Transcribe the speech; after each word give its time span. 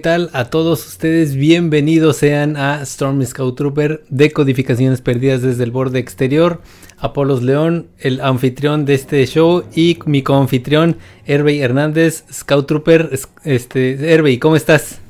¿Qué 0.00 0.04
tal 0.04 0.30
a 0.32 0.46
todos 0.46 0.86
ustedes? 0.86 1.36
Bienvenidos 1.36 2.16
sean 2.16 2.56
a 2.56 2.80
Storm 2.84 3.22
Scout 3.22 3.54
Trooper 3.54 4.02
de 4.08 4.30
Codificaciones 4.32 5.02
Perdidas 5.02 5.42
desde 5.42 5.62
el 5.62 5.72
borde 5.72 5.98
exterior. 5.98 6.62
Apolos 6.96 7.42
León, 7.42 7.88
el 7.98 8.22
anfitrión 8.22 8.86
de 8.86 8.94
este 8.94 9.26
show, 9.26 9.64
y 9.74 9.98
mi 10.06 10.22
coanfitrión, 10.22 10.96
Herbey 11.26 11.60
Hernández, 11.60 12.24
Scout 12.32 12.66
Trooper. 12.66 13.10
Este, 13.44 14.14
Herbey, 14.14 14.38
¿cómo 14.38 14.56
estás? 14.56 15.00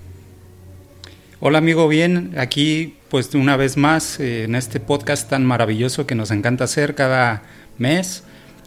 Hola 1.38 1.58
amigo, 1.58 1.86
bien, 1.86 2.34
aquí 2.36 2.96
pues 3.10 3.32
una 3.36 3.56
vez 3.56 3.76
más 3.76 4.18
eh, 4.18 4.42
en 4.42 4.56
este 4.56 4.80
podcast 4.80 5.30
tan 5.30 5.46
maravilloso 5.46 6.04
que 6.04 6.16
nos 6.16 6.32
encanta 6.32 6.64
hacer 6.64 6.96
cada 6.96 7.44
mes. 7.78 8.24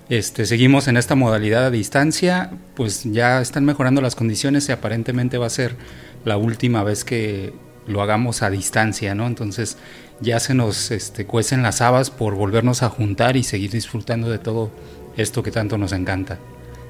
Este, 0.10 0.46
seguimos 0.46 0.88
en 0.88 0.98
esta 0.98 1.16
modalidad 1.16 1.66
a 1.66 1.72
distancia, 1.72 2.52
pues 2.76 3.04
ya 3.04 3.42
están 3.42 3.66
mejorando 3.66 4.02
las 4.02 4.16
condiciones 4.16 4.68
y 4.70 4.72
aparentemente 4.72 5.38
va 5.38 5.48
a 5.48 5.50
ser 5.50 5.76
la 6.26 6.38
última 6.38 6.84
vez 6.84 7.04
que 7.04 7.54
lo 7.88 8.02
hagamos 8.02 8.42
a 8.42 8.50
distancia, 8.50 9.16
¿no? 9.16 9.28
Entonces 9.28 9.78
ya 10.20 10.40
se 10.40 10.54
nos 10.54 10.92
este, 10.92 11.26
cuecen 11.26 11.64
las 11.64 11.82
habas 11.82 12.10
por 12.10 12.36
volvernos 12.36 12.84
a 12.84 12.90
juntar 12.90 13.36
y 13.36 13.44
seguir 13.44 13.72
disfrutando 13.72 14.30
de 14.30 14.40
todo 14.40 14.72
esto 15.18 15.44
que 15.44 15.52
tanto 15.52 15.78
nos 15.78 15.92
encanta. 15.92 16.40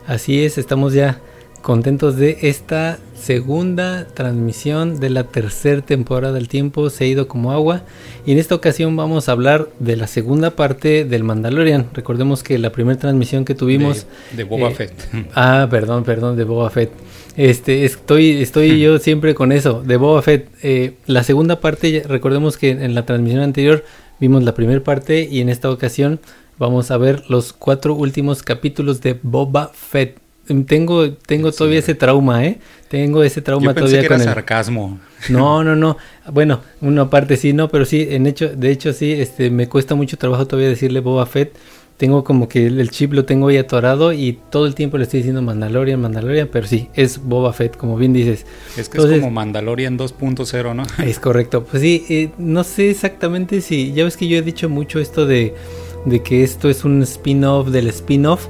Así 0.08 0.44
es, 0.44 0.58
estamos 0.58 0.94
ya 0.94 1.20
contentos 1.64 2.18
de 2.18 2.40
esta 2.42 3.00
segunda 3.16 4.06
transmisión 4.06 5.00
de 5.00 5.10
la 5.10 5.24
tercera 5.24 5.82
temporada 5.82 6.34
del 6.34 6.50
tiempo 6.50 6.90
se 6.90 7.06
ha 7.06 7.08
ido 7.08 7.30
como 7.30 7.54
agua 7.54 7.84
y 8.26 8.34
en 8.34 8.38
esta 8.38 8.54
ocasión 8.54 8.98
vamos 8.98 9.30
a 9.30 9.32
hablar 9.32 9.70
de 9.80 9.96
la 9.96 10.08
segunda 10.08 10.58
parte 10.58 11.06
del 11.06 11.24
Mandalorian 11.24 11.88
recordemos 11.94 12.44
que 12.44 12.58
la 12.60 12.74
primera 12.74 13.00
transmisión 13.00 13.46
que 13.46 13.56
tuvimos 13.56 14.08
de, 14.36 14.44
Boba 14.44 14.72
eh, 14.72 14.76
Fett 14.76 14.94
ah 15.36 15.66
perdón 15.72 16.04
perdón 16.04 16.36
de 16.36 16.44
Boba 16.44 16.70
Fett 16.70 16.92
este 17.36 17.86
estoy 17.86 18.42
estoy 18.42 18.80
yo 18.80 19.00
siempre 19.00 19.34
con 19.34 19.52
eso 19.52 19.82
de 19.84 19.98
Boba 19.98 20.22
Fett 20.22 20.50
eh, 20.62 20.94
la 21.08 21.24
segunda 21.24 21.60
parte 21.60 22.04
recordemos 22.08 22.58
que 22.58 22.72
en 22.72 22.94
la 22.96 23.06
transmisión 23.06 23.42
anterior 23.42 23.84
vimos 24.20 24.44
la 24.44 24.54
primera 24.54 24.84
parte 24.84 25.28
y 25.30 25.42
en 25.42 25.50
esta 25.50 25.70
ocasión 25.70 26.20
vamos 26.60 26.92
a 26.92 26.98
ver 26.98 27.24
los 27.30 27.54
cuatro 27.54 27.96
últimos 27.96 28.44
capítulos 28.44 29.02
de 29.02 29.18
Boba 29.22 29.72
Fett 29.74 30.24
tengo, 30.66 31.14
tengo 31.14 31.52
todavía 31.52 31.80
ese 31.80 31.96
trauma, 31.96 32.46
¿eh? 32.46 32.60
Tengo 32.90 33.24
ese 33.24 33.42
trauma 33.42 33.68
Yo 33.68 33.76
todavía 33.76 34.02
que 34.02 34.10
con 34.10 34.22
era 34.22 34.34
sarcasmo. 34.34 35.00
No, 35.30 35.64
no, 35.64 35.76
no. 35.76 35.98
Bueno, 36.32 36.62
una 36.82 37.10
parte 37.10 37.38
sí, 37.38 37.54
no, 37.54 37.70
pero 37.70 37.86
sí, 37.86 38.08
en 38.10 38.28
hecho, 38.28 38.50
de 38.50 38.72
hecho 38.72 38.92
sí, 38.92 39.14
este, 39.14 39.50
me 39.50 39.70
cuesta 39.70 39.96
mucho 39.96 40.18
trabajo 40.18 40.46
todavía 40.46 40.70
decirle 40.70 41.00
Boba 41.00 41.26
Fett. 41.26 41.56
Tengo 42.04 42.26
como 42.26 42.50
que 42.50 42.68
el, 42.68 42.92
chip 42.92 43.14
lo 43.14 43.24
tengo 43.24 43.48
ahí 43.48 43.56
atorado 43.56 44.12
y 44.12 44.38
todo 44.50 44.66
el 44.66 44.76
tiempo 44.76 44.98
le 44.98 45.06
estoy 45.06 45.20
diciendo 45.20 45.42
Mandalorian, 45.42 46.02
Mandalorian, 46.02 46.50
pero 46.52 46.68
sí, 46.68 46.90
es 46.96 47.24
Boba 47.24 47.54
Fett, 47.54 47.78
como 47.78 47.96
bien 47.96 48.12
dices. 48.12 48.46
Es 48.76 48.90
que 48.90 48.98
es 48.98 49.06
como 49.06 49.32
Mandalorian 49.32 49.98
2.0, 49.98 50.76
¿no? 50.76 50.84
Es 51.06 51.18
correcto. 51.18 51.64
Pues 51.64 51.82
sí, 51.82 52.06
eh, 52.10 52.32
no 52.38 52.66
sé 52.66 52.90
exactamente 52.90 53.62
si, 53.62 53.94
ya 53.94 54.04
ves 54.04 54.18
que 54.18 54.28
yo 54.28 54.38
he 54.38 54.42
dicho 54.42 54.68
mucho 54.68 55.00
esto 55.00 55.26
de, 55.26 55.56
de 56.04 56.22
que 56.22 56.44
esto 56.44 56.70
es 56.70 56.84
un 56.84 57.02
spin-off 57.04 57.70
del 57.70 57.88
spin-off 57.88 58.50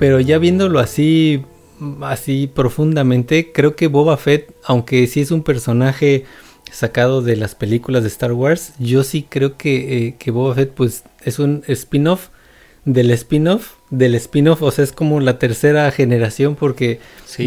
pero 0.00 0.18
ya 0.18 0.38
viéndolo 0.38 0.80
así, 0.80 1.44
así 2.00 2.50
profundamente, 2.52 3.52
creo 3.52 3.76
que 3.76 3.86
Boba 3.86 4.16
Fett, 4.16 4.52
aunque 4.64 5.06
sí 5.06 5.20
es 5.20 5.30
un 5.30 5.44
personaje 5.44 6.24
sacado 6.72 7.22
de 7.22 7.36
las 7.36 7.54
películas 7.54 8.02
de 8.02 8.08
Star 8.08 8.32
Wars, 8.32 8.72
yo 8.80 9.04
sí 9.04 9.26
creo 9.28 9.56
que, 9.56 10.08
eh, 10.08 10.16
que 10.18 10.32
Boba 10.32 10.56
Fett 10.56 10.72
pues 10.72 11.04
es 11.22 11.38
un 11.38 11.62
spin-off 11.68 12.30
del 12.84 13.10
spin-off 13.10 13.74
del 13.90 14.14
spin-off, 14.14 14.62
o 14.62 14.70
sea, 14.70 14.84
es 14.84 14.92
como 14.92 15.20
la 15.20 15.38
tercera 15.38 15.90
generación 15.90 16.54
porque 16.54 17.00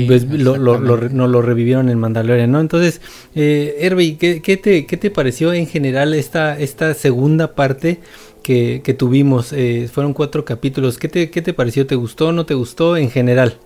pues, 0.07 0.25
lo, 0.25 0.57
lo, 0.57 0.77
no 0.77 1.27
lo 1.27 1.41
revivieron 1.41 1.89
en 1.89 1.97
Mandalorian, 1.97 2.51
¿no? 2.51 2.59
Entonces, 2.59 2.99
eh, 3.33 3.77
Herbie, 3.79 4.17
¿qué, 4.17 4.57
te, 4.57 4.85
¿qué 4.85 4.97
te 4.97 5.09
pareció 5.09 5.53
en 5.53 5.67
general 5.67 6.13
esta, 6.13 6.59
esta 6.59 6.93
segunda 6.93 7.55
parte 7.55 7.99
que, 8.43 8.95
tuvimos. 8.97 9.53
Eh, 9.53 9.89
fueron 9.91 10.13
cuatro 10.13 10.43
capítulos. 10.43 10.97
¿Qué 10.97 11.07
te, 11.07 11.31
¿Qué 11.31 11.41
te 11.41 11.53
pareció? 11.53 11.87
¿Te 11.87 11.95
gustó 11.95 12.27
o 12.27 12.31
no 12.33 12.45
te 12.45 12.53
gustó 12.53 12.97
en 12.97 13.09
general? 13.09 13.57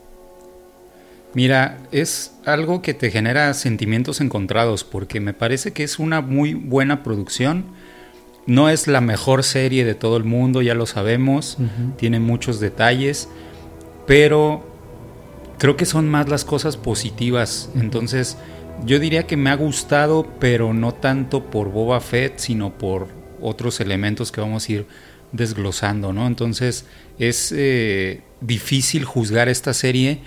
Mira, 1.34 1.80
es 1.92 2.34
algo 2.46 2.82
que 2.82 2.94
te 2.94 3.10
genera 3.10 3.54
sentimientos 3.56 4.22
encontrados 4.22 4.84
porque 4.84 5.20
me 5.20 5.34
parece 5.34 5.74
que 5.74 5.84
es 5.84 5.98
una 5.98 6.22
muy 6.22 6.54
buena 6.54 7.04
producción. 7.04 7.66
No 8.48 8.70
es 8.70 8.88
la 8.88 9.02
mejor 9.02 9.44
serie 9.44 9.86
de 9.86 9.94
todo 9.94 10.18
el 10.18 10.24
mundo, 10.24 10.62
ya 10.62 10.74
lo 10.74 10.86
sabemos, 10.86 11.58
tiene 11.98 12.20
muchos 12.20 12.60
detalles, 12.60 13.30
pero 14.08 14.66
creo 15.60 15.76
que 15.78 15.86
son 15.86 16.08
más 16.08 16.30
las 16.30 16.46
cosas 16.46 16.78
positivas. 16.78 17.70
Entonces, 17.76 18.38
yo 18.86 19.00
diría 19.00 19.28
que 19.28 19.38
me 19.38 19.50
ha 19.50 19.56
gustado, 19.56 20.26
pero 20.40 20.74
no 20.74 20.94
tanto 20.94 21.46
por 21.46 21.72
Boba 21.72 22.00
Fett, 22.00 22.40
sino 22.40 22.78
por 22.78 23.10
otros 23.42 23.80
elementos 23.80 24.32
que 24.32 24.42
vamos 24.42 24.68
a 24.68 24.72
ir 24.72 24.88
desglosando, 25.32 26.14
¿no? 26.14 26.26
Entonces 26.28 26.86
es 27.20 27.54
eh, 27.56 28.22
difícil 28.42 29.04
juzgar 29.06 29.50
esta 29.50 29.74
serie 29.74 30.20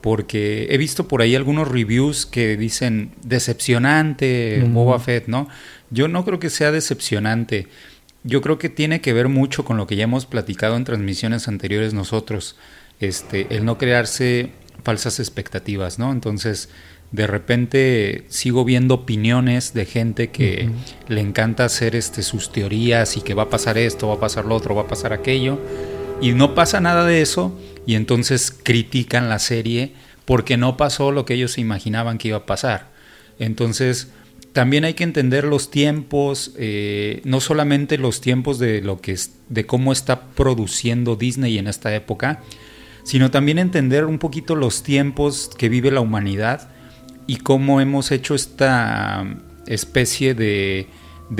porque 0.00 0.68
he 0.70 0.78
visto 0.78 1.08
por 1.08 1.22
ahí 1.22 1.34
algunos 1.34 1.68
reviews 1.68 2.24
que 2.24 2.56
dicen 2.56 3.10
decepcionante 3.22 4.64
Boba 4.70 4.98
Fett, 5.00 5.26
¿no? 5.26 5.48
Yo 5.90 6.08
no 6.08 6.24
creo 6.24 6.38
que 6.38 6.50
sea 6.50 6.72
decepcionante. 6.72 7.68
Yo 8.24 8.42
creo 8.42 8.58
que 8.58 8.68
tiene 8.68 9.00
que 9.00 9.12
ver 9.12 9.28
mucho 9.28 9.64
con 9.64 9.76
lo 9.76 9.86
que 9.86 9.96
ya 9.96 10.04
hemos 10.04 10.26
platicado 10.26 10.76
en 10.76 10.84
transmisiones 10.84 11.48
anteriores 11.48 11.94
nosotros, 11.94 12.56
este, 13.00 13.46
el 13.56 13.64
no 13.64 13.78
crearse 13.78 14.50
falsas 14.82 15.20
expectativas, 15.20 15.98
¿no? 15.98 16.12
Entonces, 16.12 16.68
de 17.10 17.26
repente 17.26 18.24
sigo 18.28 18.64
viendo 18.64 18.94
opiniones 18.94 19.72
de 19.72 19.86
gente 19.86 20.30
que 20.30 20.68
le 21.08 21.20
encanta 21.20 21.64
hacer 21.64 21.96
este, 21.96 22.22
sus 22.22 22.52
teorías 22.52 23.16
y 23.16 23.22
que 23.22 23.34
va 23.34 23.44
a 23.44 23.50
pasar 23.50 23.78
esto, 23.78 24.08
va 24.08 24.14
a 24.14 24.20
pasar 24.20 24.44
lo 24.44 24.54
otro, 24.54 24.74
va 24.74 24.82
a 24.82 24.88
pasar 24.88 25.12
aquello, 25.12 25.58
y 26.20 26.32
no 26.32 26.54
pasa 26.54 26.80
nada 26.80 27.06
de 27.06 27.22
eso, 27.22 27.58
y 27.86 27.94
entonces 27.94 28.50
critican 28.50 29.28
la 29.28 29.38
serie 29.38 29.94
porque 30.24 30.58
no 30.58 30.76
pasó 30.76 31.10
lo 31.10 31.24
que 31.24 31.34
ellos 31.34 31.52
se 31.52 31.62
imaginaban 31.62 32.18
que 32.18 32.28
iba 32.28 32.38
a 32.38 32.46
pasar. 32.46 32.88
Entonces, 33.38 34.08
también 34.58 34.84
hay 34.84 34.94
que 34.94 35.04
entender 35.04 35.44
los 35.44 35.70
tiempos, 35.70 36.50
eh, 36.58 37.20
no 37.22 37.38
solamente 37.40 37.96
los 37.96 38.20
tiempos 38.20 38.58
de 38.58 38.82
lo 38.82 39.00
que 39.00 39.12
es, 39.12 39.36
de 39.48 39.66
cómo 39.66 39.92
está 39.92 40.22
produciendo 40.30 41.14
Disney 41.14 41.58
en 41.58 41.68
esta 41.68 41.94
época, 41.94 42.42
sino 43.04 43.30
también 43.30 43.60
entender 43.60 44.04
un 44.04 44.18
poquito 44.18 44.56
los 44.56 44.82
tiempos 44.82 45.48
que 45.56 45.68
vive 45.68 45.92
la 45.92 46.00
humanidad 46.00 46.70
y 47.28 47.36
cómo 47.36 47.80
hemos 47.80 48.10
hecho 48.10 48.34
esta 48.34 49.24
especie 49.68 50.34
de, 50.34 50.88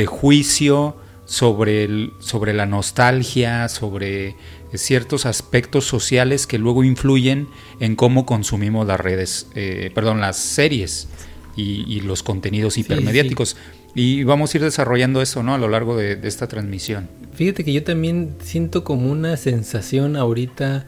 juicio 0.06 0.96
sobre, 1.24 1.82
el, 1.82 2.12
sobre 2.20 2.54
la 2.54 2.66
nostalgia, 2.66 3.68
sobre 3.68 4.36
ciertos 4.74 5.26
aspectos 5.26 5.86
sociales 5.86 6.46
que 6.46 6.58
luego 6.58 6.84
influyen 6.84 7.48
en 7.80 7.96
cómo 7.96 8.24
consumimos 8.26 8.86
las 8.86 9.00
redes, 9.00 9.48
eh, 9.56 9.90
perdón, 9.92 10.20
las 10.20 10.36
series 10.36 11.08
y, 11.58 12.00
los 12.00 12.22
contenidos 12.22 12.78
hipermediáticos. 12.78 13.56
Y 13.94 14.22
vamos 14.24 14.54
a 14.54 14.58
ir 14.58 14.62
desarrollando 14.62 15.20
eso, 15.20 15.42
¿no? 15.42 15.54
A 15.54 15.58
lo 15.58 15.68
largo 15.68 15.96
de, 15.96 16.18
esta 16.22 16.46
transmisión. 16.46 17.08
Fíjate 17.34 17.64
que 17.64 17.72
yo 17.72 17.82
también 17.82 18.36
siento 18.40 18.84
como 18.84 19.10
una 19.10 19.36
sensación 19.36 20.16
ahorita, 20.16 20.86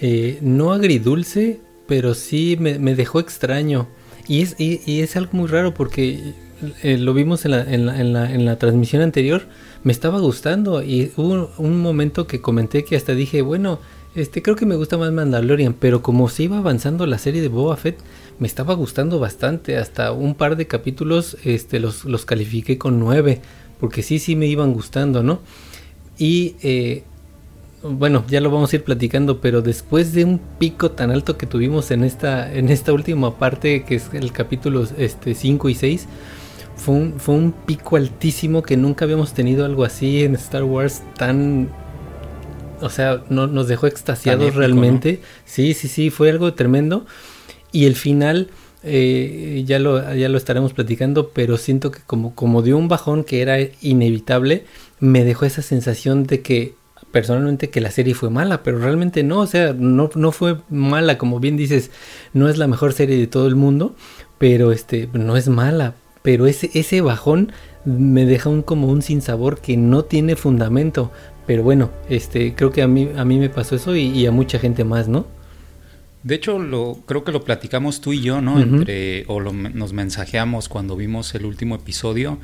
eh, 0.00 0.38
no 0.42 0.72
agridulce, 0.72 1.60
pero 1.86 2.14
sí 2.14 2.56
me, 2.60 2.78
me 2.78 2.94
dejó 2.94 3.20
extraño. 3.20 3.88
Y 4.28 4.42
es, 4.42 4.56
y, 4.58 5.00
es 5.00 5.16
algo 5.16 5.30
muy 5.32 5.48
raro 5.48 5.74
porque 5.74 6.34
eh, 6.82 6.98
lo 6.98 7.14
vimos 7.14 7.44
en 7.44 7.50
la, 7.52 7.62
en, 7.62 7.86
la, 7.86 8.00
en, 8.00 8.12
la, 8.12 8.32
en 8.32 8.44
la 8.44 8.56
transmisión 8.56 9.02
anterior, 9.02 9.46
me 9.82 9.92
estaba 9.92 10.20
gustando 10.20 10.82
y 10.82 11.10
hubo 11.16 11.50
un 11.58 11.80
momento 11.80 12.26
que 12.26 12.40
comenté 12.40 12.84
que 12.84 12.96
hasta 12.96 13.14
dije, 13.14 13.42
bueno, 13.42 13.80
este 14.14 14.42
creo 14.42 14.56
que 14.56 14.66
me 14.66 14.76
gusta 14.76 14.96
más 14.96 15.10
Mandalorian, 15.10 15.74
pero 15.74 16.02
como 16.02 16.28
se 16.28 16.44
iba 16.44 16.58
avanzando 16.58 17.06
la 17.06 17.18
serie 17.18 17.40
de 17.40 17.48
Boba 17.48 17.76
Fett, 17.76 17.98
me 18.42 18.48
estaba 18.48 18.74
gustando 18.74 19.20
bastante, 19.20 19.76
hasta 19.76 20.10
un 20.10 20.34
par 20.34 20.56
de 20.56 20.66
capítulos 20.66 21.36
este 21.44 21.78
los, 21.78 22.04
los 22.04 22.24
califiqué 22.24 22.76
con 22.76 22.98
nueve, 22.98 23.40
porque 23.78 24.02
sí, 24.02 24.18
sí 24.18 24.34
me 24.34 24.46
iban 24.46 24.72
gustando, 24.72 25.22
¿no? 25.22 25.38
Y 26.18 26.56
eh, 26.64 27.04
bueno, 27.84 28.24
ya 28.26 28.40
lo 28.40 28.50
vamos 28.50 28.72
a 28.72 28.76
ir 28.76 28.82
platicando, 28.82 29.40
pero 29.40 29.62
después 29.62 30.12
de 30.12 30.24
un 30.24 30.40
pico 30.58 30.90
tan 30.90 31.12
alto 31.12 31.38
que 31.38 31.46
tuvimos 31.46 31.92
en 31.92 32.02
esta, 32.02 32.52
en 32.52 32.68
esta 32.68 32.92
última 32.92 33.38
parte, 33.38 33.84
que 33.84 33.94
es 33.94 34.10
el 34.12 34.32
capítulo 34.32 34.88
este, 34.98 35.36
5 35.36 35.68
y 35.68 35.74
6, 35.76 36.08
fue 36.74 36.96
un, 36.96 37.20
fue 37.20 37.36
un 37.36 37.52
pico 37.52 37.94
altísimo 37.94 38.64
que 38.64 38.76
nunca 38.76 39.04
habíamos 39.04 39.34
tenido 39.34 39.64
algo 39.64 39.84
así 39.84 40.24
en 40.24 40.34
Star 40.34 40.64
Wars 40.64 41.04
tan... 41.16 41.70
O 42.80 42.90
sea, 42.90 43.22
no, 43.28 43.46
nos 43.46 43.68
dejó 43.68 43.86
extasiados 43.86 44.56
realmente. 44.56 45.20
Sí, 45.44 45.74
sí, 45.74 45.86
sí, 45.86 46.10
fue 46.10 46.30
algo 46.30 46.54
tremendo. 46.54 47.06
Y 47.72 47.86
el 47.86 47.96
final, 47.96 48.48
eh, 48.84 49.64
ya, 49.66 49.78
lo, 49.78 50.14
ya 50.14 50.28
lo 50.28 50.38
estaremos 50.38 50.72
platicando, 50.72 51.30
pero 51.30 51.56
siento 51.56 51.90
que 51.90 52.00
como, 52.06 52.34
como 52.34 52.62
dio 52.62 52.76
un 52.76 52.88
bajón 52.88 53.24
que 53.24 53.42
era 53.42 53.58
inevitable, 53.80 54.64
me 55.00 55.24
dejó 55.24 55.46
esa 55.46 55.62
sensación 55.62 56.24
de 56.24 56.42
que 56.42 56.74
personalmente 57.12 57.70
que 57.70 57.80
la 57.80 57.90
serie 57.90 58.14
fue 58.14 58.30
mala, 58.30 58.62
pero 58.62 58.78
realmente 58.78 59.22
no, 59.22 59.40
o 59.40 59.46
sea, 59.46 59.72
no, 59.72 60.10
no 60.14 60.32
fue 60.32 60.56
mala, 60.70 61.18
como 61.18 61.38
bien 61.38 61.56
dices, 61.56 61.90
no 62.32 62.48
es 62.48 62.58
la 62.58 62.66
mejor 62.66 62.92
serie 62.94 63.18
de 63.18 63.26
todo 63.26 63.46
el 63.46 63.54
mundo, 63.54 63.94
pero 64.38 64.72
este 64.72 65.08
no 65.12 65.36
es 65.36 65.48
mala, 65.48 65.94
pero 66.22 66.46
ese 66.46 66.70
ese 66.74 67.00
bajón 67.00 67.52
me 67.84 68.24
deja 68.24 68.48
un 68.48 68.62
como 68.62 68.88
un 68.88 69.02
sinsabor 69.02 69.60
que 69.60 69.76
no 69.76 70.04
tiene 70.04 70.34
fundamento, 70.36 71.12
pero 71.46 71.62
bueno, 71.62 71.90
este 72.08 72.54
creo 72.54 72.70
que 72.70 72.82
a 72.82 72.88
mí 72.88 73.10
a 73.16 73.24
mí 73.24 73.38
me 73.38 73.50
pasó 73.50 73.76
eso 73.76 73.94
y, 73.94 74.26
a 74.26 74.32
mucha 74.32 74.58
gente 74.58 74.84
más, 74.84 75.06
¿no? 75.08 75.26
De 76.22 76.36
hecho, 76.36 76.58
lo, 76.58 77.00
creo 77.06 77.24
que 77.24 77.32
lo 77.32 77.44
platicamos 77.44 78.00
tú 78.00 78.12
y 78.12 78.20
yo, 78.20 78.40
¿no? 78.40 78.60
Entre, 78.60 79.24
o 79.26 79.40
nos 79.40 79.92
mensajeamos 79.92 80.68
cuando 80.68 80.96
vimos 80.96 81.34
el 81.34 81.44
último 81.44 81.74
episodio. 81.74 82.38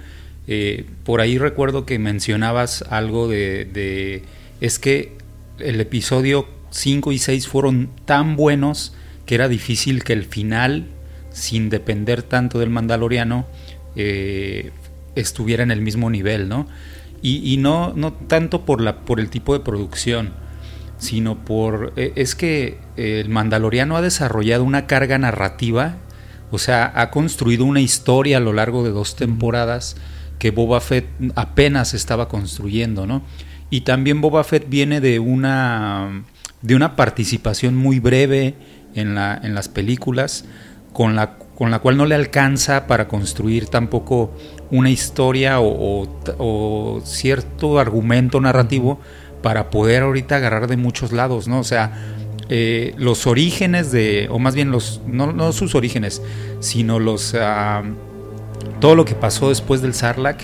Eh, 0.49 0.87
por 1.05 1.21
ahí 1.21 1.39
recuerdo 1.39 1.87
que 1.87 1.99
mencionabas 1.99 2.83
algo 2.91 3.29
de, 3.29 3.67
de, 3.67 4.23
Es 4.61 4.79
que 4.79 5.17
el 5.59 5.81
episodio 5.81 6.49
5 6.71 7.13
y 7.13 7.19
6 7.19 7.49
fueron 7.49 7.91
tan 8.05 8.35
buenos 8.35 8.95
que 9.27 9.35
era 9.35 9.47
difícil 9.47 10.05
que 10.05 10.15
el 10.15 10.25
final, 10.25 10.87
sin 11.31 11.69
depender 11.69 12.23
tanto 12.23 12.59
del 12.59 12.71
Mandaloriano, 12.71 13.47
eh, 13.95 14.71
estuviera 15.15 15.63
en 15.63 15.71
el 15.71 15.83
mismo 15.83 16.09
nivel, 16.09 16.49
¿no? 16.49 16.67
Y, 17.21 17.57
no, 17.57 17.93
no 17.95 18.13
tanto 18.13 18.65
por, 18.65 18.81
la, 18.81 19.01
por 19.01 19.19
el 19.19 19.29
tipo 19.29 19.53
de 19.53 19.61
producción, 19.61 20.33
sino 20.99 21.37
por... 21.37 21.93
E, 21.97 22.13
es 22.17 22.35
que 22.35 22.79
el 22.97 23.29
Mandaloriano 23.29 23.97
ha 23.97 24.03
desarrollado 24.03 24.65
una 24.65 24.87
carga 24.87 25.19
narrativa, 25.19 25.97
o 26.51 26.59
sea, 26.59 26.93
ha 26.95 27.11
construido 27.11 27.65
una 27.65 27.81
historia 27.81 28.39
a 28.39 28.41
lo 28.41 28.53
largo 28.53 28.85
de 28.85 28.91
dos 28.91 29.17
temporadas 29.17 29.97
que 30.39 30.51
Boba 30.51 30.81
Fett 30.81 31.07
apenas 31.35 31.95
estaba 31.95 32.29
construyendo, 32.29 33.07
¿no? 33.07 33.23
Y 33.71 33.83
también 33.83 34.21
Boba 34.21 34.45
Fett 34.45 34.69
viene 34.69 35.01
de 35.01 35.19
una, 35.19 36.25
de 36.63 36.75
una 36.75 36.97
participación 36.97 37.77
muy 37.77 37.99
breve 37.99 38.55
en, 38.95 39.15
la, 39.15 39.39
en 39.43 39.55
las 39.55 39.69
películas, 39.69 40.45
con 40.93 41.17
la, 41.17 41.37
con 41.59 41.71
la 41.71 41.81
cual 41.81 41.97
no 41.97 42.07
le 42.07 42.15
alcanza 42.15 42.87
para 42.87 43.09
construir 43.09 43.67
tampoco 43.67 44.33
una 44.71 44.91
historia 44.91 45.59
o, 45.61 47.01
cierto 47.05 47.79
argumento 47.79 48.41
narrativo 48.41 49.01
para 49.43 49.71
poder 49.71 50.03
ahorita 50.03 50.37
agarrar 50.37 50.67
de 50.67 50.77
muchos 50.77 51.13
lados, 51.13 51.49
¿no? 51.49 51.61
O 51.61 51.65
sea, 51.65 51.93
eh, 52.49 52.95
los 52.97 53.27
orígenes 53.27 53.93
de, 53.93 54.29
o 54.31 54.39
más 54.39 54.55
bien 54.55 54.71
los, 54.71 55.03
no, 55.07 55.33
no 55.33 55.53
sus 55.53 55.75
orígenes, 55.75 56.23
sino 56.61 56.99
los, 56.99 57.35
ah, 57.39 57.83
todo 58.81 58.95
lo 58.95 59.05
que 59.05 59.15
pasó 59.15 59.51
después 59.51 59.83
del 59.83 59.95
Sarlacc, 59.95 60.41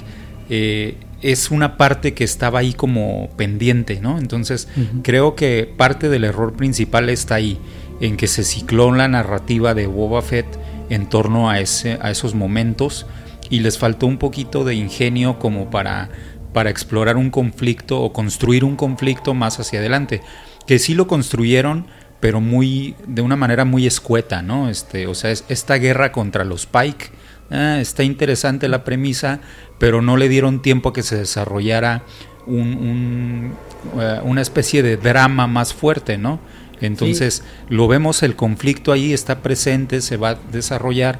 eh, 0.50 0.96
es 1.22 1.50
una 1.50 1.78
parte 1.78 2.12
que 2.12 2.24
estaba 2.24 2.58
ahí 2.58 2.74
como 2.74 3.30
pendiente, 3.38 3.98
¿no? 4.02 4.18
Entonces, 4.18 4.68
creo 5.02 5.34
que 5.34 5.72
parte 5.74 6.10
del 6.10 6.24
error 6.24 6.52
principal 6.52 7.08
está 7.08 7.36
ahí, 7.36 7.58
en 8.02 8.18
que 8.18 8.26
se 8.26 8.44
cicló 8.44 8.92
la 8.92 9.08
narrativa 9.08 9.72
de 9.72 9.86
Boba 9.86 10.20
Fett 10.20 10.46
en 10.90 11.08
torno 11.08 11.48
a, 11.48 11.60
ese, 11.60 11.98
a 12.02 12.10
esos 12.10 12.34
momentos 12.34 13.06
y 13.48 13.60
les 13.60 13.78
faltó 13.78 14.06
un 14.06 14.18
poquito 14.18 14.64
de 14.64 14.74
ingenio 14.74 15.38
como 15.38 15.70
para, 15.70 16.10
para 16.54 16.70
explorar 16.70 17.18
un 17.18 17.28
conflicto 17.28 18.00
o 18.00 18.14
construir 18.14 18.64
un 18.64 18.76
conflicto 18.76 19.34
más 19.34 19.60
hacia 19.60 19.80
adelante, 19.80 20.22
que 20.66 20.78
sí 20.78 20.94
lo 20.94 21.06
construyeron, 21.06 21.86
pero 22.20 22.40
muy 22.40 22.94
de 23.06 23.20
una 23.20 23.36
manera 23.36 23.66
muy 23.66 23.86
escueta, 23.86 24.40
¿no? 24.40 24.70
Este, 24.70 25.06
o 25.06 25.14
sea, 25.14 25.30
es 25.30 25.44
esta 25.50 25.74
guerra 25.74 26.12
contra 26.12 26.44
los 26.44 26.64
Pike, 26.64 27.10
ah, 27.50 27.78
está 27.80 28.02
interesante 28.04 28.68
la 28.68 28.84
premisa, 28.84 29.40
pero 29.78 30.00
no 30.00 30.16
le 30.16 30.30
dieron 30.30 30.62
tiempo 30.62 30.88
a 30.88 30.92
que 30.94 31.02
se 31.02 31.16
desarrollara 31.16 32.04
un, 32.46 33.52
eh, 34.00 34.20
una 34.22 34.40
especie 34.40 34.82
de 34.82 34.96
drama 34.96 35.46
más 35.46 35.74
fuerte, 35.74 36.16
¿no? 36.16 36.40
Entonces 36.80 37.42
lo 37.68 37.88
vemos, 37.88 38.22
el 38.22 38.36
conflicto 38.36 38.92
ahí 38.92 39.12
está 39.12 39.42
presente, 39.42 40.00
se 40.00 40.16
va 40.16 40.30
a 40.30 40.38
desarrollar, 40.52 41.18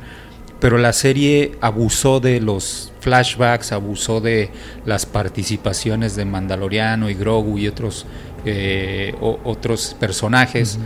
pero 0.65 0.79
la 0.79 0.95
serie 0.95 1.53
abusó 1.61 2.21
de 2.21 2.41
los 2.41 2.91
flashbacks, 3.01 3.71
abusó 3.73 4.23
de 4.23 4.49
las 4.87 5.05
participaciones 5.05 6.17
de 6.17 6.25
Mandaloriano 6.25 7.11
y 7.11 7.15
Grogu 7.15 7.59
y 7.59 7.69
otros, 7.69 8.07
eh, 8.47 9.15
otros 9.21 9.95
personajes 10.01 10.79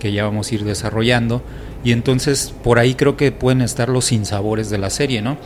que 0.00 0.10
ya 0.10 0.24
vamos 0.24 0.50
a 0.50 0.54
ir 0.54 0.64
desarrollando. 0.64 1.42
Y 1.84 1.92
entonces 1.92 2.54
por 2.64 2.78
ahí 2.78 2.94
creo 2.94 3.18
que 3.18 3.30
pueden 3.30 3.60
estar 3.60 3.90
los 3.90 4.06
sinsabores 4.06 4.70
de 4.70 4.78
la 4.78 4.88
serie, 4.88 5.20
¿no? 5.20 5.36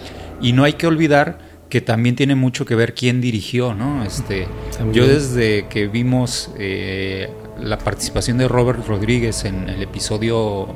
Y 0.40 0.52
no 0.52 0.62
hay 0.62 0.74
que 0.74 0.86
olvidar 0.86 1.40
que 1.68 1.80
también 1.80 2.14
tiene 2.14 2.36
mucho 2.36 2.64
que 2.64 2.76
ver 2.76 2.94
quién 2.94 3.20
dirigió, 3.20 3.74
¿no? 3.74 4.04
Este, 4.04 4.46
yo 4.92 5.04
desde 5.04 5.66
que 5.66 5.88
vimos 5.88 6.52
eh, 6.56 7.28
la 7.60 7.78
participación 7.78 8.38
de 8.38 8.48
Robert 8.48 8.86
Rodríguez 8.86 9.44
en 9.44 9.68
el 9.68 9.82
episodio, 9.82 10.68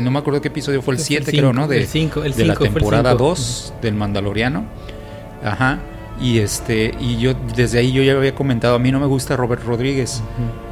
no 0.00 0.10
me 0.10 0.18
acuerdo 0.18 0.40
qué 0.40 0.48
episodio 0.48 0.82
fue, 0.82 0.94
el 0.94 1.00
7 1.00 1.30
creo, 1.30 1.52
¿no? 1.52 1.68
De, 1.68 1.86
de 1.86 2.44
la 2.44 2.54
temporada 2.54 3.14
2 3.14 3.74
del 3.82 3.94
Mandaloriano. 3.94 4.64
Ajá. 5.42 5.78
Y 6.20 6.38
este 6.38 6.94
y 6.98 7.18
yo 7.18 7.34
desde 7.54 7.78
ahí 7.78 7.92
yo 7.92 8.02
ya 8.02 8.12
había 8.12 8.34
comentado, 8.34 8.74
a 8.74 8.78
mí 8.80 8.90
no 8.90 8.98
me 8.98 9.06
gusta 9.06 9.36
Robert 9.36 9.62
Rodríguez 9.62 10.20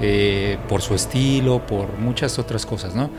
eh, 0.00 0.58
por 0.68 0.82
su 0.82 0.94
estilo, 0.94 1.64
por 1.64 1.98
muchas 1.98 2.40
otras 2.40 2.66
cosas, 2.66 2.96
¿no? 2.96 3.10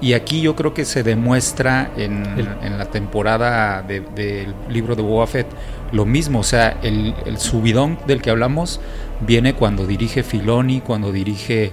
Y 0.00 0.12
aquí 0.12 0.40
yo 0.40 0.54
creo 0.56 0.74
que 0.74 0.84
se 0.84 1.02
demuestra 1.02 1.90
en, 1.96 2.78
la 2.78 2.86
temporada 2.86 3.82
del 3.82 4.54
libro 4.68 4.96
de 4.96 5.02
Boba 5.02 5.26
Fett 5.26 5.46
lo 5.92 6.04
mismo, 6.04 6.40
o 6.40 6.42
sea, 6.42 6.78
el, 6.82 7.14
subidón 7.38 7.98
del 8.06 8.20
que 8.20 8.30
hablamos 8.30 8.80
viene 9.20 9.54
cuando 9.54 9.86
dirige 9.86 10.22
Filoni, 10.22 10.80
cuando 10.80 11.12
dirige 11.12 11.72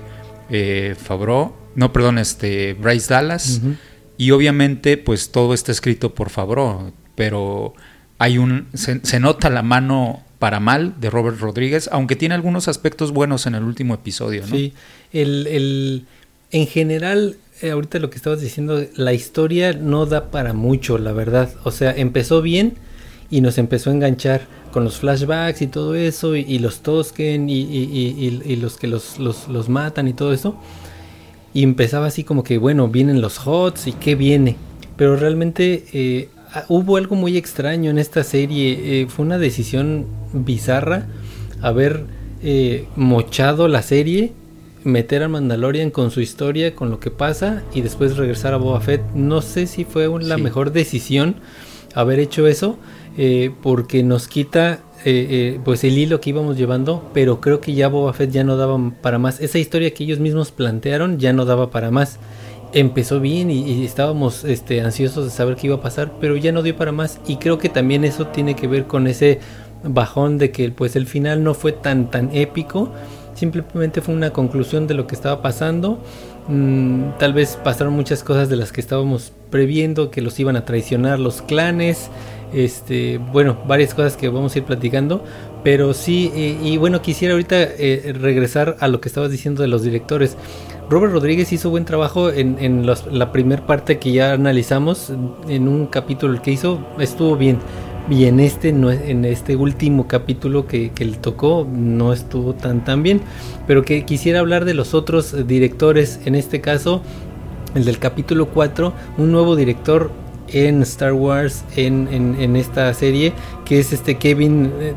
eh, 0.51 0.95
Favreau, 1.01 1.55
no, 1.75 1.91
perdón, 1.91 2.17
este 2.17 2.73
Bryce 2.73 3.13
Dallas, 3.13 3.61
y 4.17 4.31
obviamente 4.31 4.97
pues 4.97 5.31
todo 5.31 5.53
está 5.53 5.71
escrito 5.71 6.13
por 6.13 6.29
Favreau, 6.29 6.91
pero 7.15 7.73
hay 8.19 8.37
un, 8.37 8.67
se, 8.73 9.19
nota 9.19 9.49
la 9.49 9.63
mano 9.63 10.23
para 10.37 10.59
mal 10.59 10.99
de 10.99 11.09
Robert 11.09 11.39
Rodríguez, 11.39 11.89
aunque 11.91 12.15
tiene 12.15 12.35
algunos 12.35 12.67
aspectos 12.67 13.11
buenos 13.11 13.45
en 13.47 13.55
el 13.55 13.63
último 13.63 13.93
episodio, 13.93 14.41
¿no? 14.41 14.55
Sí, 14.55 14.73
el, 15.11 15.47
el, 15.47 16.05
en 16.51 16.67
general 16.67 17.37
eh, 17.61 17.69
ahorita 17.69 17.99
lo 17.99 18.09
que 18.09 18.17
estabas 18.17 18.41
diciendo, 18.41 18.83
la 18.95 19.13
historia 19.13 19.73
no 19.73 20.07
da 20.07 20.31
para 20.31 20.53
mucho, 20.53 20.97
la 20.97 21.11
verdad. 21.11 21.53
O 21.63 21.71
sea, 21.71 21.91
empezó 21.91 22.41
bien 22.41 22.73
y 23.29 23.41
nos 23.41 23.59
empezó 23.59 23.91
a 23.91 23.93
enganchar 23.93 24.47
con 24.71 24.83
los 24.83 24.99
flashbacks 24.99 25.61
y 25.61 25.67
todo 25.67 25.95
eso, 25.95 26.35
y, 26.35 26.59
los 26.59 26.81
Tosken 26.81 27.49
y, 27.49 27.61
y, 27.61 28.55
los 28.57 28.77
que 28.77 28.87
los, 28.87 29.19
los, 29.19 29.69
matan 29.69 30.07
y 30.07 30.13
todo 30.13 30.33
eso. 30.33 30.55
Y 31.53 31.63
empezaba 31.63 32.07
así 32.07 32.23
como 32.23 32.43
que, 32.43 32.57
bueno, 32.57 32.87
vienen 32.87 33.21
los 33.21 33.45
HOTS 33.45 33.87
y 33.87 33.91
qué 33.93 34.15
viene. 34.15 34.55
Pero 34.95 35.15
realmente 35.15 35.85
eh, 35.93 36.29
hubo 36.69 36.97
algo 36.97 37.15
muy 37.15 37.37
extraño 37.37 37.91
en 37.91 37.97
esta 37.97 38.23
serie. 38.23 39.01
Eh, 39.01 39.07
fue 39.07 39.25
una 39.25 39.37
decisión 39.37 40.05
bizarra 40.33 41.07
haber 41.61 42.05
mochado 42.95 43.67
la 43.67 43.83
serie 43.83 44.33
meter 44.83 45.23
a 45.23 45.27
Mandalorian 45.27 45.91
con 45.91 46.11
su 46.11 46.21
historia, 46.21 46.75
con 46.75 46.89
lo 46.89 46.99
que 46.99 47.11
pasa 47.11 47.63
y 47.73 47.81
después 47.81 48.17
regresar 48.17 48.53
a 48.53 48.57
Boba 48.57 48.81
Fett. 48.81 49.01
No 49.13 49.41
sé 49.41 49.67
si 49.67 49.85
fue 49.85 50.09
la 50.21 50.37
mejor 50.37 50.71
decisión 50.71 51.35
haber 51.93 52.19
hecho 52.19 52.47
eso 52.47 52.77
eh, 53.17 53.51
porque 53.61 54.03
nos 54.03 54.27
quita 54.27 54.79
eh, 55.03 55.27
eh, 55.29 55.59
pues 55.63 55.83
el 55.83 55.97
hilo 55.97 56.21
que 56.21 56.29
íbamos 56.29 56.57
llevando, 56.57 57.09
pero 57.13 57.41
creo 57.41 57.59
que 57.59 57.73
ya 57.73 57.87
Boba 57.87 58.13
Fett 58.13 58.31
ya 58.31 58.43
no 58.43 58.57
daba 58.57 58.77
para 59.01 59.19
más. 59.19 59.39
Esa 59.39 59.57
historia 59.57 59.93
que 59.93 60.03
ellos 60.03 60.19
mismos 60.19 60.51
plantearon 60.51 61.19
ya 61.19 61.33
no 61.33 61.45
daba 61.45 61.71
para 61.71 61.91
más. 61.91 62.19
Empezó 62.73 63.19
bien 63.19 63.51
y, 63.51 63.83
estábamos 63.83 64.45
este, 64.45 64.81
ansiosos 64.81 65.25
de 65.25 65.31
saber 65.31 65.55
qué 65.55 65.67
iba 65.67 65.77
a 65.77 65.81
pasar, 65.81 66.13
pero 66.21 66.37
ya 66.37 66.51
no 66.51 66.63
dio 66.63 66.75
para 66.77 66.91
más. 66.91 67.19
Y 67.27 67.37
creo 67.37 67.57
que 67.57 67.67
también 67.67 68.05
eso 68.05 68.27
tiene 68.27 68.55
que 68.55 68.67
ver 68.67 68.85
con 68.85 69.07
ese 69.07 69.39
bajón 69.83 70.37
de 70.37 70.51
que 70.51 70.69
pues 70.69 70.95
el 70.95 71.07
final 71.07 71.43
no 71.43 71.53
fue 71.53 71.71
tan 71.71 72.11
tan 72.11 72.29
épico 72.35 72.91
simplemente 73.41 74.01
fue 74.01 74.13
una 74.13 74.31
conclusión 74.31 74.85
de 74.85 74.93
lo 74.93 75.07
que 75.07 75.15
estaba 75.15 75.41
pasando. 75.41 75.99
Mm, 76.47 77.17
tal 77.17 77.33
vez 77.33 77.57
pasaron 77.63 77.93
muchas 77.93 78.23
cosas 78.23 78.49
de 78.49 78.55
las 78.55 78.71
que 78.71 78.81
estábamos 78.81 79.33
previendo, 79.49 80.11
que 80.11 80.21
los 80.21 80.39
iban 80.39 80.55
a 80.55 80.65
traicionar 80.65 81.19
los 81.19 81.41
clanes, 81.41 82.09
este, 82.53 83.17
bueno, 83.17 83.57
varias 83.67 83.93
cosas 83.93 84.17
que 84.17 84.29
vamos 84.29 84.55
a 84.55 84.59
ir 84.59 84.65
platicando, 84.65 85.23
pero 85.63 85.93
sí, 85.93 86.31
eh, 86.35 86.57
y 86.61 86.77
bueno, 86.77 87.01
quisiera 87.01 87.33
ahorita 87.33 87.55
eh, 87.61 88.13
regresar 88.19 88.77
a 88.79 88.87
lo 88.87 89.01
que 89.01 89.09
estabas 89.09 89.31
diciendo 89.31 89.61
de 89.61 89.67
los 89.67 89.83
directores. 89.83 90.37
Robert 90.89 91.13
Rodríguez 91.13 91.53
hizo 91.53 91.69
buen 91.69 91.85
trabajo 91.85 92.31
en, 92.31 92.85
la 92.85 93.31
primera 93.31 93.65
parte 93.65 93.97
que 93.97 94.11
ya 94.11 94.33
analizamos, 94.33 95.11
en 95.47 95.67
un 95.67 95.87
capítulo 95.87 96.41
que 96.41 96.51
hizo, 96.51 96.85
estuvo 96.99 97.37
bien 97.37 97.59
y 98.09 98.25
en 98.25 98.39
este, 98.39 98.69
en 98.69 99.25
este 99.25 99.55
último 99.55 100.07
capítulo 100.07 100.67
que, 100.67 100.91
que 100.91 101.05
le 101.05 101.17
tocó 101.17 101.67
no 101.71 102.11
estuvo 102.11 102.53
tan 102.53 102.83
tan 102.83 103.03
bien. 103.03 103.21
Pero 103.67 103.83
que 103.83 104.03
quisiera 104.05 104.39
hablar 104.39 104.65
de 104.65 104.73
los 104.73 104.93
otros 104.93 105.47
directores, 105.47 106.19
en 106.25 106.35
este 106.35 106.59
caso 106.59 107.01
el 107.75 107.85
del 107.85 107.99
capítulo 107.99 108.47
4, 108.47 108.93
un 109.17 109.31
nuevo 109.31 109.55
director 109.55 110.11
en 110.53 110.81
Star 110.83 111.13
Wars 111.13 111.63
en, 111.75 112.07
en, 112.11 112.55
esta 112.55 112.93
serie 112.93 113.33
que 113.65 113.79
es 113.79 113.93
este 113.93 114.17
Kevin 114.17 114.71
eh, 114.79 114.93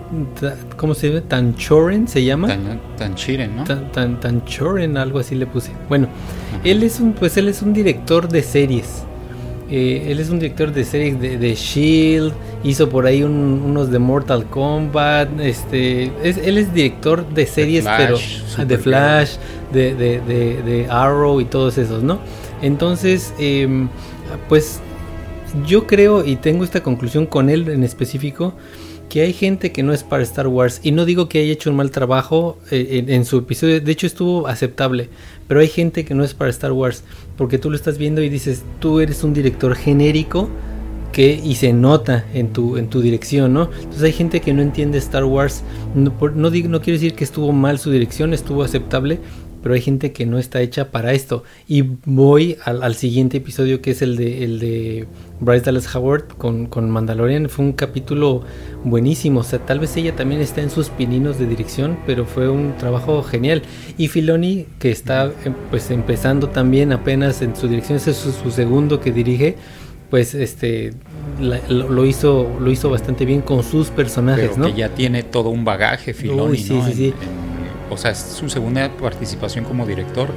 ¿cómo 0.77 0.95
se 0.95 1.09
llama? 1.09 1.21
Tanchoren 1.29 2.09
se 2.09 2.25
llama 2.25 2.49
Tan, 2.49 2.81
Tanchiren, 2.97 3.57
¿no? 3.57 3.65
Tan, 3.65 4.21
Tanchoren 4.21 4.97
algo 4.97 5.19
así 5.19 5.35
le 5.35 5.47
puse 5.47 5.73
bueno 5.89 6.09
él 6.65 6.83
es 6.83 7.01
un 7.01 7.13
pues 7.13 7.37
él 7.37 7.49
es 7.49 7.63
un 7.63 7.73
director 7.73 8.29
de 8.29 8.43
series 8.43 9.05
Eh, 9.71 10.11
él 10.11 10.21
es 10.21 10.29
un 10.29 10.39
director 10.39 10.73
de 10.73 10.85
series 10.85 11.19
de, 11.19 11.55
Shield, 11.55 12.35
hizo 12.65 12.91
por 12.91 13.07
ahí 13.07 13.23
unos 13.23 13.91
de 13.91 13.99
Mortal 13.99 14.45
Kombat. 14.45 15.41
Este, 15.41 16.13
él 16.23 16.59
es 16.59 16.73
director 16.75 17.27
de 17.27 17.47
series, 17.47 17.87
pero 17.97 18.19
de 18.67 18.79
Flash, 18.79 19.37
de, 19.73 19.95
de, 19.95 20.87
Arrow 20.91 21.41
y 21.41 21.47
todos 21.47 21.79
esos, 21.79 22.03
¿no? 22.03 22.19
Entonces, 22.61 23.33
em, 23.39 23.89
pues 24.49 24.81
yo 25.67 25.87
creo 25.87 26.25
y 26.25 26.37
tengo 26.37 26.65
esta 26.65 26.83
conclusión 26.83 27.27
con 27.27 27.49
él 27.49 27.69
en 27.69 27.85
específico 27.85 28.55
que 29.09 29.23
hay 29.23 29.33
gente 29.33 29.71
que 29.71 29.83
no 29.83 29.93
es 29.93 30.03
para 30.03 30.23
Star 30.23 30.49
Wars 30.49 30.81
y 30.83 30.91
no 30.91 31.05
digo 31.05 31.29
que 31.29 31.39
haya 31.41 31.53
hecho 31.53 31.71
un 31.71 31.77
mal 31.77 31.91
trabajo 31.91 32.59
eh, 32.71 33.05
en, 33.07 33.25
su 33.25 33.39
episodio, 33.39 33.81
de 33.81 33.93
hecho 33.93 34.07
estuvo 34.07 34.49
aceptable, 34.49 35.09
pero 35.47 35.61
hay 35.61 35.69
gente 35.69 36.05
que 36.05 36.15
no 36.15 36.25
es 36.25 36.35
para 36.35 36.51
Star 36.51 36.73
Wars 36.73 37.05
porque 37.37 37.59
tú 37.59 37.71
lo 37.71 37.77
estás 37.77 37.99
viendo 37.99 38.23
y 38.23 38.29
dices, 38.29 38.65
tú 38.81 39.01
eres 39.01 39.23
un 39.23 39.33
director 39.33 39.75
genérico 39.77 40.49
que 41.13 41.41
y 41.45 41.55
se 41.55 41.73
nota 41.73 42.25
en 42.35 42.53
tu 42.53 42.77
en 42.77 42.89
tu 42.89 43.01
dirección, 43.01 43.53
¿no? 43.53 43.71
Entonces 43.73 44.03
hay 44.03 44.13
gente 44.13 44.41
que 44.41 44.53
no 44.53 44.63
entiende 44.63 44.99
Star 44.99 45.25
Wars, 45.25 45.63
no, 45.95 46.13
no, 46.35 46.51
digo, 46.51 46.69
no 46.69 46.81
quiero 46.81 46.99
decir 46.99 47.15
que 47.15 47.23
estuvo 47.23 47.53
mal 47.53 47.79
su 47.79 47.93
dirección, 47.93 48.35
estuvo 48.35 48.65
aceptable, 48.65 49.21
pero 49.65 49.75
hay 49.75 49.81
gente 49.81 50.13
que 50.13 50.27
no 50.27 50.39
está 50.39 50.61
hecha 50.61 50.91
para 50.91 51.15
esto. 51.15 51.43
Y 51.67 51.85
voy 52.05 52.59
al, 52.67 52.95
siguiente 52.97 53.39
episodio 53.39 53.81
que 53.81 53.93
es 53.93 54.03
el 54.03 54.15
de, 54.15 54.45
el 54.45 54.59
de 54.59 55.07
Bryce 55.41 55.65
Dallas 55.65 55.97
Howard 55.97 56.29
con, 56.37 56.67
con, 56.67 56.91
Mandalorian. 56.91 57.49
Fue 57.49 57.65
un 57.65 57.73
capítulo 57.73 58.43
buenísimo. 58.85 59.41
O 59.41 59.43
sea, 59.43 59.61
tal 59.61 59.81
vez 59.81 59.97
ella 59.97 60.15
también 60.15 60.43
está 60.43 60.61
en 60.61 60.69
sus 60.69 60.91
pininos 60.91 61.39
de 61.39 61.47
dirección, 61.47 61.97
pero 62.05 62.27
fue 62.27 62.51
un 62.51 62.77
trabajo 62.77 63.23
genial. 63.23 63.63
Y 63.97 64.09
Filoni, 64.09 64.67
que 64.79 64.91
está 64.91 65.33
em, 65.47 65.55
pues 65.71 65.91
empezando 65.91 66.51
también 66.51 66.93
apenas 66.93 67.41
en 67.41 67.57
su 67.57 67.67
dirección, 67.67 67.97
ese 67.97 68.11
es 68.11 68.19
su, 68.19 68.51
segundo 68.51 69.01
que 69.01 69.13
dirige 69.13 69.57
pues 70.11 70.35
este 70.35 70.93
lo, 71.41 72.05
hizo 72.05 72.51
lo 72.61 72.71
hizo 72.71 72.91
bastante 72.91 73.25
bien 73.25 73.41
con 73.41 73.65
sus 73.65 73.89
personajes, 73.89 74.51
Pero 74.55 74.67
que 74.67 74.75
ya 74.75 74.91
tiene 74.91 75.23
todo 75.23 75.49
un 75.49 75.65
bagaje 75.65 76.13
Filoni, 76.13 76.59
sí, 76.59 76.79
sí, 76.87 76.93
sí 76.93 77.15
o 77.91 77.97
sea, 77.97 78.11
es 78.11 78.19
su 78.19 78.49
segunda 78.49 78.91
participación 78.97 79.65
como 79.65 79.87
director 79.87 80.29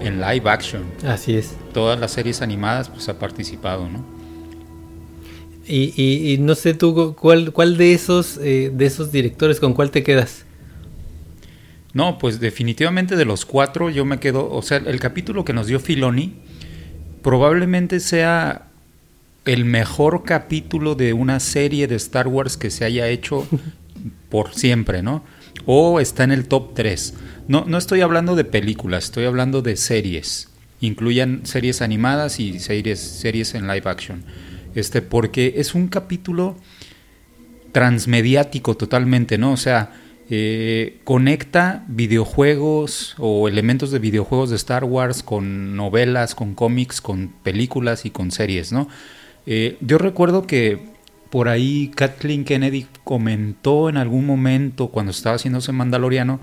en 0.00 0.20
live 0.20 0.48
action. 0.48 0.82
Así 1.06 1.36
es. 1.36 1.56
Todas 1.72 1.98
las 1.98 2.12
series 2.12 2.42
animadas 2.42 2.88
pues 2.88 3.08
ha 3.08 3.18
participado, 3.18 3.88
¿no? 3.88 4.04
Y, 5.66 5.92
y, 6.32 6.38
no 6.38 6.54
sé 6.54 6.72
tú 6.72 7.14
cuál, 7.14 7.52
cuál 7.52 7.76
de 7.76 7.92
esos 7.92 8.38
eh, 8.38 8.70
de 8.72 8.86
esos 8.86 9.12
directores 9.12 9.60
con 9.60 9.74
cuál 9.74 9.90
te 9.90 10.02
quedas. 10.02 10.46
No, 11.92 12.16
pues 12.16 12.40
definitivamente 12.40 13.16
de 13.16 13.26
los 13.26 13.44
cuatro 13.44 13.90
yo 13.90 14.06
me 14.06 14.18
quedo, 14.18 14.50
o 14.50 14.62
sea, 14.62 14.78
el 14.78 14.98
capítulo 14.98 15.44
que 15.44 15.52
nos 15.52 15.66
dio 15.66 15.78
Filoni 15.78 16.36
probablemente 17.22 18.00
sea 18.00 18.68
el 19.44 19.64
mejor 19.64 20.24
capítulo 20.24 20.94
de 20.94 21.12
una 21.12 21.40
serie 21.40 21.86
de 21.86 21.96
Star 21.96 22.28
Wars 22.28 22.56
que 22.56 22.70
se 22.70 22.84
haya 22.84 23.08
hecho 23.08 23.46
por 24.30 24.54
siempre, 24.54 25.02
¿no? 25.02 25.22
O 25.66 26.00
está 26.00 26.24
en 26.24 26.32
el 26.32 26.48
top 26.48 26.74
3. 26.74 27.14
No, 27.48 27.64
no 27.66 27.78
estoy 27.78 28.00
hablando 28.00 28.36
de 28.36 28.44
películas, 28.44 29.04
estoy 29.04 29.24
hablando 29.24 29.62
de 29.62 29.76
series. 29.76 30.48
Incluyan 30.80 31.44
series 31.44 31.82
animadas 31.82 32.40
y 32.40 32.58
series, 32.58 33.00
series 33.00 33.54
en 33.54 33.66
live 33.66 33.82
action. 33.84 34.24
Este, 34.74 35.02
porque 35.02 35.54
es 35.56 35.74
un 35.74 35.88
capítulo 35.88 36.56
transmediático 37.72 38.76
totalmente, 38.76 39.38
¿no? 39.38 39.52
O 39.52 39.56
sea, 39.56 39.92
eh, 40.30 41.00
conecta 41.04 41.84
videojuegos 41.88 43.14
o 43.18 43.48
elementos 43.48 43.90
de 43.90 43.98
videojuegos 43.98 44.50
de 44.50 44.56
Star 44.56 44.84
Wars 44.84 45.22
con 45.22 45.74
novelas, 45.74 46.34
con 46.34 46.54
cómics, 46.54 47.00
con 47.00 47.28
películas 47.42 48.04
y 48.04 48.10
con 48.10 48.30
series, 48.30 48.70
¿no? 48.70 48.88
Eh, 49.46 49.78
yo 49.80 49.96
recuerdo 49.96 50.46
que 50.46 50.97
por 51.30 51.48
ahí 51.48 51.90
Kathleen 51.94 52.44
Kennedy 52.44 52.86
comentó 53.04 53.88
en 53.88 53.96
algún 53.96 54.26
momento 54.26 54.88
cuando 54.88 55.10
estaba 55.10 55.36
haciéndose 55.36 55.72
Mandaloriano 55.72 56.40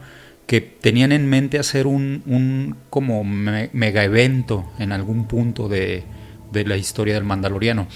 que 0.48 0.62
tenían 0.62 1.12
en 1.12 1.27
mente 1.27 1.58
hacer 1.58 1.88
un, 1.88 2.22
un 2.27 2.75
como 2.89 3.24
mega 3.24 4.04
evento 4.04 4.72
en 4.77 4.92
algún 4.92 5.27
punto 5.27 5.68
de, 5.68 6.04
de, 6.51 6.65
la 6.65 6.77
historia 6.77 7.15
del 7.15 7.24
Mandaloriano. 7.24 7.88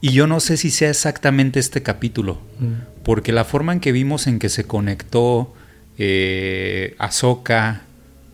Y 0.00 0.12
yo 0.12 0.26
no 0.26 0.40
sé 0.40 0.56
si 0.56 0.70
sea 0.70 0.88
exactamente 0.88 1.60
este 1.60 1.82
capítulo, 1.82 2.40
mm. 2.58 3.02
porque 3.04 3.32
la 3.32 3.44
forma 3.44 3.74
en 3.74 3.80
que 3.80 3.92
vimos 3.92 4.26
en 4.26 4.38
que 4.38 4.48
se 4.48 4.64
conectó 4.64 5.52
eh, 5.98 6.96
Ahsoka, 6.98 7.82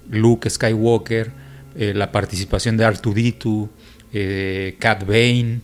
Luke 0.09 0.49
Skywalker, 0.49 1.33
eh, 1.77 1.93
la 1.95 2.13
participación 2.13 2.77
de 2.77 2.85
Artuditu, 2.85 3.69
eh, 4.13 4.77
Cat 4.79 5.05
Bane, 5.07 5.61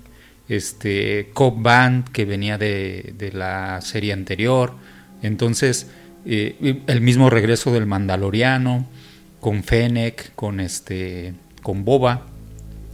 este 0.49 1.31
Cobb 1.33 1.63
Band 1.63 2.11
que 2.11 2.25
venía 2.25 2.59
de, 2.59 3.31
la 3.33 3.81
serie 3.81 4.13
anterior. 4.13 4.75
Entonces, 5.23 5.91
eh, 6.27 6.83
el 6.87 7.01
mismo 7.01 7.31
regreso 7.31 7.73
del 7.73 7.87
Mandaloriano, 7.87 8.87
con 9.41 9.63
Fennec, 9.63 10.35
con 10.35 10.61
este. 10.61 11.35
con 11.63 11.85
Boba. 11.85 12.27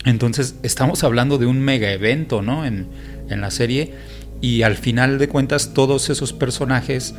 Entonces, 0.05 0.57
estamos 0.63 1.05
hablando 1.05 1.39
de 1.39 1.47
un 1.47 1.61
mega 1.61 1.93
evento, 1.93 2.43
¿no? 2.43 2.65
En, 2.65 2.89
la 3.29 3.53
serie. 3.53 3.95
Y 4.41 4.63
al 4.63 4.75
final 4.77 5.19
de 5.19 5.29
cuentas, 5.29 5.73
todos 5.73 6.11
esos 6.11 6.33
personajes 6.33 7.15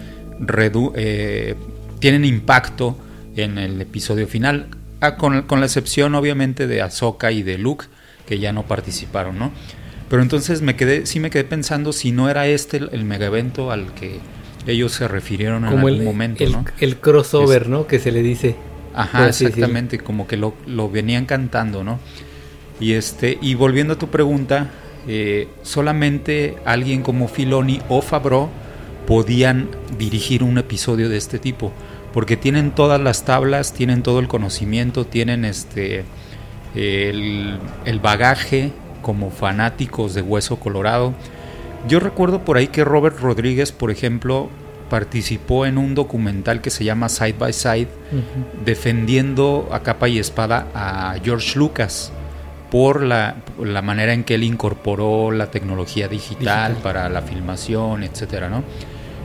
eh, 0.95 1.55
tienen 1.99 2.25
impacto 2.25 2.97
en 3.37 3.57
el 3.57 3.79
episodio 3.79 4.27
final. 4.27 4.67
Ah, 4.99 5.15
con, 5.15 5.43
con, 5.43 5.61
la 5.61 5.67
excepción, 5.67 6.15
obviamente, 6.15 6.67
de 6.67 6.81
Ahsoka 6.81 7.31
y 7.31 7.43
de 7.43 7.57
Luke, 7.57 7.85
que 8.27 8.39
ya 8.39 8.51
no 8.51 8.63
participaron, 8.63 9.39
¿no? 9.39 9.53
Pero 10.11 10.23
entonces 10.23 10.61
me 10.61 10.75
quedé, 10.75 11.05
sí 11.05 11.21
me 11.21 11.29
quedé 11.29 11.45
pensando 11.45 11.93
si 11.93 12.11
no 12.11 12.29
era 12.29 12.45
este 12.45 12.75
el, 12.75 13.05
mega 13.05 13.27
evento 13.27 13.71
al 13.71 13.93
que 13.93 14.19
ellos 14.67 14.91
se 14.91 15.07
refirieron 15.07 15.63
en 15.63 15.69
algún 15.69 15.89
el, 15.89 16.01
momento, 16.01 16.43
el, 16.43 16.51
¿no? 16.51 16.65
El 16.81 16.97
crossover, 16.97 17.69
¿no? 17.69 17.87
Que 17.87 17.97
se 17.97 18.11
le 18.11 18.21
dice. 18.21 18.57
Ajá, 18.93 19.29
exactamente, 19.29 19.99
como 19.99 20.27
que 20.27 20.35
lo, 20.35 20.53
lo, 20.67 20.89
venían 20.89 21.25
cantando, 21.25 21.85
¿no? 21.85 21.97
Y 22.77 22.91
este, 22.91 23.37
y 23.41 23.55
volviendo 23.55 23.93
a 23.93 23.97
tu 23.97 24.09
pregunta, 24.09 24.69
eh, 25.07 25.47
solamente 25.61 26.57
alguien 26.65 27.03
como 27.03 27.29
Filoni 27.29 27.79
o 27.87 28.01
Fabro 28.01 28.49
podían 29.07 29.69
dirigir 29.97 30.43
un 30.43 30.57
episodio 30.57 31.07
de 31.07 31.15
este 31.15 31.39
tipo, 31.39 31.71
porque 32.11 32.35
tienen 32.35 32.71
todas 32.71 32.99
las 32.99 33.23
tablas, 33.23 33.71
tienen 33.73 34.03
todo 34.03 34.19
el 34.19 34.27
conocimiento, 34.27 35.05
tienen 35.05 35.45
este 35.45 36.03
el, 36.75 37.59
el 37.85 37.99
bagaje 38.01 38.73
como 39.01 39.31
fanáticos 39.31 40.13
de 40.13 40.21
Hueso 40.21 40.57
Colorado. 40.57 41.13
Yo 41.87 41.99
recuerdo 41.99 42.45
por 42.45 42.57
ahí 42.57 42.67
que 42.67 42.83
Robert 42.83 43.19
Rodríguez, 43.19 43.71
por 43.71 43.91
ejemplo, 43.91 44.49
participó 44.89 45.65
en 45.65 45.77
un 45.77 45.95
documental 45.95 46.61
que 46.61 46.69
se 46.69 46.83
llama 46.83 47.09
Side 47.09 47.35
by 47.39 47.53
Side, 47.53 47.87
defendiendo 48.65 49.69
a 49.71 49.81
capa 49.81 50.09
y 50.09 50.19
espada 50.19 50.67
a 50.75 51.15
George 51.23 51.57
Lucas 51.57 52.11
por 52.69 53.01
la, 53.01 53.37
la, 53.61 53.81
manera 53.81 54.13
en 54.13 54.23
que 54.23 54.35
él 54.35 54.43
incorporó 54.43 55.31
la 55.31 55.49
tecnología 55.49 56.07
digital, 56.07 56.77
para 56.83 57.09
la 57.09 57.21
filmación, 57.21 58.03
etcétera, 58.03 58.49
¿no? 58.49 58.63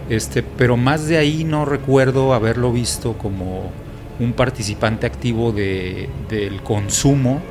Este, 0.09 0.42
pero 0.42 0.76
más 0.76 1.09
de 1.09 1.18
ahí 1.18 1.45
no 1.45 1.64
recuerdo 1.64 2.33
haberlo 2.33 2.73
visto 2.73 3.14
como 3.14 3.71
un 4.21 4.33
participante 4.33 5.06
activo 5.06 5.52
de, 5.52 6.09
del 6.28 6.62
consumo 6.62 7.42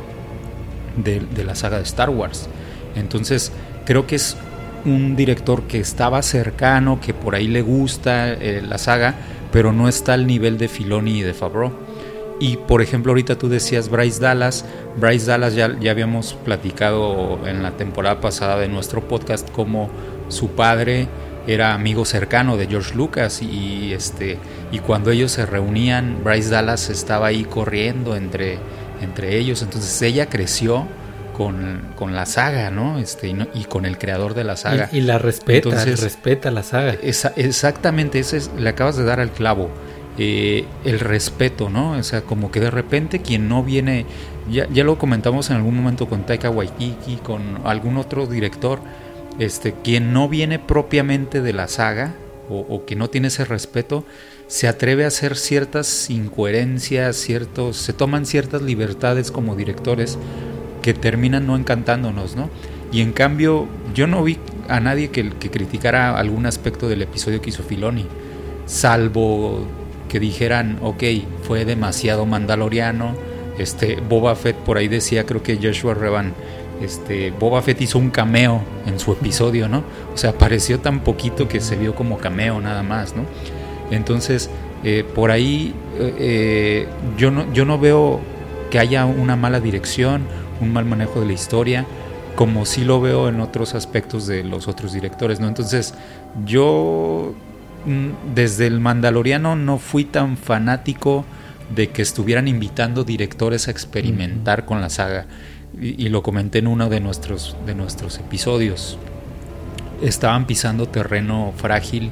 de, 0.98 1.44
la 1.44 1.56
saga 1.56 1.78
de 1.78 1.84
Star 1.84 2.10
Wars. 2.10 2.48
Entonces, 2.96 3.52
creo 3.86 4.08
que 4.08 4.16
es 4.16 4.38
un 4.86 5.16
director 5.16 5.64
que 5.64 5.80
estaba 5.80 6.22
cercano, 6.22 7.00
que 7.02 7.14
por 7.14 7.36
ahí 7.36 7.48
le 7.48 7.62
gusta 7.62 8.34
eh, 8.34 8.62
la 8.66 8.78
saga, 8.78 9.16
pero 9.52 9.74
no 9.74 9.88
está 9.88 10.14
al 10.14 10.28
nivel 10.28 10.58
de 10.58 10.68
Filoni 10.68 11.20
y 11.20 11.22
de 11.22 11.34
Favreau. 11.34 11.72
Y 12.40 12.58
por 12.58 12.82
ejemplo, 12.82 13.12
ahorita 13.12 13.38
tú 13.38 13.48
decías 13.48 13.90
Bryce 13.90 14.20
Dallas. 14.20 14.66
Bryce 14.98 15.26
Dallas 15.26 15.56
ya, 15.56 15.78
ya 15.80 15.92
habíamos 15.92 16.34
platicado 16.34 17.40
en 17.48 17.64
la 17.64 17.72
temporada 17.72 18.20
pasada 18.20 18.58
de 18.58 18.68
nuestro 18.68 19.08
podcast 19.08 19.50
como 19.52 19.90
su 20.28 20.50
padre 20.50 21.08
era 21.48 21.74
amigo 21.74 22.06
cercano 22.06 22.58
de 22.58 22.68
George 22.68 22.96
Lucas 22.96 23.42
y 23.42 23.94
este 23.94 24.38
y 24.72 24.80
cuando 24.80 25.12
ellos 25.12 25.32
se 25.32 25.46
reunían 25.46 26.24
Bryce 26.24 26.50
Dallas 26.50 26.90
estaba 26.90 27.28
ahí 27.28 27.44
corriendo 27.44 28.16
entre 28.16 28.58
entre 29.02 29.38
ellos. 29.38 29.62
Entonces 29.62 30.02
ella 30.02 30.28
creció 30.28 30.88
con, 31.36 32.14
la 32.14 32.26
saga, 32.26 32.72
¿no? 32.72 32.98
Este, 32.98 33.36
y, 33.54 33.66
con 33.66 33.86
el 33.86 33.98
creador 33.98 34.34
de 34.34 34.44
la 34.44 34.56
saga. 34.56 34.90
Y, 34.92 35.02
la 35.02 35.18
respeta, 35.18 35.70
Entonces, 35.70 36.02
respeta 36.02 36.50
la 36.52 36.64
saga. 36.64 36.96
exactamente, 37.02 38.20
ese 38.20 38.42
le 38.58 38.70
acabas 38.70 38.96
de 38.96 39.04
dar 39.04 39.20
al 39.20 39.32
clavo. 39.32 39.70
Eh, 40.18 40.66
el 40.86 41.02
respeto, 41.02 41.70
¿no? 41.70 41.92
O 41.92 42.04
sea, 42.04 42.22
como 42.22 42.50
que 42.50 42.62
de 42.62 42.72
repente 42.72 43.20
quien 43.20 43.50
no 43.50 43.64
viene, 43.64 44.06
ya, 44.50 44.66
ya 44.70 44.86
lo 44.86 44.98
comentamos 44.98 45.50
en 45.50 45.58
algún 45.58 45.76
momento 45.76 46.08
con 46.08 46.26
Taika 46.26 46.50
Waititi, 46.50 47.18
con 47.18 47.60
algún 47.66 47.98
otro 47.98 48.26
director, 48.26 48.80
este, 49.40 49.74
quien 49.74 50.14
no 50.14 50.30
viene 50.30 50.58
propiamente 50.58 51.42
de 51.42 51.52
la 51.52 51.68
saga 51.68 52.14
o, 52.50 52.60
o 52.60 52.86
que 52.86 52.96
no 52.96 53.10
tiene 53.10 53.28
ese 53.28 53.44
respeto, 53.44 54.06
se 54.48 54.68
atreve 54.68 55.06
a 55.06 55.08
hacer 55.08 55.38
ciertas 55.38 56.10
incoherencias, 56.10 57.16
ciertos, 57.16 57.78
se 57.78 57.94
toman 57.94 58.26
ciertas 58.26 58.62
libertades 58.62 59.32
como 59.32 59.56
directores 59.56 60.18
que 60.82 60.94
terminan 60.94 61.48
no 61.48 61.56
encantándonos, 61.56 62.36
¿no? 62.36 62.50
Y 62.92 63.02
en 63.02 63.12
cambio, 63.12 63.68
yo 63.94 64.08
no 64.08 64.24
vi 64.24 64.38
a 64.70 64.80
nadie 64.80 65.10
que, 65.10 65.30
que 65.32 65.50
criticara 65.50 66.18
algún 66.18 66.46
aspecto 66.46 66.88
del 66.88 67.02
episodio 67.02 67.42
que 67.42 67.50
hizo 67.50 67.64
Filoni, 67.64 68.06
salvo 68.66 69.66
que 70.10 70.20
dijeran, 70.20 70.78
ok, 70.82 71.04
fue 71.44 71.66
demasiado 71.66 72.26
mandaloriano. 72.26 73.16
Este, 73.58 73.98
Boba 74.02 74.36
Fett 74.36 74.56
por 74.58 74.78
ahí 74.78 74.88
decía, 74.88 75.26
creo 75.26 75.42
que 75.42 75.58
Joshua 75.62 75.94
Revan, 75.94 76.34
este, 76.82 77.32
Boba 77.32 77.62
Fett 77.62 77.82
hizo 77.82 77.98
un 77.98 78.12
cameo 78.12 78.62
en 78.86 79.00
su 79.00 79.14
episodio, 79.14 79.68
¿no? 79.68 79.84
O 80.14 80.18
sea, 80.18 80.32
apareció 80.32 80.80
tan 80.80 81.02
poquito 81.02 81.48
que 81.48 81.62
se 81.62 81.76
vio 81.76 81.96
como 81.96 82.18
cameo 82.18 82.60
nada 82.62 82.84
más, 82.84 83.16
¿no? 83.16 83.24
Entonces, 83.92 84.50
eh, 84.84 85.04
por 85.04 85.32
ahí 85.32 85.74
eh, 85.98 86.16
eh, 86.20 86.88
yo, 87.18 87.32
no, 87.32 87.52
yo 87.54 87.66
no 87.66 87.80
veo 87.80 88.22
que 88.70 88.80
haya 88.80 89.06
una 89.06 89.36
mala 89.36 89.60
dirección, 89.60 90.24
un 90.62 90.74
mal 90.74 90.86
manejo 90.86 91.22
de 91.22 91.28
la 91.28 91.34
historia, 91.34 91.86
como 92.36 92.66
sí 92.66 92.84
lo 92.84 93.00
veo 93.02 93.30
en 93.30 93.40
otros 93.40 93.76
aspectos 93.76 94.28
de 94.28 94.44
los 94.44 94.68
otros 94.68 94.94
directores, 94.94 95.40
¿no? 95.40 95.48
Entonces, 95.48 95.94
yo 96.46 97.34
mm, 97.86 98.36
desde 98.36 98.68
el 98.68 98.80
Mandaloriano 98.80 99.56
no 99.56 99.78
fui 99.78 100.04
tan 100.04 100.38
fanático 100.38 101.26
de 101.74 101.90
que 101.90 102.02
estuvieran 102.02 102.48
invitando 102.48 103.04
directores 103.04 103.68
a 103.68 103.72
experimentar 103.72 104.66
con 104.66 104.82
la 104.82 104.90
saga. 104.90 105.26
Y, 105.82 106.06
y, 106.06 106.10
lo 106.10 106.22
comenté 106.22 106.60
en 106.60 106.68
uno 106.68 106.90
de 106.90 107.00
nuestros, 107.00 107.58
de 107.66 107.74
nuestros 107.76 108.18
episodios. 108.20 108.98
Estaban 110.02 110.46
pisando 110.46 110.88
terreno 110.88 111.54
frágil 111.58 112.12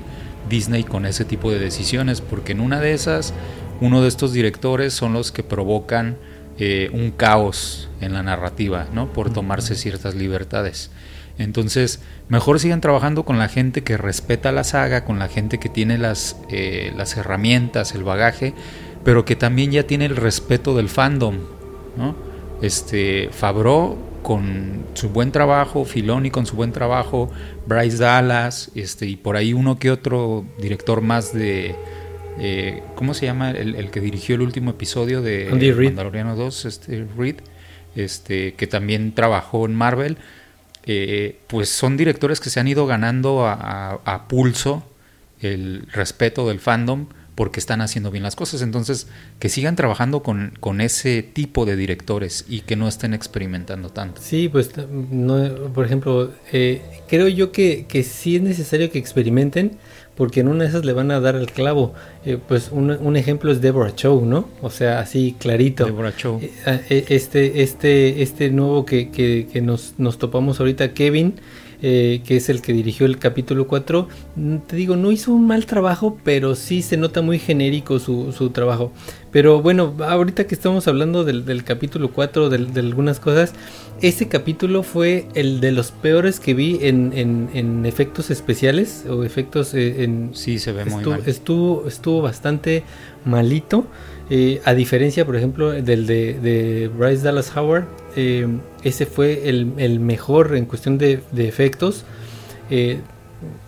Disney 0.50 0.84
con 0.84 1.06
ese 1.06 1.26
tipo 1.26 1.52
de 1.52 1.60
decisiones, 1.60 2.22
porque 2.22 2.52
en 2.52 2.60
una 2.60 2.80
de 2.80 2.94
esas, 2.94 3.34
uno 3.82 4.02
de 4.02 4.08
estos 4.08 4.34
directores 4.34 4.94
son 4.94 5.14
los 5.14 5.32
que 5.32 5.44
provocan 5.44 6.18
eh, 6.60 6.90
un 6.94 7.12
caos 7.12 7.90
en 8.02 8.14
la 8.14 8.24
narrativa, 8.24 8.88
¿no? 8.94 9.12
Por 9.12 9.34
tomarse 9.34 9.76
ciertas 9.76 10.16
libertades. 10.16 10.92
Entonces, 11.38 12.00
mejor 12.30 12.60
sigan 12.60 12.82
trabajando 12.82 13.24
con 13.26 13.40
la 13.40 13.48
gente 13.48 13.84
que 13.84 13.98
respeta 13.98 14.52
la 14.52 14.64
saga, 14.64 15.04
con 15.04 15.18
la 15.18 15.28
gente 15.28 15.58
que 15.58 15.70
tiene 15.70 15.98
las, 15.98 16.38
eh, 16.50 16.94
las 16.96 17.18
herramientas, 17.18 17.96
el 17.96 18.04
bagaje, 18.04 18.54
pero 19.04 19.26
que 19.26 19.36
también 19.36 19.72
ya 19.72 19.84
tiene 19.84 20.06
el 20.06 20.16
respeto 20.16 20.76
del 20.76 20.90
fandom, 20.90 21.40
¿no? 21.98 22.16
Este, 22.62 23.30
Fabro 23.32 23.98
con 24.24 24.86
su 24.94 25.10
buen 25.10 25.32
trabajo, 25.32 25.86
Filoni 25.86 26.32
con 26.32 26.46
su 26.46 26.56
buen 26.56 26.72
trabajo, 26.72 27.30
Bryce 27.68 27.98
Dallas, 27.98 28.72
este, 28.74 29.06
y 29.06 29.18
por 29.18 29.36
ahí 29.36 29.54
uno 29.54 29.78
que 29.78 29.92
otro 29.92 30.46
director 30.60 31.02
más 31.02 31.34
de, 31.34 31.76
eh, 32.40 32.82
¿cómo 32.96 33.14
se 33.14 33.26
llama? 33.26 33.52
El, 33.52 33.76
el, 33.76 33.92
que 33.92 34.00
dirigió 34.00 34.36
el 34.36 34.42
último 34.42 34.72
episodio 34.72 35.22
de 35.22 35.50
Mandaloriano 35.52 36.36
2, 36.36 36.66
este, 36.66 37.06
Reed, 37.16 37.36
este, 37.96 38.54
que 38.56 38.66
también 38.66 39.14
trabajó 39.14 39.66
en 39.66 39.76
Marvel, 39.76 40.18
eh, 40.86 41.40
pues 41.48 41.70
son 41.70 41.98
directores 41.98 42.40
que 42.40 42.50
se 42.50 42.60
han 42.60 42.68
ido 42.68 42.88
ganando 42.88 43.46
a, 43.46 43.54
a, 43.54 44.00
a 44.06 44.28
pulso 44.28 44.84
el 45.42 45.86
respeto 45.92 46.48
del 46.48 46.60
fandom 46.60 47.08
porque 47.36 47.60
están 47.60 47.82
haciendo 47.82 48.12
bien 48.12 48.24
las 48.24 48.36
cosas. 48.36 48.62
Entonces, 48.62 49.08
que 49.40 49.50
sigan 49.50 49.76
trabajando 49.76 50.24
con, 50.24 50.54
con 50.60 50.82
ese 50.82 51.24
tipo 51.24 51.66
de 51.66 51.76
directores 51.76 52.46
y 52.48 52.62
que 52.62 52.76
no 52.76 52.88
estén 52.88 53.14
experimentando 53.14 53.90
tanto. 53.90 54.22
Sí, 54.22 54.50
pues, 54.50 54.72
no, 54.90 55.72
por 55.74 55.86
ejemplo, 55.86 56.32
eh, 56.52 56.82
creo 57.08 57.28
yo 57.28 57.52
que, 57.52 57.86
que 57.88 58.04
sí 58.04 58.36
es 58.36 58.42
necesario 58.42 58.92
que 58.92 59.00
experimenten, 59.00 59.78
porque 60.16 60.42
en 60.42 60.48
una 60.48 60.64
de 60.64 60.70
esas 60.70 60.86
le 60.86 60.94
van 60.94 61.10
a 61.12 61.20
dar 61.20 61.36
el 61.36 61.48
clavo. 61.48 61.94
Eh, 62.26 62.38
pues 62.48 62.70
un, 62.72 62.92
un, 62.92 63.16
ejemplo 63.16 63.52
es 63.52 63.62
Deborah 63.62 63.96
Chow, 63.96 64.24
¿no? 64.26 64.48
O 64.62 64.70
sea, 64.70 65.00
así 65.00 65.36
clarito. 65.40 65.86
Deborah 65.86 66.16
Chow. 66.16 66.40
Eh, 66.42 67.06
este, 67.10 67.64
este, 67.64 68.22
este 68.22 68.50
nuevo 68.52 68.86
que, 68.86 69.10
que, 69.10 69.48
que 69.52 69.62
nos, 69.62 69.96
nos 69.98 70.20
topamos 70.20 70.60
ahorita, 70.60 70.94
Kevin. 70.94 71.36
Eh, 71.86 72.22
que 72.26 72.38
es 72.38 72.48
el 72.48 72.62
que 72.62 72.72
dirigió 72.72 73.06
el 73.06 73.20
capítulo 73.20 73.68
4, 73.68 74.08
te 74.68 74.76
digo, 74.78 74.96
no 74.96 75.12
hizo 75.12 75.34
un 75.34 75.46
mal 75.46 75.66
trabajo, 75.66 76.18
pero 76.24 76.56
sí 76.56 76.82
se 76.82 76.96
nota 76.96 77.22
muy 77.22 77.40
genérico 77.40 78.00
su, 78.00 78.32
su 78.32 78.52
trabajo. 78.52 78.94
Pero 79.34 79.62
bueno, 79.62 79.94
ahorita 80.00 80.48
que 80.48 80.56
estamos 80.56 80.88
hablando 80.88 81.26
del, 81.26 81.44
del 81.44 81.66
capítulo 81.66 82.12
4, 82.14 82.48
de, 82.48 82.58
de, 82.60 82.80
algunas 82.80 83.20
cosas, 83.20 83.52
ese 84.02 84.30
capítulo 84.30 84.84
fue 84.84 85.28
el 85.36 85.60
de 85.60 85.74
los 85.74 85.92
peores 85.92 86.40
que 86.40 86.54
vi 86.54 86.80
en, 86.84 87.12
en, 87.14 87.50
en 87.54 87.86
efectos 87.86 88.32
especiales 88.32 89.04
o 89.10 89.26
efectos 89.26 89.74
eh, 89.74 90.06
en... 90.06 90.30
Sí, 90.34 90.60
se 90.60 90.72
ve 90.72 90.86
muy 90.86 91.00
estuvo, 91.00 91.16
mal. 91.16 91.24
Estuvo, 91.26 91.88
estuvo 91.90 92.22
bastante 92.22 92.84
malito. 93.26 93.88
Eh, 94.30 94.62
a 94.64 94.74
diferencia, 94.74 95.26
por 95.26 95.36
ejemplo, 95.36 95.72
del 95.72 96.08
de, 96.08 96.40
de 96.40 96.88
Bryce 96.98 97.24
Dallas 97.24 97.52
Howard, 97.58 97.88
eh, 98.16 98.48
ese 98.84 99.06
fue 99.06 99.50
el, 99.50 100.00
mejor 100.00 100.56
en 100.56 100.66
cuestión 100.66 100.98
de, 100.98 101.22
de 101.32 101.48
efectos. 101.48 102.04
Eh, 102.70 103.00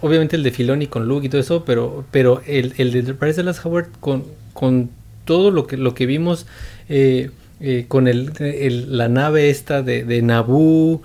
obviamente 0.02 0.36
el 0.36 0.44
de 0.44 0.52
Filoni 0.52 0.88
con 0.88 1.08
Luke 1.08 1.26
y 1.26 1.30
todo 1.30 1.42
eso, 1.42 1.66
pero, 1.66 2.06
pero 2.12 2.42
el, 2.46 2.74
de 2.92 3.02
Bryce 3.14 3.42
Dallas 3.42 3.66
Howard 3.66 3.90
con, 4.00 4.24
con 4.54 4.90
todo 5.26 5.52
lo 5.52 5.68
que, 5.68 5.78
lo 5.78 5.94
que 5.94 6.06
vimos 6.06 6.46
eh, 6.90 7.30
con 7.88 8.08
el, 8.08 8.32
la 8.98 9.08
nave 9.08 9.50
esta 9.50 9.82
de, 9.82 10.04
de 10.04 10.22
Naboo, 10.22 11.02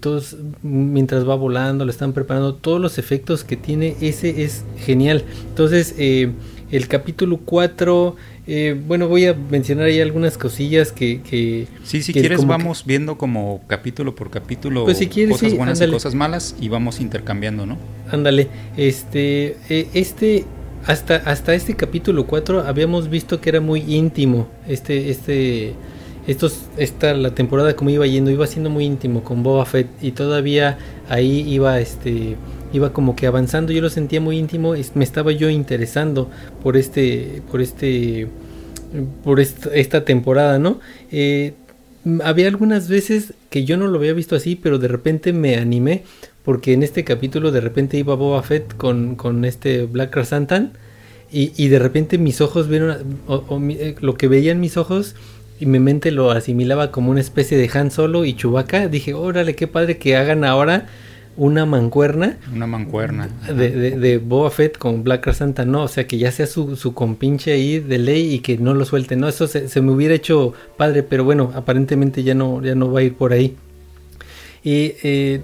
todos 0.00 0.36
mientras 0.62 1.28
va 1.28 1.34
volando, 1.34 1.84
lo 1.84 1.90
están 1.90 2.12
preparando, 2.12 2.54
todos 2.54 2.80
los 2.80 2.98
efectos 2.98 3.44
que 3.44 3.56
tiene, 3.56 3.96
ese 4.00 4.44
es 4.44 4.64
genial. 4.78 5.24
Entonces, 5.48 5.94
el 5.98 6.88
capítulo 6.88 7.38
4... 7.38 8.16
Eh, 8.48 8.80
bueno, 8.86 9.08
voy 9.08 9.26
a 9.26 9.34
mencionar 9.34 9.86
ahí 9.86 10.00
algunas 10.00 10.38
cosillas 10.38 10.92
que... 10.92 11.20
que 11.20 11.66
sí, 11.82 12.02
si 12.02 12.12
que 12.12 12.20
quieres 12.20 12.46
vamos 12.46 12.82
que... 12.82 12.88
viendo 12.88 13.18
como 13.18 13.60
capítulo 13.66 14.14
por 14.14 14.30
capítulo 14.30 14.84
pues 14.84 14.98
si 14.98 15.08
quieres, 15.08 15.32
cosas 15.32 15.50
sí, 15.50 15.56
buenas 15.56 15.78
ándale. 15.78 15.90
y 15.90 15.94
cosas 15.94 16.14
malas 16.14 16.54
y 16.60 16.68
vamos 16.68 17.00
intercambiando, 17.00 17.66
¿no? 17.66 17.76
Ándale, 18.10 18.48
este, 18.76 19.56
eh, 19.68 19.88
este, 19.94 20.44
hasta, 20.84 21.16
hasta 21.16 21.54
este 21.54 21.74
capítulo 21.74 22.26
4 22.28 22.60
habíamos 22.60 23.10
visto 23.10 23.40
que 23.40 23.48
era 23.48 23.60
muy 23.60 23.80
íntimo, 23.80 24.46
este, 24.68 25.10
este, 25.10 25.74
estos, 26.28 26.66
esta, 26.76 27.14
la 27.14 27.34
temporada 27.34 27.74
como 27.74 27.90
iba 27.90 28.06
yendo, 28.06 28.30
iba 28.30 28.46
siendo 28.46 28.70
muy 28.70 28.84
íntimo 28.84 29.24
con 29.24 29.42
Boba 29.42 29.64
Fett 29.64 29.88
y 30.00 30.12
todavía 30.12 30.78
ahí 31.08 31.40
iba, 31.52 31.80
este 31.80 32.36
iba 32.72 32.92
como 32.92 33.16
que 33.16 33.26
avanzando, 33.26 33.72
yo 33.72 33.80
lo 33.80 33.90
sentía 33.90 34.20
muy 34.20 34.38
íntimo, 34.38 34.74
me 34.94 35.04
estaba 35.04 35.32
yo 35.32 35.50
interesando 35.50 36.30
por 36.62 36.76
este, 36.76 37.42
por 37.50 37.60
este, 37.60 38.28
por 39.24 39.40
esta, 39.40 40.04
temporada, 40.04 40.58
¿no? 40.58 40.80
Eh, 41.10 41.54
había 42.22 42.48
algunas 42.48 42.88
veces 42.88 43.34
que 43.50 43.64
yo 43.64 43.76
no 43.76 43.88
lo 43.88 43.98
había 43.98 44.12
visto 44.12 44.36
así, 44.36 44.56
pero 44.56 44.78
de 44.78 44.88
repente 44.88 45.32
me 45.32 45.56
animé, 45.56 46.04
porque 46.44 46.72
en 46.72 46.82
este 46.82 47.04
capítulo 47.04 47.50
de 47.50 47.60
repente 47.60 47.96
iba 47.96 48.14
Boba 48.14 48.42
Fett 48.42 48.76
con, 48.76 49.16
con 49.16 49.44
este 49.44 49.86
Black 49.86 50.10
Krasantan, 50.10 50.72
y, 51.30 51.52
y 51.56 51.68
de 51.68 51.80
repente 51.80 52.18
mis 52.18 52.40
ojos 52.40 52.68
vieron, 52.68 53.18
eh, 53.70 53.96
lo 54.00 54.14
que 54.14 54.28
veían 54.28 54.60
mis 54.60 54.76
ojos, 54.76 55.16
y 55.58 55.66
mi 55.66 55.78
mente 55.78 56.10
lo 56.10 56.30
asimilaba 56.30 56.92
como 56.92 57.10
una 57.10 57.20
especie 57.20 57.56
de 57.56 57.70
Han 57.78 57.90
Solo 57.90 58.24
y 58.24 58.34
Chewbacca, 58.34 58.88
dije, 58.88 59.14
órale, 59.14 59.56
qué 59.56 59.66
padre 59.66 59.98
que 59.98 60.16
hagan 60.16 60.44
ahora 60.44 60.86
una 61.36 61.66
mancuerna. 61.66 62.38
Una 62.52 62.66
mancuerna. 62.66 63.28
De, 63.46 63.70
de, 63.70 63.98
de, 63.98 64.18
Boba 64.18 64.50
Fett 64.50 64.78
con 64.78 65.04
Black 65.04 65.32
Santa, 65.32 65.64
no, 65.64 65.82
o 65.82 65.88
sea, 65.88 66.06
que 66.06 66.18
ya 66.18 66.32
sea 66.32 66.46
su, 66.46 66.76
su 66.76 66.94
compinche 66.94 67.52
ahí 67.52 67.78
de 67.78 67.98
ley 67.98 68.34
y 68.34 68.38
que 68.40 68.56
no 68.58 68.74
lo 68.74 68.84
suelte, 68.84 69.16
no, 69.16 69.28
eso 69.28 69.46
se, 69.46 69.68
se, 69.68 69.80
me 69.82 69.92
hubiera 69.92 70.14
hecho 70.14 70.54
padre, 70.76 71.02
pero 71.02 71.24
bueno, 71.24 71.52
aparentemente 71.54 72.22
ya 72.22 72.34
no, 72.34 72.62
ya 72.62 72.74
no 72.74 72.90
va 72.90 73.00
a 73.00 73.02
ir 73.02 73.14
por 73.14 73.32
ahí. 73.32 73.56
Y 74.64 74.94
eh, 75.02 75.42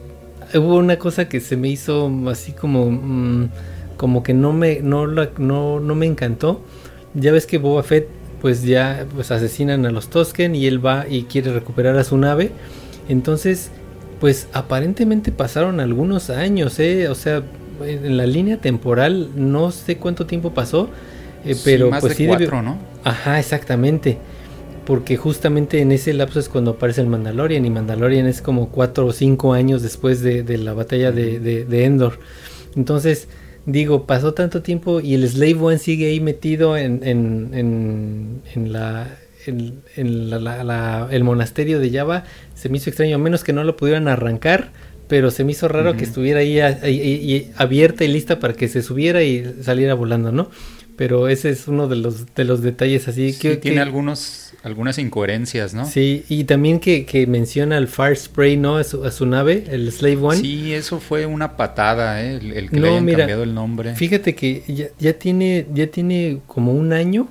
hubo 0.54 0.76
una 0.76 0.98
cosa 0.98 1.28
que 1.28 1.40
se 1.40 1.56
me 1.56 1.68
hizo 1.68 2.10
así 2.28 2.52
como, 2.52 2.90
mmm, 2.90 3.48
como 3.96 4.22
que 4.22 4.34
no 4.34 4.52
me, 4.52 4.80
no, 4.80 5.06
la, 5.06 5.30
no, 5.38 5.78
no 5.78 5.94
me 5.94 6.06
encantó. 6.06 6.60
Ya 7.14 7.32
ves 7.32 7.46
que 7.46 7.58
Boba 7.58 7.82
Fett, 7.82 8.08
pues 8.40 8.64
ya 8.64 9.06
pues 9.14 9.30
asesinan 9.30 9.86
a 9.86 9.90
los 9.90 10.08
Tosken 10.08 10.54
y 10.56 10.66
él 10.66 10.84
va 10.84 11.06
y 11.08 11.24
quiere 11.24 11.52
recuperar 11.52 11.96
a 11.98 12.04
su 12.04 12.16
nave. 12.16 12.50
Entonces, 13.08 13.70
pues 14.22 14.46
aparentemente 14.52 15.32
pasaron 15.32 15.80
algunos 15.80 16.30
años, 16.30 16.78
¿eh? 16.78 17.08
O 17.08 17.16
sea, 17.16 17.42
en 17.84 18.16
la 18.16 18.24
línea 18.24 18.56
temporal 18.56 19.30
no 19.34 19.72
sé 19.72 19.96
cuánto 19.96 20.26
tiempo 20.26 20.54
pasó, 20.54 20.88
eh, 21.44 21.56
pero 21.64 21.86
sí, 21.86 21.90
más 21.90 22.00
pues 22.02 22.12
de 22.12 22.16
sí 22.18 22.26
cuatro, 22.28 22.46
debió... 22.46 22.62
¿no? 22.62 22.78
Ajá, 23.02 23.40
exactamente. 23.40 24.18
Porque 24.86 25.16
justamente 25.16 25.80
en 25.80 25.90
ese 25.90 26.12
lapso 26.12 26.38
es 26.38 26.48
cuando 26.48 26.70
aparece 26.70 27.00
el 27.00 27.08
Mandalorian 27.08 27.66
y 27.66 27.70
Mandalorian 27.70 28.28
es 28.28 28.42
como 28.42 28.68
cuatro 28.68 29.06
o 29.06 29.12
cinco 29.12 29.54
años 29.54 29.82
después 29.82 30.20
de, 30.20 30.44
de 30.44 30.56
la 30.56 30.72
batalla 30.72 31.10
de, 31.10 31.40
de, 31.40 31.64
de, 31.64 31.84
Endor. 31.84 32.20
Entonces, 32.76 33.26
digo, 33.66 34.06
pasó 34.06 34.34
tanto 34.34 34.62
tiempo 34.62 35.00
y 35.00 35.14
el 35.14 35.28
Slave 35.28 35.56
One 35.60 35.78
sigue 35.78 36.06
ahí 36.06 36.20
metido 36.20 36.76
en, 36.76 37.00
en, 37.02 37.50
en, 37.54 38.42
en 38.54 38.72
la, 38.72 39.18
en, 39.46 39.82
en 39.96 40.30
la, 40.30 40.38
la, 40.38 40.64
la, 40.64 41.08
el 41.10 41.24
monasterio 41.24 41.78
de 41.80 41.90
Java 41.90 42.24
se 42.54 42.68
me 42.68 42.76
hizo 42.76 42.90
extraño, 42.90 43.16
a 43.16 43.18
menos 43.18 43.44
que 43.44 43.52
no 43.52 43.64
lo 43.64 43.76
pudieran 43.76 44.08
arrancar, 44.08 44.70
pero 45.08 45.30
se 45.30 45.44
me 45.44 45.52
hizo 45.52 45.68
raro 45.68 45.94
que 45.94 46.04
estuviera 46.04 46.40
ahí, 46.40 47.52
abierta 47.56 48.02
y 48.02 48.08
lista 48.08 48.40
para 48.40 48.54
que 48.54 48.66
se 48.68 48.82
subiera 48.82 49.22
y 49.22 49.44
saliera 49.62 49.92
volando, 49.92 50.32
¿no? 50.32 50.48
Pero 50.96 51.28
ese 51.28 51.50
es 51.50 51.68
uno 51.68 51.86
de 51.86 51.96
los, 51.96 52.34
de 52.34 52.44
los 52.44 52.62
detalles 52.62 53.08
así. 53.08 53.36
que, 53.38 53.56
tiene 53.56 53.80
algunos, 53.80 54.54
algunas 54.62 54.98
incoherencias, 54.98 55.74
¿no? 55.74 55.84
Sí, 55.84 56.24
y 56.30 56.44
también 56.44 56.80
que, 56.80 57.26
menciona 57.28 57.76
el 57.76 57.88
Fire 57.88 58.16
Spray, 58.16 58.56
¿no? 58.56 58.76
A 58.76 58.84
su, 58.84 59.26
nave, 59.26 59.64
el 59.68 59.90
Slave 59.92 60.16
One. 60.16 60.38
Sí, 60.38 60.72
eso 60.72 60.98
fue 60.98 61.26
una 61.26 61.58
patada, 61.58 62.22
¿eh? 62.22 62.36
El, 62.36 62.70
que 62.70 62.80
le 62.80 62.88
hayan 62.88 63.06
cambiado 63.06 63.42
el 63.42 63.54
nombre. 63.54 63.94
Fíjate 63.96 64.34
que 64.34 64.62
ya, 64.66 64.86
ya, 64.98 65.12
tiene, 65.14 65.66
ya 65.74 65.88
tiene 65.88 66.38
como 66.46 66.72
un 66.72 66.92
año, 66.92 67.28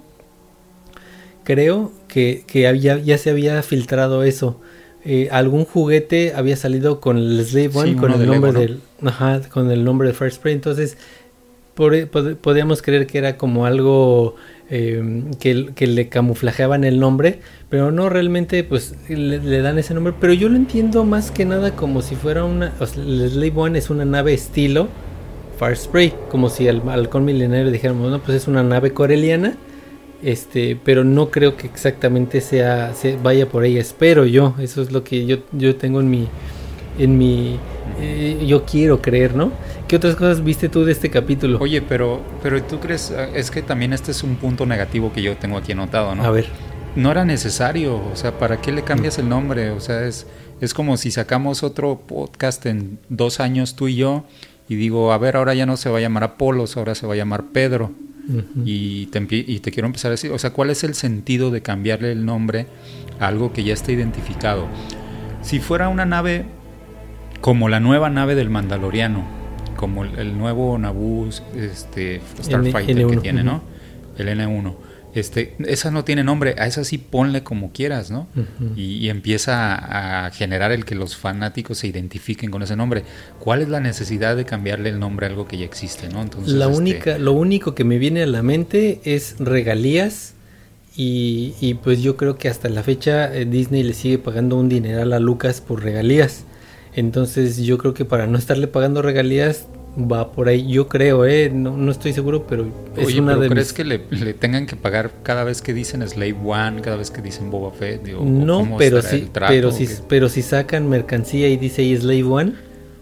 creo, 1.43 1.91
que, 2.11 2.43
que 2.45 2.67
había, 2.67 2.97
ya 2.97 3.17
se 3.17 3.29
había 3.29 3.63
filtrado 3.63 4.23
eso. 4.23 4.59
Eh, 5.03 5.29
algún 5.31 5.65
juguete 5.65 6.33
había 6.35 6.57
salido 6.57 6.99
con 6.99 7.17
el 7.17 7.43
Slave 7.43 7.71
One, 7.73 7.95
con 7.95 8.11
el 8.11 8.27
nombre 8.27 8.51
del, 8.51 8.81
ajá, 9.03 9.41
con 9.49 9.71
el 9.71 9.83
nombre 9.83 10.09
de 10.09 10.13
Fire 10.13 10.31
Spray, 10.31 10.53
entonces 10.53 10.97
podríamos 11.73 12.81
creer 12.81 13.07
que 13.07 13.17
era 13.17 13.37
como 13.37 13.65
algo 13.65 14.35
em, 14.69 15.33
que, 15.35 15.71
que, 15.73 15.87
le 15.87 16.09
camuflajeaban 16.09 16.83
el 16.83 16.99
nombre, 16.99 17.39
pero 17.69 17.91
no 17.91 18.09
realmente 18.09 18.63
pues 18.63 18.93
le, 19.07 19.61
dan 19.61 19.79
ese 19.79 19.93
nombre. 19.93 20.13
Pero 20.19 20.33
yo 20.33 20.49
lo 20.49 20.57
entiendo 20.57 21.05
más 21.05 21.31
que 21.31 21.45
nada 21.45 21.75
como 21.75 22.01
si 22.01 22.15
fuera 22.15 22.43
una... 22.43 22.73
O 22.79 22.85
sea, 22.85 23.01
el 23.01 23.27
Slave 23.31 23.53
One 23.55 23.79
es 23.79 23.89
una 23.89 24.05
nave 24.05 24.33
estilo 24.33 24.89
Fire 25.57 25.77
Spray, 25.77 26.13
como 26.29 26.49
si 26.49 26.67
al 26.67 26.87
halcón 26.87 27.25
milenario 27.25 27.71
dijéramos, 27.71 28.11
no, 28.11 28.19
pues 28.19 28.37
es 28.37 28.47
una 28.47 28.61
nave 28.61 28.91
coreliana. 28.91 29.55
Este, 30.23 30.77
pero 30.83 31.03
no 31.03 31.31
creo 31.31 31.57
que 31.57 31.65
exactamente 31.65 32.41
sea, 32.41 32.93
se 32.93 33.17
vaya 33.17 33.49
por 33.49 33.63
ahí, 33.63 33.77
espero 33.77 34.25
yo, 34.25 34.53
eso 34.59 34.83
es 34.83 34.91
lo 34.91 35.03
que 35.03 35.25
yo, 35.25 35.37
yo 35.51 35.75
tengo 35.77 35.99
en 35.99 36.11
mi, 36.11 36.27
en 36.99 37.17
mi, 37.17 37.57
eh, 37.99 38.43
yo 38.45 38.63
quiero 38.65 39.01
creer, 39.01 39.35
¿no? 39.35 39.51
¿Qué 39.87 39.95
otras 39.95 40.15
cosas 40.15 40.43
viste 40.43 40.69
tú 40.69 40.85
de 40.85 40.91
este 40.91 41.09
capítulo? 41.09 41.57
Oye, 41.59 41.81
pero, 41.81 42.21
pero 42.43 42.61
tú 42.61 42.79
crees, 42.79 43.11
ah, 43.11 43.29
es 43.33 43.49
que 43.49 43.63
también 43.63 43.93
este 43.93 44.11
es 44.11 44.21
un 44.21 44.35
punto 44.35 44.65
negativo 44.65 45.11
que 45.11 45.23
yo 45.23 45.35
tengo 45.37 45.57
aquí 45.57 45.71
anotado, 45.71 46.13
¿no? 46.13 46.23
A 46.23 46.29
ver. 46.29 46.47
No 46.95 47.09
era 47.09 47.25
necesario, 47.25 47.95
o 47.95 48.15
sea, 48.15 48.37
¿para 48.37 48.61
qué 48.61 48.71
le 48.71 48.83
cambias 48.83 49.17
el 49.17 49.27
nombre? 49.27 49.71
O 49.71 49.79
sea, 49.79 50.05
es, 50.05 50.27
es 50.59 50.73
como 50.73 50.97
si 50.97 51.09
sacamos 51.09 51.63
otro 51.63 51.99
podcast 52.05 52.65
en 52.67 52.99
dos 53.09 53.39
años 53.39 53.75
tú 53.75 53.87
y 53.87 53.95
yo 53.95 54.25
y 54.69 54.75
digo, 54.75 55.11
a 55.11 55.17
ver, 55.17 55.35
ahora 55.35 55.53
ya 55.53 55.65
no 55.65 55.77
se 55.77 55.89
va 55.89 55.97
a 55.97 56.01
llamar 56.01 56.23
Apolos, 56.23 56.77
ahora 56.77 56.93
se 56.95 57.07
va 57.07 57.13
a 57.13 57.17
llamar 57.17 57.45
Pedro. 57.51 57.91
Y, 58.65 59.07
te, 59.07 59.25
y 59.29 59.59
te 59.59 59.71
quiero 59.71 59.87
empezar 59.87 60.09
a 60.09 60.11
decir, 60.11 60.31
o 60.31 60.39
sea, 60.39 60.51
¿cuál 60.51 60.69
es 60.69 60.83
el 60.83 60.93
sentido 60.93 61.51
de 61.51 61.61
cambiarle 61.61 62.11
el 62.11 62.25
nombre 62.25 62.67
a 63.19 63.27
algo 63.27 63.53
que 63.53 63.63
ya 63.63 63.73
está 63.73 63.91
identificado? 63.91 64.67
Si 65.41 65.59
fuera 65.59 65.89
una 65.89 66.05
nave 66.05 66.45
como 67.41 67.69
la 67.69 67.79
nueva 67.79 68.09
nave 68.09 68.35
del 68.35 68.49
Mandaloriano, 68.49 69.25
como 69.75 70.05
el, 70.05 70.37
nuevo 70.37 70.77
Naboo 70.77 71.27
este, 71.55 72.21
Starfighter 72.41 73.07
que 73.07 73.17
tiene, 73.17 73.43
¿no? 73.43 73.61
El 74.17 74.27
N1. 74.27 74.75
Este, 75.13 75.55
esa 75.65 75.91
no 75.91 76.05
tiene 76.05 76.23
nombre, 76.23 76.55
a 76.57 76.67
esa 76.67 76.83
sí 76.85 76.97
ponle 76.97 77.43
como 77.43 77.71
quieras, 77.73 78.11
¿no? 78.11 78.27
y, 78.77 79.09
empieza 79.09 80.25
a, 80.25 80.31
generar 80.31 80.71
el 80.71 80.85
que 80.85 80.95
los 80.95 81.17
fanáticos 81.17 81.79
se 81.79 81.87
identifiquen 81.87 82.49
con 82.49 82.61
ese 82.63 82.75
nombre. 82.75 83.03
¿Cuál 83.39 83.61
es 83.61 83.69
la 83.69 83.81
necesidad 83.81 84.37
de 84.37 84.45
cambiarle 84.45 84.89
el 84.89 84.99
nombre 84.99 85.25
a 85.25 85.29
algo 85.29 85.47
que 85.47 85.57
ya 85.57 85.65
existe, 85.65 86.07
¿no? 86.07 86.21
Entonces, 86.21 86.53
la 86.53 86.65
este, 86.65 86.77
única, 86.77 87.17
lo 87.17 87.33
único 87.33 87.75
que 87.75 87.83
me 87.83 87.97
viene 87.97 88.23
a 88.23 88.25
la 88.25 88.41
mente 88.41 89.01
es 89.03 89.35
regalías 89.39 90.33
y, 90.95 91.55
y, 91.59 91.73
pues 91.75 92.01
yo 92.01 92.15
creo 92.15 92.37
que 92.37 92.47
hasta 92.47 92.69
la 92.69 92.83
fecha 92.83 93.33
eh, 93.33 93.45
Disney 93.45 93.83
le 93.83 93.93
sigue 93.93 94.17
pagando 94.17 94.57
un 94.57 94.69
dineral 94.69 95.11
a 95.13 95.19
Lucas 95.19 95.59
por 95.59 95.83
regalías. 95.83 96.45
Entonces 96.93 97.57
yo 97.57 97.77
creo 97.77 97.93
que 97.93 98.05
para 98.05 98.27
no 98.27 98.37
estarle 98.37 98.67
pagando 98.67 99.01
regalías 99.01 99.67
va 99.97 100.31
por 100.31 100.47
ahí. 100.47 100.67
Yo 100.67 100.87
creo, 100.87 101.25
¿eh? 101.25 101.49
No, 101.53 101.75
no 101.75 101.91
estoy 101.91 102.13
seguro, 102.13 102.45
pero 102.47 102.67
es 102.95 103.15
una 103.15 103.35
de 103.35 103.49
¿crees 103.49 103.73
que 103.73 103.83
le, 103.83 103.99
tengan 104.33 104.65
que 104.65 104.75
pagar 104.75 105.11
cada 105.23 105.43
vez 105.43 105.61
que 105.61 105.73
dicen 105.73 106.07
Slave 106.07 106.37
One, 106.43 106.81
cada 106.81 106.97
vez 106.97 107.11
que 107.11 107.21
dicen 107.21 107.51
Boba 107.51 107.71
Fett? 107.71 108.07
no, 108.07 108.75
pero 108.77 109.01
sí, 109.01 109.29
pero, 109.33 109.71
si, 109.71 109.87
pero 110.07 110.29
si 110.29 110.41
sacan 110.41 110.89
mercancía 110.89 111.49
y 111.49 111.57
dice 111.57 111.81
ahí 111.81 111.95
Slave 111.95 112.23
One, 112.23 112.53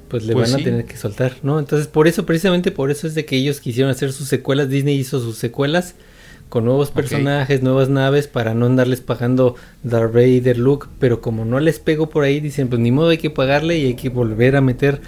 pues 0.08 0.25
le 0.25 0.34
pues 0.34 0.52
van 0.52 0.62
a 0.62 0.63
tener 0.63 0.86
que 0.86 0.97
soltar, 0.97 1.36
¿no? 1.43 1.60
Entonces 1.60 1.88
por 1.88 2.08
eso, 2.08 2.25
precisamente 2.25 2.71
por 2.71 2.91
eso 2.91 3.08
es 3.08 3.15
de 3.15 3.25
que 3.25 3.38
ellos 3.38 3.60
quisieron 3.60 3.91
hacer 3.91 4.12
sus 4.12 4.28
secuelas, 4.28 4.69
Disney 4.69 4.97
hizo 4.97 5.19
sus 5.19 5.38
secuelas 5.38 5.95
con 6.49 6.65
nuevos 6.65 6.89
personajes, 6.89 7.62
nuevas 7.62 7.89
naves 7.89 8.28
para 8.28 8.56
no 8.56 8.65
andarles 8.65 9.02
pagando 9.02 9.56
Darth 9.84 10.13
Vader, 10.13 10.58
Luke, 10.58 10.88
pero 10.99 11.21
como 11.21 11.45
no 11.45 11.60
les 11.60 11.78
pego 11.78 12.10
por 12.10 12.23
ahí, 12.23 12.39
dicen, 12.39 12.69
pues 12.69 12.82
ni 12.82 12.91
modo 12.91 13.10
hay 13.10 13.19
que 13.19 13.30
pagarle 13.30 13.78
y 13.78 13.86
hay 13.86 13.93
que 13.93 14.10
volver 14.10 14.56
a 14.56 14.62
meter 14.62 14.99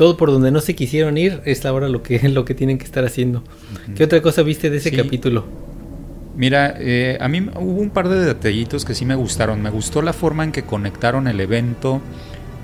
todo 0.00 0.16
por 0.16 0.30
donde 0.30 0.50
no 0.50 0.62
se 0.62 0.74
quisieron 0.74 1.18
ir, 1.18 1.42
es 1.44 1.66
ahora 1.66 1.86
lo 1.90 2.02
que, 2.02 2.26
lo 2.30 2.46
que 2.46 2.54
tienen 2.54 2.78
que 2.78 2.86
estar 2.86 3.04
haciendo. 3.04 3.44
¿Qué 3.94 4.02
otra 4.02 4.22
cosa 4.22 4.42
viste 4.42 4.70
de 4.70 4.78
ese 4.78 4.90
capítulo? 4.90 5.44
Mira, 6.34 6.74
eh, 6.78 7.18
a 7.20 7.28
mí 7.28 7.46
hubo 7.54 7.82
un 7.82 7.90
par 7.90 8.08
de 8.08 8.18
detallitos 8.24 8.86
que 8.86 8.94
sí 8.94 9.04
me 9.04 9.14
gustaron. 9.14 9.60
Me 9.60 9.68
gustó 9.68 10.00
la 10.00 10.14
forma 10.14 10.42
en 10.42 10.52
que 10.52 10.62
conectaron 10.62 11.28
el 11.28 11.38
evento 11.38 12.00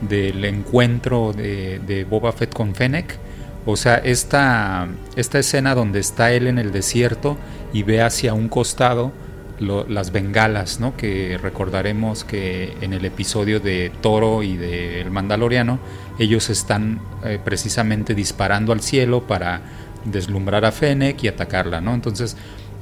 del 0.09 0.47
encuentro 0.47 1.35
de, 1.35 1.79
de 1.87 2.05
Boba 2.05 2.33
Fett 2.33 2.55
con 2.55 2.75
Fennec 2.75 3.19
o 3.67 3.77
sea, 3.77 3.97
esta, 3.97 4.89
esta 5.17 5.39
escena 5.39 5.75
donde 5.75 5.99
está 5.99 6.33
él 6.33 6.47
en 6.47 6.59
el 6.59 6.73
desierto 6.73 7.37
y 7.75 7.83
ve 7.83 8.01
hacia 8.01 8.33
un 8.33 8.49
costado 8.49 9.13
las 9.59 10.13
bengalas, 10.13 10.81
¿no? 10.81 10.97
Que 10.97 11.39
recordaremos 11.43 12.25
que 12.25 12.75
en 12.81 12.93
el 12.93 13.05
episodio 13.05 13.59
de 13.59 13.91
Toro 14.01 14.43
y 14.43 14.57
de 14.57 15.01
El 15.01 15.11
Mandaloriano, 15.11 15.79
ellos 16.19 16.51
están 16.51 17.01
eh, 17.25 17.39
precisamente 17.43 18.15
disparando 18.15 18.73
al 18.73 18.81
cielo 18.81 19.27
para 19.27 19.63
deslumbrar 20.05 20.65
a 20.65 20.73
Fennec 20.73 21.23
y 21.25 21.29
atacarla, 21.29 21.81
¿no? 21.81 21.95
Entonces, 21.95 22.37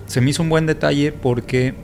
se 0.06 0.20
me 0.20 0.30
hizo 0.30 0.42
un 0.42 0.50
buen 0.50 0.66
detalle 0.66 1.12
porque 1.12 1.74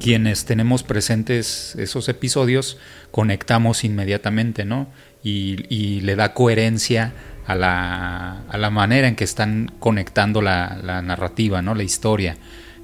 quienes 0.00 0.44
tenemos 0.44 0.82
presentes 0.82 1.74
esos 1.76 2.08
episodios 2.08 2.78
conectamos 3.10 3.84
inmediatamente, 3.84 4.64
¿no? 4.64 4.88
Y, 5.22 5.66
y 5.68 6.00
le 6.00 6.16
da 6.16 6.34
coherencia 6.34 7.12
a 7.48 7.54
la, 7.54 8.42
a 8.46 8.58
la 8.58 8.68
manera 8.68 9.08
en 9.08 9.16
que 9.16 9.24
están 9.24 9.72
conectando 9.80 10.42
la, 10.42 11.02
narrativa, 11.02 11.62
¿no? 11.62 11.74
la 11.74 11.82
historia. 11.82 12.36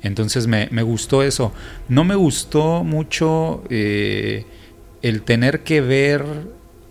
Entonces 0.03 0.47
me, 0.47 0.83
gustó 0.83 1.23
eso. 1.23 1.53
No 1.89 2.03
me 2.05 2.15
gustó 2.15 2.83
mucho 2.83 3.63
eh, 3.69 4.47
el 5.03 5.21
tener 5.23 5.65
que 5.65 5.83
ver 5.83 6.25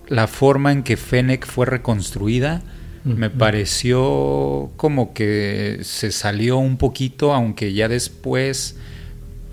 la 0.08 0.28
forma 0.28 0.72
en 0.72 0.84
que 0.84 0.98
Fennec 0.98 1.46
fue 1.46 1.66
reconstruida. 1.66 2.62
Me 3.04 3.30
pareció 3.30 4.72
como 4.78 5.14
que 5.14 5.80
se 5.82 6.14
salió 6.14 6.58
un 6.58 6.78
poquito, 6.78 7.34
aunque 7.34 7.74
ya 7.74 7.90
después, 7.90 8.78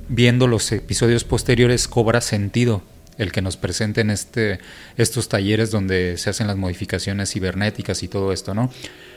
viendo 0.09 0.47
los 0.47 0.71
episodios 0.71 1.25
posteriores, 1.25 1.89
cobra 1.89 2.21
sentido 2.21 2.83
el 3.21 3.33
que 3.33 3.43
nos 3.43 3.57
presenten 3.57 4.09
este, 4.09 4.61
estos 4.97 5.29
talleres 5.29 5.71
donde 5.71 6.17
se 6.17 6.31
hacen 6.31 6.47
las 6.47 6.57
modificaciones 6.57 7.31
cibernéticas 7.31 8.03
y 8.03 8.09
todo 8.09 8.33
esto, 8.33 8.55
¿no? 8.55 8.71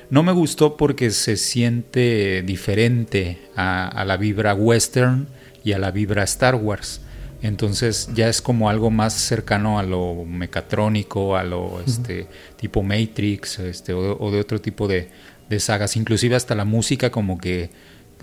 No 0.09 0.23
me 0.23 0.33
gustó 0.33 0.75
porque 0.75 1.09
se 1.11 1.37
siente 1.37 2.43
diferente 2.45 3.39
a, 3.55 4.03
la 4.05 4.17
vibra 4.17 4.53
western 4.53 5.27
y 5.63 5.71
a 5.71 5.79
la 5.79 5.91
vibra 5.91 6.23
Star 6.23 6.55
Wars. 6.55 6.99
Entonces 7.43 8.09
ya 8.15 8.29
es 8.29 8.41
como 8.41 8.69
algo 8.69 8.89
más 8.89 9.13
cercano 9.13 9.77
a 9.77 9.83
lo 9.83 10.23
mecatrónico, 10.25 11.35
a 11.35 11.43
lo 11.43 11.81
este, 11.85 12.27
tipo 12.55 12.83
Matrix 12.83 13.59
este, 13.59 13.93
o, 13.93 14.31
de 14.31 14.39
otro 14.39 14.61
tipo 14.61 14.87
de, 14.87 15.09
de, 15.49 15.59
sagas. 15.59 15.97
Inclusive 15.97 16.37
hasta 16.37 16.55
la 16.55 16.63
música 16.63 17.11
como 17.11 17.37
que 17.37 17.69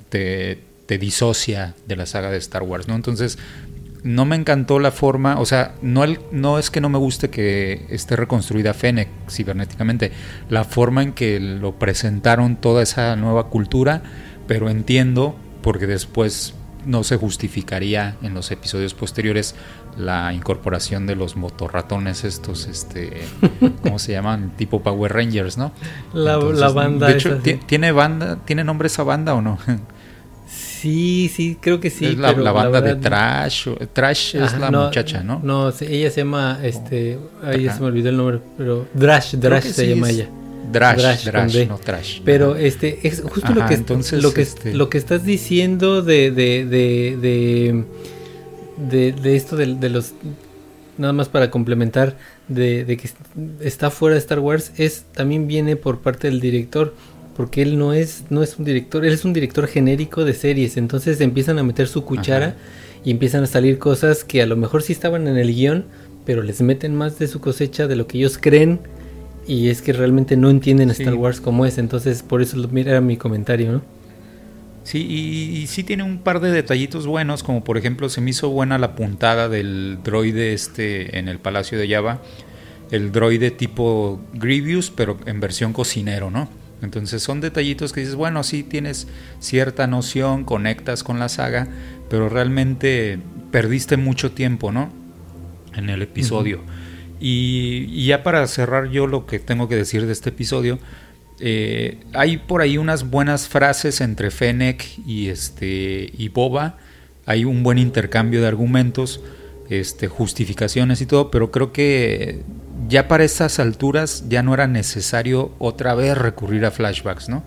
te, 0.09 0.59
te, 0.87 0.96
disocia 0.96 1.74
de 1.87 1.96
la 1.96 2.06
saga 2.06 2.30
de 2.30 2.38
Star 2.38 2.62
Wars. 2.62 2.88
¿no? 2.88 2.94
Entonces 2.94 3.37
no 4.02 4.24
me 4.24 4.37
encantó 4.37 4.78
la 4.78 4.90
forma, 4.90 5.38
o 5.38 5.44
sea, 5.44 5.74
no, 5.83 6.02
el, 6.02 6.20
no 6.33 6.59
es 6.59 6.70
que 6.70 6.80
no 6.80 6.88
me 6.88 6.96
guste 6.96 7.28
que 7.28 7.85
esté 7.90 8.16
reconstruida 8.16 8.72
Fennec 8.72 9.09
cibernéticamente, 9.28 10.12
la 10.48 10.64
forma 10.64 11.02
en 11.02 11.12
que 11.12 11.38
lo 11.40 11.78
presentaron 11.78 12.56
toda 12.56 12.83
esa 12.83 13.14
nueva 13.16 13.48
cultura, 13.48 14.02
pero 14.46 14.70
entiendo, 14.70 15.37
porque 15.61 15.87
después 15.87 16.54
no 16.86 17.04
se 17.04 17.16
justificaría 17.16 18.16
en 18.22 18.34
los 18.34 18.50
episodios 18.50 18.94
posteriores 18.94 19.54
la 19.96 20.32
incorporación 20.32 21.06
de 21.06 21.16
los 21.16 21.36
motorratones 21.36 22.24
estos, 22.24 22.66
este, 22.66 23.22
¿cómo 23.82 23.98
se 23.98 24.12
llaman? 24.12 24.52
Tipo 24.56 24.82
Power 24.82 25.12
Rangers, 25.12 25.58
¿no? 25.58 25.72
La, 26.12 26.38
banda. 26.68 27.08
De 27.08 27.14
hecho, 27.14 27.38
¿tiene 27.38 27.92
banda, 27.92 28.38
tiene 28.44 28.64
nombre 28.64 28.86
esa 28.86 29.02
banda 29.02 29.34
o 29.34 29.42
no? 29.42 29.58
Sí, 30.80 31.30
sí, 31.32 31.58
creo 31.60 31.78
que 31.78 31.90
sí. 31.90 32.06
Es 32.06 32.16
la, 32.16 32.32
banda 32.52 32.80
de 32.80 32.96
Trash. 32.96 33.68
Trash 33.92 34.36
es 34.36 34.58
la 34.58 34.70
muchacha, 34.70 35.22
¿no? 35.22 35.40
No, 35.42 35.68
ella 35.80 36.10
se 36.10 36.22
llama, 36.22 36.58
este, 36.62 37.18
ahí 37.44 37.68
se 37.68 37.80
me 37.80 37.86
olvidó 37.86 38.08
el 38.08 38.16
nombre, 38.16 38.40
pero 38.56 38.88
Drash, 38.94 39.34
Drash 39.34 39.64
se 39.64 39.88
llama 39.88 40.10
ella. 40.10 40.28
Drash, 40.73 41.25
Drash, 41.25 41.68
no 41.68 41.79
Trash. 41.79 42.20
Pero 42.25 42.57
este 42.57 43.07
es 43.07 43.23
justo 43.23 43.53
lo 43.55 43.66
que 43.66 43.75
entonces, 43.75 44.23
lo 44.23 44.33
que 44.33 44.42
este 44.42 44.75
lo 44.75 44.88
que 44.88 44.99
estás 44.99 45.25
diciendo 45.25 46.03
de 46.03 46.31
de 46.31 46.64
de 46.64 47.85
de, 48.88 49.12
de, 49.12 49.37
esto 49.37 49.57
de, 49.57 49.66
los 49.90 50.14
nada 50.96 51.12
más 51.12 51.29
para 51.29 51.51
complementar 51.51 52.16
de, 52.49 52.85
de, 52.85 52.96
que 52.96 53.11
está 53.61 53.90
fuera 53.90 54.14
de 54.14 54.20
Star 54.20 54.38
Wars, 54.38 54.73
es 54.79 55.05
también 55.12 55.46
viene 55.46 55.77
por 55.77 56.01
parte 56.01 56.29
del 56.29 56.40
director, 56.40 56.94
porque 57.37 57.62
él 57.62 57.79
no 57.79 57.92
es, 57.92 58.25
no 58.31 58.42
es 58.42 58.59
un 58.59 58.64
director, 58.64 59.05
él 59.05 59.12
es 59.12 59.25
un 59.25 59.33
director 59.33 59.66
genérico 59.66 60.25
de 60.25 60.35
series, 60.35 60.77
entonces 60.77 61.20
empiezan 61.20 61.59
a 61.59 61.62
meter 61.62 61.88
su 61.88 62.05
cuchara 62.05 62.57
y 63.05 63.11
empiezan 63.11 63.44
a 63.44 63.46
salir 63.46 63.79
cosas 63.79 64.25
que 64.25 64.42
a 64.42 64.46
lo 64.46 64.57
mejor 64.57 64.83
sí 64.83 64.92
estaban 64.92 65.29
en 65.29 65.37
el 65.37 65.55
guion, 65.55 65.85
pero 66.25 66.42
les 66.42 66.61
meten 66.61 66.94
más 66.94 67.18
de 67.18 67.29
su 67.29 67.40
cosecha 67.40 67.87
de 67.87 67.96
lo 67.96 68.07
que 68.07 68.18
ellos 68.18 68.38
creen 68.38 68.81
y 69.46 69.68
es 69.68 69.83
que 69.83 69.92
realmente 69.92 70.37
no 70.37 70.50
entienden 70.50 70.90
Star 70.90 71.14
Wars 71.14 71.40
como 71.40 71.66
es, 71.66 71.79
entonces 71.79 72.22
por 72.22 72.42
eso 72.42 72.57
era 72.74 73.00
mi 73.00 73.16
comentario, 73.16 73.72
¿no? 73.72 73.83
Sí, 74.83 75.07
y, 75.07 75.66
sí 75.66 75.85
tiene 75.85 76.03
un 76.03 76.18
par 76.18 76.40
de 76.40 76.50
detallitos 76.50 77.07
buenos, 77.07 77.42
como 77.42 77.62
por 77.62 77.76
ejemplo 77.76 78.09
se 78.09 78.20
me 78.20 78.31
hizo 78.31 78.48
buena 78.48 78.79
la 78.79 78.96
puntada 78.96 79.48
del 79.48 79.98
droide 80.03 80.53
este 80.53 81.18
en 81.18 81.29
el 81.29 81.38
Palacio 81.38 81.79
de 81.79 81.88
Java, 81.88 82.22
el 82.90 83.12
droide 83.12 83.50
tipo 83.50 84.20
Grievous, 84.33 84.90
pero 84.90 85.18
en 85.26 85.38
versión 85.38 85.72
cocinero, 85.72 86.31
¿no? 86.31 86.48
Entonces 86.83 87.22
son 87.22 87.40
detallitos 87.40 87.92
que 87.92 88.00
dices, 88.00 88.14
bueno, 88.14 88.42
sí 88.42 88.62
tienes 88.62 89.07
cierta 89.38 89.87
noción, 89.87 90.44
conectas 90.44 91.05
con 91.05 91.18
la 91.18 91.29
saga, 91.29 91.68
pero 92.09 92.29
realmente 92.29 93.18
perdiste 93.50 93.96
mucho 93.96 94.33
tiempo, 94.33 94.72
¿no? 94.72 94.90
En 95.74 95.90
el 95.90 96.03
episodio. 96.03 96.61
Y, 97.20 98.06
ya 98.06 98.22
para 98.22 98.46
cerrar 98.46 98.90
yo 98.90 99.06
lo 99.06 99.26
que 99.26 99.38
tengo 99.38 99.68
que 99.68 99.76
decir 99.76 100.06
de 100.06 100.12
este 100.12 100.30
episodio, 100.30 100.78
eh, 101.38 101.98
hay 102.12 102.38
por 102.38 102.62
ahí 102.62 102.78
unas 102.78 103.09
buenas 103.11 103.48
frases 103.48 104.00
entre 104.00 104.30
Fennec 104.30 104.85
y, 105.06 105.28
este, 105.28 106.11
y 106.16 106.28
Boba. 106.28 106.78
Hay 107.26 107.44
un 107.44 107.62
buen 107.62 107.78
intercambio 107.78 108.40
de 108.40 108.48
argumentos, 108.48 109.20
este, 109.68 110.09
justificaciones 110.09 111.00
y 111.00 111.06
todo, 111.06 111.30
pero 111.30 111.50
creo 111.50 111.72
que 111.72 112.42
ya 112.88 113.06
para 113.06 113.24
estas 113.24 113.61
alturas 113.61 114.24
ya 114.28 114.42
no 114.42 114.54
era 114.54 114.66
necesario 114.66 115.52
otra 115.59 115.94
vez 115.94 116.16
recurrir 116.16 116.64
a 116.64 116.70
flashbacks, 116.70 117.28
¿no? 117.28 117.44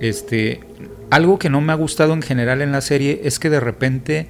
Este, 0.00 0.60
algo 1.10 1.38
que 1.38 1.48
no 1.48 1.60
me 1.60 1.72
ha 1.72 1.76
gustado 1.76 2.12
en 2.12 2.22
general 2.22 2.60
en 2.60 2.72
la 2.72 2.80
serie 2.80 3.22
es 3.24 3.38
que 3.38 3.50
de 3.50 3.60
repente 3.60 4.28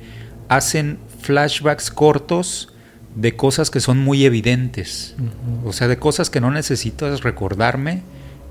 hacen 0.49 0.99
flashbacks 1.21 1.91
cortos 1.91 2.73
de 3.19 3.35
cosas 3.35 3.71
que 3.71 3.81
son 3.81 3.99
muy 3.99 4.25
evidentes. 4.25 5.17
O 5.65 5.73
sea, 5.73 5.89
de 5.89 5.99
cosas 5.99 6.31
que 6.31 6.41
no 6.41 6.51
necesitas 6.51 7.23
recordarme 7.23 8.03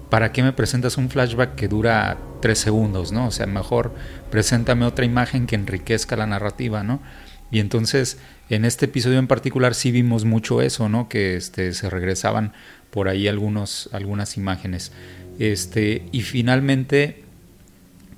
¿para 0.10 0.32
qué 0.32 0.43
me 0.43 0.53
presentas 0.53 0.97
un 0.97 1.10
flashback 1.10 1.56
que 1.56 1.67
dura 1.67 2.17
tres 2.41 2.60
segundos, 2.60 3.12
¿no? 3.12 3.27
O 3.27 3.32
sea, 3.32 3.45
mejor 3.45 3.91
preséntame 4.32 4.86
otra 4.86 5.06
imagen 5.06 5.47
que 5.47 5.56
enriquezca 5.56 6.15
la 6.15 6.27
narrativa, 6.27 6.84
¿no? 6.84 7.01
Y 7.51 7.60
entonces, 7.60 8.17
en 8.49 8.65
este 8.65 8.86
episodio 8.86 9.19
en 9.19 9.27
particular 9.27 9.73
sí 9.73 9.91
vimos 9.91 10.25
mucho 10.25 10.62
eso, 10.62 10.89
¿no? 10.89 11.10
Que 11.10 11.36
este, 11.36 11.73
se 11.73 11.89
regresaban 11.89 12.53
por 12.91 13.10
ahí 13.10 13.27
algunos, 13.27 13.89
algunas 13.91 14.38
imágenes. 14.38 14.91
Este, 15.39 16.03
y 16.12 16.21
finalmente, 16.21 17.23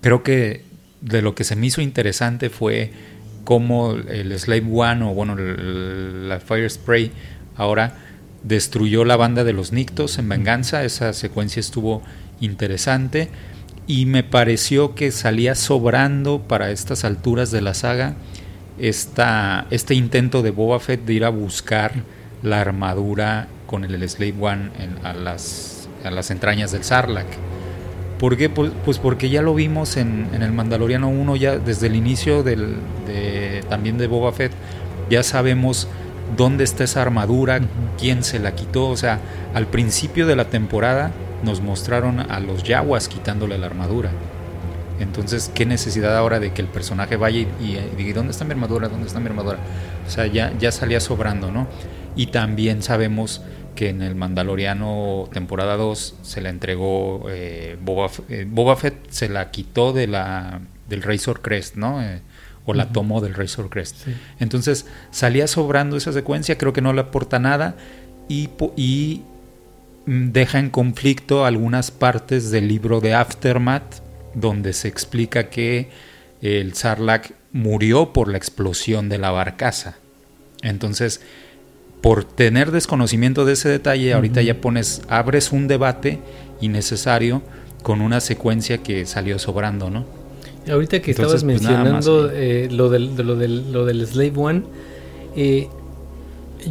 creo 0.02 0.24
que 0.24 0.64
de 1.02 1.22
lo 1.22 1.34
que 1.34 1.44
se 1.44 1.56
me 1.56 1.68
hizo 1.68 1.82
interesante 1.82 2.50
fue 2.50 2.92
cómo 3.50 3.94
el 3.94 4.38
Slave 4.38 4.68
One, 4.72 5.06
o 5.06 5.16
bueno, 5.16 5.36
la 5.36 6.40
Fire 6.40 6.70
Spray, 6.70 7.12
ahora 7.58 7.96
destruyó 8.44 9.06
la 9.06 9.16
banda 9.16 9.44
de 9.44 9.54
los 9.54 9.72
Nictos 9.72 10.20
en 10.20 10.30
venganza, 10.30 10.84
esa 10.84 11.14
secuencia 11.14 11.60
estuvo 11.60 12.04
interesante 12.42 13.30
y 13.88 14.06
me 14.06 14.22
pareció 14.22 14.94
que 14.94 15.12
salía 15.12 15.56
sobrando 15.56 16.44
para 16.44 16.70
estas 16.70 17.04
alturas 17.04 17.50
de 17.50 17.62
la 17.62 17.74
saga 17.74 18.14
este 18.78 19.96
intento 19.96 20.44
de 20.44 20.52
Boba 20.52 20.80
Fett 20.80 21.04
de 21.06 21.14
ir 21.16 21.26
a 21.26 21.30
buscar 21.30 21.94
la 22.44 22.62
armadura 22.62 23.48
con 23.66 23.84
el, 23.84 24.08
Slave 24.08 24.36
One 24.40 24.70
a, 25.04 25.14
las, 25.14 25.90
a 26.04 26.12
las 26.12 26.30
entrañas 26.30 26.72
del 26.72 26.84
Sarlacc. 26.84 27.30
¿Por 28.20 28.36
qué? 28.36 28.50
Pues, 28.50 28.72
pues, 28.84 29.00
porque 29.00 29.30
ya 29.30 29.42
lo 29.42 29.56
vimos 29.56 29.96
en, 29.96 30.28
en, 30.34 30.44
el 30.44 30.52
Mandaloriano 30.52 31.10
1, 31.10 31.36
ya 31.38 31.58
desde 31.58 31.88
el 31.88 31.96
inicio 31.96 32.44
del, 32.44 32.76
de, 33.08 33.64
también 33.70 33.98
de 33.98 34.08
Boba 34.08 34.34
Fett, 34.34 34.52
ya 35.10 35.24
sabemos 35.24 35.88
dónde 36.36 36.66
está 36.66 36.84
esa 36.84 37.02
armadura, 37.02 37.62
quién 37.98 38.24
se 38.24 38.40
la 38.40 38.56
quitó. 38.56 38.90
O 38.90 38.98
sea, 38.98 39.20
al 39.54 39.68
principio 39.68 40.28
de 40.28 40.36
la 40.36 40.46
temporada 40.50 41.12
nos 41.44 41.62
mostraron 41.62 42.20
a 42.20 42.40
los 42.42 42.64
yaguas 42.64 43.08
quitándole 43.08 43.58
la 43.58 43.68
armadura. 43.68 44.12
Entonces, 45.00 45.50
¿qué 45.54 45.66
necesidad 45.66 46.18
ahora 46.18 46.42
de 46.42 46.52
que 46.52 46.62
el 46.62 46.68
personaje 46.68 47.16
vaya 47.16 47.40
y, 47.40 47.80
diga, 47.98 48.16
¿dónde 48.16 48.32
está 48.32 48.44
mi 48.44 48.52
armadura? 48.52 48.90
¿Dónde 48.90 49.08
está 49.08 49.20
mi 49.20 49.28
armadura? 49.28 49.58
O 50.06 50.10
sea, 50.10 50.28
ya, 50.28 50.52
ya 50.60 50.72
salía 50.72 51.00
sobrando, 51.00 51.52
¿no? 51.52 51.68
Y 52.16 52.28
también 52.28 52.84
sabemos 52.84 53.42
que 53.76 53.90
en 53.90 54.02
el 54.02 54.16
Mandaloriano 54.16 55.30
temporada 55.32 55.78
2 55.78 56.16
se 56.22 56.42
la 56.42 56.50
entregó 56.50 57.26
eh, 57.30 57.78
Boba, 57.82 58.10
eh, 58.30 58.46
Boba, 58.50 58.76
Fett, 58.76 59.10
se 59.10 59.30
la 59.30 59.52
quitó 59.52 59.94
de 59.94 60.08
la, 60.08 60.62
del 60.88 61.02
Razor 61.02 61.42
Crest, 61.42 61.76
¿no? 61.76 62.02
Eh, 62.02 62.22
o 62.66 62.74
la 62.74 62.92
tomó 62.92 63.20
del 63.20 63.34
Razor 63.34 63.70
Crest. 63.70 64.08
Entonces 64.40 64.86
salía 65.10 65.48
sobrando 65.48 65.98
esa 65.98 66.14
secuencia, 66.14 66.58
creo 66.58 66.72
que 66.72 66.82
no 66.82 66.94
le 66.94 67.02
aporta 67.02 67.40
nada 67.40 67.76
y, 68.28 68.50
y 68.76 69.24
deja 70.06 70.60
en 70.60 70.70
conflicto 70.70 71.46
algunas 71.46 71.90
partes 71.90 72.52
del 72.52 72.68
libro 72.68 73.02
de 73.02 73.16
Aftermath, 73.16 74.02
donde 74.36 74.74
se 74.74 74.88
explica 74.88 75.50
que 75.50 75.90
el 76.42 76.76
Sarlacc 76.76 77.32
murió 77.52 78.14
por 78.14 78.30
la 78.30 78.38
explosión 78.38 79.10
de 79.10 79.18
la 79.18 79.32
barcaza. 79.32 79.98
Entonces, 80.62 81.22
por 82.02 82.24
tener 82.24 82.72
desconocimiento 82.72 83.46
de 83.46 83.54
ese 83.54 83.70
detalle, 83.70 84.14
ahorita 84.14 84.42
ya 84.42 84.62
pones, 84.62 85.02
abres 85.10 85.52
un 85.52 85.68
debate 85.68 86.20
innecesario 86.62 87.42
con 87.84 88.02
una 88.02 88.20
secuencia 88.20 88.80
que 88.80 89.06
salió 89.06 89.40
sobrando, 89.40 89.90
¿no? 89.90 90.06
Ahorita 90.70 91.02
que 91.02 91.12
estabas 91.12 91.32
pues, 91.32 91.44
mencionando 91.44 92.30
eh, 92.32 92.68
lo, 92.72 92.90
del, 92.90 93.16
lo, 93.16 93.36
del, 93.36 93.72
lo 93.72 93.86
del 93.86 94.06
Slave 94.06 94.34
One, 94.36 94.64
eh, 95.36 95.68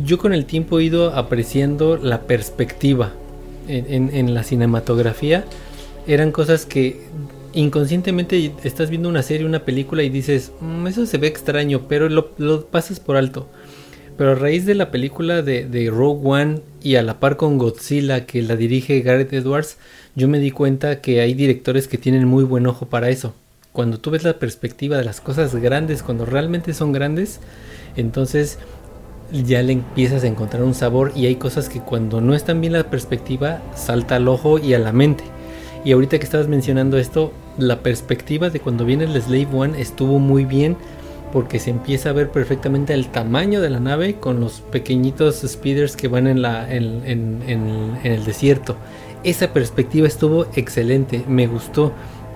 yo 0.04 0.18
con 0.18 0.32
el 0.32 0.44
tiempo 0.44 0.78
he 0.78 0.84
ido 0.84 1.14
apreciando 1.14 1.96
la 1.96 2.22
perspectiva 2.22 3.12
en, 3.66 4.10
en, 4.14 4.34
la 4.34 4.42
cinematografía. 4.42 5.44
Eran 6.06 6.32
cosas 6.32 6.64
que 6.66 7.02
inconscientemente 7.52 8.52
estás 8.64 8.90
viendo 8.90 9.08
una 9.08 9.22
serie, 9.22 9.46
una 9.46 9.64
película 9.64 10.02
y 10.02 10.10
dices, 10.10 10.52
mm, 10.60 10.86
eso 10.86 11.06
se 11.06 11.18
ve 11.18 11.26
extraño, 11.26 11.82
pero 11.88 12.08
lo, 12.08 12.30
lo, 12.38 12.66
pasas 12.66 13.00
por 13.00 13.16
alto. 13.16 13.48
Pero 14.18 14.32
a 14.32 14.34
raíz 14.34 14.66
de 14.66 14.74
la 14.74 14.90
película 14.90 15.40
de, 15.40 15.64
de, 15.64 15.88
Rogue 15.88 16.20
One 16.28 16.60
y 16.82 16.96
a 16.96 17.02
la 17.02 17.20
par 17.20 17.38
con 17.38 17.56
Godzilla 17.56 18.26
que 18.26 18.42
la 18.42 18.56
dirige 18.56 19.00
Gareth 19.00 19.32
Edwards, 19.32 19.78
yo 20.14 20.28
me 20.28 20.40
di 20.40 20.50
cuenta 20.50 21.00
que 21.00 21.22
hay 21.22 21.32
directores 21.32 21.88
que 21.88 21.96
tienen 21.96 22.26
muy 22.26 22.44
buen 22.44 22.66
ojo 22.66 22.86
para 22.86 23.08
eso 23.08 23.32
cuando 23.78 23.98
tú 23.98 24.10
ves 24.10 24.24
la 24.24 24.40
perspectiva 24.40 24.96
de 24.96 25.04
las 25.04 25.20
cosas 25.20 25.54
grandes, 25.54 26.02
cuando 26.02 26.26
realmente 26.26 26.74
son 26.74 26.90
grandes, 26.90 27.38
entonces 27.94 28.58
ya 29.30 29.62
le 29.62 29.74
empiezas 29.74 30.24
a 30.24 30.26
encontrar 30.26 30.64
un 30.64 30.74
sabor 30.74 31.12
y 31.14 31.26
hay 31.26 31.36
cosas 31.36 31.68
que 31.68 31.80
cuando 31.80 32.20
no 32.20 32.34
están 32.34 32.60
bien 32.60 32.72
la 32.72 32.90
perspectiva 32.90 33.62
salta 33.76 34.16
al 34.16 34.26
ojo 34.26 34.58
y 34.58 34.74
a 34.74 34.80
la 34.80 34.92
mente. 34.92 35.22
Y 35.84 35.92
ahorita 35.92 36.18
que 36.18 36.24
estabas 36.24 36.48
mencionando 36.48 36.98
esto, 36.98 37.32
la 37.56 37.84
perspectiva 37.84 38.50
de 38.50 38.58
cuando 38.58 38.84
viene 38.84 39.04
el 39.04 39.22
Slave 39.22 39.48
One 39.52 39.80
estuvo 39.80 40.18
muy 40.18 40.44
bien 40.44 40.76
porque 41.32 41.58
se 41.58 41.70
empieza 41.70 42.10
a 42.10 42.12
ver 42.12 42.30
perfectamente 42.30 42.94
el 42.94 43.08
tamaño 43.08 43.60
de 43.60 43.70
la 43.70 43.80
nave 43.80 44.14
con 44.16 44.40
los 44.40 44.60
pequeñitos 44.60 45.42
speeders 45.46 45.96
que 45.96 46.08
van 46.08 46.26
en, 46.26 46.42
la, 46.42 46.72
en, 46.72 47.02
en 47.06 47.98
el 48.02 48.24
desierto. 48.24 48.76
Esa 49.24 49.52
perspectiva 49.52 50.06
estuvo 50.06 50.46
excelente, 50.54 51.24
me 51.28 51.46
gustó 51.46 51.92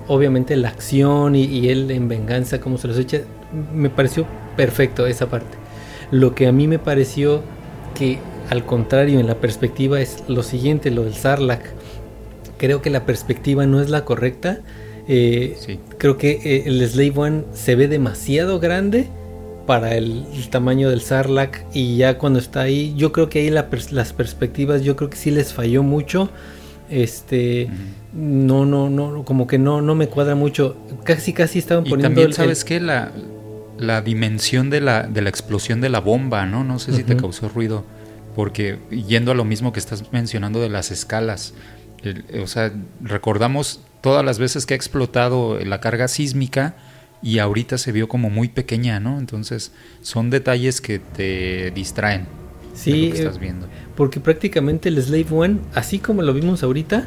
obviamente 0.08 0.56
la 0.56 0.68
acción 0.68 1.34
y, 1.34 1.68
él 1.68 1.90
en 1.90 2.08
venganza, 2.08 2.60
como 2.60 2.78
se 2.78 2.88
los 2.88 2.98
echa, 2.98 3.20
me 3.72 3.90
pareció 3.90 4.26
perfecto 4.56 5.06
esa 5.06 5.28
parte. 5.28 5.56
Lo 6.10 6.34
que 6.34 6.46
a 6.46 6.52
mí 6.52 6.68
me 6.68 6.78
pareció 6.78 7.42
que 7.94 8.18
al 8.50 8.66
contrario 8.66 9.20
en 9.20 9.26
la 9.26 9.36
perspectiva 9.36 10.00
es 10.00 10.24
lo 10.28 10.42
siguiente, 10.42 10.90
lo 10.90 11.04
del 11.04 11.14
Sarlacc. 11.14 11.64
Creo 12.58 12.82
que 12.82 12.90
la 12.90 13.06
perspectiva 13.06 13.66
no 13.66 13.80
es 13.80 13.90
la 13.90 14.04
correcta. 14.04 14.60
Eh, 15.08 15.56
creo 15.98 16.16
que 16.16 16.40
eh, 16.44 16.62
el 16.66 16.86
Slave 16.88 17.12
One 17.16 17.44
se 17.52 17.74
ve 17.74 17.88
demasiado 17.88 18.60
grande 18.60 19.08
para 19.66 19.96
el, 19.96 20.24
tamaño 20.50 20.90
del 20.90 21.00
Sarlacc 21.00 21.64
y 21.72 21.96
ya 21.96 22.18
cuando 22.18 22.38
está 22.38 22.62
ahí, 22.62 22.94
yo 22.96 23.12
creo 23.12 23.28
que 23.28 23.40
ahí 23.40 23.50
las 23.50 24.12
perspectivas, 24.12 24.82
yo 24.82 24.96
creo 24.96 25.10
que 25.10 25.16
sí 25.16 25.30
les 25.30 25.52
falló 25.52 25.82
mucho. 25.82 26.30
Este, 26.90 27.68
no, 28.12 28.66
no, 28.66 28.90
no, 28.90 29.24
como 29.24 29.46
que 29.46 29.58
no, 29.58 29.80
no 29.80 29.94
me 29.94 30.08
cuadra 30.08 30.34
mucho. 30.34 30.76
Casi, 31.04 31.32
casi 31.32 31.58
estaban 31.58 31.84
poniendo. 31.84 32.06
Y 32.06 32.08
también, 32.08 32.32
¿sabes 32.34 32.64
qué? 32.64 32.80
La, 32.80 33.12
la 33.78 34.02
dimensión 34.02 34.68
de 34.68 34.80
la, 34.80 35.04
de 35.04 35.22
la 35.22 35.30
explosión 35.30 35.80
de 35.80 35.88
la 35.88 36.00
bomba, 36.00 36.44
¿no? 36.44 36.64
No 36.64 36.78
sé 36.78 36.92
si 36.92 37.02
te 37.02 37.16
causó 37.16 37.48
ruido. 37.48 37.84
Porque 38.36 38.78
yendo 38.90 39.32
a 39.32 39.34
lo 39.34 39.44
mismo 39.44 39.72
que 39.72 39.80
estás 39.80 40.12
mencionando 40.12 40.60
de 40.60 40.68
las 40.68 40.90
escalas, 40.90 41.54
o 42.42 42.46
sea, 42.46 42.72
recordamos 43.00 43.80
todas 44.02 44.24
las 44.24 44.38
veces 44.38 44.66
que 44.66 44.74
ha 44.74 44.76
explotado 44.76 45.58
la 45.60 45.80
carga 45.80 46.08
sísmica 46.08 46.74
y 47.22 47.38
ahorita 47.38 47.78
se 47.78 47.92
vio 47.92 48.08
como 48.08 48.28
muy 48.28 48.48
pequeña, 48.48 49.00
¿no? 49.00 49.18
Entonces, 49.18 49.72
son 50.02 50.28
detalles 50.28 50.80
que 50.80 50.98
te 50.98 51.70
distraen. 51.70 52.26
Sí, 52.74 53.12
estás 53.14 53.38
viendo. 53.38 53.68
Porque 53.96 54.18
prácticamente 54.18 54.88
el 54.88 55.00
Slave 55.00 55.26
One, 55.30 55.58
así 55.74 55.98
como 55.98 56.22
lo 56.22 56.34
vimos 56.34 56.62
ahorita, 56.62 57.06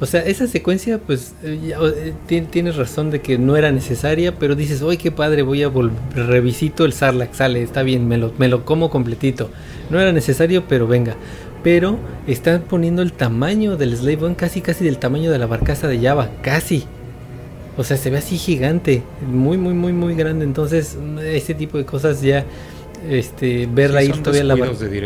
o 0.00 0.06
sea, 0.06 0.20
esa 0.20 0.46
secuencia, 0.46 0.98
pues 0.98 1.34
tienes 2.26 2.76
razón 2.76 3.10
de 3.10 3.20
que 3.20 3.38
no 3.38 3.56
era 3.56 3.70
necesaria, 3.72 4.38
pero 4.38 4.54
dices, 4.54 4.82
¡ay, 4.82 4.96
qué 4.96 5.12
padre! 5.12 5.42
Voy 5.42 5.62
a 5.62 5.70
revisito 6.14 6.84
el 6.84 6.92
Sarlacc, 6.92 7.32
sale, 7.32 7.62
está 7.62 7.82
bien, 7.82 8.06
me 8.06 8.18
lo, 8.18 8.34
me 8.36 8.48
lo 8.48 8.64
como 8.64 8.90
completito. 8.90 9.50
No 9.90 10.00
era 10.00 10.12
necesario, 10.12 10.64
pero 10.68 10.86
venga 10.86 11.16
pero 11.64 11.98
están 12.28 12.62
poniendo 12.62 13.02
el 13.02 13.12
tamaño 13.12 13.76
del 13.76 13.96
Slave 13.96 14.26
One 14.26 14.36
casi 14.36 14.60
casi 14.60 14.84
del 14.84 14.98
tamaño 14.98 15.32
de 15.32 15.38
la 15.38 15.46
barcaza 15.46 15.88
de 15.88 15.98
Java, 15.98 16.30
casi. 16.42 16.84
O 17.76 17.82
sea, 17.82 17.96
se 17.96 18.10
ve 18.10 18.18
así 18.18 18.36
gigante, 18.36 19.02
muy 19.26 19.56
muy 19.56 19.72
muy 19.72 19.92
muy 19.92 20.14
grande, 20.14 20.44
entonces 20.44 20.96
ese 21.24 21.54
tipo 21.54 21.78
de 21.78 21.86
cosas 21.86 22.20
ya 22.20 22.44
este 23.08 23.66
verla 23.66 24.00
ahí 24.00 24.10
todavía 24.10 24.44
la, 24.44 24.56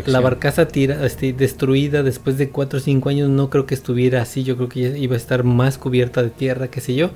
la, 0.07 0.21
barcaza 0.21 0.69
tira, 0.69 1.05
este, 1.05 1.33
destruida 1.33 2.03
después 2.03 2.39
de 2.39 2.51
4 2.51 2.79
o 2.79 2.83
5 2.83 3.09
años 3.09 3.29
no 3.29 3.51
creo 3.51 3.67
que 3.67 3.75
estuviera 3.75 4.21
así, 4.23 4.45
yo 4.45 4.57
creo 4.57 4.69
que 4.69 4.81
ya 4.81 4.97
iba 4.97 5.15
a 5.15 5.17
estar 5.17 5.43
más 5.45 5.79
cubierta 5.79 6.23
de 6.23 6.31
tierra, 6.31 6.69
qué 6.69 6.81
sé 6.81 6.95
yo. 6.95 7.11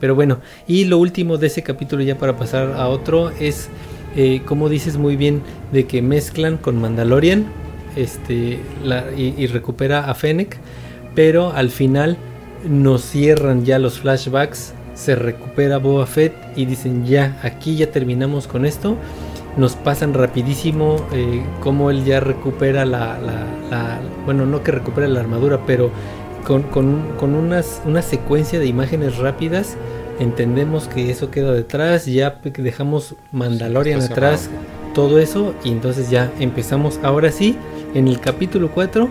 Pero 0.00 0.14
bueno, 0.14 0.40
y 0.66 0.84
lo 0.84 0.98
último 0.98 1.38
de 1.38 1.46
ese 1.48 1.62
capítulo 1.62 2.02
ya 2.02 2.18
para 2.18 2.36
pasar 2.36 2.72
a 2.72 2.88
otro 2.88 3.30
es 3.30 3.68
eh, 4.16 4.42
como 4.44 4.68
dices 4.68 4.96
muy 4.96 5.16
bien 5.16 5.42
de 5.72 5.86
que 5.86 6.02
mezclan 6.02 6.56
con 6.56 6.80
Mandalorian 6.80 7.46
este, 7.96 8.60
y, 9.16 9.46
recupera 9.46 10.10
a 10.10 10.14
Fennec, 10.14 10.56
pero 11.14 11.52
al 11.52 11.70
final 11.70 12.16
nos 12.68 13.02
cierran 13.02 13.64
ya 13.64 13.78
los 13.78 14.00
flashbacks, 14.00 14.74
se 14.94 15.14
recupera 15.14 15.78
Boba 15.78 16.06
Fett 16.06 16.34
y 16.56 16.64
dicen 16.64 17.06
ya, 17.06 17.38
aquí 17.42 17.76
ya 17.76 17.90
terminamos 17.90 18.46
con 18.46 18.64
esto. 18.66 18.96
Nos 19.56 19.74
pasan 19.74 20.14
rapidísimo 20.14 21.04
eh, 21.12 21.42
como 21.60 21.90
él 21.90 22.04
ya 22.04 22.20
recupera 22.20 22.84
la, 22.84 23.18
Bueno, 24.24 24.46
no 24.46 24.62
que 24.62 24.72
recupera 24.72 25.08
la 25.08 25.20
armadura, 25.20 25.60
pero 25.66 25.90
con, 26.46 26.62
con, 26.62 27.34
unas, 27.34 27.82
una 27.84 28.02
secuencia 28.02 28.58
de 28.58 28.66
imágenes 28.66 29.18
rápidas 29.18 29.76
entendemos 30.18 30.88
que 30.88 31.10
eso 31.10 31.30
queda 31.30 31.52
detrás, 31.52 32.06
ya 32.06 32.40
dejamos 32.42 33.14
Mandalorian 33.32 34.00
atrás, 34.00 34.50
todo 34.94 35.18
eso, 35.18 35.54
y 35.64 35.70
entonces 35.70 36.10
ya 36.10 36.30
empezamos 36.40 36.98
ahora 37.02 37.30
sí 37.30 37.56
en 37.94 38.08
el 38.08 38.20
capítulo 38.20 38.70
4 38.72 39.08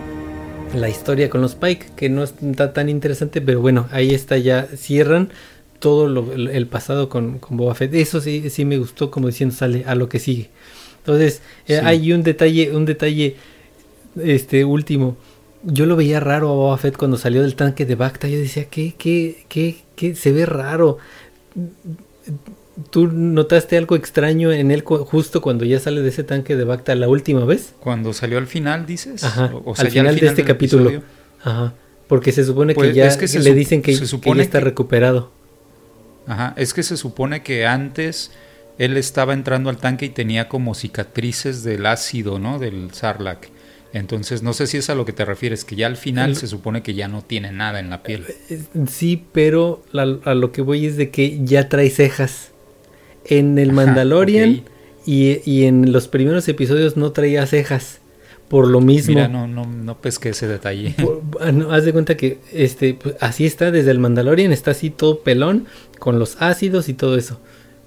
la 0.74 0.88
historia 0.88 1.30
con 1.30 1.40
los 1.40 1.54
Pike, 1.54 1.86
que 1.96 2.08
no 2.08 2.24
está 2.24 2.72
tan 2.72 2.88
interesante, 2.88 3.40
pero 3.40 3.60
bueno, 3.60 3.88
ahí 3.90 4.12
está 4.12 4.36
ya, 4.36 4.66
cierran 4.76 5.30
todo 5.78 6.08
lo, 6.08 6.32
el 6.32 6.66
pasado 6.66 7.08
con, 7.08 7.38
con, 7.38 7.56
Boba 7.56 7.74
Fett. 7.74 7.94
Eso 7.94 8.20
sí, 8.20 8.50
sí 8.50 8.64
me 8.64 8.78
gustó, 8.78 9.10
como 9.10 9.28
diciendo, 9.28 9.54
sale 9.54 9.84
a 9.86 9.94
lo 9.94 10.08
que 10.08 10.18
sigue. 10.18 10.50
Entonces, 10.98 11.40
eh, 11.66 11.80
hay 11.82 12.12
un 12.12 12.22
detalle, 12.22 12.76
un 12.76 12.84
detalle 12.84 13.36
este 14.22 14.64
último. 14.64 15.16
Yo 15.62 15.86
lo 15.86 15.96
veía 15.96 16.20
raro 16.20 16.50
a 16.50 16.54
Boba 16.54 16.78
Fett 16.78 16.96
cuando 16.96 17.16
salió 17.16 17.42
del 17.42 17.54
tanque 17.54 17.86
de 17.86 17.94
Bacta. 17.94 18.28
Yo 18.28 18.38
decía, 18.38 18.66
¿qué, 18.66 18.94
qué, 18.98 19.44
qué, 19.48 19.76
qué? 19.96 20.14
Se 20.14 20.32
ve 20.32 20.44
raro 20.46 20.98
¿Tú 22.90 23.08
notaste 23.08 23.76
algo 23.76 23.96
extraño 23.96 24.52
en 24.52 24.70
él 24.70 24.82
justo 24.82 25.42
cuando 25.42 25.64
ya 25.64 25.80
sale 25.80 26.00
de 26.00 26.08
ese 26.08 26.22
tanque 26.22 26.54
de 26.56 26.64
Bacta 26.64 26.94
la 26.94 27.08
última 27.08 27.44
vez? 27.44 27.74
Cuando 27.80 28.12
salió 28.12 28.38
al 28.38 28.46
final, 28.46 28.86
dices. 28.86 29.24
Ajá, 29.24 29.52
o 29.64 29.74
sea, 29.74 29.86
al, 29.86 29.90
final 29.90 30.18
de 30.18 30.26
este 30.26 30.44
capítulo. 30.44 31.02
Ajá. 31.42 31.74
Porque 32.06 32.32
se 32.32 32.44
supone 32.44 32.74
que 32.74 32.80
pues, 32.80 32.94
ya 32.94 33.40
le 33.40 33.54
dicen 33.54 33.82
que, 33.82 33.94
ya 33.94 34.42
está 34.42 34.60
recuperado. 34.60 35.30
Ajá, 36.26 36.54
es 36.56 36.72
que 36.72 36.82
se 36.82 36.96
supone 36.96 37.42
que 37.42 37.66
antes 37.66 38.30
él 38.78 38.96
estaba 38.96 39.34
entrando 39.34 39.70
al 39.70 39.78
tanque 39.78 40.06
y 40.06 40.10
tenía 40.10 40.48
como 40.48 40.74
cicatrices 40.74 41.64
del 41.64 41.84
ácido, 41.84 42.38
¿no? 42.38 42.58
Del 42.58 42.92
Sarlacc. 42.92 43.48
Entonces, 43.92 44.42
no 44.42 44.52
sé 44.52 44.66
si 44.66 44.76
es 44.76 44.90
a 44.90 44.94
lo 44.94 45.04
que 45.04 45.12
te 45.12 45.24
refieres, 45.24 45.64
que 45.64 45.74
ya 45.74 45.86
al 45.86 45.96
final 45.96 46.36
se 46.36 46.46
supone 46.46 46.82
que 46.82 46.94
ya 46.94 47.08
no 47.08 47.22
tiene 47.22 47.50
nada 47.50 47.80
en 47.80 47.90
la 47.90 48.02
piel. 48.02 48.26
Eh, 48.50 48.60
sí, 48.86 49.24
pero 49.32 49.82
a 49.94 50.34
lo 50.34 50.52
que 50.52 50.62
voy 50.62 50.86
es 50.86 50.96
de 50.96 51.10
que 51.10 51.40
ya 51.42 51.68
trae 51.68 51.90
cejas 51.90 52.52
en 53.28 53.58
el 53.58 53.72
Mandalorian 53.72 54.62
y, 55.06 55.62
en 55.64 55.92
los 55.92 56.08
primeros 56.08 56.48
episodios 56.48 56.96
no 56.96 57.12
traía 57.12 57.46
cejas. 57.46 58.00
Por 58.48 58.66
lo 58.66 58.80
mismo. 58.80 59.14
Mira, 59.14 59.28
no, 59.28 59.46
no, 59.46 59.66
no 59.66 60.00
pesqué 60.00 60.30
ese 60.30 60.48
detalle. 60.48 60.94
Ah, 61.38 61.52
haz 61.70 61.84
de 61.84 61.92
cuenta 61.92 62.16
que 62.16 62.38
este, 62.52 62.94
pues, 62.94 63.14
así 63.20 63.44
está 63.44 63.70
desde 63.70 63.90
el 63.90 63.98
Mandalorian, 63.98 64.52
está 64.52 64.70
así 64.70 64.88
todo 64.88 65.20
pelón, 65.20 65.66
con 65.98 66.18
los 66.18 66.40
ácidos 66.40 66.88
y 66.88 66.94
todo 66.94 67.18
eso. 67.18 67.40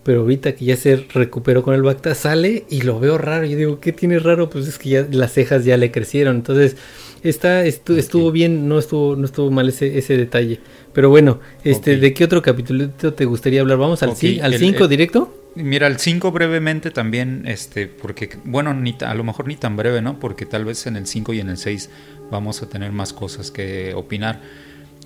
Pero 0.04 0.21
ahorita 0.21 0.54
que 0.54 0.65
ya 0.65 0.75
se 0.75 0.95
recuperó 0.95 1.63
con 1.63 1.73
el 1.73 1.82
Bacta, 1.82 2.15
sale 2.15 2.65
y 2.69 2.82
lo 2.82 2.99
veo 2.99 3.17
raro. 3.17 3.45
Yo 3.45 3.58
digo, 3.58 3.80
¿qué 3.80 3.91
tiene 3.91 4.19
raro? 4.19 4.49
Pues 4.49 4.67
es 4.67 4.77
que 4.77 4.89
ya 4.89 5.08
las 5.12 5.34
cejas 5.34 5.65
ya 5.65 5.77
le 5.77 5.91
crecieron. 5.91 6.38
Entonces, 6.38 6.75
está, 7.23 7.65
estuvo, 7.65 8.32
bien, 8.32 8.67
no 8.67 8.80
estuvo, 8.80 9.15
no 9.15 9.25
estuvo 9.25 9.51
mal 9.51 9.69
ese, 9.69 9.97
ese 9.97 10.17
detalle. 10.17 10.60
Pero 10.93 11.10
bueno, 11.10 11.39
este, 11.63 11.97
¿de 11.97 12.13
qué 12.13 12.23
otro 12.25 12.41
capítulo 12.41 12.89
te 12.89 13.25
gustaría 13.25 13.62
hablar? 13.62 13.77
¿Vamos 13.77 14.04
al 14.04 14.15
5 14.15 14.88
directo? 14.88 15.38
Mira, 15.56 15.88
el 15.88 15.97
5 15.99 16.32
brevemente 16.32 16.91
también, 16.91 17.43
este, 17.45 17.88
porque, 17.88 18.38
bueno, 18.45 18.73
ni 18.73 18.95
a 19.01 19.13
lo 19.13 19.23
mejor 19.23 19.47
ni 19.47 19.56
tan 19.56 19.75
breve, 19.75 20.01
¿no? 20.01 20.19
Porque 20.19 20.45
tal 20.45 20.65
vez 20.65 20.88
en 20.88 20.95
el 20.95 21.08
5 21.08 21.34
y 21.34 21.39
en 21.41 21.49
el 21.49 21.58
6 21.58 21.89
vamos 22.30 22.62
a 22.62 22.69
tener 22.69 22.91
más 22.91 23.12
cosas 23.12 23.51
que 23.51 23.93
opinar. 23.93 24.41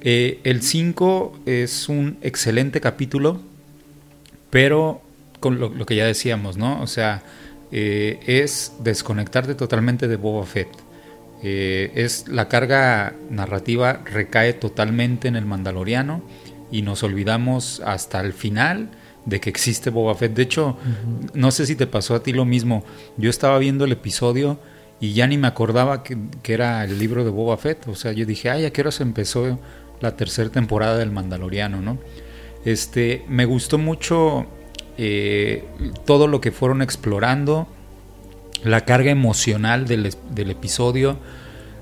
Eh, 0.02 0.39
el 0.43 0.62
5 0.62 1.39
es 1.48 1.89
un 1.89 2.17
excelente 2.21 2.80
capítulo, 2.80 3.41
pero 4.52 5.02
con 5.39 5.60
lo, 5.60 5.86
que 5.86 5.95
ya 5.95 6.06
decíamos, 6.06 6.58
¿no? 6.58 6.82
O 6.82 6.88
sea, 6.88 7.24
eh, 7.71 8.19
es 8.28 8.74
desconectarte 8.84 9.56
totalmente 9.56 10.08
de 10.08 10.15
Boba 10.15 10.45
Fett. 10.45 10.69
Eh, 11.47 11.91
es 11.93 12.27
la 12.27 12.47
carga 12.49 13.13
narrativa 13.29 14.01
recae 14.03 14.53
totalmente 14.53 15.27
en 15.27 15.36
el 15.36 15.45
Mandaloriano 15.45 16.23
y 16.71 16.81
nos 16.81 17.03
olvidamos 17.03 17.84
hasta 17.86 18.19
el 18.21 18.34
final 18.34 18.89
de 19.25 19.39
que 19.39 19.51
existe 19.51 19.91
Boba 19.91 20.15
Fett. 20.15 20.34
De 20.34 20.41
hecho, 20.41 20.75
no 21.36 21.51
sé 21.51 21.67
si 21.67 21.75
te 21.75 21.86
pasó 21.86 22.15
a 22.15 22.23
ti 22.23 22.34
lo 22.34 22.45
mismo. 22.45 22.84
Yo 23.17 23.29
estaba 23.29 23.60
viendo 23.60 23.86
el 23.86 23.91
episodio 23.91 24.60
y 24.99 25.13
ya 25.13 25.27
ni 25.27 25.38
me 25.38 25.45
acordaba 25.45 26.01
que, 26.01 26.17
era 26.45 26.84
el 26.84 26.97
libro 26.97 27.23
de 27.23 27.29
Boba 27.29 27.58
Fett. 27.58 27.88
O 27.89 27.95
sea, 27.95 28.12
yo 28.12 28.25
dije, 28.25 28.49
ay, 28.49 28.65
¿a 28.65 28.73
qué 28.73 28.81
hora 28.81 28.91
se 28.91 29.03
empezó 29.03 29.60
la 30.01 30.15
tercera 30.15 30.49
temporada 30.49 30.97
del 30.97 31.12
Mandaloriano, 31.12 31.79
no? 31.79 31.99
Este, 32.65 33.23
me 33.27 33.45
gustó 33.45 33.77
mucho 33.77 34.47
eh, 34.97 35.63
todo 36.08 36.25
lo 36.25 36.41
que 36.41 36.51
fueron 36.51 36.81
explorando, 36.81 37.67
la 38.63 38.86
carga 38.86 39.12
emocional 39.12 39.88
del, 39.88 40.13
del 40.34 40.52
episodio 40.52 41.18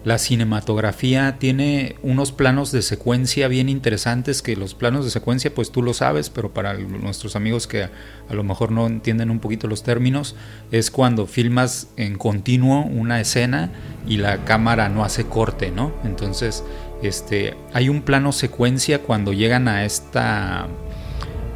la 0.04 0.18
cinematografía 0.18 1.38
tiene 1.40 1.96
unos 2.04 2.34
planos 2.34 2.74
de 2.74 2.82
secuencia 2.82 3.48
bien 3.48 3.70
interesantes 3.70 4.42
que 4.42 4.58
los 4.58 4.74
planos 4.74 5.06
de 5.06 5.12
secuencia 5.12 5.56
pues 5.56 5.72
tú 5.72 5.82
lo 5.82 5.94
sabes, 5.94 6.30
pero 6.30 6.54
para 6.54 6.74
nuestros 6.74 7.38
amigos 7.38 7.68
que 7.68 7.84
a, 7.84 7.90
lo 8.34 8.44
mejor 8.44 8.72
no 8.72 8.86
entienden 8.86 9.30
un 9.30 9.40
poquito 9.40 9.68
los 9.68 9.84
términos, 9.84 10.36
es 10.72 10.92
cuando 10.92 11.26
filmas 11.26 11.88
en 11.96 12.18
continuo 12.18 12.84
una 12.84 13.22
escena 13.22 13.72
y 14.06 14.18
la 14.18 14.44
cámara 14.44 14.90
no 14.90 15.06
hace 15.06 15.26
corte, 15.26 15.72
¿no? 15.72 15.94
Entonces, 16.04 16.66
este, 17.02 17.56
hay 17.74 17.88
un 17.88 18.02
plano 18.02 18.34
secuencia 18.34 19.00
cuando 19.00 19.32
llegan 19.32 19.70
a 19.70 19.86
esta 19.86 20.68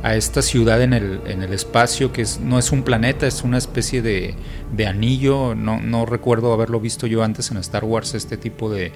a 0.04 0.16
esta 0.16 0.42
ciudad 0.42 0.82
en 0.82 0.94
el, 0.94 1.22
en 1.26 1.42
el 1.42 1.54
espacio 1.54 2.12
que 2.12 2.26
no 2.42 2.60
es 2.60 2.72
un 2.72 2.84
planeta, 2.84 3.28
es 3.28 3.44
una 3.44 3.58
especie 3.58 4.02
de, 4.02 4.36
de 4.72 4.88
anillo. 4.88 5.56
No, 5.56 5.80
no, 5.80 6.06
recuerdo 6.06 6.54
haberlo 6.54 6.80
visto 6.80 7.08
yo 7.08 7.24
antes 7.24 7.52
en 7.52 7.58
Star 7.58 7.84
Wars, 7.84 8.14
este 8.14 8.38
tipo 8.38 8.70
de, 8.70 8.92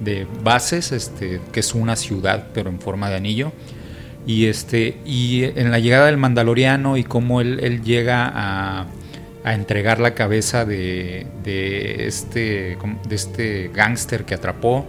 de, 0.00 0.26
bases, 0.42 0.92
este, 0.92 1.40
que 1.52 1.60
es 1.60 1.74
una 1.74 1.96
ciudad 1.96 2.48
pero 2.54 2.70
en 2.70 2.80
forma 2.80 3.10
de 3.10 3.16
anillo. 3.16 3.52
Y, 4.26 4.46
este, 4.46 4.98
y 5.04 5.44
en 5.44 5.70
la 5.70 5.78
llegada 5.78 6.06
del 6.06 6.16
Mandaloriano 6.16 6.96
y 6.96 7.04
cómo 7.04 7.40
él, 7.40 7.60
él 7.62 7.82
llega 7.82 8.26
a, 8.26 8.86
a, 9.44 9.54
entregar 9.54 10.00
la 10.00 10.14
cabeza 10.14 10.64
de, 10.64 11.26
de 11.44 12.06
este, 12.06 12.76
de 13.08 13.14
este 13.14 13.70
gángster 13.72 14.24
que 14.24 14.34
atrapó. 14.34 14.86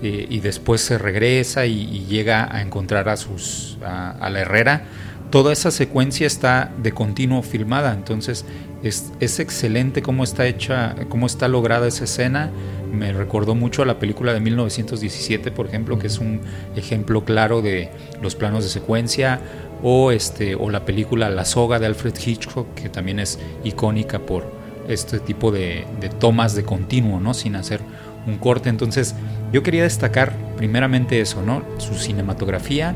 Eh, 0.00 0.26
y 0.30 0.38
después 0.38 0.80
se 0.80 0.96
regresa 0.96 1.66
y, 1.66 2.06
llega 2.06 2.54
a 2.54 2.62
encontrar 2.62 3.08
a 3.08 3.16
sus 3.16 3.78
a, 3.84 4.30
la 4.30 4.40
herrera 4.40 4.84
toda 5.30 5.52
esa 5.52 5.72
secuencia 5.72 6.26
está 6.26 6.72
de 6.80 6.92
continuo 6.92 7.42
filmada. 7.42 7.92
Entonces 7.94 8.44
es, 8.84 9.12
es, 9.18 9.40
excelente 9.40 10.00
cómo 10.00 10.22
está 10.22 10.46
hecha 10.46 10.94
cómo 11.08 11.26
está 11.26 11.48
lograda 11.48 11.88
esa 11.88 12.04
escena. 12.04 12.50
Me 12.92 13.12
recordó 13.12 13.56
mucho 13.56 13.82
a 13.82 13.86
la 13.86 13.98
película 13.98 14.32
de 14.32 14.40
1917 14.40 15.50
por 15.50 15.66
ejemplo 15.66 15.98
que 15.98 16.06
es 16.06 16.18
un 16.18 16.42
ejemplo 16.76 17.24
claro 17.24 17.60
de 17.60 17.90
los 18.22 18.36
planos 18.36 18.62
de 18.62 18.70
secuencia 18.70 19.40
o 19.82 20.12
este 20.12 20.54
o 20.54 20.70
la 20.70 20.84
película 20.84 21.28
La 21.28 21.44
soga 21.44 21.80
de 21.80 21.86
Alfred 21.86 22.14
Hitchcock 22.24 22.72
que 22.74 22.88
también 22.88 23.18
es 23.18 23.40
icónica 23.64 24.20
por 24.20 24.50
este 24.86 25.18
tipo 25.18 25.50
de, 25.50 25.86
de 26.00 26.08
tomas 26.08 26.54
de 26.54 26.62
continuo 26.62 27.18
no 27.18 27.34
sin 27.34 27.56
hacer 27.56 27.80
un 28.28 28.38
corte. 28.38 28.68
Entonces, 28.68 29.14
yo 29.52 29.62
quería 29.62 29.82
destacar 29.82 30.32
primeramente 30.56 31.20
eso, 31.20 31.42
¿no? 31.42 31.62
Su 31.78 31.94
cinematografía, 31.94 32.94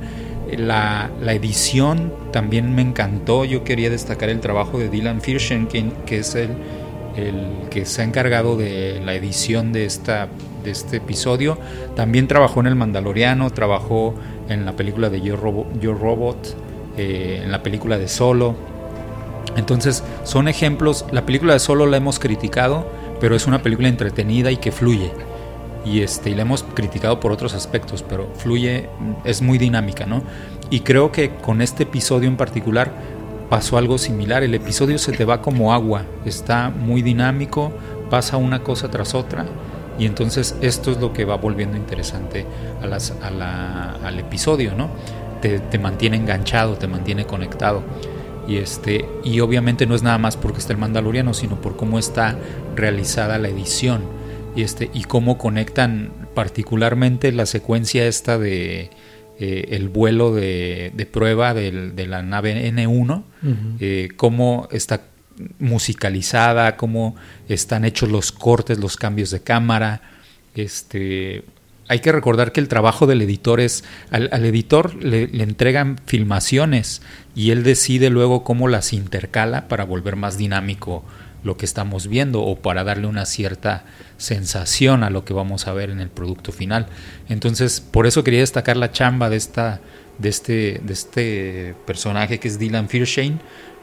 la, 0.57 1.11
edición 1.27 2.13
también 2.33 2.75
me 2.75 2.83
encantó. 2.83 3.45
Yo 3.45 3.65
quería 3.65 3.91
destacar 3.91 4.29
el 4.29 4.41
trabajo 4.41 4.79
de 4.79 4.89
Dylan 4.89 5.21
Firshen, 5.21 5.67
que, 5.67 6.19
es 6.19 6.35
el 6.35 6.51
el 7.17 7.69
que 7.71 7.85
se 7.85 8.03
ha 8.03 8.05
encargado 8.05 8.57
de 8.57 9.01
la 9.05 9.15
edición 9.15 9.73
de, 9.73 9.85
esta, 9.85 10.29
de 10.65 10.71
este 10.71 10.99
episodio. 10.99 11.59
También 11.95 12.29
trabajó 12.29 12.61
en 12.61 12.67
El 12.67 12.75
Mandaloriano, 12.75 13.51
trabajó 13.51 14.15
en 14.49 14.65
la 14.65 14.73
película 14.73 15.11
de 15.11 15.21
Yo, 15.21 15.37
Robot, 15.37 16.57
eh, 16.97 17.43
en 17.45 17.53
la 17.53 17.63
película 17.63 17.99
de 17.99 18.09
Solo. 18.09 18.55
Entonces 19.57 20.03
son 20.25 20.49
ejemplos, 20.49 21.05
la 21.13 21.27
película 21.27 21.53
de 21.53 21.59
Solo 21.59 21.87
la 21.87 21.99
hemos 21.99 22.19
criticado, 22.19 22.87
pero 23.21 23.37
es 23.37 23.47
una 23.47 23.63
película 23.63 23.89
entretenida 23.89 24.51
y 24.51 24.57
que 24.57 24.73
fluye. 24.73 25.11
Y, 25.85 26.01
este, 26.01 26.31
y 26.31 26.35
la 26.35 26.43
hemos 26.43 26.63
criticado 26.63 27.19
por 27.19 27.33
otros 27.33 27.55
aspectos, 27.55 28.05
pero 28.09 28.29
fluye, 28.37 28.89
es 29.25 29.43
muy 29.43 29.59
dinámica, 29.59 30.07
¿no? 30.07 30.23
Y 30.71 30.81
creo 30.81 31.11
que 31.13 31.35
con 31.35 31.61
este 31.61 31.83
episodio 31.83 32.29
en 32.29 32.37
particular 32.37 32.93
pasó 33.51 33.77
algo 33.77 33.99
similar. 33.99 34.43
El 34.43 34.55
episodio 34.55 34.99
se 34.99 35.13
te 35.13 35.25
va 35.25 35.43
como 35.43 35.75
agua, 35.75 36.05
está 36.25 36.71
muy 36.71 37.03
dinámico, 37.03 37.73
pasa 38.09 38.37
una 38.37 38.63
cosa 38.63 38.91
tras 38.91 39.15
otra 39.15 39.45
y 39.99 40.07
entonces 40.07 40.57
esto 40.63 40.91
es 40.91 40.99
lo 40.99 41.13
que 41.13 41.25
va 41.25 41.37
volviendo 41.37 41.77
interesante 41.77 42.47
al 42.81 44.19
episodio, 44.19 44.75
¿no? 44.75 44.89
Te, 45.43 45.59
te, 45.59 45.79
mantiene 45.79 46.17
enganchado, 46.17 46.77
te 46.77 46.87
mantiene 46.87 47.27
conectado. 47.27 47.83
Y, 48.49 48.57
este, 48.57 49.05
y 49.25 49.41
obviamente 49.41 49.87
no 49.87 49.95
es 49.95 50.03
nada 50.03 50.19
más 50.19 50.37
porque 50.37 50.59
está 50.59 50.73
el 50.73 50.79
Mandaloriano, 50.79 51.35
sino 51.35 51.61
por 51.61 51.77
cómo 51.77 51.99
está 51.99 52.37
realizada 52.75 53.39
la 53.39 53.49
edición 53.49 54.03
y, 54.55 54.63
este, 54.63 54.91
y 54.93 55.05
cómo 55.05 55.39
conectan 55.39 56.11
particularmente 56.35 57.33
la 57.33 57.47
secuencia 57.47 58.07
esta 58.07 58.39
de, 58.39 58.91
eh, 59.39 59.75
el 59.75 59.89
vuelo 59.89 60.33
de, 60.33 61.09
prueba 61.11 61.55
de 61.55 62.07
la 62.07 62.23
nave 62.23 62.71
N1, 62.73 63.25
eh, 63.81 64.11
cómo 64.17 64.69
está 64.71 65.03
musicalizada, 65.59 66.77
cómo 66.77 67.17
están 67.49 67.85
hechos 67.85 68.11
los 68.11 68.31
cortes, 68.31 68.79
los 68.79 68.97
cambios 68.97 69.31
de 69.31 69.41
cámara. 69.41 70.03
Este, 70.55 71.45
hay 71.89 71.99
que 71.99 72.13
recordar 72.13 72.53
que 72.53 72.61
el 72.61 72.69
trabajo 72.69 73.07
del 73.07 73.23
editor 73.23 73.59
es, 73.59 73.85
al, 74.11 74.29
editor 74.45 74.95
le, 75.03 75.27
le, 75.29 75.43
entregan 75.43 75.99
filmaciones 76.07 77.03
y 77.35 77.51
él 77.51 77.65
decide 77.65 78.11
luego 78.11 78.45
cómo 78.45 78.69
las 78.69 78.93
intercala 78.93 79.67
para 79.67 79.85
volver 79.85 80.15
más 80.15 80.37
dinámico 80.37 81.05
lo 81.45 81.57
que 81.57 81.65
estamos 81.65 82.07
viendo 82.07 82.43
o 82.43 82.57
para 82.57 82.85
darle 82.85 83.07
una 83.07 83.27
cierta 83.27 83.85
sensación 84.17 85.03
a 85.03 85.11
lo 85.11 85.25
que 85.25 85.35
vamos 85.35 85.67
a 85.67 85.73
ver 85.73 85.91
en 85.91 86.01
el 86.01 86.09
producto 86.09 86.53
final. 86.53 86.87
Entonces, 87.29 87.81
por 87.81 88.07
eso 88.07 88.25
quería 88.25 88.41
destacar 88.41 88.77
la 88.77 88.93
chamba 88.93 89.31
de 89.31 89.37
esta 89.37 89.81
de 90.19 90.29
este 90.29 90.81
de 90.85 90.93
este 90.93 91.75
personaje 91.87 92.39
que 92.39 92.49
es 92.49 92.59
Dylan 92.59 92.89
Fiershane. 92.89 93.39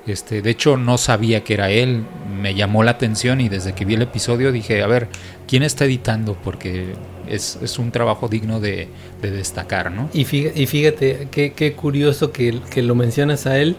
Este, 0.07 0.41
de 0.41 0.49
hecho 0.49 0.78
no 0.78 0.97
sabía 0.97 1.43
que 1.43 1.53
era 1.53 1.70
él, 1.70 2.03
me 2.41 2.55
llamó 2.55 2.84
la 2.84 2.91
atención 2.91 3.41
y 3.41 3.49
desde 3.49 3.74
que 3.74 3.86
vi 3.86 3.95
el 3.95 4.01
episodio 4.01 4.51
dije, 4.51 4.82
a 4.82 4.88
ver, 4.88 5.07
¿quién 5.45 5.62
está 5.62 5.86
editando? 5.86 6.36
Porque 6.41 6.93
es, 7.28 7.78
un 7.78 7.91
trabajo 7.91 8.28
digno 8.28 8.60
de, 8.60 8.88
destacar, 9.22 9.91
¿no? 9.91 10.10
Y 10.14 10.24
fíjate, 10.24 11.28
qué 11.30 11.74
curioso 11.76 12.32
que, 12.32 12.60
que 12.72 12.82
lo 12.82 12.95
mencionas 12.95 13.45
a 13.45 13.60
él 13.60 13.76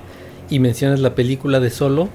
y 0.50 0.58
mencionas 0.58 1.00
la 1.00 1.14
película 1.14 1.60
de 1.60 1.70
Solo, 1.70 2.10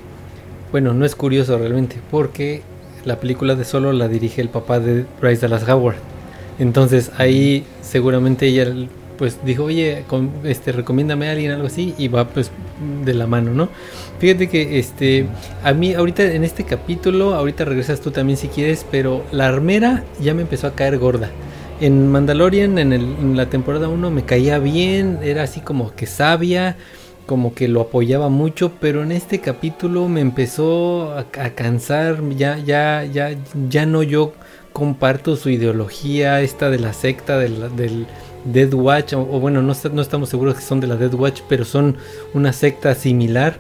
bueno, 0.75 0.93
no 0.93 1.05
es 1.05 1.15
curioso 1.15 1.57
realmente, 1.57 2.01
porque 2.11 2.61
la 3.05 3.21
película 3.21 3.55
de 3.55 3.63
Solo 3.63 3.93
la 3.93 4.09
dirige 4.09 4.41
el 4.41 4.49
papá 4.49 4.81
de 4.81 5.05
Bryce 5.21 5.47
Dallas 5.47 5.65
Howard. 5.69 5.95
Entonces 6.59 7.13
ahí 7.17 7.63
seguramente 7.81 8.47
ella 8.47 8.73
pues 9.17 9.39
dijo, 9.45 9.63
oye, 9.63 10.03
este, 10.43 10.73
recomiéndame 10.73 11.29
a 11.29 11.31
alguien, 11.31 11.51
algo 11.51 11.67
así, 11.67 11.95
y 11.97 12.09
va 12.09 12.27
pues 12.27 12.51
de 13.05 13.13
la 13.13 13.25
mano, 13.25 13.53
¿no? 13.53 13.69
Fíjate 14.19 14.49
que 14.49 14.77
este, 14.77 15.27
a 15.63 15.71
mí 15.71 15.93
ahorita 15.93 16.23
en 16.23 16.43
este 16.43 16.65
capítulo, 16.65 17.35
ahorita 17.35 17.63
regresas 17.63 18.01
tú 18.01 18.11
también 18.11 18.35
si 18.35 18.49
quieres, 18.49 18.85
pero 18.91 19.23
la 19.31 19.47
armera 19.47 20.03
ya 20.19 20.33
me 20.33 20.41
empezó 20.41 20.67
a 20.67 20.73
caer 20.75 20.97
gorda. 20.97 21.29
En 21.79 22.11
Mandalorian, 22.11 22.77
en, 22.79 22.91
en 22.91 23.37
la 23.37 23.45
temporada 23.45 23.87
1, 23.87 24.11
me 24.11 24.25
caía 24.25 24.59
bien, 24.59 25.19
era 25.23 25.43
así 25.43 25.61
como 25.61 25.95
que 25.95 26.05
sabia, 26.05 26.75
como 27.25 27.53
que 27.53 27.67
lo 27.67 27.81
apoyaba 27.81 28.29
mucho, 28.29 28.71
pero 28.79 29.03
en 29.03 29.11
este 29.11 29.39
capítulo 29.39 30.07
me 30.07 30.21
empezó 30.21 31.13
a, 31.17 31.25
cansar, 31.25 32.21
ya, 32.35 32.57
ya, 32.59 33.03
ya, 33.05 33.35
ya 33.69 33.85
no 33.85 34.03
yo 34.03 34.33
comparto 34.73 35.35
su 35.35 35.49
ideología, 35.49 36.41
esta 36.41 36.69
de 36.69 36.79
la 36.79 36.93
secta 36.93 37.39
del, 37.39 37.75
del 37.75 38.05
Dead 38.45 38.73
Watch, 38.73 39.13
o, 39.13 39.23
bueno, 39.25 39.61
no, 39.61 39.73
no, 39.91 40.01
estamos 40.01 40.29
seguros 40.29 40.55
que 40.55 40.61
son 40.61 40.79
de 40.79 40.87
la 40.87 40.95
Dead 40.95 41.13
Watch, 41.13 41.41
pero 41.49 41.65
son 41.65 41.97
una 42.33 42.53
secta 42.53 42.95
similar. 42.95 43.59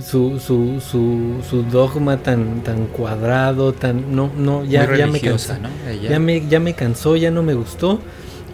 Su, 0.00 0.40
su, 0.40 0.80
su, 0.80 1.42
su 1.48 1.64
dogma 1.64 2.16
tan, 2.16 2.62
tan 2.62 2.86
cuadrado, 2.86 3.74
tan 3.74 4.16
no, 4.16 4.30
no, 4.34 4.64
ya, 4.64 4.96
ya 4.96 5.06
me 5.06 5.20
cansó, 5.20 5.52
ya 6.08 6.18
me, 6.18 6.48
ya 6.48 6.60
me 6.60 6.72
cansó, 6.72 7.14
ya 7.14 7.30
no 7.30 7.42
me 7.42 7.52
gustó. 7.52 8.00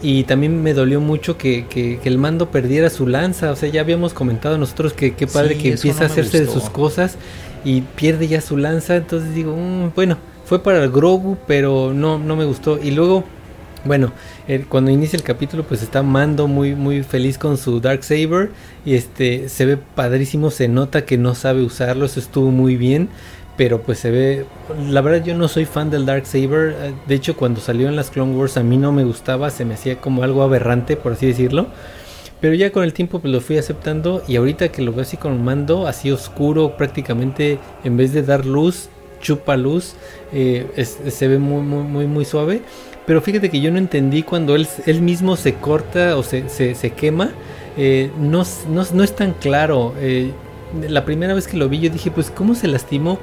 Y 0.01 0.24
también 0.24 0.62
me 0.62 0.74
dolió 0.74 1.01
mucho 1.01 1.36
que, 1.36 1.66
que, 1.66 1.99
el 2.05 2.18
mando 2.18 2.51
perdiera 2.51 2.88
su 2.88 3.07
lanza. 3.07 3.51
O 3.51 3.57
sea, 3.57 3.68
ya 3.68 3.80
habíamos 3.80 4.14
comentado 4.14 4.57
nosotros 4.57 4.92
que 4.92 5.14
qué 5.14 5.26
padre 5.26 5.59
que 5.59 5.72
empieza 5.72 6.05
a 6.05 6.07
hacerse 6.07 6.40
de 6.40 6.46
sus 6.46 6.70
cosas 6.70 7.16
y 7.64 7.80
pierde 7.80 8.28
ya 8.28 8.40
su 8.40 8.57
lanza. 8.57 8.96
Entonces 8.96 9.34
digo, 9.34 9.57
mm, 9.57 9.92
bueno, 9.94 10.16
fue 10.44 10.62
para 10.62 10.82
el 10.82 10.90
Grogu, 10.90 11.36
pero 11.46 11.92
no, 11.92 12.18
no 12.18 12.36
me 12.36 12.44
gustó. 12.44 12.78
Y 12.80 12.92
luego, 12.92 13.24
bueno, 13.84 14.12
cuando 14.68 14.90
inicia 14.92 15.16
el 15.16 15.24
capítulo, 15.24 15.64
pues 15.64 15.82
está 15.82 16.03
Mando 16.05 16.46
muy, 16.46 16.76
muy 16.76 17.03
feliz 17.03 17.36
con 17.36 17.57
su 17.57 17.80
Dark 17.80 18.05
Saber. 18.05 18.51
Y 18.84 18.94
este 18.94 19.49
se 19.49 19.66
ve 19.66 19.76
padrísimo, 19.76 20.53
se 20.53 20.68
nota 20.68 21.05
que 21.05 21.18
no 21.18 21.34
sabe 21.34 21.62
usarlo. 21.62 22.07
Eso 22.07 22.20
estuvo 22.20 22.53
muy 22.53 22.76
bien 22.76 23.09
pero 23.59 23.82
pues 23.82 23.98
se 23.98 24.11
ve 24.12 24.46
la 24.88 25.00
verdad 25.00 25.26
yo 25.26 25.34
no 25.34 25.48
soy 25.48 25.64
fan 25.66 25.90
del 25.90 26.06
Dark 26.06 26.24
Saber. 26.26 26.94
De 27.06 27.14
hecho 27.14 27.36
cuando 27.36 27.61
salió 27.61 27.88
en 27.88 27.96
las 27.96 28.11
Clone 28.11 28.34
Wars 28.34 28.56
a 28.56 28.62
mí 28.62 28.78
no 28.78 28.92
me 28.92 29.04
gustaba 29.04 29.50
se 29.50 29.64
me 29.64 29.74
hacía 29.74 30.00
como 30.00 30.22
algo 30.22 30.42
aberrante 30.42 30.96
por 30.96 31.12
así 31.12 31.26
decirlo. 31.26 31.66
Pero 32.40 32.54
ya 32.54 32.70
con 32.70 32.84
el 32.84 32.92
tiempo 32.92 33.18
pues 33.18 33.32
lo 33.32 33.40
fui 33.40 33.59
aceptando 33.59 34.22
y 34.28 34.36
ahorita 34.36 34.68
que 34.68 34.80
lo 34.80 34.92
veo 34.92 35.02
así 35.02 35.16
con 35.16 35.44
mando 35.44 35.88
así 35.88 36.12
oscuro 36.12 36.76
prácticamente 36.76 37.59
en 37.82 37.96
vez 37.96 38.12
de 38.12 38.22
dar 38.22 38.46
luz 38.46 38.90
chupa 39.20 39.56
luz 39.56 39.94
eh, 40.32 40.84
se 40.84 41.28
ve 41.28 41.38
muy 41.38 41.61
muy 41.62 42.06
muy 42.06 42.24
suave. 42.24 42.62
Pero 43.06 43.20
fíjate 43.20 43.50
que 43.50 43.61
yo 43.61 43.72
no 43.72 43.78
entendí 43.78 44.22
cuando 44.22 44.54
él, 44.54 44.68
él 44.86 45.02
mismo 45.02 45.34
se 45.36 45.54
corta 45.54 46.16
o 46.16 46.22
se, 46.22 46.48
se, 46.48 46.90
quema 46.90 47.30
eh, 47.76 48.11
no, 48.20 48.44
no, 48.68 48.84
no, 48.92 49.02
es 49.02 49.16
tan 49.16 49.32
claro. 49.32 49.94
Eh, 49.98 50.30
la 50.88 51.04
primera 51.04 51.34
vez 51.34 51.48
que 51.48 51.56
lo 51.56 51.68
vi 51.68 51.80
yo 51.80 51.90
dije 51.90 52.11
pues 52.11 52.30
cómo 52.30 52.54
se 52.54 52.68
lastimó 52.68 53.18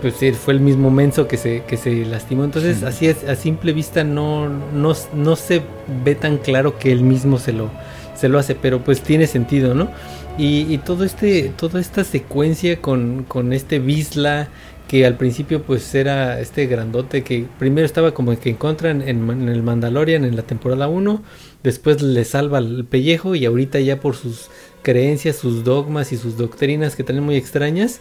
pues 0.00 0.14
fue 0.38 0.54
el 0.54 0.60
mismo 0.60 0.90
menso 0.90 1.28
que 1.28 1.36
se, 1.36 1.62
que 1.66 1.76
se 1.76 2.04
lastimó. 2.04 2.44
Entonces, 2.44 2.82
así 2.82 3.06
es, 3.06 3.24
a 3.24 3.36
simple 3.36 3.72
vista 3.72 4.04
no, 4.04 4.48
no, 4.48 4.92
no, 5.14 5.36
se 5.36 5.62
ve 6.04 6.14
tan 6.14 6.38
claro 6.38 6.78
que 6.78 6.92
él 6.92 7.02
mismo 7.02 7.38
se 7.38 7.52
lo, 7.52 7.70
se 8.14 8.28
lo 8.28 8.38
hace, 8.38 8.54
pero 8.54 8.82
pues 8.82 9.02
tiene 9.02 9.26
sentido, 9.26 9.74
¿no? 9.74 9.90
Y, 10.36 10.78
todo 10.78 11.04
este, 11.04 11.52
toda 11.56 11.80
esta 11.80 12.02
secuencia 12.02 12.80
con, 12.80 13.24
con 13.28 13.52
este 13.52 13.78
Bisla, 13.78 14.48
que 14.88 15.06
al 15.06 15.16
principio 15.16 15.62
pues 15.62 15.94
era 15.94 16.40
este 16.40 16.66
grandote 16.66 17.22
que 17.22 17.46
primero 17.58 17.86
estaba 17.86 18.12
como 18.12 18.38
que 18.38 18.50
encuentran 18.50 19.00
en, 19.00 19.30
en 19.30 19.48
el 19.48 19.62
Mandalorian 19.62 20.24
en 20.24 20.34
la 20.36 20.42
temporada 20.42 20.88
1, 20.88 21.22
después 21.62 22.02
le 22.02 22.24
salva 22.24 22.58
el 22.58 22.84
pellejo 22.84 23.34
y 23.34 23.46
ahorita 23.46 23.78
ya 23.80 24.00
por 24.00 24.16
sus 24.16 24.50
creencias, 24.82 25.36
sus 25.36 25.64
dogmas 25.64 26.12
y 26.12 26.16
sus 26.16 26.36
doctrinas 26.36 26.96
que 26.96 27.04
tienen 27.04 27.24
muy 27.24 27.36
extrañas, 27.36 28.00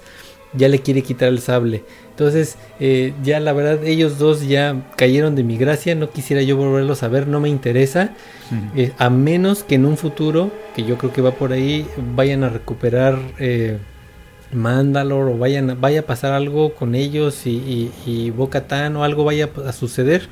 ya 0.53 0.67
le 0.67 0.79
quiere 0.79 1.01
quitar 1.01 1.29
el 1.29 1.39
sable. 1.39 1.83
Entonces, 2.09 2.57
eh, 2.79 3.13
ya 3.23 3.39
la 3.39 3.53
verdad, 3.53 3.83
ellos 3.83 4.19
dos 4.19 4.47
ya 4.47 4.83
cayeron 4.95 5.35
de 5.35 5.43
mi 5.43 5.57
gracia. 5.57 5.95
No 5.95 6.11
quisiera 6.11 6.43
yo 6.43 6.57
volverlos 6.57 7.01
a 7.03 7.07
ver, 7.07 7.27
no 7.27 7.39
me 7.39 7.49
interesa. 7.49 8.11
Eh, 8.75 8.91
a 8.99 9.09
menos 9.09 9.63
que 9.63 9.75
en 9.75 9.85
un 9.85 9.97
futuro, 9.97 10.51
que 10.75 10.83
yo 10.83 10.97
creo 10.99 11.11
que 11.11 11.21
va 11.21 11.31
por 11.31 11.53
ahí, 11.53 11.87
vayan 12.15 12.43
a 12.43 12.49
recuperar 12.49 13.17
eh, 13.39 13.79
Mandalore 14.51 15.33
o 15.33 15.37
vayan, 15.39 15.75
vaya 15.81 16.01
a 16.01 16.03
pasar 16.03 16.33
algo 16.33 16.75
con 16.75 16.93
ellos 16.93 17.47
y, 17.47 17.91
y, 18.05 18.31
o 18.37 19.03
algo 19.03 19.23
vaya 19.23 19.49
a 19.65 19.71
suceder. 19.71 20.27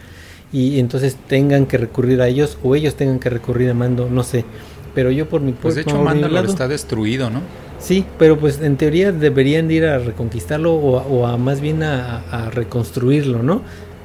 Y, 0.54 0.80
entonces 0.80 1.18
tengan 1.28 1.66
que 1.66 1.78
recurrir 1.80 2.22
a 2.22 2.28
ellos 2.28 2.60
o 2.62 2.76
ellos 2.76 2.96
tengan 2.96 3.18
que 3.18 3.32
recurrir 3.32 3.72
a 3.72 3.74
Mando, 3.74 4.08
no 4.10 4.24
sé. 4.24 4.46
Pero 4.94 5.10
yo 5.10 5.28
por 5.28 5.42
mi 5.42 5.54
Pues 5.54 5.76
de 5.76 5.82
hecho, 5.82 5.98
Mandalore 5.98 6.48
está 6.48 6.68
destruido, 6.68 7.32
¿no? 7.32 7.42
Sí, 7.82 8.06
pero 8.20 8.38
pues 8.38 8.62
en 8.62 8.78
teoría 8.78 9.12
deberían 9.12 9.72
ir 9.72 9.86
a 9.86 9.98
reconquistarlo 9.98 10.74
o, 10.76 11.26
a 11.26 11.36
más 11.38 11.62
bien 11.62 11.82
a, 11.82 12.52
reconstruirlo, 12.54 13.42
¿no? 13.42 13.64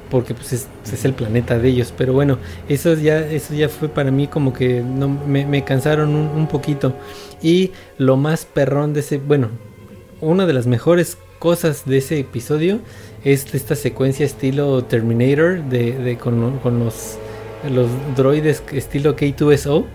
Porque 0.09 0.33
pues 0.33 0.51
es, 0.51 1.05
el 1.05 1.13
planeta 1.13 1.59
de 1.59 1.69
ellos. 1.69 1.93
Pero 1.95 2.13
bueno, 2.13 2.39
eso 2.67 2.95
ya, 2.95 3.19
eso 3.19 3.53
ya 3.53 3.69
fue 3.69 3.87
para 3.87 4.09
mí 4.09 4.27
como 4.27 4.51
que 4.51 4.81
no, 4.81 5.07
me, 5.07 5.63
cansaron 5.63 6.15
un, 6.15 6.47
poquito. 6.47 6.95
Y 7.41 7.71
lo 7.99 8.17
más 8.17 8.45
perrón 8.45 8.93
de 8.93 9.01
ese, 9.01 9.19
bueno, 9.19 9.49
una 10.21 10.47
de 10.47 10.53
las 10.53 10.65
mejores 10.65 11.19
cosas 11.37 11.85
de 11.85 11.97
ese 11.97 12.19
episodio 12.19 12.79
es 13.23 13.53
esta 13.53 13.75
secuencia 13.75 14.25
estilo 14.25 14.83
Terminator 14.85 15.61
de, 15.63 16.17
con, 16.19 16.57
con 16.59 16.79
los, 16.79 17.19
los 17.69 17.87
droides 18.15 18.63
estilo 18.71 19.15
K2SO 19.15 19.85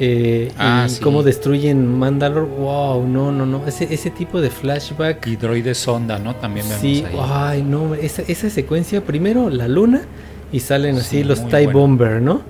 eh, 0.00 0.50
Ah, 0.58 0.84
y 0.86 0.90
sí. 0.90 1.00
cómo 1.02 1.22
destruyen 1.22 1.98
Mandalore. 1.98 2.46
Wow, 2.46 3.06
no, 3.06 3.30
no, 3.32 3.46
no. 3.46 3.66
Ese, 3.66 3.92
ese 3.92 4.10
tipo 4.10 4.40
de 4.40 4.50
flashback. 4.50 5.26
Y 5.26 5.36
droide 5.36 5.74
sonda, 5.74 6.18
¿no? 6.18 6.34
También 6.36 6.66
vemos 6.66 6.80
Sí, 6.80 7.04
ahí. 7.06 7.16
ay, 7.20 7.62
no. 7.62 7.94
Esa, 7.94 8.22
esa 8.26 8.48
secuencia, 8.50 9.04
primero 9.04 9.50
la 9.50 9.68
luna 9.68 10.02
y 10.52 10.60
salen 10.60 10.96
así 10.96 11.18
Sí, 11.18 11.24
los 11.24 11.46
TIE. 11.48 11.66
Bomber, 11.68 12.20
¿no? 12.22 12.42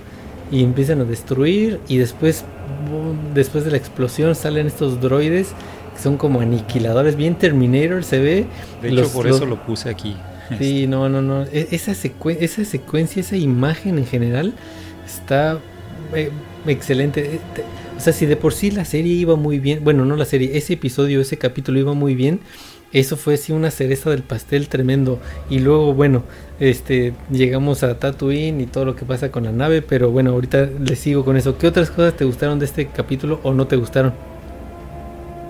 Y 0.50 0.62
empiezan 0.62 1.00
a 1.00 1.04
destruir 1.04 1.80
y 1.88 1.96
después, 1.96 2.44
boom, 2.90 3.16
después 3.34 3.64
de 3.64 3.70
la 3.70 3.76
explosión 3.76 4.34
salen 4.34 4.66
estos 4.66 5.00
droides 5.00 5.48
que 5.96 6.02
son 6.02 6.16
como 6.16 6.40
aniquiladores, 6.40 7.16
bien 7.16 7.34
Terminator 7.36 8.04
se 8.04 8.18
ve. 8.18 8.46
De 8.82 8.88
hecho, 8.88 8.96
Los- 9.02 9.08
por 9.10 9.26
eso 9.26 9.46
lo 9.46 9.56
puse 9.64 9.88
aquí. 9.88 10.16
Sí, 10.58 10.86
no, 10.86 11.08
no, 11.08 11.22
no. 11.22 11.44
E- 11.44 11.68
Esa, 11.70 11.92
secue- 11.92 12.36
esa 12.40 12.64
secuencia, 12.66 13.20
esa 13.20 13.36
imagen 13.36 13.96
en 13.98 14.04
general 14.06 14.52
está 15.06 15.58
eh, 16.14 16.30
excelente. 16.66 17.40
Te- 17.54 17.64
O 17.96 18.00
sea, 18.00 18.12
si 18.12 18.26
de 18.26 18.36
por 18.36 18.52
sí 18.52 18.70
la 18.72 18.84
serie 18.84 19.12
iba 19.14 19.36
muy 19.36 19.58
bien, 19.60 19.84
bueno, 19.84 20.04
no 20.04 20.16
la 20.16 20.24
serie, 20.24 20.56
ese 20.56 20.72
episodio, 20.74 21.20
ese 21.20 21.38
capítulo 21.38 21.78
iba 21.78 21.92
muy 21.94 22.14
bien, 22.16 22.40
eso 22.92 23.16
fue 23.16 23.34
así 23.34 23.52
una 23.52 23.70
cereza 23.70 24.10
del 24.10 24.22
pastel 24.24 24.68
tremendo. 24.68 25.20
Y 25.48 25.60
luego, 25.60 25.94
bueno, 25.94 26.24
este, 26.58 27.12
llegamos 27.30 27.82
a 27.84 27.98
Tatooine 27.98 28.60
y 28.60 28.66
todo 28.66 28.84
lo 28.86 28.96
que 28.96 29.04
pasa 29.04 29.30
con 29.30 29.44
la 29.44 29.52
nave, 29.52 29.82
pero 29.82 30.10
bueno, 30.10 30.30
ahorita 30.32 30.68
les 30.80 30.98
sigo 30.98 31.24
con 31.24 31.36
eso. 31.36 31.56
¿Qué 31.58 31.66
otras 31.68 31.90
cosas 31.90 32.16
te 32.16 32.24
gustaron 32.24 32.58
de 32.58 32.64
este 32.66 32.88
capítulo 32.88 33.40
o 33.44 33.52
no 33.54 33.66
te 33.68 33.76
gustaron? 33.76 34.14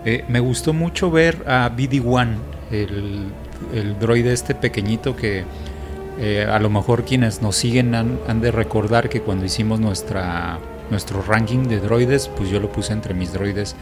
Eh, 0.05 0.25
me 0.29 0.41
gustó 0.41 0.73
mucho 0.73 1.11
ver 1.11 1.43
a 1.47 1.71
BD-1, 1.75 2.37
el, 2.71 3.33
el 3.73 3.99
droide 3.99 4.33
este 4.33 4.55
pequeñito 4.55 5.15
que 5.17 5.45
eh, 6.25 6.47
a 6.49 6.61
lo 6.61 6.71
mejor 6.71 7.05
quienes 7.05 7.43
nos 7.43 7.57
siguen 7.57 7.97
han, 7.97 8.21
han 8.29 8.41
de 8.41 8.53
recordar 8.53 9.09
que 9.09 9.23
cuando 9.23 9.45
hicimos 9.45 9.81
nuestra, 9.81 10.61
nuestro 10.89 11.21
ranking 11.21 11.65
de 11.65 11.81
droides, 11.81 12.29
pues 12.29 12.49
yo 12.49 12.61
lo 12.61 12.71
puse 12.71 12.93
entre 12.93 13.13
mis 13.13 13.33
droides 13.33 13.75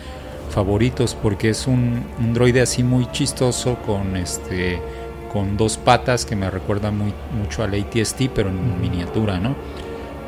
favoritos 0.48 1.14
porque 1.14 1.50
es 1.50 1.66
un, 1.66 2.02
un 2.18 2.32
droide 2.32 2.62
así 2.62 2.82
muy 2.82 3.10
chistoso 3.12 3.76
con 3.86 4.16
este 4.16 4.80
con 5.30 5.58
dos 5.58 5.76
patas 5.76 6.24
que 6.24 6.34
me 6.34 6.50
recuerda 6.50 6.90
muy, 6.90 7.12
mucho 7.38 7.62
al 7.62 7.74
ATST 7.74 8.30
pero 8.34 8.48
en 8.48 8.80
miniatura, 8.80 9.38
¿no? 9.38 9.54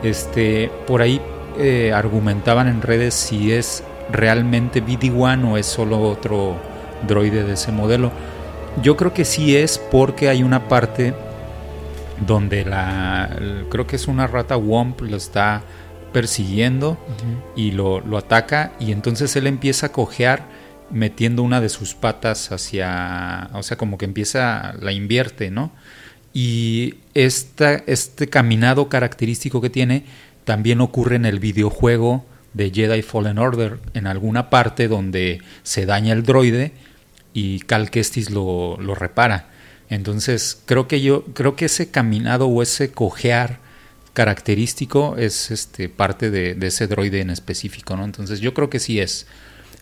Este, 0.02 0.70
por 0.86 1.00
ahí 1.00 1.18
eh, 1.58 1.92
argumentaban 1.94 2.68
en 2.68 2.82
redes 2.82 3.14
si 3.14 3.52
es 3.52 3.84
realmente 4.10 4.84
BD-1 4.84 5.50
o 5.50 5.56
es 5.56 5.64
solo 5.64 5.98
otro 5.98 6.56
droide 7.08 7.42
de 7.42 7.54
ese 7.54 7.72
modelo. 7.72 8.12
Yo 8.82 8.98
creo 8.98 9.14
que 9.14 9.24
sí 9.24 9.56
es 9.56 9.78
porque 9.78 10.28
hay 10.28 10.42
una 10.42 10.68
parte 10.68 11.14
donde 12.26 12.64
la 12.64 13.36
creo 13.70 13.86
que 13.86 13.96
es 13.96 14.08
una 14.08 14.26
rata 14.26 14.56
Womp 14.56 15.00
lo 15.00 15.16
está 15.16 15.62
persiguiendo 16.12 16.98
y 17.56 17.70
lo, 17.70 18.00
lo 18.00 18.18
ataca 18.18 18.72
y 18.78 18.92
entonces 18.92 19.34
él 19.36 19.46
empieza 19.46 19.86
a 19.86 19.92
cojear 19.92 20.46
metiendo 20.92 21.42
una 21.42 21.60
de 21.60 21.68
sus 21.68 21.94
patas 21.94 22.52
hacia, 22.52 23.48
o 23.54 23.62
sea, 23.62 23.76
como 23.76 23.98
que 23.98 24.04
empieza, 24.04 24.74
la 24.80 24.92
invierte, 24.92 25.50
¿no? 25.50 25.72
Y 26.34 26.96
esta, 27.14 27.74
este 27.86 28.28
caminado 28.28 28.88
característico 28.88 29.60
que 29.60 29.70
tiene 29.70 30.04
también 30.44 30.80
ocurre 30.80 31.16
en 31.16 31.26
el 31.26 31.40
videojuego 31.40 32.24
de 32.52 32.70
Jedi 32.70 33.02
Fallen 33.02 33.38
Order, 33.38 33.80
en 33.94 34.06
alguna 34.06 34.50
parte 34.50 34.88
donde 34.88 35.40
se 35.62 35.86
daña 35.86 36.12
el 36.12 36.22
droide 36.22 36.72
y 37.32 37.60
Cal 37.60 37.90
Kestis 37.90 38.30
lo, 38.30 38.76
lo 38.78 38.94
repara. 38.94 39.48
Entonces, 39.90 40.58
creo 40.66 40.88
que 40.88 41.00
yo, 41.00 41.24
creo 41.34 41.54
que 41.56 41.66
ese 41.66 41.90
caminado 41.90 42.46
o 42.46 42.62
ese 42.62 42.90
cojear 42.92 43.60
característico 44.12 45.16
es 45.16 45.50
este 45.50 45.88
parte 45.88 46.30
de, 46.30 46.54
de 46.54 46.66
ese 46.66 46.86
droide 46.86 47.20
en 47.20 47.30
específico, 47.30 47.96
¿no? 47.96 48.04
Entonces, 48.04 48.40
yo 48.40 48.54
creo 48.54 48.68
que 48.70 48.78
sí 48.78 49.00
es. 49.00 49.26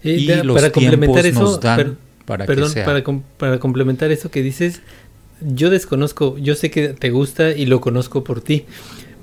Eh, 0.03 0.13
y 0.13 0.27
los 0.45 0.55
para 0.57 0.71
complementar 0.71 1.23
tiempos 1.23 1.43
eso, 1.43 1.51
nos 1.53 1.61
dan 1.61 1.77
per- 1.77 1.97
para 2.25 2.47
perdón, 2.47 2.69
que 2.69 2.75
sea. 2.75 2.85
para, 2.85 3.03
com- 3.05 3.23
para 3.39 3.59
complementar 3.59 4.11
eso 4.13 4.31
que 4.31 4.43
dices, 4.43 4.81
yo 5.41 5.71
desconozco, 5.71 6.39
yo 6.39 6.55
sé 6.55 6.71
que 6.71 6.89
te 6.91 7.11
gusta 7.11 7.51
y 7.51 7.67
lo 7.67 7.81
conozco 7.81 8.23
por 8.25 8.41
ti, 8.41 8.67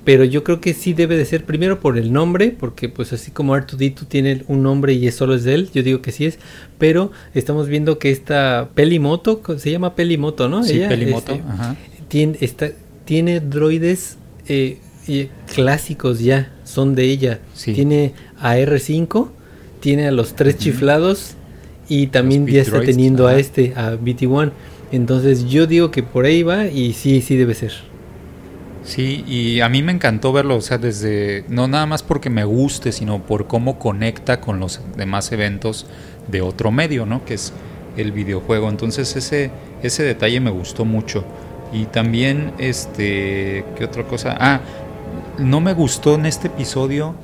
pero 0.08 0.24
yo 0.24 0.42
creo 0.42 0.58
que 0.58 0.72
sí 0.72 0.94
debe 0.94 1.18
de 1.18 1.26
ser 1.26 1.44
primero 1.44 1.80
por 1.80 1.98
el 1.98 2.14
nombre, 2.14 2.56
porque 2.58 2.88
pues 2.88 3.12
así 3.12 3.30
como 3.30 3.54
R2D2 3.54 4.08
tiene 4.08 4.42
un 4.48 4.62
nombre 4.62 4.94
y 4.94 5.06
es 5.06 5.14
solo 5.14 5.34
es 5.34 5.44
de 5.44 5.52
él, 5.52 5.68
yo 5.74 5.82
digo 5.82 6.00
que 6.00 6.12
sí 6.12 6.24
es, 6.24 6.38
pero 6.78 7.12
estamos 7.34 7.68
viendo 7.68 7.98
que 7.98 8.10
esta 8.10 8.70
Pelimoto, 8.74 9.42
se 9.58 9.70
llama 9.70 9.94
Pelimoto, 9.96 10.48
¿no? 10.48 10.64
Sí, 10.64 10.78
Ella, 10.78 10.88
Pelimoto, 10.88 11.34
este, 11.34 11.44
ajá. 11.46 11.76
tiene, 12.08 12.38
está, 12.40 12.70
tiene 13.04 13.40
droides 13.40 14.16
eh, 14.48 14.78
eh, 15.08 15.28
clásicos 15.54 16.20
ya, 16.20 16.54
son 16.64 16.94
de 16.94 17.04
ella. 17.04 17.40
Sí. 17.52 17.74
Tiene 17.74 18.14
a 18.40 18.56
R5, 18.56 19.28
tiene 19.80 20.08
a 20.08 20.10
los 20.10 20.34
tres 20.34 20.56
chiflados 20.56 21.34
y 21.86 22.06
también 22.06 22.46
ya 22.46 22.62
está 22.62 22.80
teniendo 22.80 23.26
a 23.26 23.38
este, 23.38 23.74
a 23.76 23.98
BT1. 23.98 24.52
Entonces 24.90 25.44
yo 25.50 25.66
digo 25.66 25.90
que 25.90 26.02
por 26.02 26.24
ahí 26.24 26.42
va 26.42 26.66
y 26.66 26.94
sí, 26.94 27.20
sí 27.20 27.36
debe 27.36 27.54
ser. 27.54 27.72
Sí, 28.84 29.24
y 29.26 29.60
a 29.60 29.68
mí 29.68 29.82
me 29.82 29.92
encantó 29.92 30.32
verlo, 30.32 30.56
o 30.56 30.60
sea, 30.60 30.78
desde, 30.78 31.44
no 31.48 31.68
nada 31.68 31.86
más 31.86 32.02
porque 32.02 32.30
me 32.30 32.44
guste, 32.44 32.92
sino 32.92 33.22
por 33.22 33.46
cómo 33.46 33.78
conecta 33.78 34.40
con 34.40 34.60
los 34.60 34.80
demás 34.96 35.30
eventos 35.32 35.86
de 36.28 36.40
otro 36.40 36.70
medio, 36.70 37.04
¿no? 37.04 37.24
Que 37.24 37.34
es 37.34 37.52
el 37.96 38.12
videojuego. 38.12 38.68
Entonces 38.68 39.14
ese, 39.16 39.50
ese 39.82 40.02
detalle 40.04 40.40
me 40.40 40.50
gustó 40.50 40.84
mucho. 40.84 41.24
Y 41.72 41.84
también, 41.86 42.52
este, 42.58 43.64
¿qué 43.76 43.84
otra 43.84 44.04
cosa? 44.04 44.36
Ah, 44.40 44.60
no 45.38 45.60
me 45.60 45.74
gustó 45.74 46.14
en 46.14 46.26
este 46.26 46.48
episodio 46.48 47.14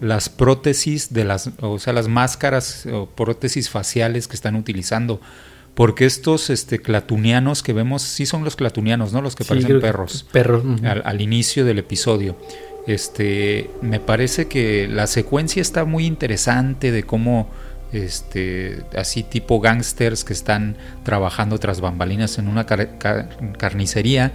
las 0.00 0.28
prótesis 0.28 1.12
de 1.12 1.24
las, 1.24 1.50
o 1.60 1.78
sea, 1.78 1.92
las 1.92 2.08
máscaras 2.08 2.86
o 2.86 3.06
prótesis 3.06 3.68
faciales 3.68 4.26
que 4.28 4.36
están 4.36 4.56
utilizando. 4.56 5.20
Porque 5.80 6.04
estos 6.04 6.50
este, 6.50 6.78
clatunianos 6.78 7.62
que 7.62 7.72
vemos, 7.72 8.02
sí 8.02 8.26
son 8.26 8.44
los 8.44 8.54
clatunianos, 8.54 9.14
¿no? 9.14 9.22
Los 9.22 9.34
que 9.34 9.44
Sí, 9.44 9.48
parecen 9.48 9.80
perros 9.80 10.26
Perros. 10.30 10.62
al, 10.84 11.00
al 11.06 11.20
inicio 11.22 11.64
del 11.64 11.78
episodio. 11.78 12.36
Este, 12.86 13.70
me 13.80 13.98
parece 13.98 14.46
que 14.46 14.86
la 14.88 15.06
secuencia 15.06 15.62
está 15.62 15.86
muy 15.86 16.04
interesante 16.04 16.92
de 16.92 17.04
cómo, 17.04 17.48
este, 17.94 18.82
así 18.94 19.22
tipo 19.22 19.58
gangsters 19.58 20.22
que 20.22 20.34
están 20.34 20.76
trabajando 21.02 21.56
tras 21.58 21.80
bambalinas 21.80 22.36
en 22.38 22.48
una 22.48 22.66
car- 22.66 22.98
car- 22.98 23.30
carnicería, 23.56 24.32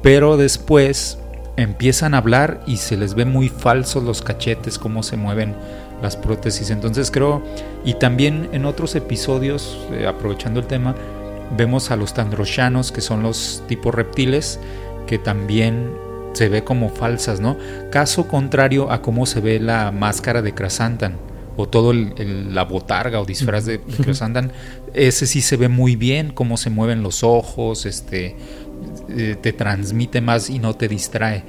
pero 0.00 0.36
después 0.36 1.18
empiezan 1.56 2.14
a 2.14 2.18
hablar 2.18 2.62
y 2.68 2.76
se 2.76 2.96
les 2.96 3.14
ve 3.14 3.24
muy 3.24 3.48
falsos 3.48 4.04
los 4.04 4.22
cachetes, 4.22 4.78
cómo 4.78 5.02
se 5.02 5.16
mueven 5.16 5.56
las 6.02 6.16
prótesis. 6.16 6.70
Entonces 6.70 7.10
creo, 7.10 7.42
y 7.84 7.94
también 7.94 8.48
en 8.52 8.64
otros 8.64 8.94
episodios, 8.94 9.78
eh, 9.92 10.06
aprovechando 10.06 10.60
el 10.60 10.66
tema, 10.66 10.94
vemos 11.56 11.90
a 11.90 11.96
los 11.96 12.14
tandroshanos, 12.14 12.92
que 12.92 13.00
son 13.00 13.22
los 13.22 13.62
tipos 13.68 13.94
reptiles, 13.94 14.58
que 15.06 15.18
también 15.18 15.90
se 16.32 16.48
ve 16.48 16.64
como 16.64 16.88
falsas, 16.88 17.40
¿no? 17.40 17.56
Caso 17.92 18.26
contrario 18.26 18.90
a 18.90 19.02
cómo 19.02 19.24
se 19.26 19.40
ve 19.40 19.60
la 19.60 19.92
máscara 19.92 20.42
de 20.42 20.52
Krasantan 20.52 21.16
o 21.56 21.68
todo 21.68 21.92
el- 21.92 22.12
el- 22.16 22.54
la 22.54 22.64
botarga 22.64 23.20
o 23.20 23.24
disfraz 23.24 23.64
de, 23.66 23.78
de 23.78 24.04
Krasantan, 24.04 24.50
ese 24.94 25.26
sí 25.26 25.40
se 25.40 25.56
ve 25.56 25.68
muy 25.68 25.94
bien, 25.94 26.32
cómo 26.32 26.56
se 26.56 26.70
mueven 26.70 27.02
los 27.04 27.22
ojos, 27.22 27.86
este, 27.86 28.34
eh, 29.10 29.36
te 29.40 29.52
transmite 29.52 30.20
más 30.20 30.50
y 30.50 30.58
no 30.58 30.74
te 30.74 30.88
distrae. 30.88 31.44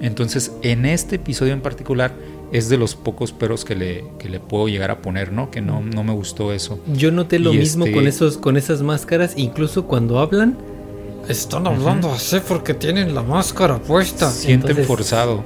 Entonces, 0.00 0.52
en 0.62 0.86
este 0.86 1.16
episodio 1.16 1.52
en 1.54 1.60
particular 1.60 2.12
es 2.52 2.68
de 2.68 2.76
los 2.78 2.94
pocos 2.96 3.32
peros 3.32 3.64
que 3.64 3.74
le, 3.74 4.04
que 4.18 4.28
le 4.28 4.40
puedo 4.40 4.68
llegar 4.68 4.90
a 4.90 5.02
poner, 5.02 5.32
¿no? 5.32 5.50
Que 5.50 5.60
no, 5.60 5.80
no 5.82 6.02
me 6.04 6.12
gustó 6.12 6.52
eso. 6.52 6.78
Yo 6.94 7.10
noté 7.10 7.38
lo 7.38 7.52
Y 7.52 7.58
mismo 7.58 7.84
este- 7.84 7.94
con 7.96 8.06
esos, 8.06 8.38
con 8.38 8.56
esas 8.56 8.82
máscaras, 8.82 9.34
incluso 9.36 9.84
cuando 9.86 10.18
hablan, 10.18 10.56
Están 11.28 11.66
hablando 11.66 12.10
así 12.10 12.38
porque 12.48 12.72
tienen 12.72 13.14
la 13.14 13.22
máscara 13.22 13.78
puesta. 13.78 14.30
Sienten 14.30 14.70
Entonces- 14.70 14.86
forzado. 14.86 15.44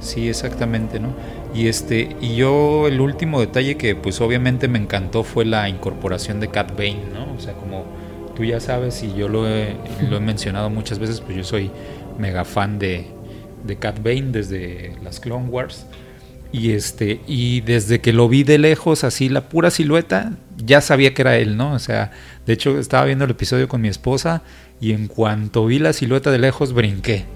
Sí, 0.00 0.28
exactamente, 0.28 1.00
¿no? 1.00 1.08
Y 1.54 1.66
este, 1.66 2.16
y 2.20 2.36
yo 2.36 2.86
el 2.86 3.00
último 3.00 3.40
detalle 3.40 3.76
que 3.76 3.94
pues 3.96 4.20
obviamente 4.20 4.68
me 4.68 4.78
encantó 4.78 5.24
fue 5.24 5.44
la 5.44 5.68
incorporación 5.68 6.40
de 6.40 6.48
Cat 6.48 6.70
Bane, 6.76 7.02
¿no? 7.12 7.34
O 7.36 7.40
sea, 7.40 7.54
como 7.54 7.84
tú 8.36 8.44
ya 8.44 8.60
sabes 8.60 9.02
y 9.02 9.12
yo 9.14 9.28
lo 9.28 9.48
he, 9.48 9.76
lo 10.08 10.16
he 10.16 10.20
mencionado 10.32 10.70
muchas 10.70 10.98
veces, 10.98 11.20
pues 11.20 11.36
yo 11.36 11.44
soy 11.44 11.70
mega 12.18 12.44
fan 12.44 12.78
de, 12.78 13.06
de 13.64 13.76
Cat 13.76 14.02
Bane 14.02 14.30
desde 14.32 14.96
las 15.02 15.20
Clone 15.20 15.48
Wars. 15.48 15.86
Y 16.50 16.72
este, 16.72 17.20
y 17.26 17.60
desde 17.60 18.00
que 18.00 18.12
lo 18.12 18.28
vi 18.28 18.42
de 18.42 18.56
lejos, 18.56 19.04
así 19.04 19.28
la 19.28 19.48
pura 19.50 19.70
silueta, 19.70 20.32
ya 20.56 20.80
sabía 20.80 21.12
que 21.12 21.22
era 21.22 21.36
él, 21.36 21.58
¿no? 21.58 21.74
O 21.74 21.78
sea, 21.78 22.10
de 22.46 22.54
hecho 22.54 22.78
estaba 22.78 23.04
viendo 23.04 23.26
el 23.26 23.32
episodio 23.32 23.68
con 23.68 23.82
mi 23.82 23.88
esposa 23.88 24.42
y 24.80 24.92
en 24.92 25.08
cuanto 25.08 25.66
vi 25.66 25.78
la 25.78 25.92
silueta 25.92 26.30
de 26.30 26.38
lejos 26.38 26.72
brinqué 26.72 27.26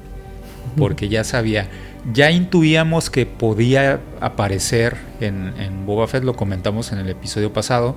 porque 0.77 1.09
ya 1.09 1.25
sabía, 1.25 1.69
ya 2.13 2.31
intuíamos 2.31 3.11
que 3.11 3.27
podía 3.27 4.01
aparecer 4.21 4.97
en, 5.21 5.53
en 5.59 5.87
Boba 5.87 6.07
Fett, 6.07 6.25
lo 6.25 6.35
comentamos 6.35 6.93
en 6.93 6.99
el 6.99 7.09
episodio 7.09 7.53
pasado, 7.53 7.97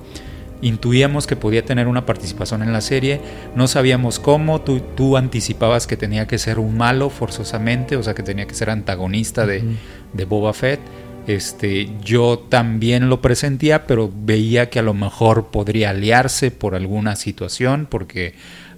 intuíamos 0.62 1.26
que 1.26 1.36
podía 1.36 1.64
tener 1.64 1.86
una 1.86 2.06
participación 2.06 2.62
en 2.62 2.72
la 2.72 2.80
serie, 2.80 3.20
no 3.54 3.68
sabíamos 3.68 4.18
cómo, 4.18 4.60
tú, 4.60 4.80
tú 4.96 5.16
anticipabas 5.16 5.86
que 5.86 5.96
tenía 5.96 6.26
que 6.26 6.38
ser 6.38 6.58
un 6.58 6.76
malo 6.76 7.10
forzosamente, 7.10 7.96
o 7.96 8.02
sea 8.02 8.14
que 8.14 8.22
tenía 8.22 8.46
que 8.46 8.54
ser 8.54 8.70
antagonista 8.70 9.46
de 9.46 10.24
Boba 10.26 10.52
Fett, 10.52 10.80
Este, 11.26 11.90
yo 12.04 12.38
también 12.38 13.08
lo 13.08 13.20
presentía, 13.20 13.86
pero 13.86 14.12
veía 14.14 14.70
que 14.70 14.78
a 14.78 14.82
lo 14.82 14.94
mejor 14.94 15.50
podría 15.50 15.90
aliarse 15.90 16.52
por 16.52 16.74
alguna 16.76 17.16
situación, 17.16 17.86
porque 17.90 18.34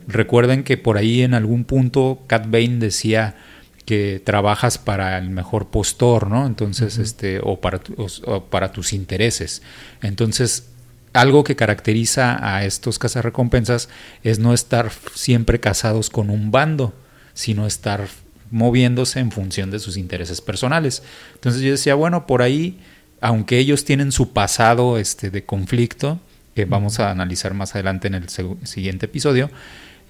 recuerden 0.06 0.64
que 0.64 0.78
por 0.78 0.96
ahí 0.96 1.22
en 1.22 1.34
algún 1.34 1.64
punto 1.64 2.20
Cat 2.26 2.46
Bane 2.50 2.78
decía 2.78 3.36
que 3.84 4.20
trabajas 4.24 4.78
para 4.78 5.18
el 5.18 5.30
mejor 5.30 5.68
postor, 5.68 6.28
¿no? 6.28 6.46
Entonces, 6.46 6.98
este, 6.98 7.40
o 7.42 7.60
para, 7.60 7.80
o 8.24 8.44
para 8.44 8.72
tus 8.72 8.92
intereses. 8.92 9.62
Entonces, 10.02 10.70
algo 11.12 11.44
que 11.44 11.56
caracteriza 11.56 12.38
a 12.40 12.64
estos 12.64 12.98
cazarrecompensas 12.98 13.88
es 14.22 14.38
no 14.38 14.54
estar 14.54 14.90
siempre 15.14 15.60
casados 15.60 16.10
con 16.10 16.30
un 16.30 16.50
bando, 16.50 16.94
sino 17.34 17.66
estar 17.66 18.08
moviéndose 18.50 19.20
en 19.20 19.30
función 19.30 19.70
de 19.70 19.78
sus 19.78 19.96
intereses 19.96 20.40
personales. 20.40 21.02
Entonces 21.34 21.62
yo 21.62 21.70
decía, 21.70 21.94
bueno, 21.94 22.26
por 22.26 22.42
ahí, 22.42 22.78
aunque 23.20 23.58
ellos 23.58 23.84
tienen 23.84 24.12
su 24.12 24.32
pasado 24.32 24.98
este, 24.98 25.30
de 25.30 25.44
conflicto, 25.44 26.20
que 26.54 26.64
vamos 26.64 26.98
a 26.98 27.10
analizar 27.10 27.54
más 27.54 27.74
adelante 27.74 28.08
en 28.08 28.14
el 28.14 28.28
siguiente 28.28 29.06
episodio, 29.06 29.50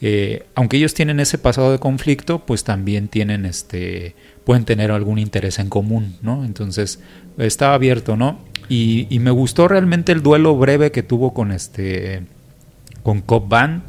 eh, 0.00 0.46
aunque 0.54 0.76
ellos 0.76 0.94
tienen 0.94 1.20
ese 1.20 1.38
pasado 1.38 1.72
de 1.72 1.78
conflicto, 1.78 2.46
pues 2.46 2.64
también 2.64 3.08
tienen 3.08 3.44
este, 3.44 4.14
pueden 4.44 4.64
tener 4.64 4.90
algún 4.90 5.18
interés 5.18 5.58
en 5.58 5.68
común, 5.68 6.16
¿no? 6.22 6.44
Entonces 6.44 7.00
estaba 7.38 7.74
abierto, 7.74 8.16
¿no? 8.16 8.40
Y, 8.68 9.06
y 9.10 9.18
me 9.18 9.30
gustó 9.30 9.68
realmente 9.68 10.12
el 10.12 10.22
duelo 10.22 10.56
breve 10.56 10.92
que 10.92 11.02
tuvo 11.02 11.34
con 11.34 11.52
este, 11.52 12.22
con 13.02 13.22
Cobb 13.22 13.48
Band 13.48 13.82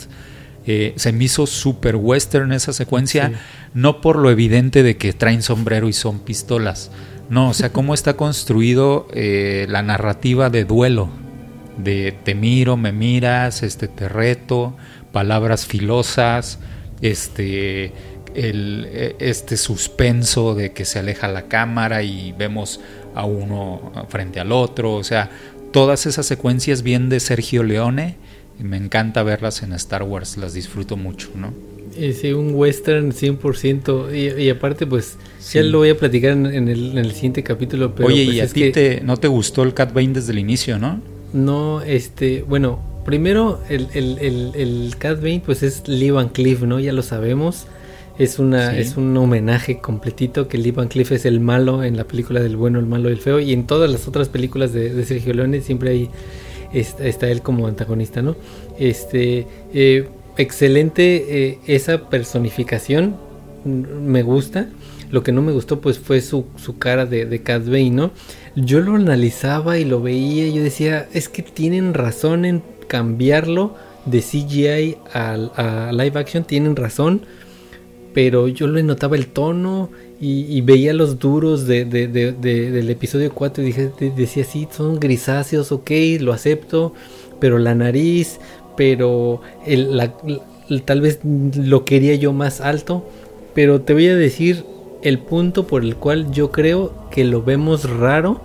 eh, 0.72 0.94
se 0.98 1.12
me 1.14 1.24
hizo 1.24 1.48
super 1.48 1.96
western 1.96 2.52
esa 2.52 2.74
secuencia, 2.74 3.32
no 3.74 4.02
por 4.02 4.18
lo 4.18 4.30
evidente 4.30 4.84
de 4.84 4.98
que 4.98 5.14
traen 5.14 5.42
sombrero 5.42 5.90
y 5.90 5.94
son 5.94 6.20
pistolas. 6.20 6.92
No, 7.28 7.50
o 7.50 7.54
sea, 7.56 7.74
cómo 7.74 7.96
está 7.96 8.16
construido 8.16 9.08
eh, 9.12 9.66
la 9.68 9.82
narrativa 9.82 10.52
de 10.52 10.66
duelo, 10.66 11.10
de 11.78 12.16
te 12.24 12.36
miro, 12.36 12.78
me 12.78 12.92
miras, 12.92 13.64
este 13.64 13.88
te 13.88 14.10
reto, 14.10 14.76
palabras 15.12 15.66
filosas, 15.66 16.60
este 17.02 17.94
el, 18.36 18.88
e, 18.92 19.16
este 19.20 19.58
suspenso 19.58 20.56
de 20.56 20.72
que 20.72 20.86
se 20.86 21.00
aleja 21.00 21.28
la 21.28 21.44
cámara 21.44 22.04
y 22.04 22.32
vemos 22.34 22.80
a 23.16 23.26
uno 23.26 23.92
frente 24.10 24.40
al 24.40 24.52
otro, 24.52 24.94
o 24.94 25.04
sea, 25.04 25.30
todas 25.72 26.06
esas 26.06 26.26
secuencias 26.26 26.84
bien 26.84 27.10
de 27.10 27.20
Sergio 27.20 27.64
Leone 27.64 28.18
me 28.60 28.78
encanta 28.78 29.24
verlas 29.24 29.64
en 29.64 29.74
Star 29.74 30.04
Wars, 30.04 30.38
las 30.38 30.54
disfruto 30.54 30.98
mucho, 30.98 31.30
¿no? 31.36 31.54
Sí, 32.14 32.34
un 32.34 32.54
western 32.56 33.12
100%. 33.12 34.14
Y, 34.14 34.44
y 34.44 34.50
aparte, 34.50 34.86
pues, 34.86 35.18
ya 35.52 35.64
lo 35.64 35.80
voy 35.80 35.90
a 35.90 35.98
platicar 35.98 36.32
en, 36.32 36.68
el, 36.68 37.12
siguiente 37.14 37.44
capítulo. 37.44 37.96
Pero 37.96 38.08
Oye, 38.08 38.26
pues 38.26 38.38
y 38.38 38.40
a 38.42 38.48
ti 38.48 38.72
te, 38.72 39.02
no 39.02 39.18
te 39.18 39.28
gustó 39.28 39.64
el 39.64 39.74
Cat 39.74 39.94
Bane 39.94 40.14
desde 40.14 40.32
el 40.32 40.40
inicio, 40.40 40.78
¿no? 40.78 41.02
No, 41.34 41.82
este, 41.82 42.44
bueno, 42.48 42.80
primero 43.10 43.60
el, 43.70 43.88
el, 43.96 44.20
el, 44.20 44.52
el 44.54 44.96
Cat 45.00 45.20
Bane, 45.20 45.42
pues 45.44 45.64
es 45.64 45.88
Lee 45.88 46.12
Van 46.12 46.30
Cliff, 46.30 46.62
¿no? 46.62 46.80
Ya 46.80 46.94
lo 46.94 47.02
sabemos. 47.02 47.66
Es, 48.20 48.38
una, 48.38 48.78
es 48.78 48.98
un 48.98 49.18
homenaje 49.18 49.80
completito 49.80 50.48
que 50.48 50.60
Lee 50.60 50.70
Van 50.70 50.90
Cliff 50.90 51.12
es 51.12 51.26
el 51.26 51.40
malo 51.40 51.84
en 51.84 51.98
la 51.98 52.04
película 52.04 52.40
del 52.40 52.56
bueno, 52.56 52.78
el 52.78 52.86
malo 52.86 53.10
y 53.10 53.14
el 53.14 53.18
feo. 53.18 53.40
Y 53.40 53.52
en 53.52 53.66
todas 53.66 53.90
las 53.90 54.08
otras 54.08 54.30
películas 54.30 54.74
de, 54.74 54.94
de 54.94 55.06
Sergio 55.06 55.34
Leone 55.34 55.62
siempre 55.62 55.90
hay 55.90 56.10
está, 56.72 57.32
él 57.32 57.42
como 57.42 57.66
antagonista, 57.66 58.22
¿no? 58.22 58.36
Este, 58.78 59.48
eh, 59.74 60.08
excelente 60.38 61.48
eh, 61.48 61.60
esa 61.66 62.12
personificación, 62.12 63.16
me 63.66 64.22
gusta. 64.22 64.68
Lo 65.10 65.24
que 65.24 65.32
no 65.32 65.42
me 65.42 65.52
gustó 65.52 65.82
pues 65.82 65.98
fue 65.98 66.22
su, 66.22 66.46
cara 66.78 67.08
de, 67.08 67.26
de 67.26 67.42
Cat 67.42 67.66
Bane, 67.66 67.90
¿no? 67.90 68.12
Yo 68.56 68.82
lo 68.82 68.94
analizaba 68.94 69.80
y 69.80 69.86
lo 69.86 70.00
veía 70.00 70.46
y 70.46 70.54
yo 70.54 70.62
decía, 70.62 71.08
es 71.12 71.28
que 71.28 71.42
tienen 71.42 71.96
razón 71.96 72.46
en 72.46 72.62
cambiarlo 72.90 73.76
de 74.06 74.20
CGI 74.20 74.98
a, 75.14 75.92
live 75.94 76.20
action, 76.20 76.44
tienen 76.44 76.76
razón, 76.76 77.22
pero 78.14 78.50
yo 78.50 78.68
le 78.68 78.84
notaba 78.84 79.16
el 79.16 79.28
tono 79.28 79.90
y, 80.20 80.60
veía 80.62 80.94
los 80.94 81.20
duros 81.20 81.66
de, 81.66 81.86
del 81.86 82.90
episodio 82.90 83.32
4 83.34 83.64
y 83.64 83.68
dije, 83.68 83.92
decía, 84.18 84.44
sí, 84.44 84.68
son 84.70 85.00
grisáceos, 85.00 85.72
ok, 85.72 85.92
lo 86.20 86.34
acepto, 86.34 86.94
pero 87.40 87.58
la 87.58 87.76
nariz, 87.76 88.40
pero 88.76 89.42
tal 90.84 91.00
vez 91.00 91.20
lo 91.24 91.86
quería 91.86 92.16
yo 92.16 92.34
más 92.34 92.60
alto, 92.60 93.08
pero 93.54 93.80
te 93.82 93.94
voy 93.94 94.08
a 94.08 94.16
decir 94.18 94.66
el 95.02 95.20
punto 95.20 95.68
por 95.68 95.84
el 95.84 95.96
cual 95.96 96.32
yo 96.32 96.52
creo 96.52 96.94
que 97.12 97.24
lo 97.24 97.42
vemos 97.44 97.90
raro 97.90 98.42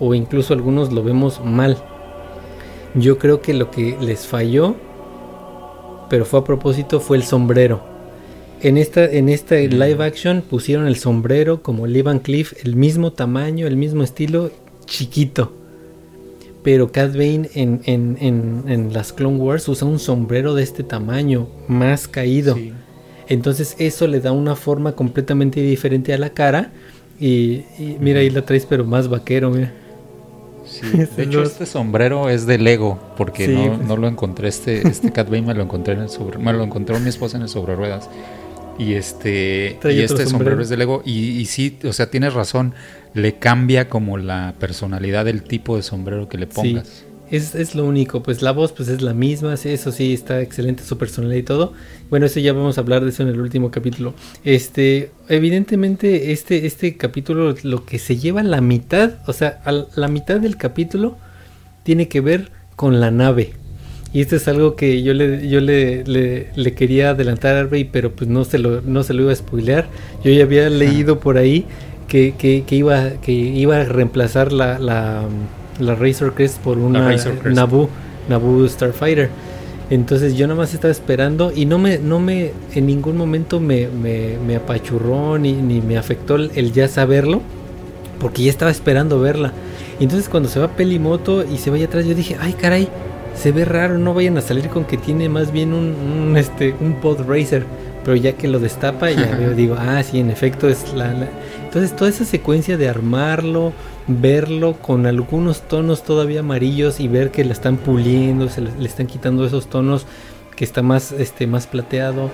o 0.00 0.14
incluso 0.14 0.54
algunos 0.54 0.92
lo 0.92 1.04
vemos 1.04 1.40
mal. 1.44 1.76
Yo 2.96 3.18
creo 3.18 3.40
que 3.40 3.54
lo 3.54 3.70
que 3.70 3.96
les 4.00 4.26
falló, 4.26 4.74
pero 6.10 6.24
fue 6.24 6.40
a 6.40 6.44
propósito, 6.44 7.00
fue 7.00 7.16
el 7.16 7.22
sombrero 7.22 7.96
en 8.62 8.78
esta, 8.78 9.04
en 9.04 9.28
esta 9.28 9.56
mm. 9.56 9.68
live 9.70 10.04
action 10.04 10.42
pusieron 10.42 10.86
el 10.86 10.96
sombrero 10.96 11.62
como 11.62 11.86
Lee 11.86 12.02
Van 12.02 12.20
Cliff, 12.20 12.54
el 12.64 12.76
mismo 12.76 13.12
tamaño, 13.12 13.66
el 13.66 13.76
mismo 13.76 14.02
estilo, 14.02 14.50
chiquito. 14.86 15.52
Pero 16.62 16.90
Cat 16.90 17.12
Bane 17.12 17.48
en, 17.54 17.80
en, 17.84 18.64
en, 18.66 18.92
las 18.92 19.12
Clone 19.12 19.36
Wars 19.36 19.68
usa 19.68 19.86
un 19.86 20.00
sombrero 20.00 20.54
de 20.54 20.64
este 20.64 20.82
tamaño, 20.82 21.46
más 21.68 22.08
caído. 22.08 22.58
Entonces 23.28 23.76
eso 23.78 24.08
le 24.08 24.20
da 24.20 24.32
una 24.32 24.56
forma 24.56 24.92
completamente 24.92 25.60
diferente 25.60 26.12
a 26.12 26.18
la 26.18 26.30
cara. 26.30 26.72
Y, 27.20 27.62
mira, 28.00 28.18
ahí 28.18 28.30
la 28.30 28.42
traes, 28.42 28.66
pero 28.66 28.84
más 28.84 29.08
vaquero, 29.08 29.50
mira. 29.50 29.72
de 31.16 31.22
hecho, 31.22 31.42
este 31.42 31.66
sombrero 31.66 32.28
es 32.28 32.46
de 32.46 32.58
Lego, 32.58 32.98
porque 33.16 33.48
no, 33.48 33.76
no, 33.76 33.96
lo 33.96 34.08
encontré. 34.08 34.48
Este, 34.48 34.86
este 34.86 35.12
Cat 35.12 35.28
Bane 35.28 35.42
me 35.42 35.54
lo 35.54 35.62
encontré 35.62 35.94
en 35.94 36.00
el 36.00 36.08
sobre, 36.08 36.38
me 36.38 36.52
lo 36.52 36.62
encontró 36.62 36.98
mi 37.00 37.08
esposa 37.08 37.36
en 37.36 37.44
el 37.44 37.48
sobre 37.48 37.74
ruedas. 37.74 38.08
Y 38.78 38.94
este, 38.94 39.78
y 39.84 40.00
este 40.00 40.26
sombrero. 40.26 40.60
es 40.60 40.68
de 40.68 40.76
Lego. 40.76 41.02
Y, 41.04 41.30
y, 41.30 41.46
sí, 41.46 41.78
o 41.84 41.92
sea, 41.92 42.10
tienes 42.10 42.34
razón. 42.34 42.74
Le 43.14 43.38
cambia 43.38 43.88
como 43.88 44.18
la 44.18 44.54
personalidad 44.58 45.24
del 45.24 45.42
tipo 45.42 45.76
de 45.76 45.82
sombrero 45.82 46.28
que 46.28 46.36
le 46.36 46.46
pongas. 46.46 46.86
Sí. 46.86 47.04
Es, 47.30 47.54
es, 47.54 47.74
lo 47.74 47.84
único, 47.84 48.22
pues 48.22 48.40
la 48.40 48.52
voz 48.52 48.72
pues 48.72 48.88
es 48.88 49.02
la 49.02 49.12
misma, 49.12 49.54
eso 49.54 49.90
sí, 49.90 50.14
está 50.14 50.40
excelente 50.40 50.84
su 50.84 50.96
personalidad 50.96 51.38
y 51.38 51.42
todo. 51.42 51.72
Bueno, 52.08 52.26
eso 52.26 52.38
ya 52.38 52.52
vamos 52.52 52.78
a 52.78 52.82
hablar 52.82 53.02
de 53.02 53.10
eso 53.10 53.22
en 53.22 53.30
el 53.30 53.40
último 53.40 53.70
capítulo. 53.70 54.14
Este, 54.44 55.10
evidentemente 55.28 56.32
este, 56.32 56.66
este 56.66 56.96
capítulo 56.96 57.54
lo 57.62 57.84
que 57.84 57.98
se 57.98 58.16
lleva 58.16 58.42
la 58.44 58.60
mitad, 58.60 59.14
o 59.26 59.32
sea, 59.32 59.60
la 59.96 60.08
mitad 60.08 60.38
del 60.38 60.56
capítulo 60.56 61.16
tiene 61.82 62.08
que 62.08 62.20
ver 62.20 62.50
con 62.76 63.00
la 63.00 63.10
nave. 63.10 63.54
Y 64.12 64.20
esto 64.20 64.36
es 64.36 64.46
algo 64.48 64.76
que 64.76 65.02
yo 65.02 65.12
le, 65.12 65.48
yo 65.48 65.60
le, 65.60 66.04
le, 66.04 66.74
quería 66.74 67.10
adelantar 67.10 67.56
a 67.56 67.60
Arby, 67.60 67.84
pero 67.84 68.12
pues 68.12 68.30
no 68.30 68.44
se 68.44 68.58
lo, 68.58 68.80
no 68.80 69.02
se 69.02 69.14
lo 69.14 69.22
iba 69.22 69.32
a 69.32 69.36
spoilear. 69.36 69.88
Yo 70.24 70.30
ya 70.30 70.44
había 70.44 70.70
leído 70.70 71.20
por 71.20 71.38
ahí 71.38 71.66
que, 72.08 72.34
que, 72.38 72.64
que, 72.66 72.76
iba, 72.76 73.10
que 73.20 73.32
iba 73.32 73.76
a 73.76 73.84
reemplazar 73.84 74.52
la, 74.52 74.78
la, 74.78 75.24
la 75.78 75.94
Razor 75.94 76.34
Crest 76.34 76.58
por 76.58 76.78
una 76.78 77.16
Naboo, 77.44 77.88
Naboo 78.28 78.66
Starfighter. 78.68 79.30
Entonces 79.88 80.34
yo 80.34 80.46
nada 80.48 80.58
más 80.58 80.74
estaba 80.74 80.90
esperando 80.90 81.52
y 81.54 81.64
no 81.64 81.78
me, 81.78 81.98
no 81.98 82.18
me, 82.18 82.52
en 82.74 82.86
ningún 82.86 83.16
momento 83.16 83.60
me, 83.60 83.86
me, 83.86 84.36
me 84.44 84.56
apachurró 84.56 85.38
ni, 85.38 85.52
ni, 85.52 85.80
me 85.80 85.96
afectó 85.96 86.34
el, 86.34 86.72
ya 86.72 86.88
saberlo, 86.88 87.40
porque 88.18 88.42
ya 88.42 88.50
estaba 88.50 88.70
esperando 88.70 89.20
verla. 89.20 89.52
Y 90.00 90.04
entonces 90.04 90.28
cuando 90.28 90.48
se 90.48 90.58
va 90.58 90.68
Pelimoto 90.68 91.44
y 91.44 91.58
se 91.58 91.70
vaya 91.70 91.86
atrás, 91.86 92.04
yo 92.04 92.14
dije, 92.14 92.36
ay 92.40 92.54
caray, 92.54 92.88
se 93.36 93.52
ve 93.52 93.64
raro, 93.64 93.96
no 93.96 94.12
vayan 94.12 94.36
a 94.38 94.40
salir 94.40 94.68
con 94.68 94.84
que 94.84 94.96
tiene 94.96 95.28
más 95.28 95.52
bien 95.52 95.72
un, 95.72 96.36
este 96.36 96.74
un 96.80 96.94
pod 96.94 97.20
racer, 97.28 97.64
pero 98.04 98.16
ya 98.16 98.32
que 98.32 98.48
lo 98.48 98.58
destapa 98.58 99.10
ya 99.12 99.36
veo, 99.38 99.52
digo, 99.54 99.76
ah, 99.78 100.02
sí, 100.02 100.18
en 100.18 100.30
efecto 100.30 100.68
es 100.68 100.94
la, 100.94 101.14
entonces 101.64 101.94
toda 101.94 102.10
esa 102.10 102.24
secuencia 102.24 102.76
de 102.76 102.88
armarlo, 102.88 103.72
verlo 104.08 104.74
con 104.74 105.06
algunos 105.06 105.62
tonos 105.62 106.02
todavía 106.02 106.40
amarillos 106.40 107.00
y 107.00 107.08
ver 107.08 107.30
que 107.30 107.44
la 107.44 107.52
están 107.52 107.76
puliendo, 107.76 108.48
se 108.48 108.60
le, 108.60 108.70
están 108.84 109.06
quitando 109.06 109.44
esos 109.44 109.68
tonos 109.68 110.06
que 110.54 110.64
está 110.64 110.82
más 110.82 111.12
este 111.12 111.46
más 111.46 111.66
plateado, 111.66 112.30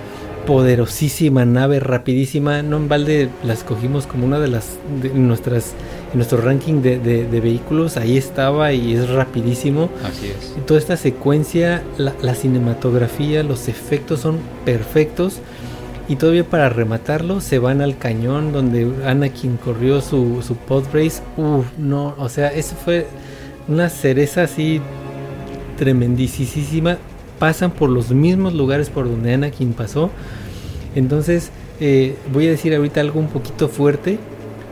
poderosísima 0.47 1.45
nave, 1.45 1.79
rapidísima, 1.79 2.61
no 2.61 2.77
en 2.77 2.87
balde 2.87 3.29
la 3.43 3.53
escogimos 3.53 4.07
como 4.07 4.25
una 4.25 4.39
de 4.39 4.47
las 4.47 4.77
de 5.01 5.09
nuestras 5.09 5.73
nuestro 6.13 6.39
ranking 6.39 6.81
de, 6.81 7.41
vehículos, 7.41 7.97
ahí 7.97 8.17
estaba 8.17 8.71
y 8.73 8.93
es 8.93 9.09
rapidísimo. 9.09 9.89
Así 10.03 10.27
es. 10.27 10.55
Y 10.57 10.61
toda 10.61 10.79
esta 10.79 10.97
secuencia, 10.97 11.83
la, 11.97 12.35
cinematografía, 12.35 13.43
los 13.43 13.67
efectos 13.67 14.21
son 14.21 14.37
perfectos. 14.65 15.39
Y 16.07 16.17
todavía 16.17 16.43
para 16.43 16.69
rematarlo, 16.69 17.39
se 17.39 17.59
van 17.59 17.81
al 17.81 17.97
cañón 17.97 18.51
donde 18.51 18.91
Anakin 19.05 19.57
corrió 19.57 20.01
su, 20.01 20.41
su 20.41 20.55
pod 20.55 20.83
race. 20.93 21.21
Uf, 21.37 21.65
no, 21.77 22.13
o 22.17 22.27
sea, 22.27 22.49
eso 22.49 22.75
fue 22.75 23.07
una 23.67 23.89
cereza 23.89 24.43
así 24.43 24.81
tremendísima. 25.77 26.97
Pasan 27.39 27.71
por 27.71 27.89
los 27.89 28.11
mismos 28.11 28.53
lugares 28.53 28.89
por 28.89 29.05
donde 29.05 29.33
Anakin 29.33 29.73
pasó. 29.73 30.09
Entonces, 30.95 31.51
eh, 31.79 32.15
voy 32.31 32.47
a 32.47 32.51
decir 32.51 32.75
ahorita 32.75 33.01
algo 33.01 33.19
un 33.19 33.27
poquito 33.27 33.67
fuerte, 33.69 34.19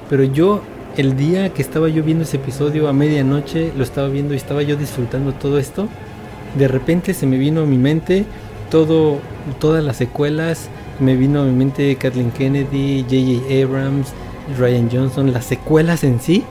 pero 0.09 0.23
yo 0.23 0.61
el 0.97 1.15
día 1.15 1.53
que 1.53 1.61
estaba 1.61 1.87
yo 1.87 2.03
viendo 2.03 2.23
ese 2.23 2.37
episodio 2.37 2.87
a 2.87 2.93
medianoche, 2.93 3.71
lo 3.77 3.83
estaba 3.83 4.09
viendo 4.09 4.33
y 4.33 4.37
estaba 4.37 4.61
yo 4.61 4.75
disfrutando 4.75 5.33
todo 5.33 5.57
esto, 5.57 5.87
de 6.57 6.67
repente 6.67 7.13
se 7.13 7.25
me 7.25 7.37
vino 7.37 7.61
a 7.61 7.65
mi 7.65 7.77
mente 7.77 8.25
todo, 8.69 9.19
todas 9.59 9.83
las 9.83 9.97
secuelas, 9.97 10.69
me 10.99 11.15
vino 11.15 11.41
a 11.41 11.45
mi 11.45 11.51
mente 11.51 11.95
Kathleen 11.95 12.31
Kennedy, 12.31 13.03
J.J. 13.03 13.63
Abrams, 13.63 14.09
Ryan 14.57 14.89
Johnson, 14.91 15.33
las 15.33 15.45
secuelas 15.45 16.03
en 16.03 16.19
sí, 16.19 16.43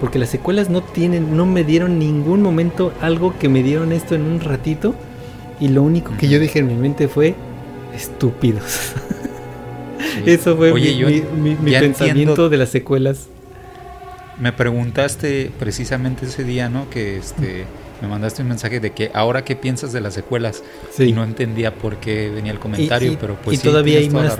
porque 0.00 0.18
las 0.18 0.30
secuelas 0.30 0.70
no 0.70 0.82
tienen, 0.82 1.36
no 1.36 1.46
me 1.46 1.64
dieron 1.64 1.98
ningún 1.98 2.42
momento 2.42 2.92
algo 3.00 3.34
que 3.38 3.48
me 3.48 3.62
dieron 3.62 3.92
esto 3.92 4.14
en 4.14 4.22
un 4.22 4.40
ratito, 4.40 4.94
y 5.60 5.68
lo 5.68 5.82
único 5.82 6.16
que 6.16 6.28
yo 6.28 6.38
dije 6.38 6.58
en 6.58 6.66
mi 6.66 6.74
mente 6.74 7.08
fue 7.08 7.34
estúpidos. 7.94 8.92
Eso 10.26 10.56
fue 10.56 10.72
mi, 10.72 11.54
pensamiento 11.66 12.48
de 12.48 12.56
las 12.56 12.70
secuelas. 12.70 13.28
Me 14.38 14.52
preguntaste 14.52 15.50
precisamente 15.58 16.26
ese 16.26 16.44
día, 16.44 16.68
¿no? 16.68 16.88
Que 16.90 17.18
este 17.18 17.66
me 18.02 18.08
mandaste 18.08 18.42
un 18.42 18.48
mensaje 18.48 18.80
de 18.80 18.92
que 18.92 19.10
ahora 19.14 19.44
qué 19.44 19.56
piensas 19.56 19.92
de 19.92 20.00
las 20.00 20.14
secuelas. 20.14 20.62
Y 20.98 21.12
no 21.12 21.24
entendía 21.24 21.74
por 21.74 21.96
qué 21.96 22.30
venía 22.30 22.52
el 22.52 22.58
comentario, 22.58 23.16
pero 23.20 23.36
pues 23.36 23.58
y 23.58 23.62
todavía 23.62 23.98
hay 23.98 24.10
más, 24.10 24.36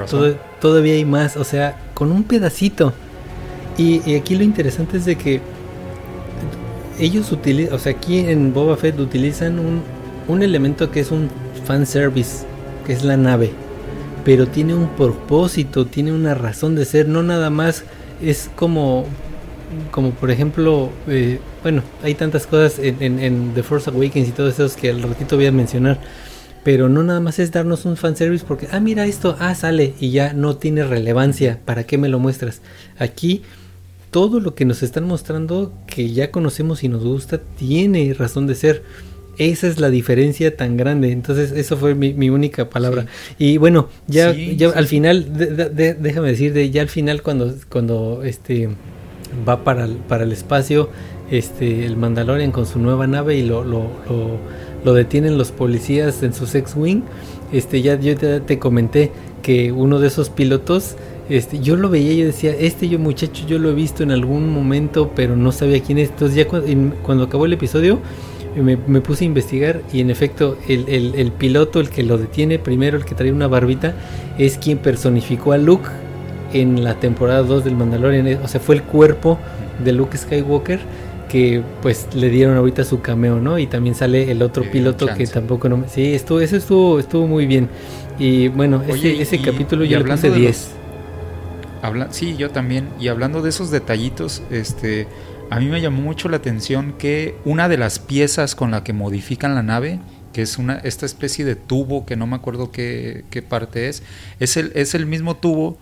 todavía 0.60 0.94
hay 0.94 1.04
más, 1.04 1.36
o 1.36 1.44
sea, 1.44 1.76
con 1.94 2.12
un 2.12 2.24
pedacito. 2.24 2.92
Y, 3.76 4.14
aquí 4.14 4.36
lo 4.36 4.44
interesante 4.44 4.98
es 4.98 5.04
de 5.04 5.16
que 5.16 5.40
ellos 6.98 7.32
utilizan, 7.32 7.74
o 7.74 7.78
sea, 7.78 7.92
aquí 7.92 8.18
en 8.18 8.52
Boba 8.52 8.76
Fett 8.76 8.98
utilizan 9.00 9.58
un, 9.58 9.82
un 10.28 10.42
elemento 10.42 10.90
que 10.90 11.00
es 11.00 11.10
un 11.10 11.28
fanservice, 11.64 12.44
que 12.86 12.92
es 12.92 13.02
la 13.02 13.16
nave, 13.16 13.50
pero 14.24 14.46
tiene 14.46 14.74
un 14.74 14.88
propósito, 14.90 15.86
tiene 15.86 16.12
una 16.12 16.34
razón 16.34 16.76
de 16.76 16.84
ser, 16.84 17.08
no 17.08 17.22
nada 17.22 17.50
más 17.50 17.84
es 18.22 18.48
como 18.54 19.06
como 19.90 20.10
por 20.10 20.30
ejemplo, 20.30 20.90
eh, 21.08 21.38
bueno, 21.62 21.82
hay 22.02 22.14
tantas 22.14 22.46
cosas 22.46 22.78
en, 22.78 23.52
The 23.54 23.62
Force 23.62 23.90
Awakens 23.90 24.28
y 24.28 24.32
todos 24.32 24.54
esos 24.54 24.76
que 24.76 24.90
al 24.90 25.02
ratito 25.02 25.36
voy 25.36 25.46
a 25.46 25.52
mencionar. 25.52 26.00
Pero 26.62 26.88
no 26.88 27.02
nada 27.02 27.20
más 27.20 27.38
es 27.38 27.52
darnos 27.52 27.84
un 27.84 27.96
fanservice 27.96 28.44
porque, 28.46 28.68
ah, 28.72 28.80
mira 28.80 29.04
esto, 29.04 29.36
ah, 29.38 29.54
sale 29.54 29.94
y 30.00 30.10
ya 30.10 30.32
no 30.32 30.56
tiene 30.56 30.84
relevancia. 30.84 31.60
¿Para 31.64 31.84
qué 31.84 31.98
me 31.98 32.08
lo 32.08 32.18
muestras? 32.18 32.62
Aquí 32.98 33.42
todo 34.10 34.40
lo 34.40 34.54
que 34.54 34.64
nos 34.64 34.82
están 34.82 35.04
mostrando 35.04 35.72
que 35.86 36.10
ya 36.12 36.30
conocemos 36.30 36.84
y 36.84 36.88
nos 36.88 37.04
gusta 37.04 37.38
tiene 37.38 38.14
razón 38.14 38.46
de 38.46 38.54
ser. 38.54 38.82
Esa 39.38 39.66
es 39.66 39.80
la 39.80 39.90
diferencia 39.90 40.56
tan 40.56 40.76
grande. 40.76 41.10
Entonces, 41.10 41.52
eso 41.52 41.76
fue 41.76 41.94
mi, 41.94 42.30
única 42.30 42.70
palabra. 42.70 43.06
Y 43.38 43.58
bueno, 43.58 43.88
ya, 44.06 44.32
ya 44.32 44.70
al 44.70 44.86
final, 44.86 45.26
déjame 45.34 46.28
decir, 46.28 46.52
de, 46.52 46.70
ya 46.70 46.82
al 46.82 46.88
final 46.88 47.22
cuando, 47.22 47.54
cuando 47.68 48.22
este 48.22 48.68
va 49.48 49.64
para 49.64 49.84
el, 49.84 49.96
para 49.96 50.24
el 50.24 50.32
espacio 50.32 50.88
este 51.30 51.86
el 51.86 51.96
Mandalorian 51.96 52.52
con 52.52 52.66
su 52.66 52.78
nueva 52.78 53.06
nave 53.06 53.36
y 53.36 53.42
lo, 53.42 53.64
lo, 53.64 53.88
lo, 54.84 54.94
detienen 54.94 55.38
los 55.38 55.52
policías 55.52 56.22
en 56.22 56.34
su 56.34 56.44
X-Wing. 56.44 57.02
Este, 57.52 57.82
ya 57.82 57.98
yo 57.98 58.16
te, 58.16 58.58
comenté 58.58 59.12
que 59.42 59.72
uno 59.72 60.00
de 60.00 60.08
esos 60.08 60.28
pilotos, 60.30 60.96
este, 61.28 61.60
yo 61.60 61.76
lo 61.76 61.88
veía 61.88 62.12
y 62.12 62.18
yo 62.18 62.26
decía, 62.26 62.54
este 62.58 62.88
yo 62.88 62.98
muchacho 62.98 63.46
yo 63.46 63.58
lo 63.58 63.70
he 63.70 63.74
visto 63.74 64.02
en 64.02 64.10
algún 64.10 64.52
momento, 64.52 65.12
pero 65.14 65.36
no 65.36 65.52
sabía 65.52 65.82
quién 65.82 65.98
es. 65.98 66.10
Entonces 66.10 66.36
ya 66.36 66.46
cuando, 66.46 67.24
acabó 67.24 67.46
el 67.46 67.52
episodio, 67.52 68.00
me, 68.56 68.76
puse 69.00 69.24
a 69.24 69.26
investigar 69.26 69.82
y 69.92 70.00
en 70.00 70.10
efecto 70.10 70.56
el, 70.68 70.88
el, 70.88 71.14
el, 71.16 71.32
piloto, 71.32 71.80
el 71.80 71.90
que 71.90 72.02
lo 72.02 72.18
detiene 72.18 72.58
primero, 72.58 72.96
el 72.96 73.04
que 73.04 73.14
trae 73.14 73.32
una 73.32 73.48
barbita, 73.48 73.94
es 74.38 74.58
quien 74.58 74.78
personificó 74.78 75.52
a 75.52 75.58
Luke 75.58 75.88
en 76.54 76.82
la 76.82 76.94
temporada 76.94 77.42
2 77.42 77.64
del 77.64 77.76
Mandalorian. 77.76 78.42
O 78.42 78.48
sea, 78.48 78.60
fue 78.60 78.76
el 78.76 78.82
cuerpo 78.82 79.38
de 79.84 79.92
Luke 79.92 80.16
Skywalker 80.16 80.80
que 81.28 81.62
pues 81.82 82.06
le 82.14 82.30
dieron 82.30 82.56
ahorita 82.56 82.84
su 82.84 83.00
cameo, 83.00 83.40
¿no? 83.40 83.58
Y 83.58 83.66
también 83.66 83.96
sale 83.96 84.30
el 84.30 84.40
otro 84.40 84.70
piloto 84.70 85.08
que 85.16 85.26
tampoco 85.26 85.68
no... 85.68 85.84
Sí, 85.88 86.14
estuvo, 86.14 86.40
eso 86.40 86.56
estuvo, 86.56 87.00
estuvo 87.00 87.26
muy 87.26 87.46
bien. 87.46 87.68
Y 88.20 88.48
bueno, 88.48 88.82
ese, 88.86 89.40
capítulo 89.42 89.84
ya 89.84 89.98
le 89.98 90.04
puse 90.04 90.30
10. 90.30 90.68
Habla, 91.82 92.08
sí, 92.12 92.36
yo 92.36 92.50
también. 92.50 92.88
Y 93.00 93.08
hablando 93.08 93.42
de 93.42 93.48
esos 93.48 93.72
detallitos, 93.72 94.42
este, 94.50 95.08
a 95.50 95.58
mí 95.58 95.66
me 95.66 95.80
llamó 95.80 96.02
mucho 96.02 96.28
la 96.28 96.36
atención 96.36 96.94
que 96.96 97.34
una 97.44 97.68
de 97.68 97.78
las 97.78 97.98
piezas 97.98 98.54
con 98.54 98.70
la 98.70 98.84
que 98.84 98.92
modifican 98.92 99.56
la 99.56 99.64
nave, 99.64 99.98
que 100.32 100.42
es 100.42 100.56
una, 100.56 100.74
esta 100.78 101.04
especie 101.04 101.44
de 101.44 101.56
tubo 101.56 102.06
que 102.06 102.14
no 102.14 102.28
me 102.28 102.36
acuerdo 102.36 102.70
qué, 102.70 103.24
qué 103.30 103.42
parte 103.42 103.88
es, 103.88 104.04
es 104.38 104.56
el, 104.56 104.70
es 104.76 104.94
el 104.94 105.06
mismo 105.06 105.34
tubo 105.36 105.78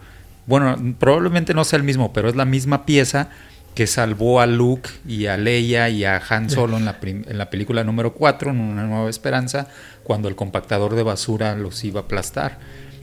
bueno, 0.47 0.77
probablemente 0.99 1.55
no 1.55 1.65
sea 1.65 1.79
el 1.79 1.83
mismo, 1.83 2.13
pero 2.13 2.29
es 2.29 2.37
la 2.37 2.45
misma 2.45 2.85
pieza 2.85 3.31
que 3.75 3.87
salvó 3.87 4.41
a 4.41 4.47
Luke 4.47 4.91
y 5.07 5.27
a 5.27 5.37
Leia 5.37 5.89
y 5.89 6.05
a 6.05 6.21
Han 6.29 6.51
Solo 6.51 6.77
en 6.77 6.85
la, 6.85 6.99
en 7.03 7.39
la 7.39 7.49
película 7.49 7.85
número 7.85 8.13
4, 8.13 8.51
en 8.51 8.61
Una 8.61 8.85
Nueva 8.85 9.09
Esperanza, 9.09 9.69
cuando 10.03 10.29
el 10.29 10.37
compactador 10.37 10.95
de 10.95 11.03
basura 11.03 11.55
los 11.55 11.83
iba 11.85 12.01
a 12.01 12.05
aplastar. 12.05 12.59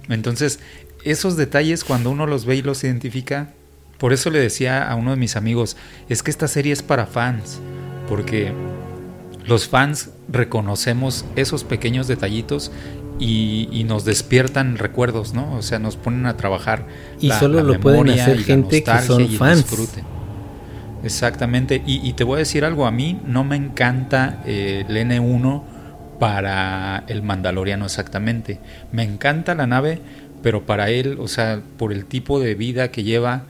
Entonces, 0.10 0.60
esos 1.04 1.38
detalles 1.38 1.84
cuando 1.84 2.12
uno 2.12 2.28
los 2.28 2.46
ve 2.46 2.58
y 2.58 2.62
los 2.62 2.84
identifica, 2.84 3.50
por 3.98 4.14
eso 4.14 4.30
le 4.30 4.40
decía 4.40 4.90
a 4.90 4.96
uno 4.96 5.12
de 5.12 5.18
mis 5.18 5.36
amigos, 5.36 5.76
es 6.08 6.24
que 6.24 6.32
esta 6.32 6.48
serie 6.48 6.74
es 6.74 6.84
para 6.84 7.06
fans, 7.06 7.60
porque 8.08 8.54
los 9.46 9.68
fans 9.68 10.12
reconocemos 10.28 11.26
esos 11.36 11.64
pequeños 11.64 12.08
detallitos 12.08 12.72
y, 13.20 13.84
nos 13.86 14.06
despiertan 14.06 14.78
recuerdos, 14.78 15.34
¿no? 15.34 15.56
O 15.56 15.62
sea, 15.62 15.80
nos 15.80 15.98
ponen 15.98 16.26
a 16.26 16.38
trabajar. 16.38 16.86
Y 17.20 17.32
solo 17.32 17.62
lo 17.62 17.80
pueden 17.80 18.10
hacer 18.10 18.40
gente 18.44 18.84
que 18.84 19.02
son 19.02 19.28
fans. 19.30 19.66
Exactamente. 21.04 21.82
Y, 21.86 22.14
te 22.14 22.24
voy 22.24 22.36
a 22.36 22.40
decir 22.40 22.66
algo, 22.66 22.86
a 22.86 22.92
mí 22.92 23.20
no 23.26 23.44
me 23.44 23.56
encanta 23.56 24.42
eh, 24.46 24.86
el 24.88 24.98
N1 24.98 25.64
para 26.20 27.04
el 27.08 27.22
Mandaloriano 27.22 27.86
exactamente. 27.86 28.60
Me 28.92 29.04
encanta 29.04 29.56
la 29.56 29.68
nave, 29.68 30.00
pero 30.44 30.66
para 30.66 30.90
él, 30.90 31.18
o 31.20 31.28
sea, 31.28 31.62
por 31.78 31.94
el 31.94 32.06
tipo 32.06 32.40
de 32.40 32.56
vida 32.56 32.90
que 32.92 33.04
lleva, 33.04 33.44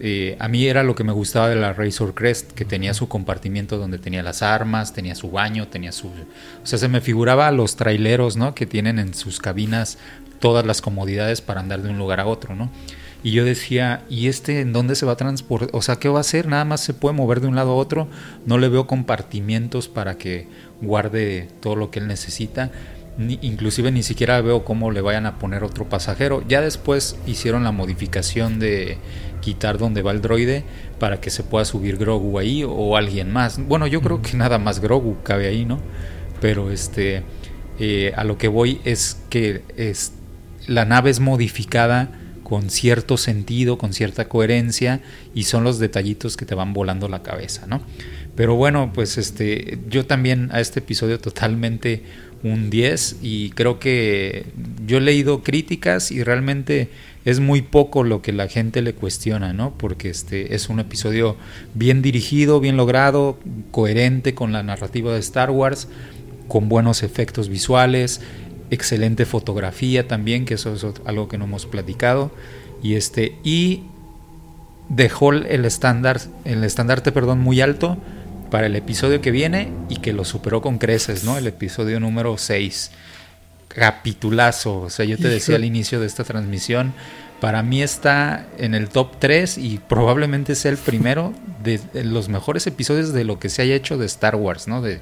eh, 0.00 0.36
a 0.38 0.48
mí 0.48 0.66
era 0.66 0.82
lo 0.82 0.94
que 0.94 1.04
me 1.04 1.12
gustaba 1.12 1.48
de 1.48 1.56
la 1.56 1.72
Razor 1.72 2.14
Crest, 2.14 2.52
que 2.52 2.64
tenía 2.64 2.94
su 2.94 3.08
compartimiento 3.08 3.78
donde 3.78 3.98
tenía 3.98 4.22
las 4.22 4.42
armas, 4.42 4.92
tenía 4.92 5.14
su 5.14 5.30
baño, 5.30 5.68
tenía 5.68 5.92
su... 5.92 6.08
O 6.08 6.66
sea, 6.66 6.78
se 6.78 6.88
me 6.88 7.00
figuraba 7.00 7.50
los 7.50 7.76
traileros, 7.76 8.36
¿no? 8.36 8.54
Que 8.54 8.66
tienen 8.66 8.98
en 8.98 9.14
sus 9.14 9.40
cabinas 9.40 9.98
todas 10.40 10.64
las 10.64 10.80
comodidades 10.80 11.40
para 11.40 11.60
andar 11.60 11.82
de 11.82 11.90
un 11.90 11.98
lugar 11.98 12.20
a 12.20 12.26
otro, 12.26 12.54
¿no? 12.54 12.70
Y 13.22 13.32
yo 13.32 13.44
decía, 13.44 14.04
¿y 14.08 14.28
este 14.28 14.60
en 14.60 14.72
dónde 14.72 14.94
se 14.94 15.04
va 15.04 15.12
a 15.12 15.16
transportar? 15.16 15.70
O 15.72 15.82
sea, 15.82 15.96
¿qué 15.96 16.08
va 16.08 16.18
a 16.18 16.20
hacer? 16.20 16.46
Nada 16.46 16.64
más 16.64 16.80
se 16.80 16.94
puede 16.94 17.16
mover 17.16 17.40
de 17.40 17.48
un 17.48 17.56
lado 17.56 17.72
a 17.72 17.74
otro. 17.74 18.06
No 18.46 18.58
le 18.58 18.68
veo 18.68 18.86
compartimientos 18.86 19.88
para 19.88 20.16
que 20.16 20.46
guarde 20.80 21.48
todo 21.60 21.74
lo 21.74 21.90
que 21.90 21.98
él 21.98 22.06
necesita. 22.06 22.70
Ni, 23.16 23.36
inclusive 23.42 23.90
ni 23.90 24.04
siquiera 24.04 24.40
veo 24.40 24.64
cómo 24.64 24.92
le 24.92 25.00
vayan 25.00 25.26
a 25.26 25.40
poner 25.40 25.64
otro 25.64 25.88
pasajero. 25.88 26.44
Ya 26.46 26.60
después 26.60 27.16
hicieron 27.26 27.64
la 27.64 27.72
modificación 27.72 28.60
de 28.60 28.98
quitar 29.40 29.78
donde 29.78 30.02
va 30.02 30.12
el 30.12 30.20
droide 30.20 30.64
para 30.98 31.20
que 31.20 31.30
se 31.30 31.42
pueda 31.42 31.64
subir 31.64 31.96
Grogu 31.96 32.38
ahí 32.38 32.64
o 32.64 32.96
alguien 32.96 33.32
más. 33.32 33.58
Bueno, 33.58 33.86
yo 33.86 34.00
creo 34.00 34.22
que 34.22 34.36
nada 34.36 34.58
más 34.58 34.80
Grogu 34.80 35.16
cabe 35.22 35.48
ahí, 35.48 35.64
¿no? 35.64 35.78
Pero 36.40 36.70
este, 36.70 37.22
eh, 37.78 38.12
a 38.16 38.24
lo 38.24 38.38
que 38.38 38.48
voy 38.48 38.80
es 38.84 39.22
que 39.30 39.62
es, 39.76 40.12
la 40.66 40.84
nave 40.84 41.10
es 41.10 41.20
modificada 41.20 42.10
con 42.42 42.70
cierto 42.70 43.16
sentido, 43.18 43.76
con 43.76 43.92
cierta 43.92 44.28
coherencia 44.28 45.00
y 45.34 45.44
son 45.44 45.64
los 45.64 45.78
detallitos 45.78 46.36
que 46.36 46.46
te 46.46 46.54
van 46.54 46.72
volando 46.72 47.08
la 47.08 47.22
cabeza, 47.22 47.66
¿no? 47.66 47.82
Pero 48.34 48.54
bueno, 48.54 48.92
pues 48.94 49.18
este, 49.18 49.78
yo 49.88 50.06
también 50.06 50.48
a 50.52 50.60
este 50.60 50.78
episodio 50.78 51.18
totalmente 51.18 52.04
un 52.42 52.70
10 52.70 53.16
y 53.22 53.50
creo 53.50 53.78
que 53.78 54.46
yo 54.86 54.98
he 54.98 55.00
leído 55.00 55.42
críticas 55.42 56.10
y 56.10 56.22
realmente 56.22 56.88
es 57.24 57.40
muy 57.40 57.62
poco 57.62 58.04
lo 58.04 58.22
que 58.22 58.32
la 58.32 58.48
gente 58.48 58.80
le 58.80 58.94
cuestiona, 58.94 59.52
¿no? 59.52 59.74
Porque 59.76 60.08
este 60.08 60.54
es 60.54 60.68
un 60.68 60.80
episodio 60.80 61.36
bien 61.74 62.00
dirigido, 62.00 62.60
bien 62.60 62.76
logrado, 62.76 63.38
coherente 63.70 64.34
con 64.34 64.52
la 64.52 64.62
narrativa 64.62 65.12
de 65.12 65.20
Star 65.20 65.50
Wars, 65.50 65.88
con 66.46 66.68
buenos 66.68 67.02
efectos 67.02 67.48
visuales, 67.48 68.20
excelente 68.70 69.26
fotografía 69.26 70.06
también, 70.06 70.44
que 70.44 70.54
eso 70.54 70.74
es 70.74 70.86
algo 71.04 71.28
que 71.28 71.38
no 71.38 71.44
hemos 71.44 71.66
platicado 71.66 72.30
y 72.82 72.94
este 72.94 73.34
y 73.42 73.82
dejó 74.88 75.32
el 75.32 75.64
estándar 75.64 76.20
el 76.44 76.64
estandarte, 76.64 77.12
perdón, 77.12 77.40
muy 77.40 77.60
alto 77.60 77.98
para 78.50 78.66
el 78.66 78.76
episodio 78.76 79.20
que 79.20 79.30
viene 79.30 79.72
y 79.88 79.96
que 79.96 80.12
lo 80.12 80.24
superó 80.24 80.62
con 80.62 80.78
creces, 80.78 81.24
¿no? 81.24 81.36
El 81.36 81.46
episodio 81.46 82.00
número 82.00 82.36
6 82.38 82.90
capitulazo. 83.68 84.80
O 84.80 84.90
sea, 84.90 85.04
yo 85.04 85.16
te 85.16 85.28
decía 85.28 85.56
al 85.56 85.64
inicio 85.64 86.00
de 86.00 86.06
esta 86.06 86.24
transmisión, 86.24 86.92
para 87.40 87.62
mí 87.62 87.82
está 87.82 88.46
en 88.58 88.74
el 88.74 88.88
top 88.88 89.12
3 89.18 89.58
y 89.58 89.78
probablemente 89.78 90.54
sea 90.54 90.72
el 90.72 90.76
primero 90.76 91.32
de, 91.62 91.80
los 92.04 92.28
mejores 92.28 92.66
episodios 92.66 93.12
de 93.12 93.24
lo 93.24 93.38
que 93.38 93.48
se 93.48 93.62
haya 93.62 93.74
hecho 93.74 93.96
de 93.96 94.06
Star 94.06 94.34
Wars, 94.34 94.66
¿no? 94.66 94.82
De, 94.82 95.00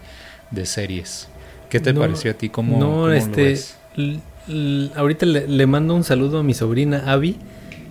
series. 0.65 1.29
¿Qué 1.71 1.81
te 1.81 1.93
pareció 1.93 2.31
a 2.31 2.35
ti? 2.35 2.49
¿Cómo, 2.49 2.79
no, 2.79 3.13
este, 3.13 3.59
ahorita 4.95 5.27
le, 5.27 5.67
mando 5.67 5.95
un 5.95 6.05
saludo 6.05 6.39
a 6.39 6.43
mi 6.43 6.55
sobrina 6.55 7.05
Abby, 7.07 7.37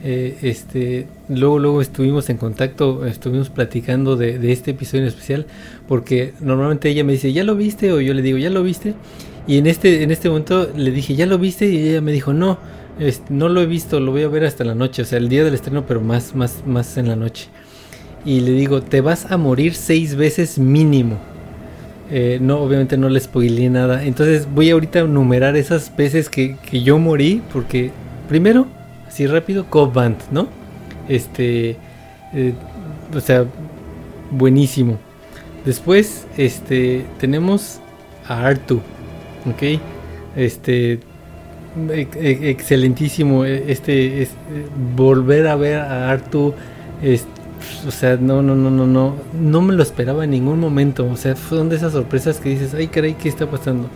eh, 0.03 0.37
este, 0.41 1.07
luego, 1.29 1.59
luego 1.59 1.81
estuvimos 1.81 2.29
en 2.29 2.37
contacto, 2.37 3.05
estuvimos 3.05 3.49
platicando 3.49 4.15
de, 4.15 4.51
este 4.51 4.71
episodio 4.71 5.03
en 5.03 5.07
especial, 5.07 5.45
porque 5.87 6.33
normalmente 6.41 6.89
ella 6.89 7.03
me 7.03 7.13
dice, 7.13 7.33
¿ya 7.33 7.43
lo 7.43 7.55
viste? 7.55 7.91
O 7.91 8.01
yo 8.01 8.13
le 8.13 8.21
digo, 8.21 8.37
¿ya 8.37 8.49
lo 8.49 8.63
viste? 8.63 8.93
Y 9.47 9.57
en 9.57 9.67
este, 9.67 10.03
en 10.03 10.11
este 10.11 10.29
momento 10.29 10.69
le 10.75 10.91
dije, 10.91 11.15
¿ya 11.15 11.25
lo 11.25 11.37
viste? 11.37 11.67
Y 11.67 11.89
ella 11.89 12.01
me 12.01 12.11
dijo, 12.11 12.33
no, 12.33 12.57
no 13.29 13.49
lo 13.49 13.61
he 13.61 13.65
visto, 13.65 13.99
lo 13.99 14.11
voy 14.11 14.23
a 14.23 14.27
ver 14.27 14.45
hasta 14.45 14.63
la 14.63 14.75
noche, 14.75 15.01
o 15.01 15.05
sea, 15.05 15.17
el 15.17 15.29
día 15.29 15.43
del 15.43 15.53
estreno, 15.53 15.85
pero 15.87 16.01
más, 16.01 16.35
más, 16.35 16.63
más 16.65 16.97
en 16.97 17.07
la 17.07 17.15
noche. 17.15 17.47
Y 18.25 18.41
le 18.41 18.51
digo, 18.51 18.81
te 18.81 19.01
vas 19.01 19.31
a 19.31 19.37
morir 19.37 19.75
seis 19.75 20.15
veces 20.15 20.57
mínimo. 20.57 21.17
Eh, 22.11 22.37
no, 22.41 22.59
obviamente 22.59 22.97
no 22.97 23.09
le 23.09 23.19
spoileé 23.19 23.69
nada. 23.69 24.03
Entonces 24.03 24.47
voy 24.53 24.69
ahorita 24.69 25.01
a 25.01 25.03
numerar 25.03 25.55
esas 25.57 25.95
veces 25.95 26.29
que, 26.29 26.57
que 26.57 26.81
yo 26.81 26.97
morí, 26.97 27.41
porque 27.51 27.91
primero 28.27 28.67
así 29.15 29.27
rápido, 29.27 29.65
Cobb 29.69 29.93
Band, 29.93 30.17
¿no? 30.29 30.49
Este, 31.07 31.77
eh, 32.33 32.53
o 33.15 33.19
sea, 33.21 33.45
buenísimo. 34.29 34.97
Después, 35.63 36.27
este, 36.35 37.05
tenemos 37.17 37.79
a 38.27 38.45
Artu, 38.45 38.81
¿ok? 39.49 39.79
Este, 40.35 40.99
excelentísimo, 41.87 43.45
e, 43.45 43.71
este, 43.71 44.23
es, 44.23 44.31
volver 44.97 45.47
a 45.47 45.55
ver 45.55 45.77
a 45.77 46.11
Artu, 46.11 46.53
o 47.87 47.91
sea, 47.91 48.17
no, 48.17 48.41
no, 48.41 48.53
no, 48.53 48.69
no, 48.69 48.85
no, 48.85 49.15
no 49.39 49.61
me 49.61 49.73
lo 49.73 49.81
esperaba 49.81 50.25
en 50.25 50.31
ningún 50.31 50.59
momento, 50.59 51.09
o 51.09 51.15
sea, 51.15 51.37
fueron 51.37 51.69
de 51.69 51.77
esas 51.77 51.93
sorpresas 51.93 52.41
que 52.41 52.49
dices, 52.49 52.73
ay 52.73 52.87
caray, 52.87 53.13
¿qué 53.13 53.29
está 53.29 53.49
pasando? 53.49 53.87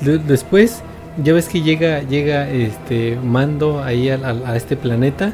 Después, 0.00 0.80
ya 1.22 1.32
ves 1.32 1.48
que 1.48 1.62
llega, 1.62 2.02
llega 2.02 2.48
este 2.48 3.18
Mando 3.22 3.82
ahí 3.82 4.08
a, 4.08 4.56
este 4.56 4.76
planeta 4.76 5.32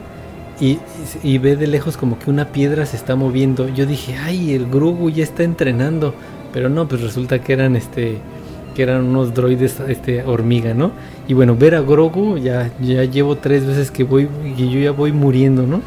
y, 0.61 0.79
ve 1.39 1.57
de 1.57 1.67
lejos 1.67 1.97
como 1.97 2.19
que 2.19 2.31
una 2.31 2.47
piedra 2.47 2.85
se 2.87 2.97
está 2.97 3.15
moviendo. 3.15 3.69
Yo 3.69 3.87
dije, 3.87 4.17
ay, 4.17 4.55
el 4.55 4.67
Grogu 4.67 5.11
ya 5.11 5.23
está 5.23 5.45
entrenando. 5.45 6.15
Pero 6.53 6.69
no, 6.69 6.89
pues 6.89 7.03
resulta 7.03 7.41
que 7.41 7.53
eran 7.53 7.77
este 7.77 8.19
que 8.75 8.83
eran 8.85 9.05
unos 9.05 9.35
droides 9.35 9.81
este 9.89 10.23
hormiga, 10.23 10.73
¿no? 10.73 10.93
Y 11.27 11.35
bueno, 11.35 11.57
ver 11.57 11.75
a 11.75 11.81
Grogu 11.81 12.39
ya, 12.39 12.71
ya 12.81 13.05
llevo 13.05 13.37
tres 13.37 13.67
veces 13.67 13.91
que 13.91 14.05
voy 14.05 14.29
y 14.57 14.71
yo 14.71 14.79
ya 14.79 14.93
voy 14.93 15.13
muriendo, 15.13 15.67
¿no? 15.67 15.81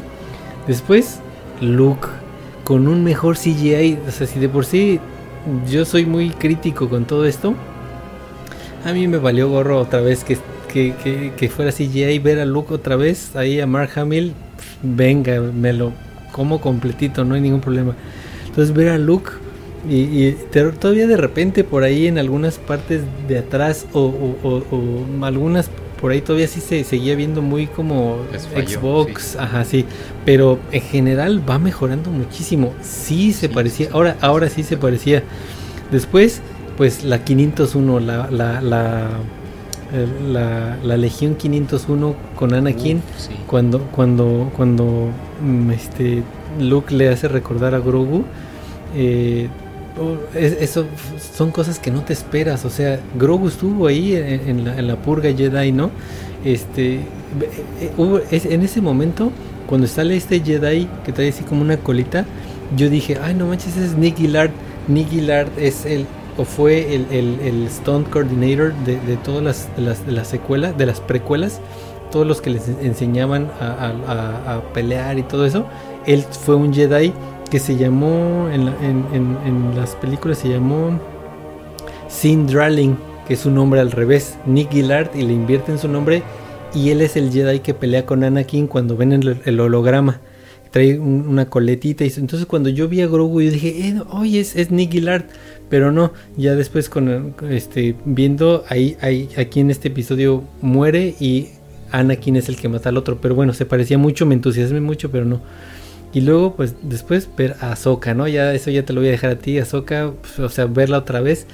Después, 0.66 1.20
Luke 1.60 2.06
con 2.64 2.86
un 2.86 3.02
mejor 3.02 3.36
CGI, 3.36 3.98
o 4.06 4.10
sea, 4.10 4.26
si 4.26 4.38
de 4.38 4.48
por 4.48 4.64
sí 4.64 5.00
yo 5.68 5.84
soy 5.84 6.06
muy 6.06 6.30
crítico 6.30 6.88
con 6.88 7.04
todo 7.04 7.26
esto, 7.26 7.54
a 8.84 8.92
mí 8.92 9.08
me 9.08 9.18
valió 9.18 9.48
gorro 9.48 9.80
otra 9.80 10.00
vez 10.00 10.24
que, 10.24 10.38
que, 10.68 11.32
que, 11.36 11.48
fuera 11.48 11.70
CGI 11.70 12.18
ver 12.18 12.40
a 12.40 12.44
Luke 12.44 12.72
otra 12.72 12.96
vez, 12.96 13.36
ahí 13.36 13.60
a 13.60 13.66
Mark 13.66 13.90
Hamill, 13.96 14.32
venga, 14.82 15.40
me 15.40 15.72
lo 15.72 15.92
como 16.32 16.60
completito, 16.60 17.24
no 17.24 17.34
hay 17.34 17.40
ningún 17.40 17.60
problema. 17.60 17.94
Entonces 18.46 18.74
ver 18.74 18.88
a 18.88 18.98
Luke 18.98 19.32
y, 19.88 20.32
todavía 20.78 21.06
de 21.06 21.16
repente 21.16 21.64
por 21.64 21.82
ahí 21.82 22.06
en 22.06 22.18
algunas 22.18 22.58
partes 22.58 23.02
de 23.28 23.38
atrás 23.38 23.86
o, 23.92 24.36
algunas 25.22 25.70
por 26.00 26.10
ahí 26.10 26.20
todavía 26.20 26.48
sí 26.48 26.60
se 26.60 26.82
seguía 26.82 27.14
viendo 27.14 27.42
muy 27.42 27.68
como 27.68 28.18
Xbox, 28.66 29.36
ajá, 29.36 29.64
sí, 29.64 29.84
pero 30.24 30.58
en 30.72 30.82
general 30.82 31.48
va 31.48 31.60
mejorando 31.60 32.10
muchísimo. 32.10 32.74
Sí 32.82 33.32
se 33.32 33.48
parecía, 33.48 33.88
ahora 33.92 34.16
ahora 34.20 34.48
sí 34.48 34.64
se 34.64 34.76
parecía. 34.76 35.22
Después 35.92 36.42
pues 36.76 37.04
la 37.04 37.24
501, 37.24 38.00
la, 38.00 38.30
la, 38.30 38.60
la, 38.60 39.08
la, 40.82 40.96
Legión 40.96 41.34
501 41.34 42.14
con 42.36 42.54
Anakin, 42.54 43.02
cuando, 43.46 43.80
cuando, 43.92 44.50
cuando 44.56 45.08
mm, 45.42 45.70
este, 45.70 46.22
Luke 46.60 46.94
le 46.94 47.08
hace 47.08 47.28
recordar 47.28 47.74
a 47.74 47.78
Grogu, 47.78 48.24
eh, 48.96 49.48
oh, 50.00 50.16
eso 50.36 50.86
son 51.36 51.50
cosas 51.50 51.78
que 51.78 51.90
no 51.90 52.02
te 52.02 52.12
esperas, 52.12 52.64
o 52.64 52.70
sea, 52.70 53.00
Grogu 53.18 53.48
estuvo 53.48 53.86
ahí 53.86 54.14
en, 54.14 54.64
la, 54.64 54.78
en 54.78 54.86
la, 54.86 54.96
purga 54.96 55.32
Jedi, 55.32 55.72
¿no? 55.72 55.90
Este, 56.44 57.00
eh, 57.80 58.28
en 58.30 58.62
ese 58.62 58.80
momento, 58.80 59.30
cuando 59.66 59.86
sale 59.86 60.16
este 60.16 60.40
Jedi 60.40 60.88
que 61.04 61.12
trae 61.12 61.28
así 61.28 61.44
como 61.44 61.62
una 61.62 61.76
colita, 61.76 62.24
yo 62.76 62.88
dije, 62.88 63.18
ay 63.22 63.34
no 63.34 63.46
manches, 63.46 63.76
ese 63.76 63.86
es 63.86 63.96
Nick 63.96 64.16
Gillard. 64.16 64.50
Nick 64.88 65.10
Gillard 65.10 65.48
es 65.58 65.86
el 65.86 66.06
o 66.36 66.44
fue 66.44 66.94
el, 66.94 67.06
el, 67.10 67.68
stunt 67.68 68.08
coordinator 68.08 68.72
de, 68.84 68.98
de 69.00 69.16
todas 69.18 69.42
las, 69.42 69.68
las, 69.76 70.06
las 70.06 70.28
secuelas, 70.28 70.76
de 70.78 70.86
las 70.86 71.00
precuelas, 71.00 71.60
todos 72.12 72.26
los 72.26 72.40
que 72.40 72.50
les 72.50 72.68
enseñaban 72.68 73.50
a, 73.60 74.62
pelear 74.72 75.18
y 75.18 75.24
todo 75.24 75.44
eso. 75.44 75.66
Él 76.06 76.22
fue 76.22 76.54
un 76.54 76.72
Jedi 76.72 77.12
que 77.50 77.58
se 77.58 77.76
llamó, 77.76 78.48
en, 78.52 78.68
en, 78.68 79.74
las 79.74 79.96
películas 79.96 80.38
se 80.38 80.48
llamó 80.48 81.00
Sin 82.08 82.46
Dralling, 82.46 82.96
que 83.26 83.34
es 83.34 83.40
su 83.40 83.50
nombre 83.50 83.80
al 83.80 83.90
revés, 83.90 84.36
Nick 84.46 84.70
Gillard, 84.70 85.10
y 85.16 85.22
le 85.22 85.32
invierten 85.32 85.78
su 85.78 85.88
nombre. 85.88 86.22
Y 86.74 86.90
él 86.90 87.00
es 87.00 87.16
el 87.16 87.32
Jedi 87.32 87.60
que 87.60 87.74
pelea 87.74 88.06
con 88.06 88.22
Anakin 88.22 88.66
cuando 88.66 88.96
ven 88.96 89.12
el, 89.12 89.60
holograma 89.60 90.20
trae 90.70 90.98
una 90.98 91.46
coletita. 91.50 92.04
Y 92.04 92.12
entonces 92.16 92.46
cuando 92.46 92.70
yo 92.70 92.88
vi 92.88 93.02
a 93.02 93.06
Grogu, 93.06 93.42
yo 93.42 93.50
dije, 93.50 93.88
eh, 93.88 94.02
oye, 94.10 94.40
es, 94.40 94.56
es 94.56 94.70
Nick 94.70 94.92
Gillard. 94.92 95.24
Pero 95.72 95.90
no, 95.90 96.12
ya 96.36 96.54
después 96.54 96.90
con 96.90 97.34
este 97.48 97.96
viendo 98.04 98.62
ahí, 98.68 98.98
ahí 99.00 99.30
aquí 99.38 99.60
en 99.60 99.70
este 99.70 99.88
episodio 99.88 100.44
muere 100.60 101.14
y 101.18 101.48
Anakin 101.90 102.36
es 102.36 102.50
el 102.50 102.56
que 102.56 102.68
mata 102.68 102.90
al 102.90 102.98
otro. 102.98 103.22
Pero 103.22 103.34
bueno, 103.34 103.54
se 103.54 103.64
parecía 103.64 103.96
mucho, 103.96 104.26
me 104.26 104.34
entusiasmé 104.34 104.82
mucho, 104.82 105.10
pero 105.10 105.24
no. 105.24 105.40
Y 106.12 106.20
luego, 106.20 106.56
pues 106.56 106.74
después 106.82 107.26
ver 107.38 107.56
a 107.62 107.72
Ahsoka, 107.72 108.12
¿no? 108.12 108.28
Ya 108.28 108.52
eso 108.52 108.70
ya 108.70 108.84
te 108.84 108.92
lo 108.92 109.00
voy 109.00 109.08
a 109.08 109.12
dejar 109.12 109.30
a 109.30 109.38
ti, 109.38 109.56
Ahsoka, 109.56 110.12
pues, 110.20 110.38
o 110.40 110.50
sea, 110.50 110.66
verla 110.66 110.98
otra 110.98 111.22
vez. 111.22 111.46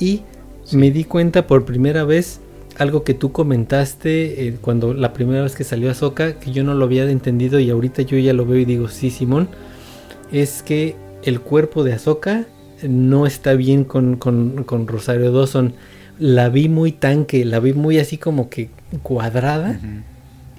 Y 0.00 0.22
me 0.72 0.90
di 0.90 1.04
cuenta 1.04 1.46
por 1.46 1.66
primera 1.66 2.04
vez 2.04 2.40
algo 2.78 3.04
que 3.04 3.12
tú 3.12 3.30
comentaste 3.30 4.46
eh, 4.46 4.56
cuando 4.58 4.94
la 4.94 5.12
primera 5.12 5.42
vez 5.42 5.54
que 5.54 5.64
salió 5.64 5.90
Ahsoka, 5.90 6.40
que 6.40 6.50
yo 6.50 6.64
no 6.64 6.72
lo 6.72 6.86
había 6.86 7.10
entendido 7.10 7.60
y 7.60 7.68
ahorita 7.68 8.00
yo 8.00 8.16
ya 8.16 8.32
lo 8.32 8.46
veo 8.46 8.56
y 8.56 8.64
digo, 8.64 8.88
sí, 8.88 9.10
Simón, 9.10 9.50
es 10.32 10.62
que 10.62 10.96
el 11.24 11.42
cuerpo 11.42 11.84
de 11.84 11.92
Ahsoka 11.92 12.46
no 12.82 13.26
está 13.26 13.54
bien 13.54 13.84
con, 13.84 14.16
con, 14.16 14.86
Rosario 14.86 15.32
Dawson. 15.32 15.74
La 16.18 16.48
vi 16.48 16.68
muy 16.68 16.92
tanque, 16.92 17.44
la 17.44 17.60
vi 17.60 17.72
muy 17.72 17.98
así 17.98 18.18
como 18.18 18.48
que 18.48 18.70
cuadrada. 19.02 19.80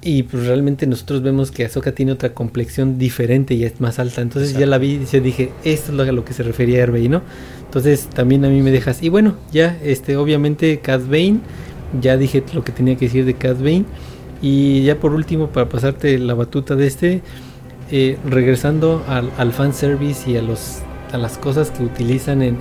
Y 0.01 0.23
pues 0.23 0.45
realmente 0.45 0.85
nosotros 0.85 1.21
vemos 1.21 1.51
que 1.51 1.65
Ahsoka 1.65 1.91
tiene 1.91 2.11
otra 2.11 2.33
complexión 2.33 2.97
diferente 2.97 3.55
y 3.55 3.63
es 3.63 3.81
más 3.81 3.99
alta. 3.99 4.21
Entonces 4.21 4.53
ya 4.53 4.65
la 4.65 4.77
vi 4.77 4.99
y 5.03 5.05
se 5.05 5.21
dije, 5.21 5.51
esto 5.63 5.91
es 5.91 5.97
lo 5.97 6.03
a 6.03 6.11
lo 6.11 6.23
que 6.23 6.33
se 6.33 6.43
refería 6.43 6.79
Hervey, 6.79 7.09
¿no? 7.09 7.23
Entonces 7.65 8.07
también 8.07 8.45
a 8.45 8.49
mí 8.49 8.61
me 8.61 8.71
dejas. 8.71 9.01
Y 9.01 9.09
bueno, 9.09 9.35
ya, 9.51 9.77
este, 9.83 10.15
obviamente 10.17 10.79
Cat 10.79 11.01
Bane. 11.05 11.39
Ya 12.01 12.17
dije 12.17 12.43
lo 12.53 12.63
que 12.63 12.71
tenía 12.71 12.95
que 12.95 13.05
decir 13.05 13.25
de 13.25 13.33
Cat 13.33 13.57
Bane. 13.57 13.85
Y 14.41 14.83
ya 14.83 14.99
por 14.99 15.13
último, 15.13 15.47
para 15.47 15.67
pasarte 15.67 16.19
la 16.19 16.35
batuta 16.35 16.75
de 16.75 16.85
este, 16.85 17.21
eh, 17.91 18.17
regresando 18.25 19.03
al, 19.07 19.31
al 19.37 19.51
fanservice 19.51 20.29
y 20.29 20.37
a 20.37 20.41
los 20.43 20.83
a 21.11 21.17
las 21.17 21.37
cosas 21.37 21.71
que 21.71 21.83
utilizan 21.83 22.41
en, 22.41 22.57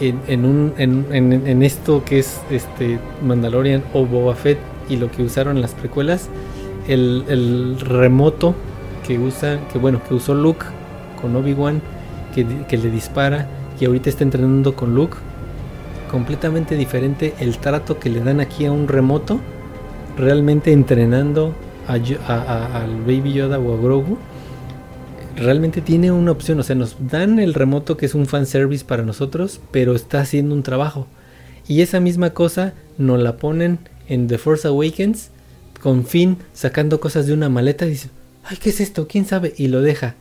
en, 0.00 0.72
en, 0.78 1.62
esto 1.62 2.04
que 2.04 2.18
es 2.18 2.40
este 2.50 2.98
Mandalorian 3.22 3.82
o 3.92 4.04
Boba 4.06 4.34
Fett 4.34 4.58
y 4.88 4.96
lo 4.96 5.10
que 5.10 5.22
usaron 5.22 5.56
en 5.56 5.62
las 5.62 5.74
precuelas, 5.74 6.28
el, 6.86 7.24
el 7.28 7.80
remoto 7.80 8.54
que 9.06 9.18
usa, 9.18 9.58
que 9.72 9.78
bueno, 9.78 10.00
que 10.06 10.14
usó 10.14 10.34
Luke 10.34 10.66
con 11.20 11.34
Obi-Wan, 11.34 11.80
que, 12.34 12.46
que 12.68 12.76
le 12.76 12.90
dispara 12.90 13.48
y 13.80 13.84
ahorita 13.86 14.08
está 14.10 14.24
entrenando 14.24 14.74
con 14.74 14.94
Luke, 14.94 15.16
completamente 16.10 16.76
diferente 16.76 17.34
el 17.40 17.58
trato 17.58 17.98
que 17.98 18.10
le 18.10 18.20
dan 18.20 18.40
aquí 18.40 18.66
a 18.66 18.72
un 18.72 18.88
remoto, 18.88 19.40
realmente 20.16 20.72
entrenando 20.72 21.52
al 21.86 23.00
Baby 23.06 23.32
Yoda 23.32 23.58
o 23.58 23.74
a 23.74 23.76
Grogu 23.80 24.18
realmente 25.36 25.80
tiene 25.80 26.10
una 26.10 26.32
opción, 26.32 26.58
o 26.58 26.62
sea, 26.62 26.74
nos 26.74 26.96
dan 27.10 27.38
el 27.38 27.54
remoto 27.54 27.96
que 27.96 28.06
es 28.06 28.14
un 28.14 28.26
fanservice 28.26 28.84
para 28.84 29.04
nosotros, 29.04 29.60
pero 29.70 29.94
está 29.94 30.20
haciendo 30.20 30.54
un 30.54 30.62
trabajo. 30.62 31.06
Y 31.68 31.82
esa 31.82 32.00
misma 32.00 32.30
cosa 32.30 32.74
nos 32.98 33.20
la 33.20 33.36
ponen 33.36 33.78
en 34.08 34.28
The 34.28 34.38
Force 34.38 34.66
Awakens, 34.66 35.30
con 35.80 36.06
Finn 36.06 36.38
sacando 36.52 37.00
cosas 37.00 37.26
de 37.26 37.34
una 37.34 37.48
maleta 37.48 37.86
y 37.86 37.90
dice, 37.90 38.10
ay, 38.44 38.56
¿qué 38.60 38.70
es 38.70 38.80
esto? 38.80 39.06
¿Quién 39.06 39.26
sabe? 39.26 39.54
Y 39.56 39.68
lo 39.68 39.82
deja. 39.82 40.14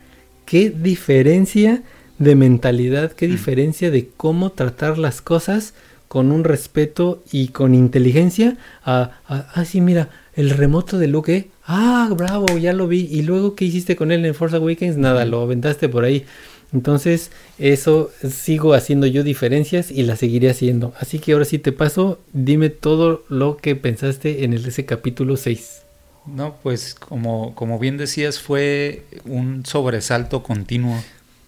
¿Qué 0.46 0.70
diferencia 0.70 1.82
de 2.20 2.36
mentalidad, 2.36 3.12
qué 3.14 3.28
mm. 3.28 3.32
diferencia 3.32 3.92
de 3.92 4.10
cómo 4.16 4.52
tratar 4.52 4.98
las 4.98 5.22
cosas 5.22 5.74
con 6.08 6.32
un 6.32 6.44
respeto 6.44 7.24
y 7.32 7.48
con 7.50 7.74
inteligencia? 7.74 8.58
A, 8.84 9.22
ah, 9.28 9.66
sí, 9.66 9.82
mira, 9.82 10.10
el 10.36 10.52
remoto 10.52 10.98
de 10.98 11.08
Luke, 11.08 11.50
ah, 11.66 12.10
bravo, 12.16 12.58
ya 12.58 12.74
lo 12.74 12.88
vi. 12.88 13.08
Y 13.12 13.22
luego, 13.22 13.56
¿qué 13.56 13.66
hiciste 13.66 13.96
con 13.96 14.12
él 14.12 14.26
en 14.26 14.36
Force 14.36 14.56
Awakens? 14.56 14.98
Nada, 14.98 15.26
lo 15.26 15.42
aventaste 15.42 15.90
por 15.90 16.04
ahí. 16.04 16.26
Entonces, 16.74 17.32
eso 17.58 18.12
sigo 18.30 18.74
haciendo 18.74 19.08
yo 19.08 19.24
diferencias 19.24 19.92
y 19.92 20.04
la 20.04 20.16
seguiré 20.16 20.50
haciendo. 20.50 20.94
Así 21.00 21.20
que 21.20 21.34
ahora 21.34 21.46
sí 21.46 21.60
te 21.60 21.72
paso, 21.72 22.20
dime 22.34 22.70
todo 22.70 23.24
lo 23.30 23.58
que 23.58 23.76
pensaste 23.76 24.44
en 24.44 24.54
el, 24.54 24.66
ese 24.66 24.86
capítulo 24.86 25.38
6. 25.38 25.84
No, 26.26 26.56
pues 26.64 26.96
como, 26.96 27.54
como 27.56 27.78
bien 27.78 27.98
decías, 27.98 28.40
fue 28.40 29.04
un 29.26 29.66
sobresalto 29.66 30.42
continuo, 30.42 31.02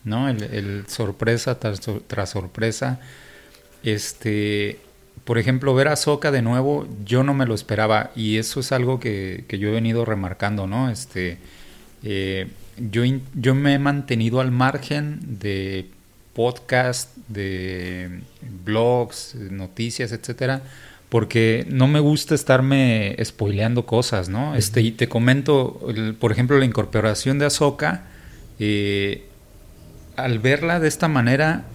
¿no? 0.04 0.30
El, 0.30 0.86
sorpresa 0.88 1.60
tras, 1.60 1.82
tras, 2.08 2.30
sorpresa. 2.30 3.00
Este, 3.84 4.80
por 5.28 5.38
ejemplo, 5.38 5.76
ver 5.76 5.90
a 5.90 5.98
Soca 5.98 6.32
de 6.32 6.42
nuevo, 6.42 6.88
yo 7.04 7.22
no 7.22 7.34
me 7.34 7.46
lo 7.46 7.54
esperaba 7.54 8.12
y 8.16 8.38
eso 8.38 8.62
es 8.62 8.72
algo 8.72 8.98
que, 8.98 9.44
que 9.50 9.60
yo 9.60 9.68
he 9.68 9.72
venido 9.74 10.06
remarcando, 10.06 10.68
¿no? 10.68 10.90
Este, 10.90 11.38
eh, 12.02 12.48
yo, 12.78 13.04
yo 13.34 13.54
me 13.54 13.74
he 13.74 13.78
mantenido 13.78 14.40
al 14.40 14.52
margen 14.52 15.20
de 15.38 15.90
podcast, 16.32 17.14
de 17.28 18.22
blogs, 18.64 19.36
noticias, 19.36 20.14
etcétera, 20.14 20.62
porque 21.10 21.68
no 21.70 21.90
me 21.90 22.00
gusta 22.00 22.34
estarme 22.34 23.14
spoileando 23.22 23.86
cosas, 23.86 24.30
¿no? 24.30 24.56
Este, 24.56 24.80
y 24.80 24.94
te 24.94 25.10
comento, 25.10 25.86
por 26.22 26.32
ejemplo, 26.32 26.58
la 26.58 26.64
incorporación 26.64 27.38
de 27.38 27.48
Ahsoka, 27.48 28.06
eh, 28.60 29.26
al 30.16 30.40
verla 30.40 30.80
de 30.80 30.88
esta 30.88 31.10
manera, 31.10 31.66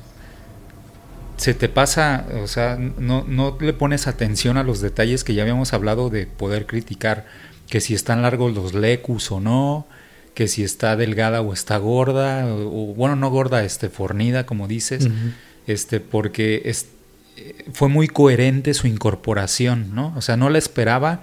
se 1.43 1.55
te 1.55 1.68
pasa, 1.68 2.24
o 2.40 2.47
sea, 2.47 2.76
no, 2.76 3.24
no 3.26 3.59
le 3.61 3.72
pones 3.72 4.07
atención 4.07 4.57
a 4.57 4.62
los 4.62 4.80
detalles 4.80 5.24
que 5.24 5.34
ya 5.34 5.43
habíamos 5.43 5.72
hablado 5.72 6.09
de 6.09 6.26
poder 6.26 6.66
criticar, 6.66 7.26
que 7.68 7.80
si 7.80 7.95
están 7.95 8.22
largos 8.22 8.55
los 8.55 8.74
lecus 8.74 9.32
o 9.32 9.40
no, 9.40 9.88
que 10.34 10.47
si 10.47 10.62
está 10.62 10.95
delgada 10.95 11.40
o 11.40 11.53
está 11.53 11.78
gorda, 11.78 12.47
o, 12.47 12.95
bueno, 12.95 13.16
no 13.16 13.28
gorda, 13.28 13.64
este, 13.64 13.88
fornida, 13.88 14.47
como 14.47 14.68
dices, 14.68 15.09
este, 15.66 15.99
porque 15.99 16.62
es, 16.64 16.86
fue 17.72 17.88
muy 17.88 18.07
coherente 18.07 18.72
su 18.72 18.86
incorporación, 18.86 19.97
¿no? 19.97 20.14
O 20.16 20.20
sea, 20.20 20.36
no 20.36 20.49
la 20.49 20.59
esperaba 20.59 21.22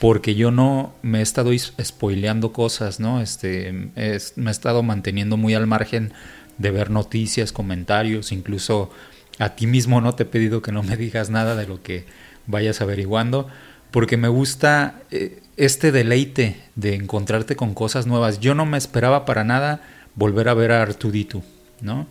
porque 0.00 0.34
yo 0.34 0.50
no 0.50 0.94
me 1.02 1.18
he 1.18 1.22
estado 1.22 1.50
spoileando 1.58 2.54
cosas, 2.54 3.00
¿no? 3.00 3.20
Este, 3.20 3.70
me 3.72 3.90
he 3.94 4.50
estado 4.50 4.82
manteniendo 4.82 5.36
muy 5.36 5.52
al 5.52 5.66
margen 5.66 6.14
de 6.56 6.70
ver 6.70 6.88
noticias, 6.88 7.52
comentarios, 7.52 8.32
incluso 8.32 8.90
a 9.38 9.50
ti 9.50 9.66
mismo 9.66 10.00
no 10.00 10.14
te 10.14 10.24
he 10.24 10.26
pedido 10.26 10.62
que 10.62 10.72
no 10.72 10.82
me 10.82 10.96
digas 10.96 11.30
nada 11.30 11.56
de 11.56 11.66
lo 11.66 11.82
que 11.82 12.04
vayas 12.46 12.80
averiguando, 12.80 13.48
porque 13.90 14.16
me 14.16 14.28
gusta 14.28 15.00
eh, 15.10 15.40
este 15.56 15.92
deleite 15.92 16.56
de 16.74 16.94
encontrarte 16.94 17.56
con 17.56 17.74
cosas 17.74 18.06
nuevas. 18.06 18.40
Yo 18.40 18.54
no 18.54 18.66
me 18.66 18.78
esperaba 18.78 19.24
para 19.24 19.44
nada 19.44 19.80
volver 20.14 20.48
a 20.48 20.54
ver 20.54 20.72
a 20.72 20.82
Artuditu, 20.82 21.42
¿no? 21.80 22.06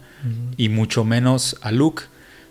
Y 0.58 0.70
mucho 0.70 1.04
menos 1.04 1.58
a 1.62 1.72
Luke 1.72 2.04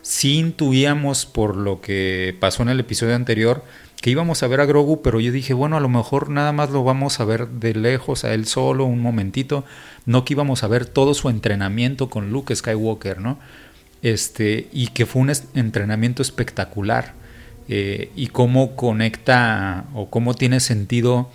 sí 0.03 0.39
intuíamos 0.39 1.27
por 1.27 1.57
lo 1.57 1.81
que 1.81 2.37
pasó 2.39 2.63
en 2.63 2.69
el 2.69 2.79
episodio 2.79 3.17
anterior 3.17 3.65
que 4.01 4.11
íbamos 4.11 4.43
a 4.43 4.47
ver 4.47 4.61
a 4.61 4.67
Grogu, 4.67 5.03
pero 5.03 5.19
yo 5.21 5.33
dije, 5.33 5.55
bueno, 5.55 5.77
a 5.77 5.81
lo 5.81 5.89
mejor 5.89 6.29
nada 6.29 6.53
más 6.53 6.71
lo 6.71 6.85
vamos 6.85 7.19
a 7.19 7.25
ver 7.25 7.49
de 7.49 7.75
lejos 7.75 8.25
a 8.25 8.35
él 8.35 8.47
solo 8.47 8.85
un 8.85 9.01
momentito, 9.01 9.65
no 10.05 10.25
que 10.25 10.35
íbamos 10.35 10.63
a 10.63 10.69
ver 10.69 10.87
todo 10.87 11.15
su 11.15 11.29
entrenamiento 11.29 12.09
con 12.09 12.31
Luke 12.31 12.55
Skywalker, 12.55 13.21
¿no? 13.21 13.39
Este, 14.07 14.69
y 14.73 14.89
que 14.89 15.07
fue 15.07 15.23
un 15.23 15.33
entrenamiento 15.55 16.23
espectacular. 16.23 17.15
Eh, 17.69 18.13
y 18.15 18.29
cómo 18.29 18.77
conecta 18.77 19.87
o 19.93 20.09
cómo 20.09 20.35
tiene 20.35 20.61
sentido 20.61 21.31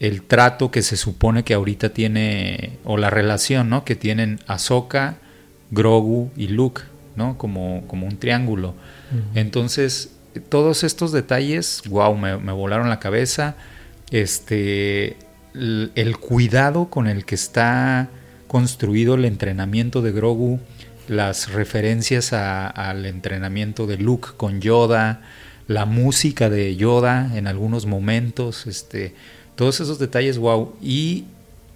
el 0.00 0.22
trato 0.22 0.70
que 0.70 0.80
se 0.80 0.96
supone 0.96 1.44
que 1.44 1.52
ahorita 1.52 1.90
tiene, 1.90 2.78
o 2.84 2.96
la 2.96 3.10
relación, 3.10 3.68
¿no? 3.68 3.84
Que 3.84 3.94
tienen 3.94 4.40
Ahsoka, 4.46 5.16
Grogu 5.70 6.30
y 6.36 6.48
Luke. 6.48 6.82
¿no? 7.18 7.36
Como, 7.36 7.84
como 7.88 8.06
un 8.06 8.16
triángulo. 8.16 8.74
Entonces, 9.34 10.12
todos 10.48 10.84
estos 10.84 11.12
detalles, 11.12 11.82
wow, 11.88 12.16
me, 12.16 12.36
volaron 12.52 12.88
la 12.88 13.00
cabeza. 13.00 13.56
Este, 14.10 15.16
el, 15.52 16.16
cuidado 16.18 16.88
con 16.88 17.08
el 17.08 17.26
que 17.26 17.34
está 17.34 18.08
construido 18.46 19.16
el 19.16 19.24
entrenamiento 19.24 20.00
de 20.00 20.12
Grogu, 20.12 20.60
las 21.08 21.52
referencias 21.52 22.32
al 22.32 23.06
entrenamiento 23.06 23.86
de 23.86 23.96
Luke 23.96 24.30
con 24.36 24.60
Yoda, 24.60 25.22
la 25.66 25.86
música 25.86 26.48
de 26.50 26.76
Yoda 26.76 27.36
en 27.36 27.46
algunos 27.46 27.86
momentos, 27.86 28.66
este, 28.66 29.14
todos 29.56 29.80
esos 29.80 29.98
detalles, 29.98 30.38
wow. 30.38 30.76
Y 30.82 31.24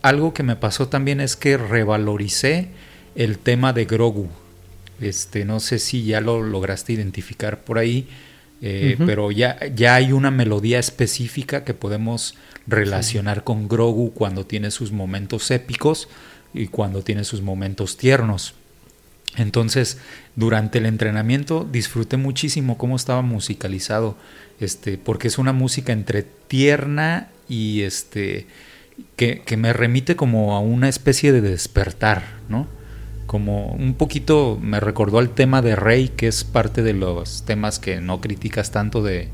algo 0.03 0.35
que 0.35 0.43
me 0.43 0.57
pasó 0.57 0.89
también 0.89 1.21
es 1.21 1.37
que 1.37 1.57
revaloricé 1.57 2.69
el 3.15 3.39
tema 3.39 3.73
de 3.73 3.87
Grogu, 3.87 4.29
este, 5.01 5.45
no 5.45 5.61
sé 5.61 5.79
si 5.79 6.05
ya 6.05 6.21
lo 6.21 6.43
lograste 6.43 6.93
identificar 6.93 7.65
por 7.65 7.79
ahí, 7.79 8.09
eh, 8.61 8.97
pero 9.05 9.33
ya, 9.33 9.59
ya 9.75 9.97
hay 9.97 10.13
una 10.13 10.31
melodía 10.31 10.79
específica 10.79 11.65
que 11.65 11.75
podemos 11.75 12.37
relacionar 12.67 13.43
con 13.43 13.67
Grogu 13.67 14.13
cuando 14.13 14.47
tiene 14.47 14.71
sus 14.71 14.93
momentos 14.93 15.51
épicos 15.51 16.09
y 16.55 16.69
cuando 16.69 17.03
tiene 17.03 17.25
sus 17.25 17.43
momentos 17.43 17.97
tiernos. 17.97 18.55
Entonces, 19.37 19.99
durante 20.37 20.79
el 20.79 20.87
entrenamiento 20.87 21.67
disfruté 21.71 22.17
muchísimo 22.17 22.77
cómo 22.77 22.97
estaba 22.97 23.23
musicalizado, 23.23 24.17
este, 24.61 24.99
porque 24.99 25.29
es 25.29 25.39
una 25.39 25.53
música 25.53 25.93
entre 25.93 26.23
tierna 26.23 27.31
y 27.49 27.83
este 27.83 28.47
que, 29.17 29.41
que 29.41 29.57
me 29.57 29.73
remite 29.73 30.17
como 30.17 30.55
a 30.55 30.61
una 30.61 30.89
especie 30.89 31.33
de 31.33 31.41
despertar, 31.41 32.41
¿no? 32.49 32.67
como 33.33 33.69
un 33.73 33.95
poquito 33.95 34.59
me 34.61 34.79
recordó 34.79 35.19
al 35.19 35.31
tema 35.31 35.63
de 35.63 35.75
Rey, 35.75 36.11
que 36.11 36.29
es 36.29 36.45
parte 36.45 36.83
de 36.83 36.93
los 36.93 37.45
temas 37.47 37.79
que 37.79 37.99
no 37.99 38.21
criticas 38.21 38.73
tanto 38.73 39.03
de, 39.03 39.31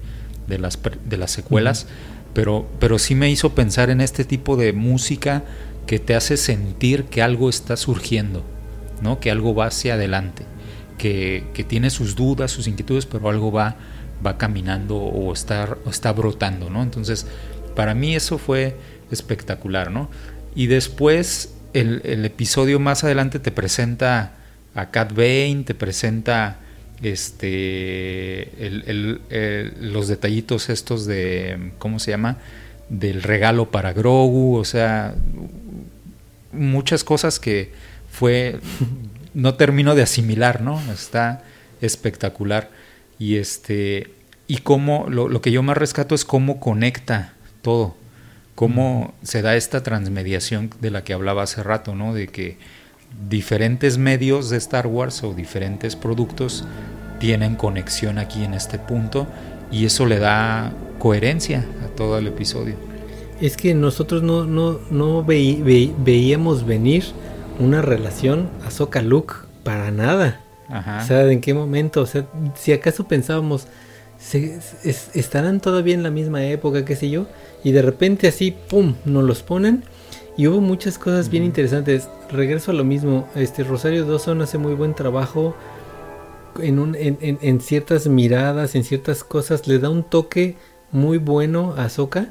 de, 0.46 0.58
las, 0.58 0.78
de 1.04 1.16
las 1.16 1.32
secuelas, 1.32 1.88
pero, 2.32 2.68
pero 2.78 3.00
sí 3.00 3.16
me 3.16 3.28
hizo 3.28 3.56
pensar 3.56 3.90
en 3.90 4.00
este 4.00 4.24
tipo 4.24 4.56
de 4.56 4.72
música 4.72 5.42
que 5.88 5.98
te 5.98 6.14
hace 6.14 6.36
sentir 6.36 7.06
que 7.06 7.22
algo 7.22 7.48
está 7.48 7.76
surgiendo, 7.76 8.44
¿no? 9.02 9.20
que 9.20 9.30
algo 9.30 9.54
va 9.54 9.66
hacia 9.66 9.94
adelante, 9.94 10.44
que, 10.96 11.44
que 11.54 11.64
tiene 11.64 11.90
sus 11.90 12.14
dudas, 12.14 12.50
sus 12.50 12.66
inquietudes, 12.66 13.06
pero 13.06 13.28
algo 13.28 13.52
va, 13.52 13.76
va 14.24 14.38
caminando 14.38 14.96
o 14.96 15.32
está, 15.32 15.76
está 15.90 16.12
brotando. 16.12 16.70
¿no? 16.70 16.82
Entonces, 16.82 17.26
para 17.74 17.94
mí 17.94 18.14
eso 18.14 18.38
fue 18.38 18.76
espectacular. 19.10 19.90
¿no? 19.90 20.08
Y 20.54 20.66
después 20.66 21.54
el, 21.72 22.24
episodio 22.24 22.80
más 22.80 23.04
adelante 23.04 23.38
te 23.38 23.50
presenta 23.50 24.32
a 24.74 24.90
Cat 24.90 25.12
Bane, 25.12 25.62
te 25.64 25.74
presenta 25.74 26.58
este 27.02 28.50
los 29.80 30.08
detallitos 30.08 30.68
estos 30.68 31.06
de 31.06 31.70
cómo 31.78 32.00
se 32.00 32.10
llama 32.10 32.38
del 32.88 33.22
regalo 33.22 33.70
para 33.70 33.92
Grogu 33.92 34.56
o 34.56 34.64
sea 34.64 35.14
muchas 36.52 37.04
cosas 37.04 37.38
que 37.38 37.70
fue 38.10 38.60
no 39.34 39.54
termino 39.54 39.94
de 39.94 40.02
asimilar 40.02 40.60
no 40.60 40.80
está 40.92 41.42
espectacular 41.80 42.70
y 43.18 43.36
este 43.36 44.10
y 44.46 44.58
cómo 44.58 45.06
lo, 45.08 45.28
lo 45.28 45.40
que 45.40 45.52
yo 45.52 45.62
más 45.62 45.76
rescato 45.76 46.14
es 46.14 46.24
cómo 46.24 46.60
conecta 46.60 47.34
todo 47.62 47.96
cómo 48.58 49.14
se 49.22 49.40
da 49.40 49.54
esta 49.54 49.84
transmediación 49.84 50.70
de 50.80 50.90
la 50.90 51.04
que 51.04 51.12
hablaba 51.12 51.44
hace 51.44 51.62
rato, 51.62 51.94
¿no? 51.94 52.12
De 52.12 52.26
que 52.26 52.56
diferentes 53.30 53.98
medios 53.98 54.50
de 54.50 54.56
Star 54.56 54.88
Wars 54.88 55.22
o 55.22 55.32
diferentes 55.32 55.94
productos 55.94 56.64
tienen 57.20 57.54
conexión 57.54 58.18
aquí 58.18 58.42
en 58.42 58.54
este 58.54 58.80
punto 58.80 59.28
y 59.70 59.84
eso 59.84 60.06
le 60.06 60.18
da 60.18 60.72
coherencia 60.98 61.64
a 61.84 61.94
todo 61.94 62.18
el 62.18 62.26
episodio. 62.26 62.74
Es 63.40 63.56
que 63.56 63.74
nosotros 63.74 64.24
no, 64.24 64.44
no, 64.44 64.80
no 64.90 65.22
veíamos 65.22 66.66
venir 66.66 67.04
una 67.58 67.82
relación 67.82 68.48
a 68.64 69.02
Luke 69.02 69.34
para 69.64 69.90
nada. 69.90 70.40
O 70.68 71.06
sea, 71.06 71.30
¿en 71.30 71.40
qué 71.40 71.54
momento? 71.54 72.02
O 72.02 72.06
sea, 72.06 72.26
si 72.54 72.72
acaso 72.72 73.08
pensábamos, 73.08 73.66
¿se, 74.18 74.58
¿estarán 74.84 75.60
todavía 75.60 75.94
en 75.94 76.02
la 76.02 76.10
misma 76.10 76.44
época, 76.44 76.84
qué 76.84 76.94
sé 76.94 77.08
yo? 77.08 77.26
Y 77.64 77.72
de 77.72 77.82
repente 77.82 78.28
así, 78.28 78.54
¡pum!, 78.68 78.94
nos 79.04 79.24
los 79.24 79.42
ponen. 79.42 79.84
Y 80.36 80.46
hubo 80.46 80.60
muchas 80.60 80.98
cosas 80.98 81.30
bien 81.30 81.42
interesantes. 81.42 82.08
Regreso 82.30 82.70
a 82.70 82.74
lo 82.74 82.84
mismo. 82.84 83.26
Este 83.34 83.64
Rosario 83.64 84.04
Dawson 84.04 84.40
hace 84.42 84.58
muy 84.58 84.74
buen 84.74 84.94
trabajo 84.94 85.56
en, 86.62 86.78
un, 86.78 86.94
en, 86.94 87.18
en, 87.20 87.60
ciertas 87.60 88.06
miradas, 88.06 88.74
en 88.74 88.84
ciertas 88.84 89.24
cosas. 89.24 89.66
Le 89.66 89.78
da 89.78 89.90
un 89.90 90.04
toque 90.04 90.56
muy 90.92 91.18
bueno 91.18 91.74
a 91.76 91.88
Soka. 91.88 92.28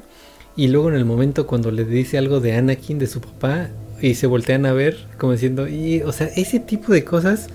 Y 0.56 0.68
luego 0.68 0.88
en 0.88 0.94
el 0.94 1.04
momento 1.04 1.46
cuando 1.46 1.70
le 1.70 1.84
dice 1.84 2.18
algo 2.18 2.40
de 2.40 2.56
Anakin, 2.56 2.98
de 2.98 3.06
su 3.06 3.20
papá, 3.20 3.68
y 4.00 4.14
se 4.14 4.26
voltean 4.26 4.66
a 4.66 4.72
ver, 4.72 4.96
como 5.18 5.32
diciendo, 5.32 5.68
y, 5.68 6.02
o 6.02 6.12
sea, 6.12 6.28
ese 6.36 6.60
tipo 6.60 6.92
de 6.92 7.04
cosas 7.04 7.48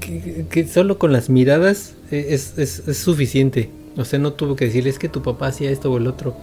que, 0.00 0.46
que 0.50 0.66
solo 0.66 0.98
con 0.98 1.12
las 1.12 1.30
miradas 1.30 1.94
es, 2.10 2.58
es, 2.58 2.88
es, 2.88 2.98
suficiente. 2.98 3.70
O 3.96 4.04
sea, 4.04 4.18
no 4.18 4.32
tuvo 4.32 4.56
que 4.56 4.66
decirle, 4.66 4.90
es 4.90 4.98
que 4.98 5.08
tu 5.08 5.22
papá 5.22 5.48
hacía 5.48 5.70
esto 5.70 5.90
o 5.90 5.96
el 5.96 6.06
otro 6.06 6.36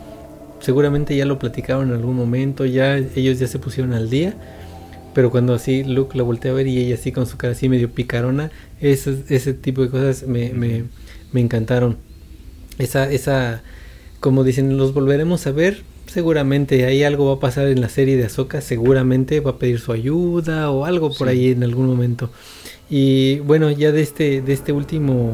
seguramente 0.59 1.15
ya 1.15 1.25
lo 1.25 1.37
platicaron 1.37 1.89
en 1.89 1.95
algún 1.95 2.15
momento, 2.15 2.65
ya 2.65 2.97
ellos 2.97 3.39
ya 3.39 3.47
se 3.47 3.59
pusieron 3.59 3.93
al 3.93 4.09
día. 4.09 4.33
Pero 5.13 5.31
cuando 5.31 5.53
así 5.53 5.83
Luke 5.83 6.17
lo 6.17 6.25
voltea 6.25 6.51
a 6.51 6.55
ver 6.55 6.67
y 6.67 6.77
ella 6.79 6.95
así 6.95 7.11
con 7.11 7.25
su 7.25 7.37
cara 7.37 7.53
así 7.53 7.69
medio 7.69 7.91
picarona, 7.91 8.51
ese, 8.81 9.23
ese 9.29 9.53
tipo 9.53 9.81
de 9.81 9.89
cosas 9.89 10.27
me, 10.27 10.51
me, 10.53 11.39
encantaron. 11.39 11.97
Esa, 12.79 13.09
esa, 13.09 13.63
como 14.19 14.43
dicen, 14.43 14.75
los 14.75 14.93
volveremos 14.93 15.47
a 15.47 15.51
ver, 15.51 15.83
seguramente 16.15 16.85
ahí 16.85 17.03
algo 17.03 17.25
va 17.27 17.33
a 17.33 17.39
pasar 17.39 17.67
en 17.67 17.81
la 17.81 17.89
serie 17.89 18.15
de 18.15 18.23
Ahsoka, 18.25 18.61
seguramente 18.61 19.41
va 19.41 19.51
a 19.51 19.57
pedir 19.59 19.79
su 19.81 19.91
ayuda 19.91 20.71
o 20.71 20.85
algo 20.85 21.09
por 21.09 21.27
Sí. 21.27 21.33
ahí 21.33 21.51
en 21.51 21.61
algún 21.63 21.87
momento. 21.87 22.29
Y 22.89 23.39
bueno, 23.39 23.69
ya 23.69 23.91
de 23.91 24.01
este, 24.01 24.41
de 24.41 24.53
este 24.53 24.71
último, 24.71 25.33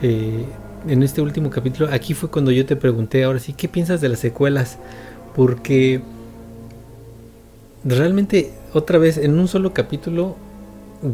eh, 0.00 0.44
en 0.88 1.02
este 1.02 1.20
último 1.22 1.50
capítulo, 1.50 1.88
aquí 1.92 2.14
fue 2.14 2.30
cuando 2.30 2.52
yo 2.52 2.64
te 2.64 2.76
pregunté, 2.76 3.24
ahora 3.24 3.40
sí, 3.40 3.52
¿qué 3.52 3.66
piensas 3.68 4.00
de 4.00 4.08
las 4.10 4.20
secuelas? 4.20 4.78
Porque 5.34 6.00
realmente, 7.84 8.52
otra 8.72 8.98
vez, 8.98 9.18
en 9.18 9.38
un 9.38 9.48
solo 9.48 9.74
capítulo, 9.74 10.36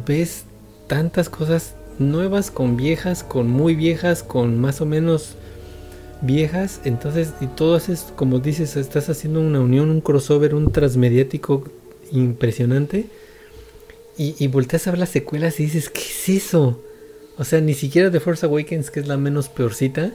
ves 0.06 0.44
tantas 0.86 1.30
cosas 1.30 1.74
nuevas 1.98 2.50
con 2.50 2.76
viejas, 2.76 3.24
con 3.24 3.48
muy 3.48 3.74
viejas, 3.74 4.22
con 4.22 4.60
más 4.60 4.82
o 4.82 4.86
menos 4.86 5.36
viejas, 6.22 6.80
entonces, 6.84 7.32
y 7.40 7.46
todo 7.46 7.76
es, 7.76 8.12
como 8.16 8.38
dices, 8.40 8.76
estás 8.76 9.08
haciendo 9.08 9.40
una 9.40 9.60
unión, 9.60 9.90
un 9.90 10.00
crossover, 10.00 10.54
un 10.54 10.72
transmediático 10.72 11.64
impresionante, 12.12 13.06
y, 14.16 14.34
y 14.38 14.48
volteas 14.48 14.86
a 14.86 14.90
ver 14.90 15.00
las 15.00 15.10
secuelas 15.10 15.60
y 15.60 15.64
dices, 15.64 15.90
¿qué 15.90 16.00
es 16.00 16.28
eso? 16.28 16.82
O 17.36 17.44
sea, 17.44 17.60
ni 17.60 17.74
siquiera 17.74 18.10
The 18.10 18.20
Force 18.20 18.44
Awakens, 18.44 18.90
que 18.90 19.00
es 19.00 19.06
la 19.06 19.16
menos 19.16 19.48
peorcita, 19.48 20.12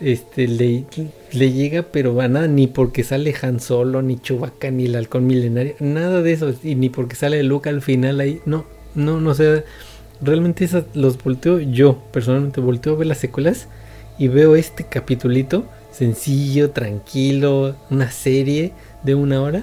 este, 0.00 0.48
le, 0.48 0.86
le 1.32 1.52
llega, 1.52 1.84
pero 1.92 2.20
a 2.20 2.26
nada, 2.26 2.48
ni 2.48 2.66
porque 2.66 3.04
sale 3.04 3.34
Han 3.40 3.60
Solo, 3.60 4.02
ni 4.02 4.18
Chewbacca, 4.18 4.70
ni 4.70 4.86
el 4.86 4.96
halcón 4.96 5.26
milenario, 5.26 5.76
nada 5.78 6.20
de 6.20 6.32
eso, 6.32 6.52
y 6.64 6.74
ni 6.74 6.90
porque 6.90 7.14
sale 7.14 7.42
Luke 7.44 7.68
al 7.68 7.80
final 7.80 8.18
ahí, 8.18 8.40
no, 8.44 8.66
no, 8.96 9.20
no, 9.20 9.30
o 9.30 9.34
sea, 9.34 9.62
realmente 10.20 10.64
esas 10.64 10.84
los 10.94 11.22
volteo, 11.22 11.60
yo 11.60 12.02
personalmente 12.12 12.60
volteo 12.60 12.94
a 12.94 12.96
ver 12.96 13.06
las 13.06 13.18
secuelas 13.18 13.68
y 14.18 14.28
veo 14.28 14.56
este 14.56 14.84
capitulito 14.84 15.64
sencillo, 15.94 16.70
tranquilo, 16.70 17.76
una 17.90 18.10
serie 18.10 18.72
de 19.02 19.14
una 19.14 19.40
hora. 19.40 19.62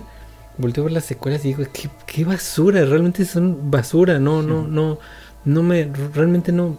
Volteo 0.58 0.84
a 0.84 0.86
ver 0.86 0.94
las 0.94 1.06
secuelas 1.06 1.44
y 1.44 1.50
digo, 1.50 1.64
qué, 1.74 1.90
qué 2.06 2.24
basura, 2.24 2.86
realmente 2.86 3.26
son 3.26 3.72
basura, 3.72 4.20
no, 4.20 4.42
no, 4.42 4.68
no, 4.68 5.00
no 5.46 5.64
me, 5.64 5.90
realmente 6.14 6.52
no 6.52 6.78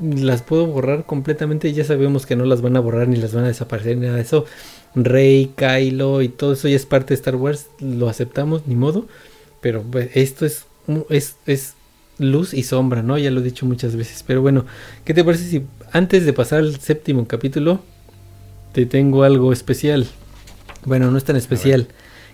las 0.00 0.42
puedo 0.42 0.66
borrar 0.66 1.04
completamente. 1.04 1.72
Ya 1.72 1.84
sabemos 1.84 2.26
que 2.26 2.36
no 2.36 2.44
las 2.44 2.60
van 2.60 2.76
a 2.76 2.80
borrar 2.80 3.08
ni 3.08 3.16
las 3.16 3.34
van 3.34 3.44
a 3.44 3.48
desaparecer 3.48 3.96
ni 3.96 4.06
nada 4.06 4.16
de 4.16 4.22
eso. 4.22 4.44
Rey, 4.94 5.52
Kylo 5.56 6.22
y 6.22 6.28
todo 6.28 6.52
eso 6.52 6.68
ya 6.68 6.76
es 6.76 6.86
parte 6.86 7.08
de 7.08 7.14
Star 7.14 7.36
Wars, 7.36 7.66
lo 7.80 8.08
aceptamos, 8.08 8.66
ni 8.66 8.76
modo. 8.76 9.06
Pero 9.60 9.82
pues, 9.82 10.10
esto 10.14 10.46
es, 10.46 10.66
es 11.46 11.74
luz 12.18 12.54
y 12.54 12.62
sombra, 12.62 13.02
¿no? 13.02 13.18
Ya 13.18 13.30
lo 13.30 13.40
he 13.40 13.44
dicho 13.44 13.66
muchas 13.66 13.96
veces. 13.96 14.24
Pero 14.26 14.42
bueno, 14.42 14.64
¿qué 15.04 15.14
te 15.14 15.24
parece 15.24 15.44
si 15.44 15.64
antes 15.92 16.24
de 16.26 16.32
pasar 16.32 16.60
al 16.60 16.78
séptimo 16.80 17.26
capítulo 17.26 17.80
te 18.72 18.86
tengo 18.86 19.22
algo 19.24 19.52
especial? 19.52 20.06
Bueno, 20.84 21.10
no 21.10 21.18
es 21.18 21.24
tan 21.24 21.36
especial. 21.36 21.88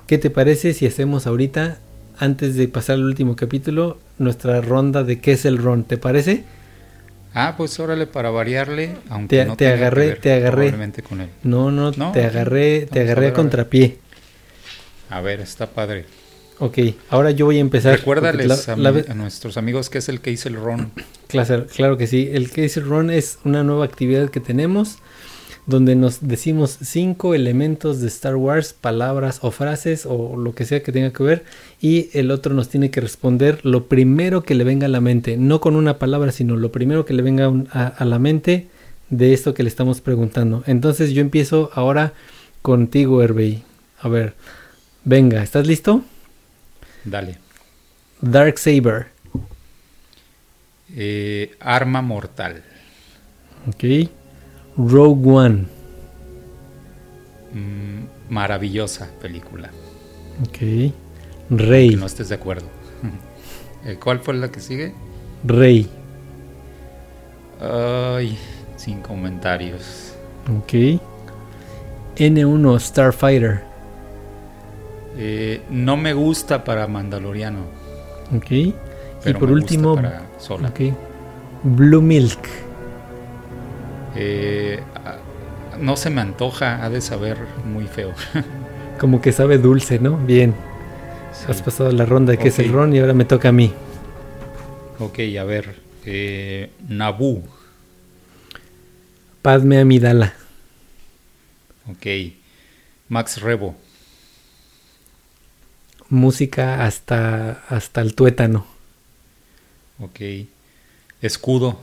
¿Qué 0.06 0.18
te 0.18 0.30
parece 0.30 0.74
si 0.74 0.86
hacemos 0.86 1.26
ahorita, 1.26 1.78
antes 2.18 2.56
de 2.56 2.68
pasar 2.68 2.96
al 2.96 3.04
último 3.04 3.36
capítulo, 3.36 3.98
nuestra 4.18 4.60
ronda 4.60 5.02
de 5.02 5.20
qué 5.20 5.32
es 5.32 5.44
el 5.44 5.58
ron? 5.58 5.84
¿Te 5.84 5.96
parece? 5.96 6.44
Ah, 7.32 7.54
pues 7.56 7.80
órale, 7.80 8.06
para 8.06 8.30
variarle, 8.30 8.96
aunque 9.08 9.38
Te- 9.38 9.44
no 9.44 9.56
te 9.56 9.64
que 9.64 9.72
agarré, 9.72 10.06
ver 10.08 10.20
te 10.20 10.32
agarré. 10.32 10.70
con 11.02 11.20
él. 11.20 11.28
No, 11.42 11.72
no, 11.72 11.90
No, 11.92 12.12
te 12.12 12.24
agarré, 12.24 12.86
te 12.86 13.00
agarré 13.00 13.28
a 13.28 13.32
contrapié. 13.32 13.98
A 15.10 15.20
ver, 15.20 15.40
está 15.40 15.66
padre. 15.66 16.04
Ok, 16.58 16.78
ahora 17.10 17.30
yo 17.32 17.46
voy 17.46 17.56
a 17.56 17.60
empezar. 17.60 17.96
Recuérdales 17.98 18.46
porque 18.66 18.70
a, 18.70 18.76
la- 18.76 18.90
la 18.92 19.04
a 19.10 19.14
nuestros 19.14 19.56
amigos 19.56 19.90
que 19.90 19.98
es 19.98 20.08
el 20.08 20.20
el 20.24 20.54
ron. 20.56 20.92
Claro, 21.26 21.66
claro 21.66 21.96
que 21.96 22.06
sí. 22.06 22.28
El 22.32 22.50
Case 22.50 22.80
Run 22.80 23.10
es 23.10 23.38
una 23.44 23.64
nueva 23.64 23.84
actividad 23.84 24.30
que 24.30 24.40
tenemos 24.40 24.98
donde 25.66 25.96
nos 25.96 26.18
decimos 26.28 26.76
cinco 26.82 27.34
elementos 27.34 28.00
de 28.02 28.06
Star 28.08 28.36
Wars, 28.36 28.74
palabras 28.74 29.38
o 29.42 29.50
frases 29.50 30.04
o 30.06 30.36
lo 30.36 30.54
que 30.54 30.66
sea 30.66 30.82
que 30.82 30.92
tenga 30.92 31.10
que 31.12 31.22
ver 31.22 31.44
y 31.80 32.10
el 32.12 32.30
otro 32.30 32.54
nos 32.54 32.68
tiene 32.68 32.90
que 32.90 33.00
responder 33.00 33.60
lo 33.64 33.86
primero 33.86 34.42
que 34.42 34.54
le 34.54 34.62
venga 34.64 34.84
a 34.86 34.90
la 34.90 35.00
mente, 35.00 35.38
no 35.38 35.60
con 35.62 35.74
una 35.74 35.98
palabra, 35.98 36.32
sino 36.32 36.54
lo 36.56 36.70
primero 36.70 37.06
que 37.06 37.14
le 37.14 37.22
venga 37.22 37.48
un- 37.48 37.66
a, 37.72 37.86
a 37.86 38.04
la 38.04 38.18
mente 38.18 38.68
de 39.08 39.32
esto 39.32 39.54
que 39.54 39.62
le 39.62 39.70
estamos 39.70 40.02
preguntando. 40.02 40.62
Entonces 40.66 41.12
yo 41.12 41.22
empiezo 41.22 41.70
ahora 41.74 42.12
contigo, 42.60 43.22
Herbey. 43.22 43.62
A 44.00 44.08
ver, 44.08 44.34
venga, 45.04 45.42
¿estás 45.42 45.66
listo? 45.66 46.04
Dale. 47.04 47.38
Dark 48.20 48.58
Saber. 48.58 49.08
Eh, 50.96 51.56
arma 51.60 52.00
mortal. 52.02 52.62
Ok. 53.68 53.84
Rogue 54.76 55.30
One. 55.30 55.66
Mm, 57.52 58.04
maravillosa 58.30 59.10
película. 59.20 59.70
Ok. 60.48 60.92
Rey. 61.50 61.90
Que 61.90 61.96
no 61.96 62.06
estés 62.06 62.28
de 62.28 62.34
acuerdo. 62.34 62.66
Eh, 63.86 63.98
¿Cuál 64.02 64.20
fue 64.20 64.32
la 64.32 64.50
que 64.50 64.60
sigue? 64.60 64.94
Rey. 65.44 65.86
Ay, 67.60 68.38
sin 68.78 69.02
comentarios. 69.02 70.14
Ok. 70.58 70.98
N1 72.16 72.80
Starfighter. 72.80 73.62
Eh, 75.16 75.62
no 75.70 75.96
me 75.96 76.12
gusta 76.12 76.64
para 76.64 76.86
Mandaloriano. 76.86 77.60
Ok. 78.36 78.50
Y 78.50 79.32
por 79.38 79.50
último, 79.50 79.94
para 79.94 80.22
sola. 80.38 80.68
ok. 80.68 80.80
Blue 81.62 82.02
Milk. 82.02 82.40
Eh, 84.16 84.80
no 85.80 85.96
se 85.96 86.10
me 86.10 86.20
antoja, 86.20 86.84
ha 86.84 86.90
de 86.90 87.00
saber 87.00 87.38
muy 87.64 87.86
feo. 87.86 88.12
Como 88.98 89.20
que 89.20 89.32
sabe 89.32 89.58
dulce, 89.58 89.98
¿no? 89.98 90.16
Bien. 90.18 90.54
Sí. 91.32 91.46
Has 91.48 91.62
pasado 91.62 91.90
la 91.90 92.06
ronda 92.06 92.32
de 92.32 92.38
que 92.38 92.48
es 92.48 92.58
el 92.58 92.72
ron 92.72 92.94
y 92.94 93.00
ahora 93.00 93.12
me 93.12 93.24
toca 93.24 93.48
a 93.48 93.52
mí. 93.52 93.72
Ok, 95.00 95.18
a 95.38 95.44
ver. 95.44 95.74
Eh, 96.06 96.70
Naboo. 96.88 97.42
Padme 99.42 99.80
Amidala. 99.80 100.34
Ok. 101.90 102.06
Max 103.08 103.40
Rebo. 103.40 103.74
Música 106.14 106.84
hasta, 106.84 107.64
hasta 107.68 108.00
el 108.00 108.14
tuétano. 108.14 108.64
Ok. 109.98 110.20
Escudo. 111.20 111.80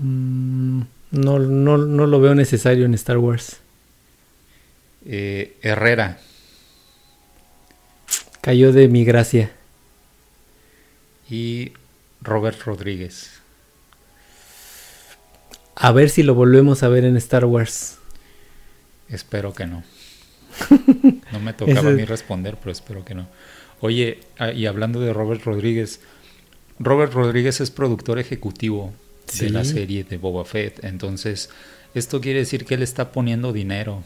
Mm, 0.00 0.82
no, 1.10 1.38
no, 1.38 1.76
no 1.76 2.06
lo 2.06 2.20
veo 2.20 2.34
necesario 2.34 2.86
en 2.86 2.94
Star 2.94 3.18
Wars. 3.18 3.58
Eh, 5.04 5.58
Herrera. 5.60 6.18
Cayó 8.40 8.72
de 8.72 8.88
mi 8.88 9.04
gracia. 9.04 9.52
Y 11.28 11.72
Robert 12.22 12.62
Rodríguez. 12.62 13.40
A 15.74 15.92
ver 15.92 16.08
si 16.08 16.22
lo 16.22 16.34
volvemos 16.34 16.82
a 16.82 16.88
ver 16.88 17.04
en 17.04 17.18
Star 17.18 17.44
Wars. 17.44 17.98
Espero 19.10 19.52
que 19.52 19.66
no. 19.66 19.84
No 21.32 21.40
me 21.40 21.52
tocaba 21.52 21.90
a 21.90 21.92
mí 21.92 22.04
responder, 22.04 22.56
pero 22.58 22.72
espero 22.72 23.04
que 23.04 23.14
no. 23.14 23.26
Oye, 23.80 24.20
ah, 24.38 24.52
y 24.52 24.66
hablando 24.66 25.00
de 25.00 25.12
Robert 25.12 25.42
Rodríguez, 25.44 26.00
Robert 26.78 27.12
Rodríguez 27.12 27.60
es 27.60 27.70
productor 27.70 28.18
ejecutivo 28.18 28.92
Sí. 29.26 29.44
de 29.44 29.50
la 29.50 29.64
serie 29.64 30.04
de 30.04 30.16
Boba 30.16 30.44
Fett. 30.46 30.82
Entonces, 30.84 31.50
esto 31.94 32.20
quiere 32.22 32.38
decir 32.38 32.64
que 32.64 32.74
él 32.74 32.82
está 32.82 33.12
poniendo 33.12 33.52
dinero, 33.52 34.02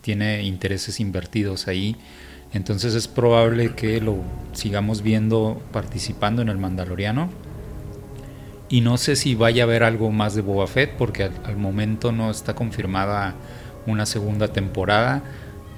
tiene 0.00 0.42
intereses 0.42 0.98
invertidos 0.98 1.68
ahí. 1.68 1.96
Entonces 2.52 2.94
es 2.94 3.06
probable 3.08 3.74
que 3.74 4.00
lo 4.00 4.18
sigamos 4.52 5.02
viendo 5.02 5.62
participando 5.72 6.42
en 6.42 6.48
el 6.48 6.58
Mandaloriano. 6.58 7.30
Y 8.68 8.80
no 8.80 8.96
sé 8.98 9.16
si 9.16 9.34
vaya 9.34 9.62
a 9.62 9.66
haber 9.66 9.84
algo 9.84 10.10
más 10.10 10.34
de 10.34 10.40
Boba 10.42 10.66
Fett, 10.66 10.96
porque 10.96 11.24
al, 11.24 11.32
al 11.44 11.56
momento 11.56 12.10
no 12.10 12.30
está 12.30 12.54
confirmada 12.54 13.34
una 13.86 14.06
segunda 14.06 14.48
temporada. 14.48 15.22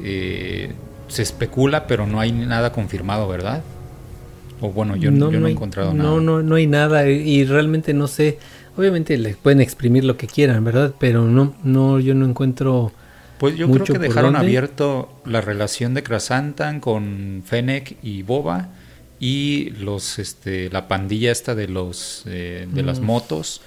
Eh, 0.03 0.73
se 1.09 1.23
especula, 1.23 1.87
pero 1.87 2.07
no 2.07 2.21
hay 2.21 2.33
nada 2.33 2.73
confirmado, 2.73 3.29
¿verdad? 3.29 3.63
O 4.61 4.71
bueno, 4.71 4.97
yo 4.97 5.11
no, 5.11 5.31
yo 5.31 5.41
no 5.41 5.47
he 5.49 5.53
encontrado 5.53 5.93
no, 5.93 6.03
nada. 6.03 6.21
No, 6.21 6.43
no 6.43 6.55
hay 6.55 6.67
nada 6.67 7.09
y- 7.09 7.45
realmente 7.45 7.93
no 7.95 8.07
sé. 8.09 8.39
Obviamente 8.77 9.17
le 9.19 9.35
pueden 9.35 9.61
exprimir 9.61 10.05
lo 10.05 10.17
que 10.17 10.27
quieran, 10.27 10.65
¿verdad? 10.65 10.95
Pero 10.99 11.25
no, 11.27 11.55
no, 11.63 12.01
yo 12.01 12.15
no 12.15 12.27
encuentro. 12.27 12.93
Pues 13.39 13.57
yo 13.57 13.69
mucho 13.69 13.85
creo 13.85 14.01
que 14.01 14.09
dejaron 14.09 14.33
dónde. 14.33 14.47
abierto 14.47 15.11
la 15.27 15.41
relación 15.41 15.93
de 15.95 16.03
Krasantan 16.03 16.81
con 16.81 17.43
Fennec 17.45 17.97
y 18.03 18.23
Boba 18.23 18.69
y 19.21 19.71
los 19.79 20.19
este 20.19 20.71
la 20.71 20.89
pandilla 20.89 21.31
esta 21.31 21.55
de 21.55 21.69
los 21.69 22.23
eh, 22.27 22.67
de 22.73 22.83
las 22.83 23.01
Mm. 23.01 23.05
motos. 23.05 23.61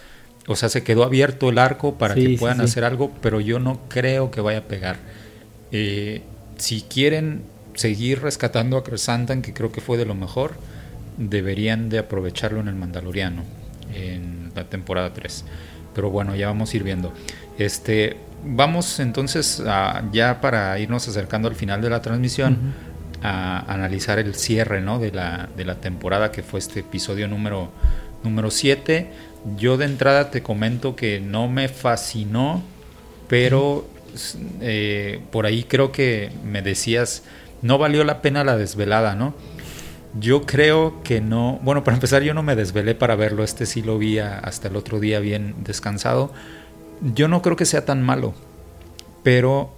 O 0.47 0.55
sea, 0.55 0.69
se 0.69 0.83
quedó 0.83 1.03
abierto 1.03 1.49
el 1.49 1.57
arco 1.57 1.95
para 1.95 2.15
Sí, 2.15 2.25
que 2.25 2.37
puedan 2.37 2.57
sí. 2.57 2.63
hacer 2.63 2.83
algo, 2.85 3.11
pero 3.21 3.39
yo 3.41 3.59
no 3.59 3.79
creo 3.89 4.31
que 4.31 4.41
vaya 4.41 4.59
a 4.59 4.63
pegar. 4.63 4.97
Eh, 5.71 6.21
si 6.57 6.81
quieren 6.81 7.43
seguir 7.73 8.21
rescatando 8.21 8.77
a 8.77 8.83
Krasantan, 8.83 9.41
que 9.41 9.53
creo 9.53 9.71
que 9.71 9.81
fue 9.81 9.97
de 9.97 10.05
lo 10.05 10.15
mejor, 10.15 10.53
deberían 11.17 11.89
de 11.89 11.99
aprovecharlo 11.99 12.59
en 12.59 12.67
el 12.67 12.75
Mandaloriano, 12.75 13.43
en 13.93 14.51
la 14.55 14.65
temporada 14.65 15.13
3. 15.13 15.45
pero 15.93 16.09
bueno, 16.11 16.35
ya 16.35 16.47
vamos 16.47 16.73
a 16.73 16.77
ir 16.77 16.83
viendo. 16.83 17.11
Este, 17.57 18.17
vamos 18.45 18.99
entonces 18.99 19.61
a, 19.65 20.03
ya 20.11 20.41
para 20.41 20.77
irnos 20.79 21.07
acercando 21.07 21.47
al 21.47 21.55
final 21.55 21.81
de 21.81 21.89
la 21.89 22.01
transmisión 22.01 22.57
a 23.23 23.59
analizar 23.71 24.19
el 24.19 24.35
cierre 24.35 24.79
¿no? 24.79 24.99
de, 24.99 25.11
la, 25.11 25.49
de 25.57 25.65
la 25.65 25.75
temporada 25.75 26.31
que 26.31 26.43
fue 26.43 26.59
este 26.59 26.81
episodio 26.81 27.27
número 27.27 27.71
número 28.23 28.51
7. 28.51 29.09
Yo 29.57 29.77
de 29.77 29.85
entrada 29.85 30.29
te 30.29 30.43
comento 30.43 30.95
que 30.95 31.19
no 31.19 31.47
me 31.47 31.67
fascinó, 31.67 32.61
pero 33.27 33.87
eh, 34.61 35.21
por 35.31 35.45
ahí 35.45 35.63
creo 35.63 35.91
que 35.91 36.31
me 36.43 36.61
decías, 36.61 37.23
no 37.61 37.77
valió 37.77 38.03
la 38.03 38.21
pena 38.21 38.43
la 38.43 38.57
desvelada, 38.57 39.15
¿no? 39.15 39.33
Yo 40.19 40.43
creo 40.45 41.03
que 41.03 41.21
no, 41.21 41.59
bueno, 41.63 41.83
para 41.83 41.95
empezar 41.95 42.23
yo 42.23 42.33
no 42.33 42.43
me 42.43 42.55
desvelé 42.55 42.95
para 42.95 43.15
verlo, 43.15 43.43
este 43.43 43.65
sí 43.65 43.81
lo 43.81 43.97
vi 43.97 44.19
hasta 44.19 44.67
el 44.67 44.75
otro 44.75 44.99
día 44.99 45.19
bien 45.19 45.55
descansado. 45.63 46.31
Yo 47.13 47.27
no 47.27 47.41
creo 47.41 47.55
que 47.55 47.65
sea 47.65 47.85
tan 47.85 48.01
malo, 48.01 48.33
pero 49.23 49.75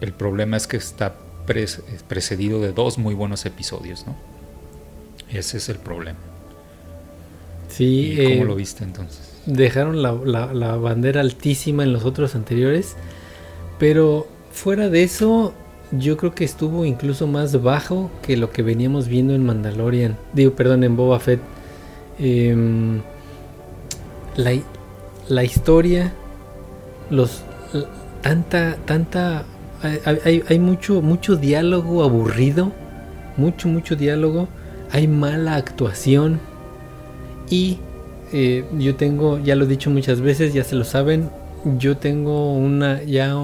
el 0.00 0.12
problema 0.12 0.56
es 0.56 0.66
que 0.66 0.76
está 0.76 1.14
precedido 1.46 2.60
de 2.60 2.72
dos 2.72 2.98
muy 2.98 3.14
buenos 3.14 3.44
episodios, 3.44 4.06
¿no? 4.06 4.14
Ese 5.30 5.56
es 5.56 5.68
el 5.68 5.78
problema. 5.78 6.18
Sí. 7.68 8.12
¿Y 8.12 8.16
¿Cómo 8.16 8.42
eh, 8.42 8.46
lo 8.46 8.54
viste 8.54 8.84
entonces? 8.84 9.32
Dejaron 9.46 10.02
la, 10.02 10.12
la, 10.52 10.76
bandera 10.76 11.20
altísima 11.20 11.82
en 11.82 11.92
los 11.92 12.04
otros 12.04 12.34
anteriores, 12.34 12.96
pero 13.82 14.28
fuera 14.52 14.88
de 14.88 15.02
eso, 15.02 15.52
yo 15.90 16.16
creo 16.16 16.36
que 16.36 16.44
estuvo 16.44 16.84
incluso 16.84 17.26
más 17.26 17.60
bajo 17.64 18.12
que 18.22 18.36
lo 18.36 18.50
que 18.50 18.62
veníamos 18.62 19.08
viendo 19.08 19.34
en 19.34 19.44
Mandalorian. 19.44 20.16
Digo, 20.32 20.52
perdón, 20.52 20.84
en 20.84 20.94
Boba 20.94 21.18
Fett. 21.18 21.40
Em, 22.20 23.00
la, 24.36 24.52
la, 25.28 25.42
historia, 25.42 26.12
los 27.10 27.42
tanta, 28.20 28.76
tanta, 28.84 29.46
hay, 29.82 30.44
hay, 30.48 30.58
mucho, 30.60 31.02
mucho 31.02 31.34
diálogo 31.34 32.04
aburrido, 32.04 32.70
mucho, 33.36 33.66
mucho 33.66 33.96
diálogo. 33.96 34.46
Hay 34.92 35.08
mala 35.08 35.56
actuación 35.56 36.38
y 37.50 37.78
eh, 38.32 38.64
yo 38.78 38.94
tengo, 38.94 39.40
ya 39.40 39.56
lo 39.56 39.64
he 39.64 39.66
dicho 39.66 39.90
muchas 39.90 40.20
veces, 40.20 40.54
ya 40.54 40.62
se 40.62 40.76
lo 40.76 40.84
saben, 40.84 41.30
yo 41.78 41.96
tengo 41.96 42.54
una 42.54 43.02
ya 43.02 43.34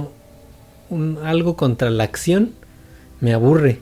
un, 0.91 1.19
algo 1.25 1.57
contra 1.57 1.91
la 1.91 2.05
acción, 2.05 2.53
me 3.21 3.33
aburre. 3.33 3.81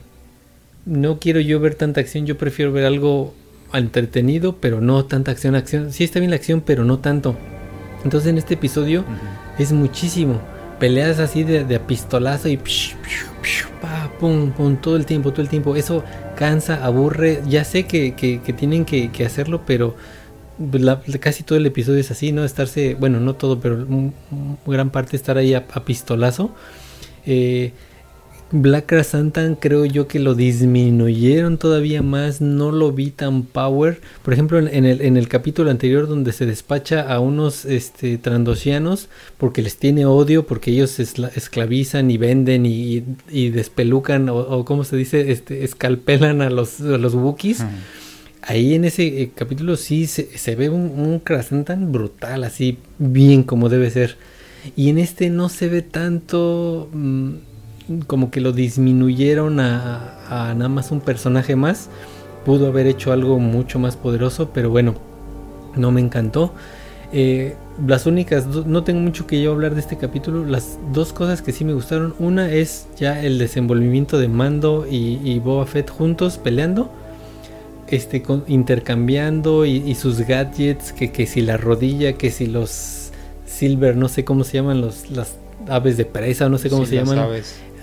No 0.85 1.19
quiero 1.19 1.39
yo 1.39 1.59
ver 1.59 1.75
tanta 1.75 2.01
acción, 2.01 2.25
yo 2.25 2.37
prefiero 2.37 2.71
ver 2.71 2.85
algo 2.85 3.33
entretenido, 3.73 4.55
pero 4.57 4.81
no 4.81 5.05
tanta 5.05 5.31
acción, 5.31 5.55
acción. 5.55 5.91
Sí 5.91 6.03
está 6.03 6.19
bien 6.19 6.31
la 6.31 6.37
acción, 6.37 6.61
pero 6.61 6.83
no 6.83 6.99
tanto. 6.99 7.35
Entonces 8.03 8.29
en 8.29 8.37
este 8.37 8.53
episodio 8.53 9.03
es 9.57 9.71
muchísimo. 9.71 10.39
Peleas 10.79 11.19
así 11.19 11.43
de, 11.43 11.65
de 11.65 11.75
apistolazo 11.75 12.47
y 12.47 12.59
pum, 14.19 14.51
pum, 14.51 14.77
todo 14.77 14.95
el 14.95 15.05
tiempo, 15.05 15.31
todo 15.31 15.41
el 15.41 15.49
tiempo. 15.49 15.75
Eso 15.75 16.03
cansa, 16.35 16.83
aburre. 16.85 17.41
Ya 17.47 17.63
sé 17.63 17.85
que, 17.85 18.13
que, 18.15 18.53
tienen 18.53 18.85
que, 18.85 19.11
que, 19.11 19.25
hacerlo, 19.25 19.63
pero 19.65 19.95
casi 21.19 21.43
todo 21.43 21.57
el 21.57 21.65
episodio 21.65 21.99
es 21.99 22.11
así, 22.11 22.31
¿no? 22.31 22.43
Estarse, 22.43 22.95
bueno, 22.95 23.19
no 23.19 23.35
todo, 23.35 23.59
pero 23.59 23.85
gran 24.65 24.89
parte 24.89 25.15
estar 25.15 25.37
ahí 25.37 25.53
a, 25.53 25.65
pistolazo. 25.65 26.51
Eh, 27.27 27.73
Black 28.49 29.03
Santan 29.03 29.55
creo 29.55 29.83
yo 29.83 30.07
que 30.07 30.19
lo 30.19 30.33
disminuyeron 30.33 31.57
todavía 31.57 32.01
más, 32.01 32.39
no 32.39 32.71
lo 32.71 32.93
vi 32.93 33.11
tan 33.11 33.43
power. 33.43 33.99
Por 34.23 34.33
ejemplo, 34.33 34.57
en, 34.57 34.85
el, 34.85 35.01
en 35.01 35.17
el 35.17 35.27
capítulo 35.27 35.69
anterior 35.69 36.07
donde 36.07 36.31
se 36.31 36.45
despacha 36.45 37.01
a 37.01 37.19
unos 37.19 37.65
este, 37.65 38.17
trandosianos 38.17 39.09
porque 39.37 39.61
les 39.61 39.75
tiene 39.75 40.05
odio, 40.05 40.47
porque 40.47 40.71
ellos 40.71 40.97
esclavizan 40.99 42.09
y 42.09 42.17
venden 42.17 42.65
y, 42.65 43.01
despelucan 43.49 44.29
o, 44.29 44.63
como 44.63 44.85
se 44.85 44.95
dice, 44.95 45.31
este, 45.31 45.65
escalpelan 45.65 46.41
a 46.41 46.49
los, 46.49 46.79
a 46.79 46.97
los 46.97 47.15
Wookiees 47.15 47.65
ahí 48.47 48.75
en 48.75 48.85
ese 48.85 49.21
eh, 49.21 49.31
capítulo 49.35 49.75
sí 49.75 50.07
se, 50.07 50.55
ve 50.55 50.69
un, 50.69 51.21
un 51.27 51.65
tan 51.65 51.91
brutal, 51.91 52.45
así 52.45 52.77
bien 52.97 53.43
como 53.43 53.67
debe 53.67 53.91
ser. 53.91 54.15
Y 54.75 54.89
en 54.89 54.97
este 54.97 55.29
no 55.29 55.49
se 55.49 55.69
ve 55.69 55.81
tanto 55.81 56.89
mm, 56.91 57.33
como 58.07 58.31
que 58.31 58.41
lo 58.41 58.51
disminuyeron 58.51 59.59
a, 59.59 60.53
nada 60.55 60.69
más 60.69 60.91
un 60.91 61.01
personaje 61.01 61.55
más. 61.55 61.89
Pudo 62.45 62.67
haber 62.67 62.87
hecho 62.87 63.11
algo 63.11 63.39
mucho 63.39 63.79
más 63.79 63.97
poderoso, 63.97 64.51
pero 64.53 64.69
bueno, 64.69 64.95
no 65.75 65.91
me 65.91 66.01
encantó. 66.01 66.53
Eh, 67.13 67.55
las 67.85 68.05
únicas, 68.05 68.47
no 68.47 68.83
tengo 68.83 68.99
mucho 68.99 69.27
que 69.27 69.41
yo 69.41 69.51
hablar 69.51 69.73
de 69.75 69.81
este 69.81 69.97
capítulo. 69.97 70.45
Las 70.45 70.77
dos 70.93 71.13
cosas 71.13 71.41
que 71.41 71.51
sí 71.51 71.65
me 71.65 71.73
gustaron. 71.73 72.15
Una 72.19 72.51
es 72.51 72.87
ya 72.97 73.21
el 73.23 73.37
desenvolvimiento 73.37 74.17
de 74.17 74.27
Mando 74.27 74.85
y, 74.89 75.19
y 75.23 75.39
Boba 75.39 75.65
Fett 75.65 75.89
juntos 75.89 76.37
peleando 76.37 76.91
este, 77.87 78.23
intercambiando 78.47 79.65
y, 79.65 79.95
sus 79.95 80.19
gadgets, 80.19 80.91
que, 80.91 81.11
que 81.11 81.25
si 81.25 81.41
la 81.41 81.57
rodilla, 81.57 82.13
que 82.13 82.31
si 82.31 82.47
los 82.47 83.06
silver, 83.57 83.95
no 83.95 84.09
sé 84.09 84.23
cómo 84.23 84.43
se 84.43 84.57
llaman, 84.57 84.81
los, 84.81 85.09
las 85.11 85.37
aves 85.67 85.97
de 85.97 86.05
presa, 86.05 86.49
no 86.49 86.57
sé 86.57 86.69
cómo 86.69 86.85
se 86.85 86.95
llaman. 86.95 87.19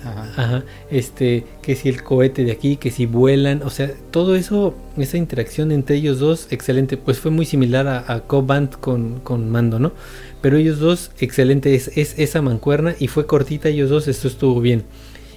Ajá. 0.05 0.63
este, 0.91 1.45
que 1.63 1.75
si 1.75 1.89
el 1.89 2.03
cohete 2.03 2.43
de 2.43 2.51
aquí, 2.51 2.77
que 2.77 2.91
si 2.91 3.07
vuelan, 3.07 3.63
o 3.63 3.71
sea, 3.71 3.91
todo 4.11 4.35
eso, 4.35 4.75
esa 4.97 5.17
interacción 5.17 5.71
entre 5.71 5.95
ellos 5.95 6.19
dos, 6.19 6.47
excelente, 6.51 6.95
pues 6.95 7.17
fue 7.17 7.31
muy 7.31 7.47
similar 7.47 7.87
a, 7.87 8.13
a 8.13 8.19
Cobant 8.19 8.75
con, 8.75 9.19
con 9.21 9.49
Mando, 9.49 9.79
¿no? 9.79 9.93
Pero 10.41 10.57
ellos 10.57 10.77
dos, 10.77 11.09
excelente, 11.19 11.73
es, 11.73 11.97
es 11.97 12.19
esa 12.19 12.43
mancuerna 12.43 12.95
y 12.99 13.07
fue 13.07 13.25
cortita 13.25 13.69
ellos 13.69 13.89
dos, 13.89 14.07
esto 14.07 14.27
estuvo 14.27 14.61
bien. 14.61 14.83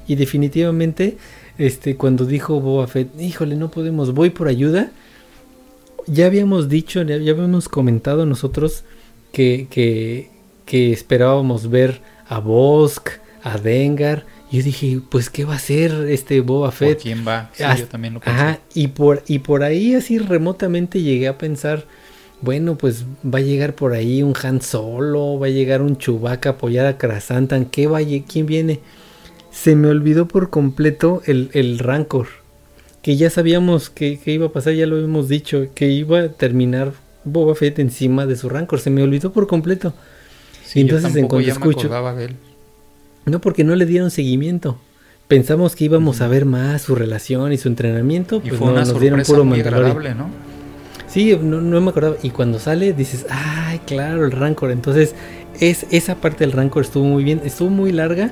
Y 0.07 0.17
definitivamente 0.17 1.17
este, 1.59 1.97
cuando 1.97 2.25
dijo 2.25 2.61
Boba 2.61 2.87
Fett, 2.87 3.21
híjole, 3.21 3.57
no 3.57 3.71
podemos, 3.71 4.15
voy 4.15 4.31
por 4.31 4.47
ayuda. 4.47 4.93
Ya 6.07 6.27
habíamos 6.27 6.69
dicho, 6.69 7.03
ya, 7.03 7.17
habíamos 7.17 7.69
comentado 7.69 8.25
nosotros 8.25 8.85
que, 9.33 9.67
que, 9.71 10.31
que 10.65 10.93
esperábamos 10.93 11.71
ver 11.71 12.01
a 12.29 12.39
Bosk, 12.39 13.11
a 13.43 13.59
Dengar. 13.59 14.25
Yo 14.51 14.63
dije, 14.63 15.01
pues, 15.11 15.29
¿qué 15.29 15.45
va 15.45 15.55
a 15.55 15.57
hacer 15.57 15.93
este 16.09 16.41
Boba 16.41 16.71
Fett? 16.73 16.95
¿Por 16.95 17.03
quién 17.03 17.25
va? 17.27 17.51
Sí, 17.53 17.65
yo 17.79 17.87
también 17.87 18.15
lo 18.15 18.21
pensé. 18.21 18.41
Ajá, 18.41 18.61
y 18.75 18.89
por, 18.89 19.23
y 19.27 19.41
por 19.41 19.63
ahí 19.63 19.95
así 19.95 20.19
remotamente 20.19 21.03
llegué 21.03 21.29
a 21.29 21.37
pensar, 21.37 21.85
bueno, 22.41 22.79
pues 22.79 23.05
va 23.25 23.39
a 23.39 23.43
llegar 23.43 23.75
por 23.75 23.93
ahí 23.93 24.23
un 24.23 24.35
Han 24.43 24.63
Solo, 24.63 25.39
va 25.39 25.49
a 25.49 25.51
llegar 25.51 25.83
un 25.83 25.99
Chewbacca 25.99 26.51
a 26.51 26.53
apoyar 26.53 26.87
a 26.87 26.97
Krasantan, 26.97 27.67
¿qué 27.67 27.87
va 27.87 28.01
¿quién 28.27 28.47
viene? 28.47 28.81
se 29.51 29.75
me 29.75 29.89
olvidó 29.89 30.29
por 30.29 30.51
completo 30.51 31.21
el, 31.27 31.79
Rancor. 31.79 32.29
Que 33.03 33.17
ya 33.17 33.29
sabíamos 33.29 33.91
que, 33.91 34.21
iba 34.27 34.47
a 34.47 34.53
pasar, 34.53 34.75
ya 34.75 34.87
lo 34.87 34.99
hemos 34.99 35.29
dicho, 35.29 35.67
que 35.75 35.89
iba 35.89 36.21
a 36.21 36.29
terminar 36.29 36.93
Boba 37.33 37.55
Fett 37.55 37.79
encima 37.79 38.27
de 38.27 38.37
su 38.37 38.49
Rancor. 38.49 38.81
Se 38.81 38.91
me 38.91 39.03
olvidó 39.03 39.33
por 39.33 39.47
completo. 39.47 39.95
Sí, 40.65 40.81
entonces 40.81 41.15
en 41.17 41.29
cuanto 41.29 41.51
escucho. 41.51 41.91
No, 43.27 43.41
porque 43.41 43.65
no 43.65 43.77
le 43.77 43.87
dieron 43.87 44.11
seguimiento. 44.11 44.79
Pensamos 45.29 45.77
que 45.77 45.85
íbamos 45.85 46.21
a 46.21 46.29
ver 46.29 46.47
más 46.47 46.83
su 46.83 46.95
relación 46.95 47.53
y 47.53 47.59
su 47.59 47.69
entrenamiento. 47.69 48.41
Pues 48.41 48.57
fue 48.57 48.71
una 48.71 48.85
nos 48.85 49.01
dieron 49.01 49.23
puro 49.23 49.45
muy 49.45 49.61
agradable, 49.61 50.15
¿no? 50.15 50.31
Sí, 51.07 51.39
no, 51.41 51.61
no, 51.61 51.81
me 51.81 51.91
acordaba. 51.91 52.17
Y 52.23 52.31
cuando 52.31 52.59
sale 52.59 52.93
dices, 52.93 53.27
ay, 53.31 53.81
claro, 53.87 54.25
el 54.25 54.33
Rancor. 54.33 54.71
Entonces, 54.71 55.15
es, 55.61 55.87
esa 55.91 56.17
parte 56.17 56.45
del 56.45 56.53
Rancor 56.53 56.85
estuvo 56.85 57.05
muy 57.05 57.25
bien. 57.25 57.43
Estuvo 57.45 57.71
muy 57.71 57.93
larga 57.93 58.31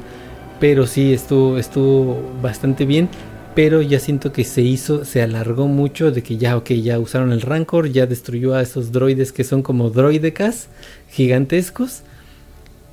pero 0.61 0.87
sí 0.87 1.13
estuvo, 1.13 1.59
estuvo 1.59 2.21
bastante 2.43 2.85
bien. 2.85 3.09
Pero 3.57 3.81
ya 3.81 3.99
siento 3.99 4.33
que 4.33 4.45
se 4.45 4.61
hizo, 4.61 5.07
se 5.07 5.23
alargó 5.23 5.67
mucho 5.67 6.11
de 6.13 6.23
que 6.23 6.37
ya, 6.37 6.59
ok, 6.59 6.73
ya 6.73 6.99
usaron 6.99 7.33
el 7.33 7.41
Rancor, 7.41 7.91
ya 7.91 8.07
destruyó 8.07 8.55
a 8.55 8.61
esos 8.61 8.93
droides 8.93 9.33
que 9.33 9.45
son 9.45 9.63
como 9.63 9.89
droidecas 9.89 10.69
gigantescos. 11.11 12.03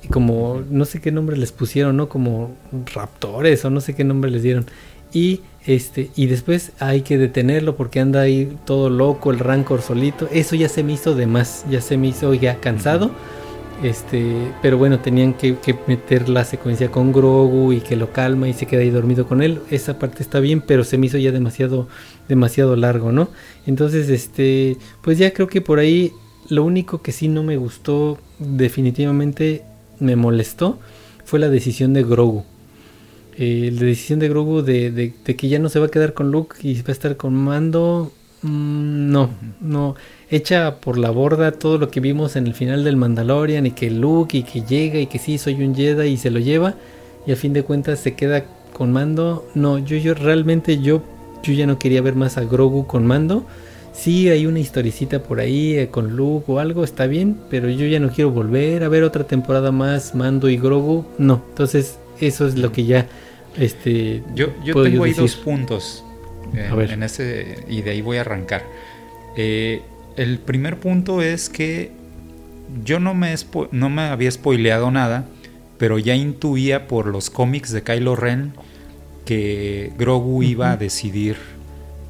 Y 0.02 0.08
como, 0.08 0.62
no 0.70 0.86
sé 0.86 1.02
qué 1.02 1.12
nombre 1.12 1.36
les 1.36 1.52
pusieron, 1.52 1.98
¿no? 1.98 2.08
Como 2.08 2.56
raptores 2.94 3.62
o 3.66 3.70
no 3.70 3.82
sé 3.82 3.94
qué 3.94 4.04
nombre 4.04 4.30
les 4.30 4.42
dieron. 4.42 4.64
Y 5.12 5.42
este, 5.66 6.10
y 6.16 6.26
después 6.26 6.72
hay 6.78 7.02
que 7.02 7.18
detenerlo 7.18 7.76
porque 7.76 8.00
anda 8.00 8.22
ahí 8.22 8.56
todo 8.64 8.88
loco, 8.88 9.32
el 9.32 9.40
Rancor 9.40 9.82
solito. 9.82 10.28
Eso 10.32 10.56
ya 10.56 10.70
se 10.70 10.82
me 10.82 10.94
hizo 10.94 11.14
de 11.14 11.26
más, 11.26 11.66
ya 11.70 11.82
se 11.82 11.98
me 11.98 12.08
hizo 12.08 12.32
ya 12.32 12.56
cansado. 12.60 13.10
Este, 13.84 14.50
pero 14.62 14.78
bueno, 14.78 15.00
tenían 15.00 15.34
que, 15.34 15.58
meter 15.86 16.30
la 16.30 16.46
secuencia 16.46 16.90
con 16.90 17.12
Grogu 17.12 17.74
y 17.74 17.82
que 17.82 17.96
lo 17.96 18.14
calma 18.14 18.48
y 18.48 18.54
se 18.54 18.64
queda 18.64 18.80
ahí 18.80 18.88
dormido 18.88 19.26
con 19.26 19.42
él. 19.42 19.60
Esa 19.70 19.98
parte 19.98 20.22
está 20.22 20.40
bien, 20.40 20.62
pero 20.62 20.84
se 20.84 20.96
me 20.96 21.04
hizo 21.04 21.18
ya 21.18 21.32
demasiado, 21.32 21.86
demasiado 22.26 22.76
largo, 22.76 23.12
¿no? 23.12 23.28
Entonces, 23.66 24.08
este, 24.08 24.78
pues 25.02 25.18
ya 25.18 25.34
creo 25.34 25.48
que 25.48 25.60
por 25.60 25.80
ahí 25.80 26.12
lo 26.48 26.64
único 26.64 27.02
que 27.02 27.12
sí 27.12 27.28
no 27.28 27.42
me 27.42 27.58
gustó, 27.58 28.16
definitivamente 28.38 29.64
me 30.00 30.16
molestó, 30.16 30.78
fue 31.26 31.38
la 31.38 31.50
decisión 31.50 31.92
de 31.92 32.04
Grogu. 32.04 32.44
Eh, 33.36 33.70
la 33.70 33.82
decisión 33.82 34.18
de 34.18 34.30
Grogu 34.30 34.62
de, 34.62 34.92
de, 34.92 35.12
que 35.12 35.48
ya 35.48 35.58
no 35.58 35.68
se 35.68 35.78
va 35.78 35.86
a 35.86 35.90
quedar 35.90 36.14
con 36.14 36.30
Luke 36.30 36.56
y 36.62 36.74
va 36.80 36.88
a 36.88 36.92
estar 36.92 37.18
con 37.18 37.34
Mando, 37.34 38.12
Mm, 38.44 39.10
no, 39.10 39.30
no. 39.60 39.96
Echa 40.30 40.76
por 40.80 40.98
la 40.98 41.10
borda 41.10 41.52
todo 41.52 41.78
lo 41.78 41.90
que 41.90 42.00
vimos 42.00 42.36
en 42.36 42.46
el 42.46 42.54
final 42.54 42.84
del 42.84 42.96
Mandalorian 42.96 43.66
y 43.66 43.72
que 43.72 43.90
Luke 43.90 44.38
y 44.38 44.42
que 44.42 44.62
llega 44.62 44.98
y 44.98 45.06
que 45.06 45.18
sí, 45.18 45.38
soy 45.38 45.62
un 45.62 45.74
Jedi 45.74 46.08
y 46.08 46.16
se 46.16 46.30
lo 46.30 46.40
lleva 46.40 46.74
y 47.26 47.32
a 47.32 47.36
fin 47.36 47.52
de 47.52 47.62
cuentas 47.62 48.00
se 48.00 48.14
queda 48.14 48.44
con 48.72 48.92
mando. 48.92 49.48
No, 49.54 49.78
yo, 49.78 49.96
yo 49.96 50.14
realmente 50.14 50.78
yo, 50.80 51.02
yo 51.42 51.52
ya 51.52 51.66
no 51.66 51.78
quería 51.78 52.02
ver 52.02 52.14
más 52.14 52.36
a 52.36 52.44
Grogu 52.44 52.86
con 52.86 53.06
mando. 53.06 53.46
Sí, 53.92 54.28
hay 54.28 54.46
una 54.46 54.58
historicita 54.58 55.22
por 55.22 55.38
ahí 55.38 55.76
eh, 55.76 55.88
con 55.88 56.16
Luke 56.16 56.46
o 56.48 56.58
algo, 56.58 56.82
está 56.82 57.06
bien, 57.06 57.38
pero 57.48 57.70
yo 57.70 57.86
ya 57.86 58.00
no 58.00 58.10
quiero 58.10 58.32
volver 58.32 58.82
a 58.82 58.88
ver 58.88 59.04
otra 59.04 59.24
temporada 59.24 59.70
más 59.70 60.16
Mando 60.16 60.48
y 60.48 60.56
Grogu. 60.56 61.04
No, 61.16 61.42
entonces 61.50 61.98
eso 62.20 62.46
es 62.46 62.56
lo 62.56 62.72
que 62.72 62.84
ya 62.84 63.06
este 63.56 64.24
yo, 64.34 64.48
yo 64.64 64.82
tengo 64.82 65.04
ahí 65.04 65.12
dos 65.12 65.36
puntos 65.36 66.04
en, 66.52 67.02
ese 67.04 67.64
y 67.68 67.82
de 67.82 67.90
ahí 67.90 68.02
voy 68.02 68.16
a 68.16 68.22
arrancar. 68.22 68.64
Eh, 69.36 69.82
el 70.16 70.38
primer 70.38 70.78
punto 70.78 71.22
es 71.22 71.48
que 71.48 71.92
yo 72.84 73.00
no 73.00 73.14
me, 73.14 73.34
no 73.72 73.90
me 73.90 74.02
había 74.02 74.30
spoileado 74.30 74.90
nada, 74.90 75.26
pero 75.78 75.98
ya 75.98 76.14
intuía 76.14 76.86
por 76.86 77.06
los 77.06 77.30
cómics 77.30 77.72
de 77.72 77.82
Kylo 77.82 78.16
Ren 78.16 78.54
que 79.24 79.92
Grogu 79.98 80.42
iba 80.42 80.72
a 80.72 80.76
decidir 80.76 81.36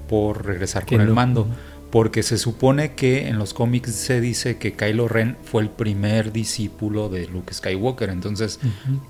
por 0.09 0.47
regresar 0.47 0.86
con 0.86 1.01
el 1.01 1.10
mando. 1.10 1.47
Porque 1.90 2.24
se 2.24 2.39
supone 2.39 2.94
que 2.94 3.28
en 3.28 3.39
los 3.39 3.55
cómics 3.55 3.93
se 3.93 4.20
dice 4.20 4.56
que 4.56 4.72
Kylo 4.72 5.06
Ren 5.06 5.36
fue 5.44 5.62
el 5.62 5.70
primer 5.70 6.32
discípulo 6.32 7.09
de 7.09 7.28
Luke 7.28 7.55
Skywalker. 7.55 8.10
Entonces, 8.10 8.59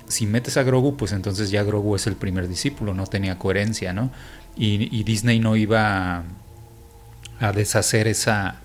si 0.07 0.27
metes 0.27 0.59
a 0.59 0.65
Grogu, 0.65 0.95
pues 0.95 1.13
entonces 1.13 1.51
ya 1.51 1.63
Grogu 1.63 1.97
es 1.97 2.07
el 2.07 2.15
primer 2.15 2.47
discípulo, 2.47 2.93
no 2.93 3.07
tenía 3.07 3.39
coherencia, 3.39 3.95
¿no? 3.95 4.11
Y, 4.57 5.03
Disney 5.03 5.41
no 5.41 5.57
iba 5.57 6.25
a, 7.41 7.53
deshacer 7.53 8.07
esa, 8.07 8.61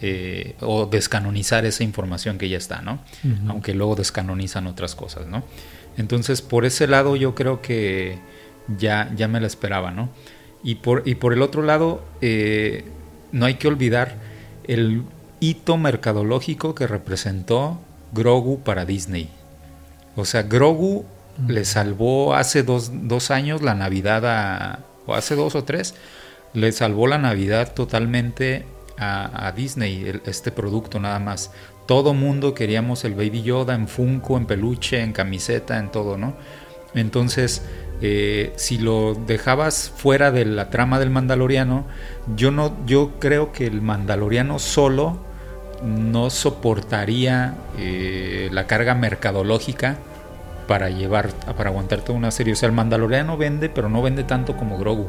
eh, 0.00 0.56
o 0.60 0.86
descanonizar 0.86 1.64
esa 1.64 1.84
información 1.84 2.38
que 2.38 2.48
ya 2.48 2.58
está, 2.58 2.82
¿no? 2.82 3.00
Aunque 3.48 3.74
luego 3.74 3.94
descanonizan 3.94 4.66
otras 4.66 4.94
cosas, 4.94 5.26
¿no? 5.26 5.44
Entonces, 5.96 6.42
por 6.42 6.64
ese 6.64 6.86
lado 6.86 7.16
yo 7.16 7.34
creo 7.34 7.62
que 7.62 8.18
ya, 8.78 9.12
ya 9.16 9.28
me 9.28 9.40
la 9.40 9.46
esperaba, 9.46 9.90
¿no? 9.90 10.10
Y 10.62 10.76
por, 10.76 11.02
y 11.06 11.14
por 11.16 11.32
el 11.32 11.42
otro 11.42 11.62
lado, 11.62 12.04
eh, 12.20 12.84
no 13.32 13.46
hay 13.46 13.54
que 13.54 13.68
olvidar 13.68 14.16
el 14.64 15.02
hito 15.40 15.76
mercadológico 15.76 16.74
que 16.74 16.86
representó 16.86 17.78
Grogu 18.12 18.60
para 18.60 18.84
Disney. 18.84 19.28
O 20.16 20.24
sea, 20.24 20.42
Grogu 20.42 21.04
le 21.48 21.64
salvó 21.64 22.34
hace 22.34 22.62
dos, 22.62 22.90
años 23.30 23.62
la 23.62 23.74
Navidad 23.74 24.24
a, 24.26 24.80
o 25.06 25.14
hace 25.14 25.34
dos 25.34 25.54
o 25.54 25.64
tres, 25.64 25.94
le 26.52 26.72
salvó 26.72 27.06
la 27.06 27.18
Navidad 27.18 27.74
totalmente 27.74 28.64
a, 28.98 29.52
Disney, 29.56 30.20
este 30.26 30.50
producto 30.50 31.00
nada 31.00 31.18
más. 31.18 31.52
Todo 31.86 32.14
mundo 32.14 32.54
queríamos 32.54 33.04
el 33.04 33.14
Baby 33.14 33.42
Yoda 33.42 33.74
en 33.74 33.88
Funko, 33.88 34.36
en 34.36 34.46
peluche, 34.46 35.00
en 35.02 35.12
camiseta, 35.12 35.78
en 35.78 35.90
todo, 35.90 36.16
¿no? 36.16 36.34
Entonces, 36.94 37.62
eh, 38.00 38.52
si 38.56 38.78
lo 38.78 39.14
dejabas 39.14 39.92
fuera 39.94 40.30
de 40.30 40.44
la 40.44 40.70
trama 40.70 40.98
del 40.98 41.10
Mandaloriano, 41.10 41.84
yo 42.36 42.50
no, 42.50 42.76
yo 42.86 43.12
creo 43.18 43.52
que 43.52 43.66
el 43.66 43.82
Mandaloriano 43.82 44.58
solo 44.58 45.18
no 45.82 46.30
soportaría 46.30 47.54
eh, 47.78 48.48
la 48.52 48.66
carga 48.66 48.94
mercadológica 48.94 49.98
para 50.66 50.88
llevar, 50.88 51.28
para 51.56 51.70
aguantar 51.70 52.00
toda 52.00 52.18
una 52.18 52.30
serie. 52.30 52.54
O 52.54 52.56
sea, 52.56 52.68
el 52.68 52.74
Mandaloriano 52.74 53.36
vende, 53.36 53.68
pero 53.68 53.88
no 53.88 54.02
vende 54.02 54.24
tanto 54.24 54.56
como 54.56 54.78
Grogu. 54.78 55.08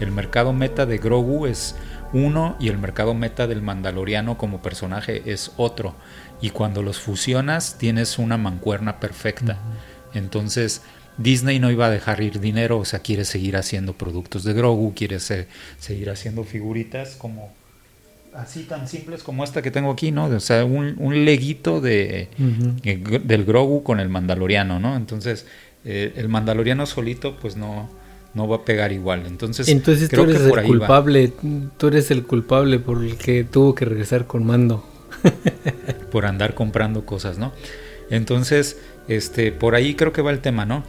El 0.00 0.10
mercado 0.12 0.52
meta 0.52 0.86
de 0.86 0.98
Grogu 0.98 1.46
es 1.46 1.76
uno 2.12 2.56
y 2.60 2.68
el 2.68 2.78
mercado 2.78 3.14
meta 3.14 3.46
del 3.46 3.62
Mandaloriano 3.62 4.38
como 4.38 4.62
personaje 4.62 5.22
es 5.26 5.52
otro. 5.56 5.94
Y 6.40 6.50
cuando 6.50 6.82
los 6.82 6.98
fusionas 6.98 7.78
tienes 7.78 8.18
una 8.18 8.36
mancuerna 8.36 9.00
perfecta. 9.00 9.58
Entonces, 10.14 10.82
Disney 11.18 11.58
no 11.58 11.70
iba 11.70 11.86
a 11.86 11.90
dejar 11.90 12.20
ir 12.20 12.40
dinero, 12.40 12.78
o 12.78 12.84
sea, 12.84 13.00
quiere 13.00 13.24
seguir 13.24 13.56
haciendo 13.56 13.94
productos 13.94 14.44
de 14.44 14.52
Grogu, 14.52 14.94
quiere 14.94 15.18
seguir 15.18 16.10
haciendo 16.10 16.44
figuritas 16.44 17.16
como 17.16 17.52
así 18.34 18.64
tan 18.64 18.86
simples 18.86 19.22
como 19.22 19.44
esta 19.44 19.62
que 19.62 19.70
tengo 19.70 19.90
aquí, 19.90 20.12
¿no? 20.12 20.26
O 20.26 20.40
sea, 20.40 20.64
un, 20.64 21.24
leguito 21.24 21.80
de, 21.80 22.28
del 23.24 23.44
Grogu 23.44 23.82
con 23.82 23.98
el 23.98 24.10
Mandaloriano, 24.10 24.78
¿no? 24.78 24.96
Entonces, 24.96 25.46
eh, 25.84 26.12
el 26.16 26.28
Mandaloriano 26.28 26.84
solito, 26.84 27.36
pues 27.36 27.56
no, 27.56 27.88
no 28.36 28.46
va 28.46 28.56
a 28.56 28.64
pegar 28.64 28.92
igual. 28.92 29.24
Entonces, 29.26 29.66
Entonces 29.66 30.10
tú 30.10 30.22
eres 30.22 30.42
el 30.42 30.62
culpable, 30.62 31.32
tú 31.78 31.88
eres 31.88 32.10
el 32.10 32.24
culpable 32.24 32.78
por 32.78 33.02
el 33.02 33.16
que 33.16 33.42
tuvo 33.44 33.74
que 33.74 33.86
regresar 33.86 34.26
con 34.26 34.44
mando. 34.44 34.84
por 36.12 36.26
andar 36.26 36.54
comprando 36.54 37.06
cosas, 37.06 37.38
¿no? 37.38 37.52
Entonces, 38.10 38.78
este, 39.08 39.52
por 39.52 39.74
ahí 39.74 39.94
creo 39.94 40.12
que 40.12 40.22
va 40.22 40.30
el 40.30 40.40
tema, 40.40 40.66
¿no? 40.66 40.84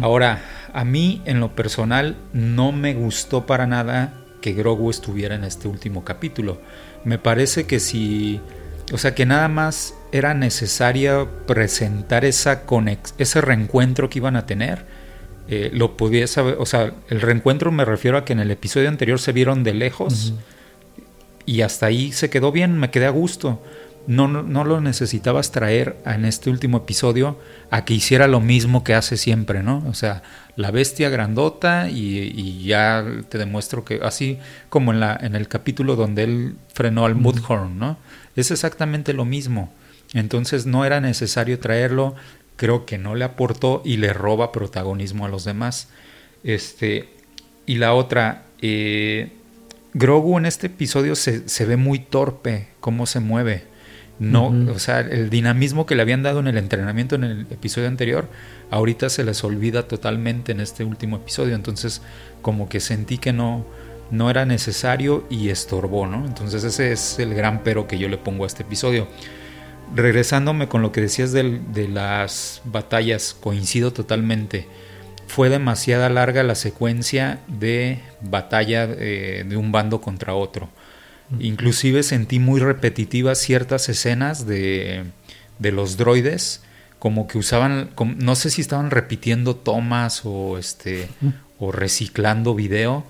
Ahora, 0.00 0.42
a 0.72 0.84
mí 0.84 1.22
en 1.24 1.40
lo 1.40 1.54
personal 1.56 2.16
no 2.32 2.70
me 2.70 2.94
gustó 2.94 3.46
para 3.46 3.66
nada 3.66 4.14
que 4.40 4.52
Grogu 4.52 4.88
estuviera 4.88 5.34
en 5.34 5.42
este 5.42 5.66
último 5.66 6.04
capítulo. 6.04 6.60
Me 7.04 7.18
parece 7.18 7.64
que 7.64 7.80
si, 7.80 8.40
o 8.92 8.98
sea, 8.98 9.14
que 9.14 9.26
nada 9.26 9.48
más 9.48 9.94
era 10.12 10.34
necesario 10.34 11.28
presentar 11.46 12.24
esa 12.24 12.62
ese 13.18 13.40
reencuentro 13.40 14.08
que 14.08 14.20
iban 14.20 14.36
a 14.36 14.46
tener. 14.46 14.86
Eh, 15.48 15.70
lo 15.72 15.96
podía 15.96 16.26
saber, 16.26 16.56
o 16.58 16.66
sea, 16.66 16.92
el 17.08 17.20
reencuentro 17.20 17.70
me 17.70 17.84
refiero 17.84 18.18
a 18.18 18.24
que 18.24 18.32
en 18.32 18.40
el 18.40 18.50
episodio 18.50 18.88
anterior 18.88 19.20
se 19.20 19.32
vieron 19.32 19.62
de 19.62 19.74
lejos 19.74 20.34
y 21.44 21.60
hasta 21.60 21.86
ahí 21.86 22.12
se 22.12 22.30
quedó 22.30 22.50
bien, 22.50 22.78
me 22.78 22.90
quedé 22.90 23.06
a 23.06 23.10
gusto 23.10 23.60
no, 24.06 24.28
no, 24.28 24.64
lo 24.64 24.80
necesitabas 24.80 25.50
traer 25.50 25.96
en 26.04 26.24
este 26.24 26.50
último 26.50 26.78
episodio 26.78 27.38
a 27.70 27.84
que 27.84 27.94
hiciera 27.94 28.28
lo 28.28 28.40
mismo 28.40 28.84
que 28.84 28.94
hace 28.94 29.16
siempre, 29.16 29.62
¿no? 29.62 29.84
O 29.88 29.94
sea, 29.94 30.22
la 30.54 30.70
bestia 30.70 31.08
grandota 31.08 31.88
y, 31.90 32.64
ya 32.64 33.04
te 33.28 33.38
demuestro 33.38 33.84
que 33.84 34.00
así 34.02 34.38
como 34.68 34.92
en, 34.92 35.00
la, 35.00 35.18
en 35.20 35.34
el 35.34 35.48
capítulo 35.48 35.96
donde 35.96 36.24
él 36.24 36.56
frenó 36.72 37.04
al 37.04 37.16
Mudhorn, 37.16 37.78
¿no? 37.78 37.98
Es 38.36 38.50
exactamente 38.50 39.12
lo 39.12 39.24
mismo. 39.24 39.72
Entonces 40.14 40.66
no 40.66 40.84
era 40.84 41.00
necesario 41.00 41.58
traerlo, 41.58 42.14
creo 42.56 42.86
que 42.86 42.98
no 42.98 43.14
le 43.14 43.24
aportó 43.24 43.82
y 43.84 43.98
le 43.98 44.12
roba 44.12 44.52
protagonismo 44.52 45.24
a 45.26 45.28
los 45.28 45.44
demás. 45.44 45.88
Este, 46.44 47.08
y 47.66 47.76
la 47.76 47.94
otra, 47.94 48.46
eh, 48.62 49.32
Grogu 49.94 50.38
en 50.38 50.46
este 50.46 50.66
episodio 50.66 51.14
se, 51.16 51.48
se 51.48 51.64
ve 51.64 51.76
muy 51.76 51.98
torpe, 51.98 52.68
cómo 52.80 53.06
se 53.06 53.20
mueve 53.20 53.76
no, 54.18 54.46
o 54.74 54.78
sea, 54.78 55.00
el 55.00 55.28
dinamismo 55.28 55.84
que 55.84 55.94
le 55.94 56.00
habían 56.00 56.22
dado 56.22 56.40
en 56.40 56.46
el 56.46 56.56
entrenamiento 56.56 57.16
en 57.16 57.24
el 57.24 57.40
episodio 57.50 57.88
anterior, 57.88 58.28
ahorita 58.70 59.10
se 59.10 59.24
les 59.24 59.44
olvida 59.44 59.86
totalmente 59.88 60.52
en 60.52 60.60
este 60.60 60.84
último 60.84 61.16
episodio. 61.16 61.54
Entonces, 61.54 62.00
como 62.40 62.68
que 62.68 62.80
sentí 62.80 63.18
que 63.18 63.34
no, 63.34 63.66
no 64.10 64.30
era 64.30 64.46
necesario 64.46 65.26
y 65.28 65.50
estorbó, 65.50 66.06
¿no? 66.06 66.24
Entonces, 66.24 66.64
ese 66.64 66.92
es 66.92 67.18
el 67.18 67.34
gran 67.34 67.62
pero 67.62 67.86
que 67.86 67.98
yo 67.98 68.08
le 68.08 68.16
pongo 68.16 68.44
a 68.44 68.46
este 68.46 68.62
episodio. 68.62 69.06
Regresándome 69.94 70.68
con 70.68 70.82
lo 70.82 70.92
que 70.92 71.00
decías 71.00 71.32
de 71.32 71.88
las 71.88 72.60
batallas, 72.64 73.34
coincido 73.38 73.92
totalmente. 73.92 74.66
Fue 75.26 75.48
demasiada 75.48 76.08
larga 76.08 76.42
la 76.42 76.54
secuencia 76.54 77.40
de 77.48 78.00
batalla 78.20 78.84
eh, 78.84 79.44
de 79.46 79.56
un 79.56 79.72
bando 79.72 80.00
contra 80.00 80.34
otro 80.34 80.68
Inclusive 81.40 82.02
sentí 82.02 82.38
muy 82.38 82.60
repetitivas 82.60 83.38
ciertas 83.38 83.88
escenas 83.88 84.46
de, 84.46 85.04
de 85.58 85.72
los 85.72 85.96
droides, 85.96 86.62
como 86.98 87.26
que 87.26 87.38
usaban, 87.38 87.90
no 88.16 88.36
sé 88.36 88.50
si 88.50 88.60
estaban 88.60 88.90
repitiendo 88.90 89.56
tomas 89.56 90.22
o, 90.24 90.56
este, 90.56 91.08
o 91.58 91.72
reciclando 91.72 92.54
video, 92.54 93.04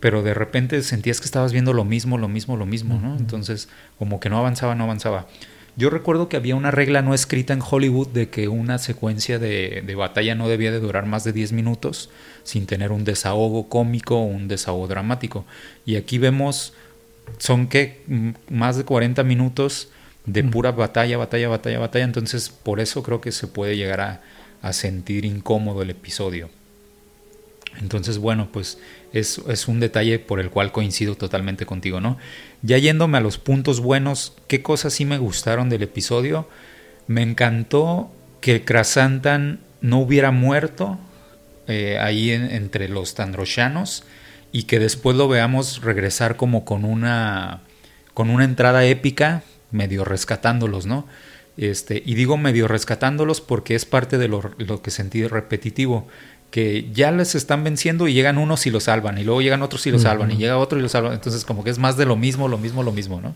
pero 0.00 0.22
de 0.22 0.34
repente 0.34 0.82
sentías 0.82 1.20
que 1.20 1.26
estabas 1.26 1.52
viendo 1.52 1.72
lo 1.72 1.84
mismo, 1.84 2.18
lo 2.18 2.28
mismo, 2.28 2.56
lo 2.56 2.66
mismo, 2.66 2.98
¿no? 2.98 3.16
Entonces, 3.16 3.68
como 3.98 4.18
que 4.18 4.30
no 4.30 4.38
avanzaba, 4.38 4.74
no 4.74 4.84
avanzaba. 4.84 5.26
Yo 5.76 5.88
recuerdo 5.90 6.28
que 6.28 6.36
había 6.36 6.54
una 6.54 6.70
regla 6.70 7.00
no 7.02 7.14
escrita 7.14 7.54
en 7.54 7.62
Hollywood 7.62 8.08
de 8.08 8.28
que 8.28 8.48
una 8.48 8.78
secuencia 8.78 9.38
de, 9.38 9.82
de, 9.86 9.94
batalla 9.94 10.34
no 10.34 10.48
debía 10.48 10.70
de 10.70 10.80
durar 10.80 11.06
más 11.06 11.24
de 11.24 11.32
10 11.32 11.52
minutos 11.52 12.10
sin 12.42 12.66
tener 12.66 12.92
un 12.92 13.04
desahogo 13.04 13.68
cómico 13.68 14.18
o 14.18 14.24
un 14.24 14.48
desahogo 14.48 14.86
dramático. 14.86 15.46
Y 15.86 15.96
aquí 15.96 16.18
vemos 16.18 16.74
son 17.38 17.66
que 17.66 18.00
más 18.50 18.76
de 18.76 18.84
40 18.84 19.22
minutos 19.24 19.88
de 20.26 20.44
pura 20.44 20.72
batalla, 20.72 21.18
batalla, 21.18 21.48
batalla, 21.48 21.78
batalla. 21.78 22.04
Entonces, 22.04 22.50
por 22.50 22.80
eso 22.80 23.02
creo 23.02 23.20
que 23.20 23.32
se 23.32 23.46
puede 23.46 23.76
llegar 23.76 24.00
a, 24.00 24.72
sentir 24.72 25.24
incómodo 25.24 25.82
el 25.82 25.90
episodio. 25.90 26.48
Entonces, 27.80 28.18
bueno, 28.18 28.48
pues 28.52 28.78
es, 29.12 29.40
es, 29.48 29.68
un 29.68 29.80
detalle 29.80 30.18
por 30.18 30.40
el 30.40 30.50
cual 30.50 30.72
coincido 30.72 31.14
totalmente 31.16 31.66
contigo, 31.66 32.00
¿no? 32.00 32.18
Ya 32.62 32.78
yéndome 32.78 33.18
a 33.18 33.20
los 33.20 33.38
puntos 33.38 33.80
buenos, 33.80 34.36
¿qué 34.46 34.62
cosas 34.62 34.92
sí 34.92 35.04
me 35.04 35.18
gustaron 35.18 35.68
del 35.68 35.82
episodio? 35.82 36.48
Me 37.06 37.22
encantó 37.22 38.10
que 38.40 38.64
Krasantan 38.64 39.60
no 39.80 39.98
hubiera 39.98 40.30
muerto 40.30 40.98
eh, 41.66 41.98
ahí 42.00 42.30
entre 42.30 42.88
los 42.88 43.14
tandroshanos 43.14 44.04
y 44.52 44.64
que 44.64 44.78
después 44.78 45.16
lo 45.16 45.28
veamos 45.28 45.82
regresar 45.82 46.36
como 46.36 46.64
con 46.64 46.84
una 46.84 47.60
con 48.14 48.28
una 48.28 48.44
entrada 48.44 48.84
épica, 48.84 49.42
medio 49.70 50.04
rescatándolos, 50.04 50.86
¿no? 50.86 51.06
Este, 51.56 52.02
y 52.04 52.14
digo 52.14 52.36
medio 52.36 52.68
rescatándolos 52.68 53.40
porque 53.40 53.74
es 53.74 53.84
parte 53.84 54.18
de 54.18 54.28
lo, 54.28 54.42
lo 54.58 54.82
que 54.82 54.90
sentí 54.90 55.26
repetitivo 55.26 56.08
que 56.52 56.90
ya 56.92 57.10
les 57.10 57.34
están 57.34 57.64
venciendo 57.64 58.06
y 58.06 58.12
llegan 58.12 58.36
unos 58.36 58.66
y 58.66 58.70
los 58.70 58.84
salvan, 58.84 59.16
y 59.16 59.24
luego 59.24 59.40
llegan 59.40 59.62
otros 59.62 59.86
y 59.86 59.90
los 59.90 60.02
salvan, 60.02 60.30
y 60.30 60.36
llega 60.36 60.58
otro 60.58 60.78
y 60.78 60.82
los 60.82 60.92
salvan. 60.92 61.14
Entonces, 61.14 61.46
como 61.46 61.64
que 61.64 61.70
es 61.70 61.78
más 61.78 61.96
de 61.96 62.04
lo 62.04 62.14
mismo, 62.14 62.46
lo 62.46 62.58
mismo, 62.58 62.82
lo 62.82 62.92
mismo, 62.92 63.22
¿no? 63.22 63.34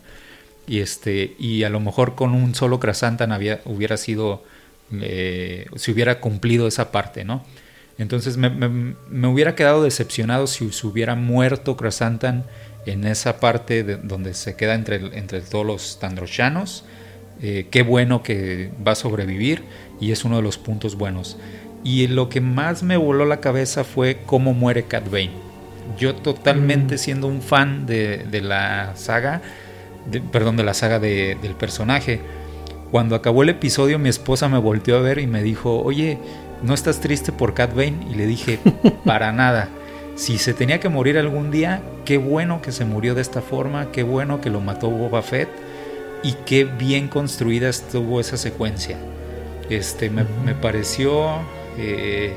Y 0.68 0.80
este, 0.80 1.34
y 1.38 1.64
a 1.64 1.70
lo 1.70 1.80
mejor 1.80 2.14
con 2.14 2.34
un 2.34 2.54
solo 2.54 2.78
Krasantan 2.78 3.32
había, 3.32 3.62
hubiera 3.64 3.96
sido, 3.96 4.44
eh, 4.92 5.66
se 5.76 5.92
hubiera 5.92 6.20
cumplido 6.20 6.68
esa 6.68 6.92
parte, 6.92 7.24
¿no? 7.24 7.42
Entonces 7.96 8.36
me, 8.36 8.50
me, 8.50 9.28
hubiera 9.28 9.54
quedado 9.54 9.82
decepcionado 9.82 10.46
si 10.46 10.70
se 10.70 10.86
hubiera 10.86 11.14
muerto 11.14 11.78
Krasantan 11.78 12.44
en 12.84 13.06
esa 13.06 13.40
parte 13.40 13.82
de, 13.82 13.96
donde 13.96 14.34
se 14.34 14.56
queda 14.56 14.74
entre, 14.74 14.96
entre 15.18 15.40
todos 15.40 15.64
los 15.64 15.98
Tandroshanos. 15.98 16.84
Eh, 17.40 17.68
qué 17.70 17.82
bueno 17.82 18.22
que 18.22 18.70
va 18.86 18.92
a 18.92 18.94
sobrevivir 18.94 19.62
y 20.00 20.12
es 20.12 20.24
uno 20.24 20.36
de 20.36 20.42
los 20.42 20.58
puntos 20.58 20.96
buenos. 20.96 21.38
Y 21.86 22.08
lo 22.08 22.28
que 22.28 22.40
más 22.40 22.82
me 22.82 22.96
voló 22.96 23.24
la 23.26 23.38
cabeza 23.38 23.84
fue 23.84 24.18
cómo 24.26 24.54
muere 24.54 24.86
Cat 24.86 25.08
Bane. 25.08 25.30
Yo 25.96 26.16
totalmente 26.16 26.96
mm. 26.96 26.98
siendo 26.98 27.28
un 27.28 27.40
fan 27.40 27.86
de, 27.86 28.26
la 28.42 28.96
saga, 28.96 29.40
perdón, 30.32 30.56
de 30.56 30.64
la 30.64 30.74
saga 30.74 30.98
del 30.98 31.54
personaje. 31.56 32.18
Cuando 32.90 33.14
acabó 33.14 33.44
el 33.44 33.50
episodio 33.50 34.00
mi 34.00 34.08
esposa 34.08 34.48
me 34.48 34.58
volteó 34.58 34.96
a 34.96 35.00
ver 35.00 35.20
y 35.20 35.28
me 35.28 35.44
dijo, 35.44 35.80
oye, 35.80 36.18
¿no 36.64 36.74
estás 36.74 36.98
triste 36.98 37.30
por 37.30 37.54
Cat 37.54 37.72
Bane? 37.72 38.04
Y 38.10 38.16
le 38.16 38.26
dije, 38.26 38.58
para 39.04 39.30
nada. 39.30 39.68
Si 40.16 40.38
se 40.38 40.54
tenía 40.54 40.80
que 40.80 40.88
morir 40.88 41.16
algún 41.18 41.52
día, 41.52 41.82
qué 42.04 42.18
bueno 42.18 42.62
que 42.62 42.72
se 42.72 42.84
murió 42.84 43.14
de 43.14 43.22
esta 43.22 43.42
forma, 43.42 43.92
qué 43.92 44.02
bueno 44.02 44.40
que 44.40 44.50
lo 44.50 44.60
mató 44.60 44.90
Boba 44.90 45.22
Fett 45.22 45.50
y 46.24 46.32
qué 46.46 46.64
bien 46.64 47.06
construida 47.06 47.68
estuvo 47.68 48.18
esa 48.18 48.36
secuencia. 48.36 48.96
Este, 49.70 50.10
me, 50.10 50.24
me 50.44 50.56
pareció 50.56 51.42
eh, 51.78 52.32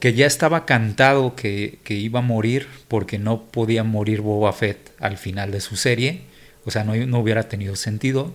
que 0.00 0.14
ya 0.14 0.26
estaba 0.26 0.64
cantado 0.66 1.34
que, 1.36 1.78
iba 1.88 2.20
a 2.20 2.22
morir 2.22 2.66
porque 2.88 3.18
no 3.18 3.44
podía 3.44 3.84
morir 3.84 4.20
Boba 4.20 4.52
Fett 4.52 4.92
al 4.98 5.18
final 5.18 5.50
de 5.50 5.60
su 5.60 5.76
serie, 5.76 6.22
o 6.64 6.70
sea, 6.70 6.84
no, 6.84 6.94
no 6.94 7.18
hubiera 7.18 7.48
tenido 7.48 7.76
sentido. 7.76 8.32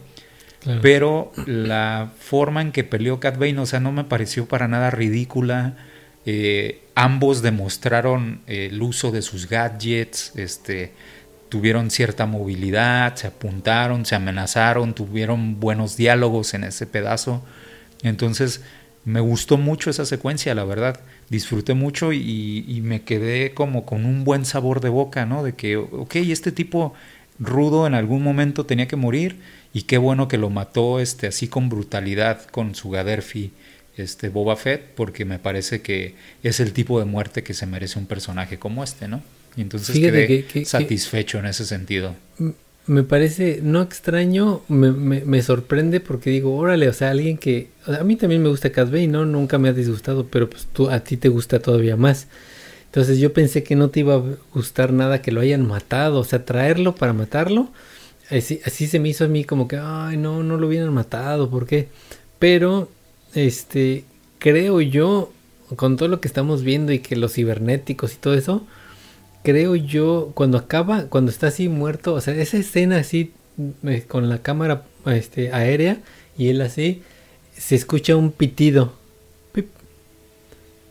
Pero 0.82 1.32
la 1.46 2.12
forma 2.18 2.60
en 2.60 2.72
que 2.72 2.84
peleó 2.84 3.20
Cat 3.20 3.38
Bane, 3.38 3.60
o 3.60 3.68
sea, 3.68 3.80
no 3.80 3.92
me 3.92 4.04
pareció 4.04 4.48
para 4.48 4.68
nada 4.68 4.90
ridícula. 4.90 5.76
Eh, 6.26 6.82
ambos 6.96 7.44
demostraron 7.44 8.42
el 8.48 8.82
uso 8.82 9.12
de 9.12 9.22
sus 9.22 9.48
gadgets, 9.48 10.34
este, 10.36 10.92
tuvieron 11.50 11.92
cierta 11.92 12.26
movilidad, 12.26 13.16
se 13.16 13.28
apuntaron, 13.28 14.06
se 14.06 14.16
amenazaron, 14.16 14.96
tuvieron 14.96 15.60
buenos 15.60 15.98
diálogos 15.98 16.56
en 16.56 16.64
ese 16.64 16.88
pedazo. 16.88 17.44
Entonces, 18.02 18.62
me 19.06 19.20
gustó 19.20 19.58
mucho 19.58 19.92
esa 19.92 20.06
secuencia, 20.06 20.56
la 20.56 20.66
verdad. 20.66 21.00
Disfruté 21.30 21.76
mucho 21.76 22.12
y, 22.12 22.82
me 22.84 23.04
quedé 23.04 23.54
como 23.54 23.86
con 23.86 24.04
un 24.04 24.24
buen 24.24 24.46
sabor 24.46 24.82
de 24.82 24.90
boca, 24.90 25.26
¿no? 25.28 25.44
De 25.44 25.54
que, 25.54 25.78
ok, 25.78 26.16
este 26.16 26.52
tipo 26.52 26.94
rudo 27.38 27.86
en 27.86 27.94
algún 27.94 28.24
momento 28.24 28.66
tenía 28.66 28.88
que 28.88 28.96
morir 28.96 29.38
y 29.74 29.84
qué 29.84 29.98
bueno 29.98 30.28
que 30.28 30.38
lo 30.38 30.50
mató 30.50 31.00
este, 31.00 31.28
así 31.28 31.48
con 31.48 31.70
brutalidad 31.70 32.46
con 32.46 32.76
su 32.76 32.90
Gaderfi 32.90 33.52
este, 33.98 34.30
Boba 34.30 34.56
Fett, 34.56 34.94
porque 34.96 35.24
me 35.24 35.38
parece 35.38 35.82
que 35.82 36.16
es 36.44 36.60
el 36.60 36.74
tipo 36.74 36.98
de 36.98 37.06
muerte 37.06 37.44
que 37.44 37.54
se 37.54 37.66
merece 37.68 38.00
un 38.00 38.08
personaje 38.08 38.58
como 38.58 38.84
este, 38.84 39.08
¿no? 39.08 39.22
Y 39.56 39.62
entonces 39.62 39.98
quedé 39.98 40.66
satisfecho 40.66 41.40
en 41.40 41.46
ese 41.46 41.66
sentido 41.66 42.16
me 42.88 43.04
parece 43.04 43.62
no 43.64 43.82
extraño, 43.82 44.62
me, 44.68 44.92
me, 44.92 45.42
sorprende 45.42 46.00
porque 46.00 46.30
digo, 46.30 46.56
órale, 46.56 46.88
o 46.88 46.94
sea, 46.94 47.12
alguien 47.12 47.38
que... 47.38 47.70
a 47.88 48.04
mí 48.04 48.16
también 48.16 48.44
me 48.44 48.50
gusta 48.50 48.72
Cat 48.72 48.90
¿no? 48.90 49.26
Nunca 49.26 49.58
me 49.58 49.70
ha 49.70 49.74
disgustado, 49.74 50.28
pero 50.28 50.50
pues 50.50 50.68
tú, 50.72 50.90
a 50.90 51.00
ti 51.00 51.18
te 51.18 51.30
gusta 51.30 51.60
todavía 51.60 51.96
más. 51.96 52.28
Entonces 52.86 53.18
yo 53.18 53.34
pensé 53.34 53.64
que 53.64 53.76
no 53.76 53.90
te 53.90 54.02
iba 54.02 54.16
a 54.16 54.24
gustar 54.54 54.94
nada 54.94 55.22
que 55.22 55.32
lo 55.32 55.42
hayan 55.42 55.68
matado, 55.68 56.20
o 56.20 56.24
sea, 56.24 56.46
traerlo 56.46 56.96
para 56.96 57.14
matarlo. 57.14 57.70
Así, 58.30 58.62
así 58.66 58.88
se 58.88 59.00
me 59.00 59.10
hizo 59.10 59.26
a 59.26 59.28
mí 59.28 59.44
como 59.44 59.68
que, 59.68 59.78
ay, 59.78 60.18
no, 60.18 60.44
no 60.44 60.58
lo 60.58 60.68
hubieran 60.68 60.94
matado, 60.94 61.50
¿por 61.50 61.66
qué? 61.66 61.90
Pero, 62.40 62.90
este, 63.34 64.06
creo 64.40 64.82
yo, 64.82 65.32
con 65.76 65.98
todo 65.98 66.08
lo 66.08 66.22
que 66.22 66.28
estamos 66.28 66.64
viendo 66.64 66.92
y 66.92 67.00
que 67.00 67.16
los 67.16 67.34
cibernéticos 67.34 68.14
y 68.14 68.18
todo 68.18 68.36
eso, 68.36 68.66
creo 69.46 69.76
yo, 69.76 70.32
cuando 70.34 70.58
acaba, 70.58 71.04
cuando 71.04 71.32
está 71.32 71.48
así 71.48 71.70
muerto, 71.70 72.14
o 72.14 72.22
sea, 72.22 72.36
esa 72.36 72.58
escena 72.58 72.98
así 72.98 73.32
eh, 73.84 74.04
con 74.08 74.28
la 74.28 74.40
cámara 74.40 74.84
este, 75.06 75.54
aérea 75.54 76.00
y 76.38 76.50
él 76.50 76.62
así, 76.62 77.04
se 77.56 77.76
escucha 77.76 78.16
un 78.18 78.32
pitido. 78.32 78.94
Pip, 79.54 79.68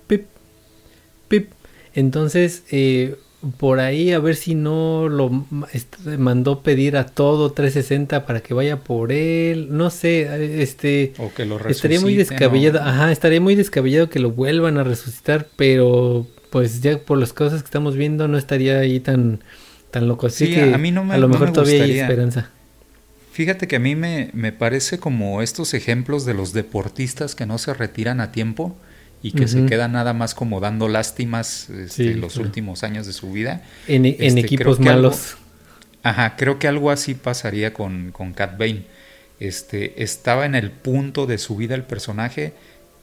pip, 0.06 0.26
pip. 1.28 1.50
Entonces, 1.94 2.62
eh, 2.70 3.16
por 3.58 3.80
ahí 3.80 4.12
a 4.12 4.18
ver 4.18 4.36
si 4.36 4.54
no 4.54 5.08
lo 5.08 5.46
mandó 6.18 6.62
pedir 6.62 6.96
a 6.96 7.06
todo 7.06 7.52
360 7.52 8.24
para 8.24 8.40
que 8.40 8.54
vaya 8.54 8.78
por 8.78 9.12
él, 9.12 9.68
no 9.70 9.90
sé, 9.90 10.62
este 10.62 11.12
o 11.18 11.30
que 11.34 11.44
lo 11.44 11.58
estaría 11.68 12.00
muy 12.00 12.14
descabellado, 12.14 12.80
ajá, 12.80 13.12
estaría 13.12 13.40
muy 13.40 13.54
descabellado 13.54 14.08
que 14.08 14.18
lo 14.18 14.30
vuelvan 14.30 14.78
a 14.78 14.84
resucitar, 14.84 15.48
pero 15.56 16.26
pues 16.54 16.82
ya 16.82 16.98
por 16.98 17.18
las 17.18 17.32
cosas 17.32 17.62
que 17.62 17.66
estamos 17.66 17.96
viendo 17.96 18.28
no 18.28 18.38
estaría 18.38 18.78
ahí 18.78 19.00
tan, 19.00 19.40
tan 19.90 20.06
loco. 20.06 20.28
Así 20.28 20.54
que 20.54 20.72
a, 20.72 20.78
mí 20.78 20.92
no 20.92 21.04
me, 21.04 21.14
a 21.14 21.18
lo 21.18 21.26
mejor 21.26 21.52
todavía 21.52 21.82
hay 21.82 21.98
esperanza. 21.98 22.48
Fíjate 23.32 23.66
que 23.66 23.74
a 23.74 23.78
mí 23.80 23.96
me, 23.96 24.30
me, 24.34 24.52
parece 24.52 25.00
como 25.00 25.42
estos 25.42 25.74
ejemplos 25.74 26.24
de 26.24 26.32
los 26.32 26.52
deportistas 26.52 27.34
que 27.34 27.44
no 27.44 27.58
se 27.58 27.74
retiran 27.74 28.20
a 28.20 28.30
tiempo 28.30 28.76
y 29.20 29.32
que 29.32 29.48
se 29.48 29.66
quedan 29.66 29.90
nada 29.90 30.12
más 30.12 30.36
como 30.36 30.60
dando 30.60 30.86
lástimas 30.86 31.70
este, 31.70 32.14
los 32.14 32.36
últimos 32.36 32.84
años 32.84 33.08
de 33.08 33.14
su 33.14 33.32
vida. 33.32 33.64
En, 33.88 34.06
en 34.06 34.14
este, 34.20 34.38
equipos 34.38 34.78
malos. 34.78 35.36
ajá, 36.04 36.36
creo 36.36 36.60
que 36.60 36.68
algo 36.68 36.92
así 36.92 37.14
pasaría 37.14 37.74
con, 37.74 38.12
con 38.12 38.32
Cat 38.32 38.56
Bane. 38.56 38.84
Este, 39.40 40.04
estaba 40.04 40.46
en 40.46 40.54
el 40.54 40.70
punto 40.70 41.26
de 41.26 41.38
su 41.38 41.56
vida 41.56 41.74
el 41.74 41.82
personaje 41.82 42.52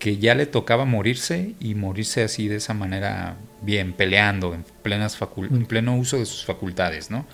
que 0.01 0.17
ya 0.17 0.33
le 0.33 0.47
tocaba 0.47 0.83
morirse 0.83 1.53
y 1.59 1.75
morirse 1.75 2.23
así 2.23 2.47
de 2.47 2.55
esa 2.55 2.73
manera 2.73 3.37
bien, 3.61 3.93
peleando, 3.93 4.55
en, 4.55 4.65
plenas 4.81 5.15
en 5.37 5.65
pleno 5.67 5.95
uso 5.95 6.17
de 6.17 6.25
sus 6.25 6.43
facultades, 6.43 7.11
¿no? 7.11 7.27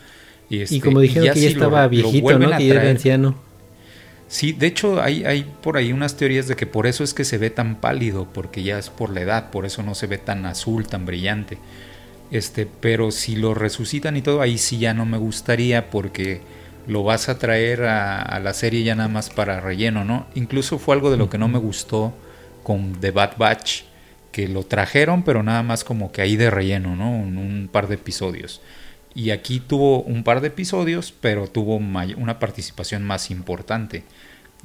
Y, 0.49 0.59
este, 0.59 0.81
como 0.81 0.99
dijeron 0.99 1.33
que 1.33 1.39
ya 1.39 1.47
estaba 1.47 1.87
viejito, 1.87 2.37
¿no? 2.37 2.57
Que 2.57 2.69
era 2.69 2.89
anciano. 2.89 3.35
Sí, 4.27 4.51
de 4.51 4.67
hecho 4.67 5.01
hay, 5.01 5.23
hay 5.23 5.45
por 5.63 5.77
ahí 5.77 5.93
unas 5.93 6.17
teorías 6.17 6.49
de 6.49 6.57
que 6.57 6.65
por 6.65 6.87
eso 6.87 7.05
es 7.05 7.13
que 7.13 7.23
se 7.23 7.37
ve 7.37 7.49
tan 7.49 7.77
pálido, 7.77 8.27
porque 8.33 8.61
ya 8.63 8.77
es 8.77 8.89
por 8.89 9.11
la 9.11 9.21
edad, 9.21 9.49
por 9.49 9.65
eso 9.65 9.81
no 9.81 9.95
se 9.95 10.07
ve 10.07 10.17
tan 10.17 10.45
azul, 10.45 10.87
tan 10.87 11.05
brillante. 11.05 11.57
Este, 12.31 12.67
pero 12.81 13.11
si 13.11 13.37
lo 13.37 13.53
resucitan 13.53 14.17
y 14.17 14.21
todo, 14.21 14.41
ahí 14.41 14.57
sí 14.57 14.77
ya 14.77 14.93
no 14.93 15.05
me 15.05 15.17
gustaría 15.17 15.89
porque 15.89 16.41
lo 16.85 17.03
vas 17.03 17.29
a 17.29 17.39
traer 17.39 17.85
a, 17.85 18.21
a 18.21 18.41
la 18.41 18.53
serie 18.53 18.83
ya 18.83 18.95
nada 18.95 19.07
más 19.07 19.29
para 19.29 19.61
relleno, 19.61 20.03
¿no? 20.03 20.27
Incluso 20.35 20.79
fue 20.79 20.95
algo 20.95 21.09
de 21.09 21.15
lo 21.15 21.29
que 21.29 21.37
no 21.37 21.47
me 21.47 21.59
gustó 21.59 22.13
con 22.67 22.99
The 22.99 23.11
Bad 23.11 23.37
Batch, 23.37 23.83
que 24.33 24.49
lo 24.49 24.63
trajeron, 24.63 25.23
pero 25.23 25.41
nada 25.41 25.63
más 25.63 25.85
como 25.85 26.11
que 26.11 26.21
ahí 26.21 26.35
de 26.35 26.49
relleno, 26.49 26.97
¿no? 26.97 27.09
Un, 27.09 27.37
un 27.37 27.69
par 27.71 27.87
de 27.87 27.95
episodios. 27.95 28.59
Y 29.15 29.29
aquí 29.29 29.61
tuvo 29.61 30.01
un 30.01 30.25
par 30.25 30.41
de 30.41 30.47
episodios, 30.49 31.13
pero 31.13 31.47
tuvo 31.47 31.77
una 31.77 32.39
participación 32.39 33.03
más 33.03 33.31
importante. 33.31 34.03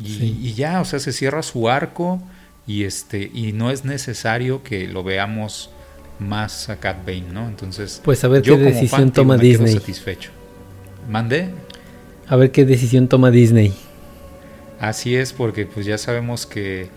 Y, 0.00 0.52
ya, 0.54 0.80
o 0.80 0.84
sea, 0.84 0.98
se 0.98 1.12
cierra 1.12 1.44
su 1.44 1.68
arco 1.68 2.20
y 2.66 2.82
este 2.82 3.30
y 3.32 3.52
no 3.52 3.70
es 3.70 3.84
necesario 3.84 4.64
que 4.64 4.88
lo 4.88 5.04
veamos 5.04 5.70
más 6.18 6.70
a 6.70 6.80
Cat 6.80 7.06
Bane, 7.06 7.26
¿no? 7.32 7.46
Entonces, 7.46 8.00
pues 8.04 8.24
a 8.24 8.28
ver 8.28 8.42
qué 8.42 8.56
decisión 8.56 9.12
toma 9.12 9.36
Disney. 9.36 9.74
Satisfecho. 9.74 10.32
¿Mande? 11.08 11.50
A 12.26 12.34
ver 12.34 12.50
qué 12.50 12.64
decisión 12.64 13.06
toma 13.06 13.30
Disney. 13.30 13.72
Así 14.80 15.14
es, 15.14 15.32
porque 15.32 15.66
pues 15.66 15.86
ya 15.86 15.98
sabemos 15.98 16.46
que 16.46 16.90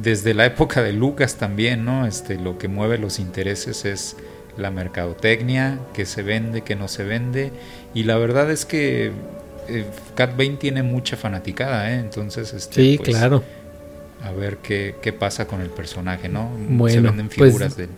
desde 0.00 0.34
la 0.34 0.46
época 0.46 0.82
de 0.82 0.92
Lucas 0.92 1.36
también, 1.36 1.84
¿no? 1.84 2.06
Este, 2.06 2.36
lo 2.36 2.58
que 2.58 2.68
mueve 2.68 2.98
los 2.98 3.18
intereses 3.18 3.84
es 3.84 4.16
la 4.56 4.70
mercadotecnia, 4.70 5.78
que 5.92 6.06
se 6.06 6.22
vende, 6.22 6.62
que 6.62 6.76
no 6.76 6.88
se 6.88 7.04
vende. 7.04 7.52
Y 7.94 8.04
la 8.04 8.16
verdad 8.16 8.50
es 8.50 8.64
que 8.64 9.12
eh, 9.68 9.84
Cat 10.14 10.36
Bane 10.36 10.56
tiene 10.56 10.82
mucha 10.82 11.16
fanaticada, 11.16 11.92
¿eh? 11.92 11.98
Entonces, 11.98 12.52
este, 12.52 12.74
sí, 12.74 12.96
pues, 12.98 13.10
claro. 13.10 13.42
A 14.22 14.32
ver 14.32 14.58
qué, 14.58 14.96
qué, 15.02 15.12
pasa 15.12 15.46
con 15.46 15.60
el 15.60 15.70
personaje, 15.70 16.28
¿no? 16.28 16.50
Bueno, 16.68 16.94
se 16.94 17.00
venden 17.00 17.28
pues, 17.28 17.52
figuras 17.52 17.76
de 17.76 17.88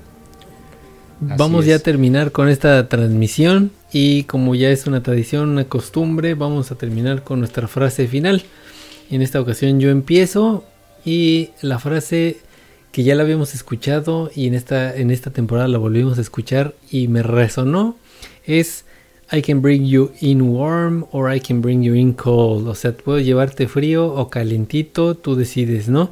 Vamos 1.21 1.65
ya 1.65 1.77
a 1.77 1.79
terminar 1.79 2.31
con 2.31 2.51
esta 2.51 2.89
transmisión 2.89 3.71
y 3.91 4.25
como 4.25 4.55
ya 4.55 4.71
es 4.71 4.87
una 4.87 5.03
tradición, 5.03 5.49
una 5.49 5.65
costumbre, 5.65 6.35
vamos 6.35 6.71
a 6.71 6.75
terminar 6.75 7.23
con 7.23 7.39
nuestra 7.39 7.69
frase 7.69 8.07
final. 8.07 8.45
En 9.11 9.23
esta 9.23 9.41
ocasión 9.41 9.81
yo 9.81 9.89
empiezo 9.89 10.65
y 11.07 11.51
la 11.63 11.79
frase 11.79 12.39
que 12.91 13.05
ya 13.05 13.15
la 13.15 13.23
habíamos 13.23 13.55
escuchado 13.55 14.31
y 14.35 14.49
en 14.49 14.55
esta, 14.55 14.95
en 14.95 15.11
esta 15.11 15.31
temporada 15.31 15.69
la 15.69 15.79
volvimos 15.79 16.19
a 16.19 16.21
escuchar 16.21 16.75
y 16.91 17.09
me 17.09 17.23
resonó 17.23 17.97
es 18.45 18.85
I 19.33 19.41
can 19.41 19.63
bring 19.63 19.87
you 19.87 20.11
in 20.21 20.43
warm 20.43 21.07
or 21.13 21.33
I 21.33 21.41
can 21.41 21.63
bring 21.63 21.83
you 21.83 21.95
in 21.95 22.13
cold. 22.13 22.67
O 22.69 22.75
sea, 22.75 22.93
puedo 22.93 23.21
llevarte 23.21 23.69
frío 23.69 24.07
o 24.07 24.31
calentito, 24.31 25.17
tú 25.17 25.37
decides, 25.37 25.89
¿no? 25.89 26.11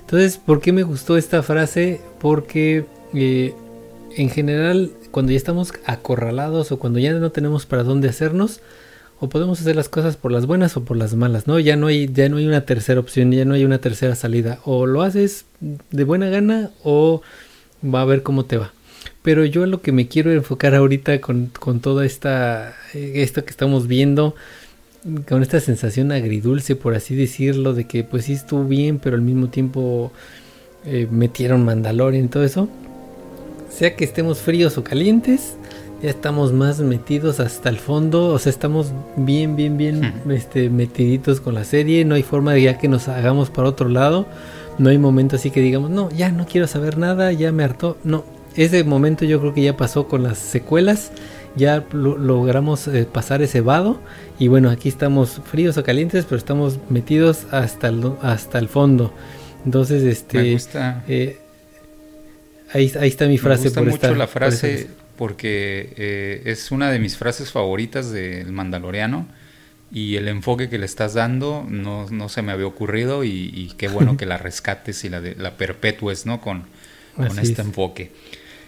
Entonces, 0.00 0.38
¿por 0.38 0.60
qué 0.60 0.72
me 0.72 0.82
gustó 0.82 1.16
esta 1.16 1.42
frase? 1.42 2.00
Porque 2.20 2.84
eh, 3.14 3.54
en 4.16 4.30
general, 4.30 4.92
cuando 5.10 5.32
ya 5.32 5.38
estamos 5.38 5.72
acorralados 5.84 6.72
o 6.72 6.78
cuando 6.78 6.98
ya 6.98 7.12
no 7.12 7.30
tenemos 7.32 7.66
para 7.66 7.84
dónde 7.84 8.08
hacernos, 8.08 8.60
o 9.18 9.28
podemos 9.28 9.60
hacer 9.60 9.76
las 9.76 9.88
cosas 9.88 10.16
por 10.16 10.30
las 10.30 10.46
buenas 10.46 10.76
o 10.76 10.84
por 10.84 10.96
las 10.96 11.14
malas, 11.14 11.46
¿no? 11.46 11.58
Ya 11.58 11.76
no 11.76 11.86
hay, 11.86 12.10
ya 12.12 12.28
no 12.28 12.36
hay 12.36 12.46
una 12.46 12.66
tercera 12.66 13.00
opción, 13.00 13.32
ya 13.32 13.44
no 13.44 13.54
hay 13.54 13.64
una 13.64 13.78
tercera 13.78 14.14
salida. 14.14 14.60
O 14.64 14.86
lo 14.86 15.02
haces 15.02 15.46
de 15.60 16.04
buena 16.04 16.28
gana 16.28 16.70
o 16.84 17.22
va 17.82 18.02
a 18.02 18.04
ver 18.04 18.22
cómo 18.22 18.44
te 18.44 18.58
va. 18.58 18.72
Pero 19.22 19.44
yo 19.44 19.66
lo 19.66 19.80
que 19.80 19.92
me 19.92 20.06
quiero 20.06 20.32
enfocar 20.32 20.74
ahorita 20.74 21.20
con, 21.20 21.46
con 21.58 21.80
toda 21.80 22.04
esta, 22.04 22.74
eh, 22.94 23.12
esto 23.16 23.44
que 23.44 23.50
estamos 23.50 23.86
viendo, 23.86 24.34
con 25.26 25.42
esta 25.42 25.60
sensación 25.60 26.12
agridulce, 26.12 26.76
por 26.76 26.94
así 26.94 27.14
decirlo, 27.14 27.74
de 27.74 27.86
que 27.86 28.04
pues 28.04 28.26
sí 28.26 28.34
estuvo 28.34 28.64
bien, 28.64 28.98
pero 28.98 29.16
al 29.16 29.22
mismo 29.22 29.48
tiempo 29.48 30.12
eh, 30.84 31.08
metieron 31.10 31.64
Mandalorian 31.64 32.26
y 32.26 32.28
todo 32.28 32.44
eso. 32.44 32.68
Sea 33.70 33.96
que 33.96 34.04
estemos 34.04 34.38
fríos 34.38 34.78
o 34.78 34.84
calientes, 34.84 35.56
ya 36.02 36.10
estamos 36.10 36.52
más 36.52 36.80
metidos 36.80 37.40
hasta 37.40 37.68
el 37.68 37.78
fondo, 37.78 38.28
o 38.28 38.38
sea, 38.38 38.50
estamos 38.50 38.92
bien, 39.16 39.56
bien, 39.56 39.78
bien 39.78 40.22
este, 40.30 40.68
metiditos 40.68 41.40
con 41.40 41.54
la 41.54 41.64
serie, 41.64 42.04
no 42.04 42.14
hay 42.14 42.22
forma 42.22 42.52
de 42.52 42.62
ya 42.62 42.78
que 42.78 42.88
nos 42.88 43.08
hagamos 43.08 43.50
para 43.50 43.68
otro 43.68 43.88
lado, 43.88 44.26
no 44.78 44.90
hay 44.90 44.98
momento 44.98 45.36
así 45.36 45.50
que 45.50 45.60
digamos, 45.60 45.90
no, 45.90 46.10
ya 46.10 46.30
no 46.30 46.46
quiero 46.46 46.66
saber 46.66 46.98
nada, 46.98 47.32
ya 47.32 47.50
me 47.50 47.64
hartó, 47.64 47.96
no, 48.04 48.24
ese 48.56 48.84
momento 48.84 49.24
yo 49.24 49.40
creo 49.40 49.54
que 49.54 49.62
ya 49.62 49.76
pasó 49.76 50.06
con 50.06 50.22
las 50.22 50.38
secuelas, 50.38 51.12
ya 51.56 51.84
logramos 51.92 52.86
eh, 52.88 53.08
pasar 53.10 53.40
ese 53.40 53.62
vado 53.62 53.98
y 54.38 54.48
bueno, 54.48 54.68
aquí 54.68 54.90
estamos 54.90 55.40
fríos 55.44 55.78
o 55.78 55.82
calientes, 55.82 56.26
pero 56.26 56.36
estamos 56.36 56.78
metidos 56.90 57.46
hasta 57.50 57.88
el, 57.88 58.12
hasta 58.20 58.58
el 58.58 58.68
fondo. 58.68 59.14
Entonces, 59.64 60.02
este... 60.02 60.58
Eh, 61.08 61.38
ahí, 62.74 62.92
ahí, 63.00 63.08
está 63.08 63.26
mi 63.26 63.38
frase. 63.38 63.70
Me 63.70 63.90
gusta 63.90 64.08
mucho 64.08 64.18
la 64.18 64.26
frase 64.26 64.88
porque 65.16 65.92
eh, 65.96 66.42
es 66.44 66.70
una 66.70 66.90
de 66.90 66.98
mis 66.98 67.16
frases 67.16 67.50
favoritas 67.50 68.10
del 68.10 68.52
Mandaloriano 68.52 69.26
y 69.90 70.16
el 70.16 70.28
enfoque 70.28 70.68
que 70.68 70.78
le 70.78 70.86
estás 70.86 71.14
dando 71.14 71.64
no, 71.68 72.08
no 72.10 72.28
se 72.28 72.42
me 72.42 72.52
había 72.52 72.66
ocurrido 72.66 73.24
y, 73.24 73.72
qué 73.78 73.88
bueno 73.88 74.16
que 74.18 74.26
la 74.26 74.38
rescates 74.38 75.04
y 75.04 75.08
la, 75.08 75.20
de, 75.20 75.34
la 75.36 75.56
perpetúes 75.56 76.26
¿no? 76.26 76.40
con, 76.40 76.64
con 77.14 77.38
este 77.38 77.62
enfoque. 77.62 78.12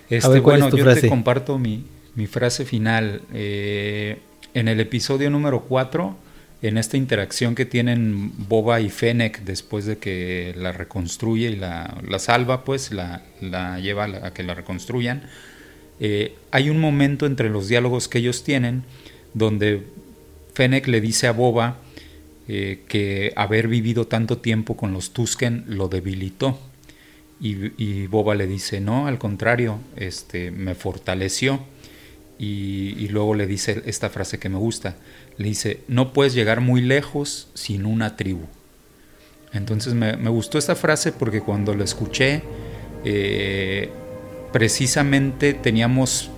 Este, 0.08 0.40
bueno, 0.40 0.74
yo 0.74 0.94
te 0.94 1.08
comparto 1.08 1.58
mi, 1.58 1.84
mi 2.14 2.26
frase 2.26 2.64
final. 2.64 3.22
Eh, 3.34 4.18
en 4.54 4.68
el 4.68 4.80
episodio 4.80 5.28
número 5.28 5.62
4, 5.62 6.16
en 6.62 6.78
esta 6.78 6.96
interacción 6.96 7.54
que 7.54 7.66
tienen 7.66 8.32
Boba 8.48 8.80
y 8.80 8.88
Fennec 8.88 9.40
después 9.42 9.84
de 9.84 9.98
que 9.98 10.54
la 10.56 10.72
reconstruye 10.72 11.50
y 11.50 11.56
la, 11.56 11.98
la 12.08 12.18
salva, 12.18 12.64
pues 12.64 12.90
la, 12.90 13.22
la 13.40 13.78
lleva 13.78 14.04
a 14.04 14.32
que 14.32 14.42
la 14.42 14.54
reconstruyan 14.54 15.28
eh, 16.00 16.36
hay 16.50 16.70
un 16.70 16.80
momento 16.80 17.26
entre 17.26 17.50
los 17.50 17.68
diálogos 17.68 18.08
que 18.08 18.18
ellos 18.18 18.44
tienen 18.44 18.84
donde 19.34 19.84
Fennec 20.54 20.86
le 20.88 21.00
dice 21.00 21.26
a 21.26 21.32
Boba 21.32 21.78
eh, 22.48 22.80
que 22.88 23.32
haber 23.36 23.68
vivido 23.68 24.06
tanto 24.06 24.38
tiempo 24.38 24.76
con 24.76 24.92
los 24.92 25.12
Tusken 25.12 25.64
lo 25.66 25.88
debilitó. 25.88 26.58
Y, 27.40 28.08
Boba 28.08 28.34
le 28.34 28.48
dice, 28.48 28.80
no, 28.80 29.06
al 29.06 29.18
contrario, 29.18 29.78
este, 29.94 30.50
me 30.50 30.74
fortaleció. 30.74 31.60
Y, 32.36 33.06
luego 33.08 33.34
le 33.34 33.46
dice 33.46 33.82
esta 33.86 34.10
frase 34.10 34.40
que 34.40 34.48
me 34.48 34.58
gusta. 34.58 34.96
Le 35.36 35.48
dice, 35.48 35.80
no 35.86 36.12
puedes 36.12 36.34
llegar 36.34 36.60
muy 36.60 36.80
lejos 36.80 37.48
sin 37.54 37.86
una 37.86 38.16
tribu. 38.16 38.46
Entonces 39.52 39.94
me, 39.94 40.16
gustó 40.28 40.58
esta 40.58 40.74
frase 40.74 41.12
porque 41.12 41.42
cuando 41.42 41.74
la 41.74 41.84
escuché, 41.84 42.42
eh, 43.04 43.90
precisamente 44.52 45.54
teníamos 45.54 46.30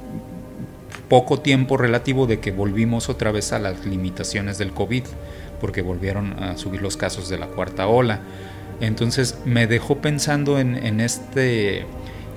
poco 1.09 1.41
tiempo 1.41 1.77
relativo 1.77 2.27
de 2.27 2.39
que 2.39 2.53
volvimos 2.53 3.09
otra 3.09 3.33
vez 3.33 3.53
a 3.53 3.59
las 3.59 3.85
limitaciones 3.85 4.59
del 4.59 4.73
COVID, 4.73 5.03
porque 5.61 5.83
volvieron 5.83 6.41
a 6.43 6.57
subir 6.57 6.81
los 6.83 6.97
casos 6.97 7.29
de 7.29 7.37
la 7.37 7.49
cuarta 7.49 7.87
ola. 7.89 8.21
Entonces 8.81 9.39
me 9.45 9.67
dejó 9.67 9.99
pensando 9.99 10.59
en, 10.59 11.01
este, 11.01 11.85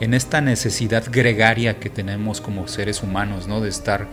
en 0.01 0.13
esta 0.13 0.41
necesidad 0.41 1.05
gregaria 1.09 1.79
que 1.79 1.89
tenemos 1.89 2.41
como 2.41 2.67
seres 2.67 3.03
humanos, 3.03 3.47
¿no? 3.47 3.61
De 3.61 3.69
estar 3.69 4.07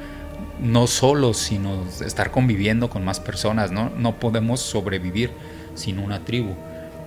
no 0.60 0.86
solos, 0.86 1.38
sino 1.38 1.84
de 1.98 2.06
estar 2.06 2.30
conviviendo 2.30 2.90
con 2.90 3.04
más 3.04 3.18
personas, 3.18 3.72
¿no? 3.72 3.90
No 3.96 4.20
podemos 4.20 4.60
sobrevivir 4.60 5.30
sin 5.74 5.98
una 5.98 6.24
tribu. 6.24 6.54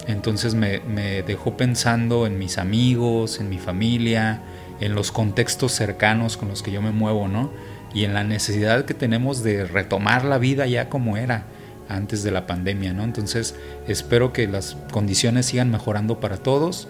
Entonces 0.08 0.56
me, 0.56 0.80
dejó 1.24 1.56
pensando 1.56 2.28
en 2.28 2.38
mis 2.38 2.58
amigos, 2.58 3.40
en 3.40 3.50
mi 3.50 3.58
familia, 3.58 4.42
en 4.80 4.96
los 4.96 5.12
contextos 5.12 5.72
cercanos 5.72 6.38
con 6.38 6.50
los 6.50 6.62
que 6.62 6.72
yo 6.72 6.82
me 6.82 6.92
muevo, 6.92 7.28
¿no? 7.28 7.52
Y 7.94 8.06
en 8.06 8.14
la 8.14 8.24
necesidad 8.24 8.86
que 8.86 8.94
tenemos 8.94 9.44
de 9.44 9.66
retomar 9.66 10.26
la 10.26 10.40
vida 10.40 10.66
ya 10.66 10.90
como 10.90 11.16
era 11.16 11.46
antes 11.88 12.24
de 12.24 12.32
la 12.32 12.48
pandemia, 12.48 12.94
¿no? 12.94 13.04
Entonces 13.04 13.56
espero 13.88 14.34
que 14.34 14.48
las 14.48 14.76
condiciones 14.92 15.46
sigan 15.46 15.72
mejorando 15.72 16.20
para 16.20 16.38
todos 16.38 16.88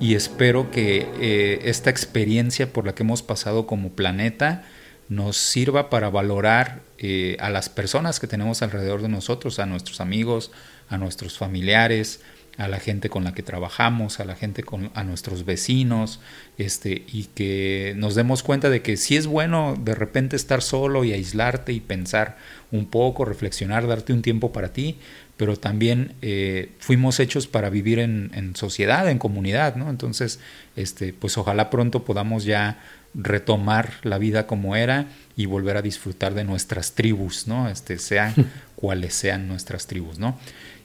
y 0.00 0.14
espero 0.14 0.70
que 0.70 1.08
eh, 1.20 1.60
esta 1.64 1.90
experiencia 1.90 2.72
por 2.72 2.86
la 2.86 2.94
que 2.94 3.02
hemos 3.02 3.22
pasado 3.22 3.66
como 3.66 3.90
planeta 3.90 4.62
nos 5.08 5.36
sirva 5.36 5.90
para 5.90 6.08
valorar 6.08 6.80
eh, 6.98 7.36
a 7.40 7.50
las 7.50 7.68
personas 7.68 8.20
que 8.20 8.26
tenemos 8.26 8.62
alrededor 8.62 9.02
de 9.02 9.08
nosotros, 9.08 9.58
a 9.58 9.66
nuestros 9.66 10.00
amigos, 10.00 10.50
a 10.88 10.96
nuestros 10.96 11.36
familiares, 11.36 12.20
a 12.56 12.68
la 12.68 12.78
gente 12.78 13.08
con 13.08 13.24
la 13.24 13.34
que 13.34 13.42
trabajamos, 13.42 14.20
a 14.20 14.24
la 14.24 14.36
gente 14.36 14.62
con 14.62 14.90
a 14.94 15.04
nuestros 15.04 15.44
vecinos, 15.44 16.20
este 16.58 17.04
y 17.08 17.24
que 17.34 17.94
nos 17.96 18.14
demos 18.14 18.42
cuenta 18.42 18.70
de 18.70 18.82
que 18.82 18.96
sí 18.96 19.16
es 19.16 19.26
bueno 19.26 19.74
de 19.78 19.94
repente 19.94 20.36
estar 20.36 20.62
solo 20.62 21.04
y 21.04 21.12
aislarte 21.12 21.72
y 21.72 21.80
pensar 21.80 22.36
un 22.70 22.86
poco, 22.86 23.24
reflexionar, 23.24 23.86
darte 23.86 24.12
un 24.12 24.22
tiempo 24.22 24.52
para 24.52 24.72
ti, 24.72 24.98
pero 25.36 25.56
también 25.56 26.14
eh, 26.22 26.72
fuimos 26.78 27.18
hechos 27.20 27.46
para 27.46 27.70
vivir 27.70 27.98
en, 27.98 28.30
en, 28.34 28.54
sociedad, 28.56 29.08
en 29.08 29.18
comunidad, 29.18 29.76
¿no? 29.76 29.90
Entonces, 29.90 30.38
este, 30.76 31.12
pues 31.12 31.36
ojalá 31.38 31.70
pronto 31.70 32.04
podamos 32.04 32.44
ya 32.44 32.78
retomar 33.14 33.92
la 34.02 34.18
vida 34.18 34.46
como 34.46 34.76
era 34.76 35.06
y 35.36 35.46
volver 35.46 35.76
a 35.76 35.82
disfrutar 35.82 36.34
de 36.34 36.44
nuestras 36.44 36.92
tribus, 36.92 37.46
¿no? 37.46 37.68
Este, 37.68 37.98
sean 37.98 38.34
cuales 38.76 39.14
sean 39.14 39.48
nuestras 39.48 39.86
tribus, 39.86 40.18
¿no? 40.18 40.38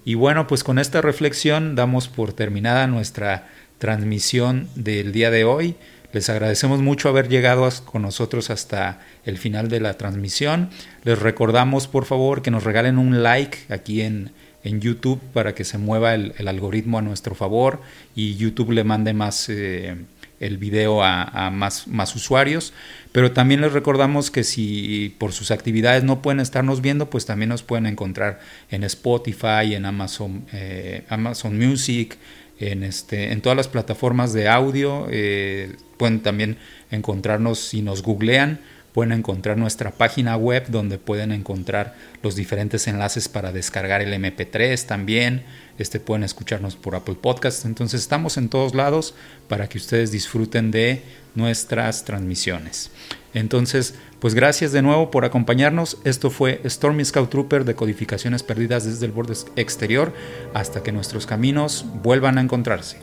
Y 0.09 0.15
bueno, 0.15 0.47
pues 0.47 0.63
con 0.63 0.79
esta 0.79 1.03
reflexión 1.03 1.75
damos 1.75 2.07
por 2.07 2.33
terminada 2.33 2.87
nuestra 2.87 3.47
transmisión 3.77 4.67
del 4.73 5.11
día 5.11 5.29
de 5.29 5.43
hoy. 5.43 5.75
Les 6.13 6.31
agradecemos 6.31 6.81
mucho 6.81 7.09
haber 7.09 7.29
llegado 7.29 7.69
con 7.85 8.01
nosotros 8.01 8.49
hasta 8.49 9.01
el 9.23 9.37
final 9.37 9.69
de 9.69 9.79
la 9.79 9.97
transmisión. 9.97 10.71
Les 11.03 11.19
recordamos, 11.19 11.87
por 11.87 12.05
favor, 12.05 12.41
que 12.41 12.49
nos 12.49 12.63
regalen 12.63 12.97
un 12.97 13.21
like 13.21 13.59
aquí 13.69 14.01
en, 14.01 14.31
en 14.63 14.81
YouTube 14.81 15.21
para 15.31 15.53
que 15.53 15.63
se 15.63 15.77
mueva 15.77 16.15
el, 16.15 16.33
algoritmo 16.47 16.97
a 16.97 17.03
nuestro 17.03 17.35
favor 17.35 17.79
y 18.15 18.35
YouTube 18.35 18.71
le 18.71 18.83
mande 18.83 19.13
más 19.13 19.47
eh, 19.47 19.95
el 20.39 20.57
video 20.57 21.03
a, 21.03 21.49
más, 21.51 22.15
usuarios. 22.15 22.73
Pero 23.11 23.31
también 23.31 23.61
les 23.61 23.73
recordamos 23.73 24.31
que 24.31 24.43
si 24.43 25.15
por 25.17 25.31
sus 25.31 25.51
actividades 25.51 26.03
no 26.03 26.21
pueden 26.21 26.39
estarnos 26.39 26.81
viendo, 26.81 27.09
pues 27.09 27.25
también 27.25 27.49
nos 27.49 27.63
pueden 27.63 27.85
encontrar 27.85 28.39
en 28.69 28.83
Spotify, 28.83 29.73
en 29.73 29.85
Amazon, 29.85 30.45
eh, 30.53 31.03
Amazon 31.09 31.57
Music, 31.57 32.17
en, 32.59 32.83
este, 32.83 33.31
en 33.31 33.41
todas 33.41 33.57
las 33.57 33.67
plataformas 33.67 34.33
de 34.33 34.47
audio. 34.47 35.07
Eh, 35.09 35.75
pueden 35.97 36.21
también 36.21 36.57
encontrarnos 36.91 37.59
si 37.59 37.81
nos 37.81 38.03
googlean 38.03 38.59
pueden 38.93 39.11
encontrar 39.11 39.57
nuestra 39.57 39.91
página 39.91 40.35
web 40.37 40.65
donde 40.69 40.97
pueden 40.97 41.31
encontrar 41.31 41.95
los 42.23 42.35
diferentes 42.35 42.87
enlaces 42.87 43.29
para 43.29 43.51
descargar 43.51 44.01
el 44.01 44.13
MP3 44.13 44.85
también. 44.85 45.43
Este 45.77 45.99
pueden 45.99 46.23
escucharnos 46.23 46.75
por 46.75 46.95
Apple 46.95 47.15
Podcast. 47.21 47.65
Entonces 47.65 48.01
estamos 48.01 48.37
en 48.37 48.49
todos 48.49 48.75
lados 48.75 49.13
para 49.47 49.67
que 49.69 49.77
ustedes 49.77 50.11
disfruten 50.11 50.71
de 50.71 51.01
nuestras 51.35 52.03
transmisiones. 52.03 52.91
Entonces, 53.33 53.95
pues 54.19 54.33
gracias 54.33 54.71
de 54.71 54.81
nuevo 54.81 55.11
por 55.11 55.23
acompañarnos. 55.23 55.97
Esto 56.03 56.29
fue 56.29 56.61
Stormy 56.65 57.05
Scout 57.05 57.29
Trooper 57.29 57.63
de 57.63 57.75
codificaciones 57.75 58.43
perdidas 58.43 58.85
desde 58.85 59.05
el 59.05 59.11
borde 59.11 59.35
exterior 59.55 60.13
hasta 60.53 60.83
que 60.83 60.91
nuestros 60.91 61.25
caminos 61.25 61.85
vuelvan 62.01 62.37
a 62.37 62.41
encontrarse. 62.41 62.97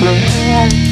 goodness 0.00 0.36
yeah. 0.40 0.89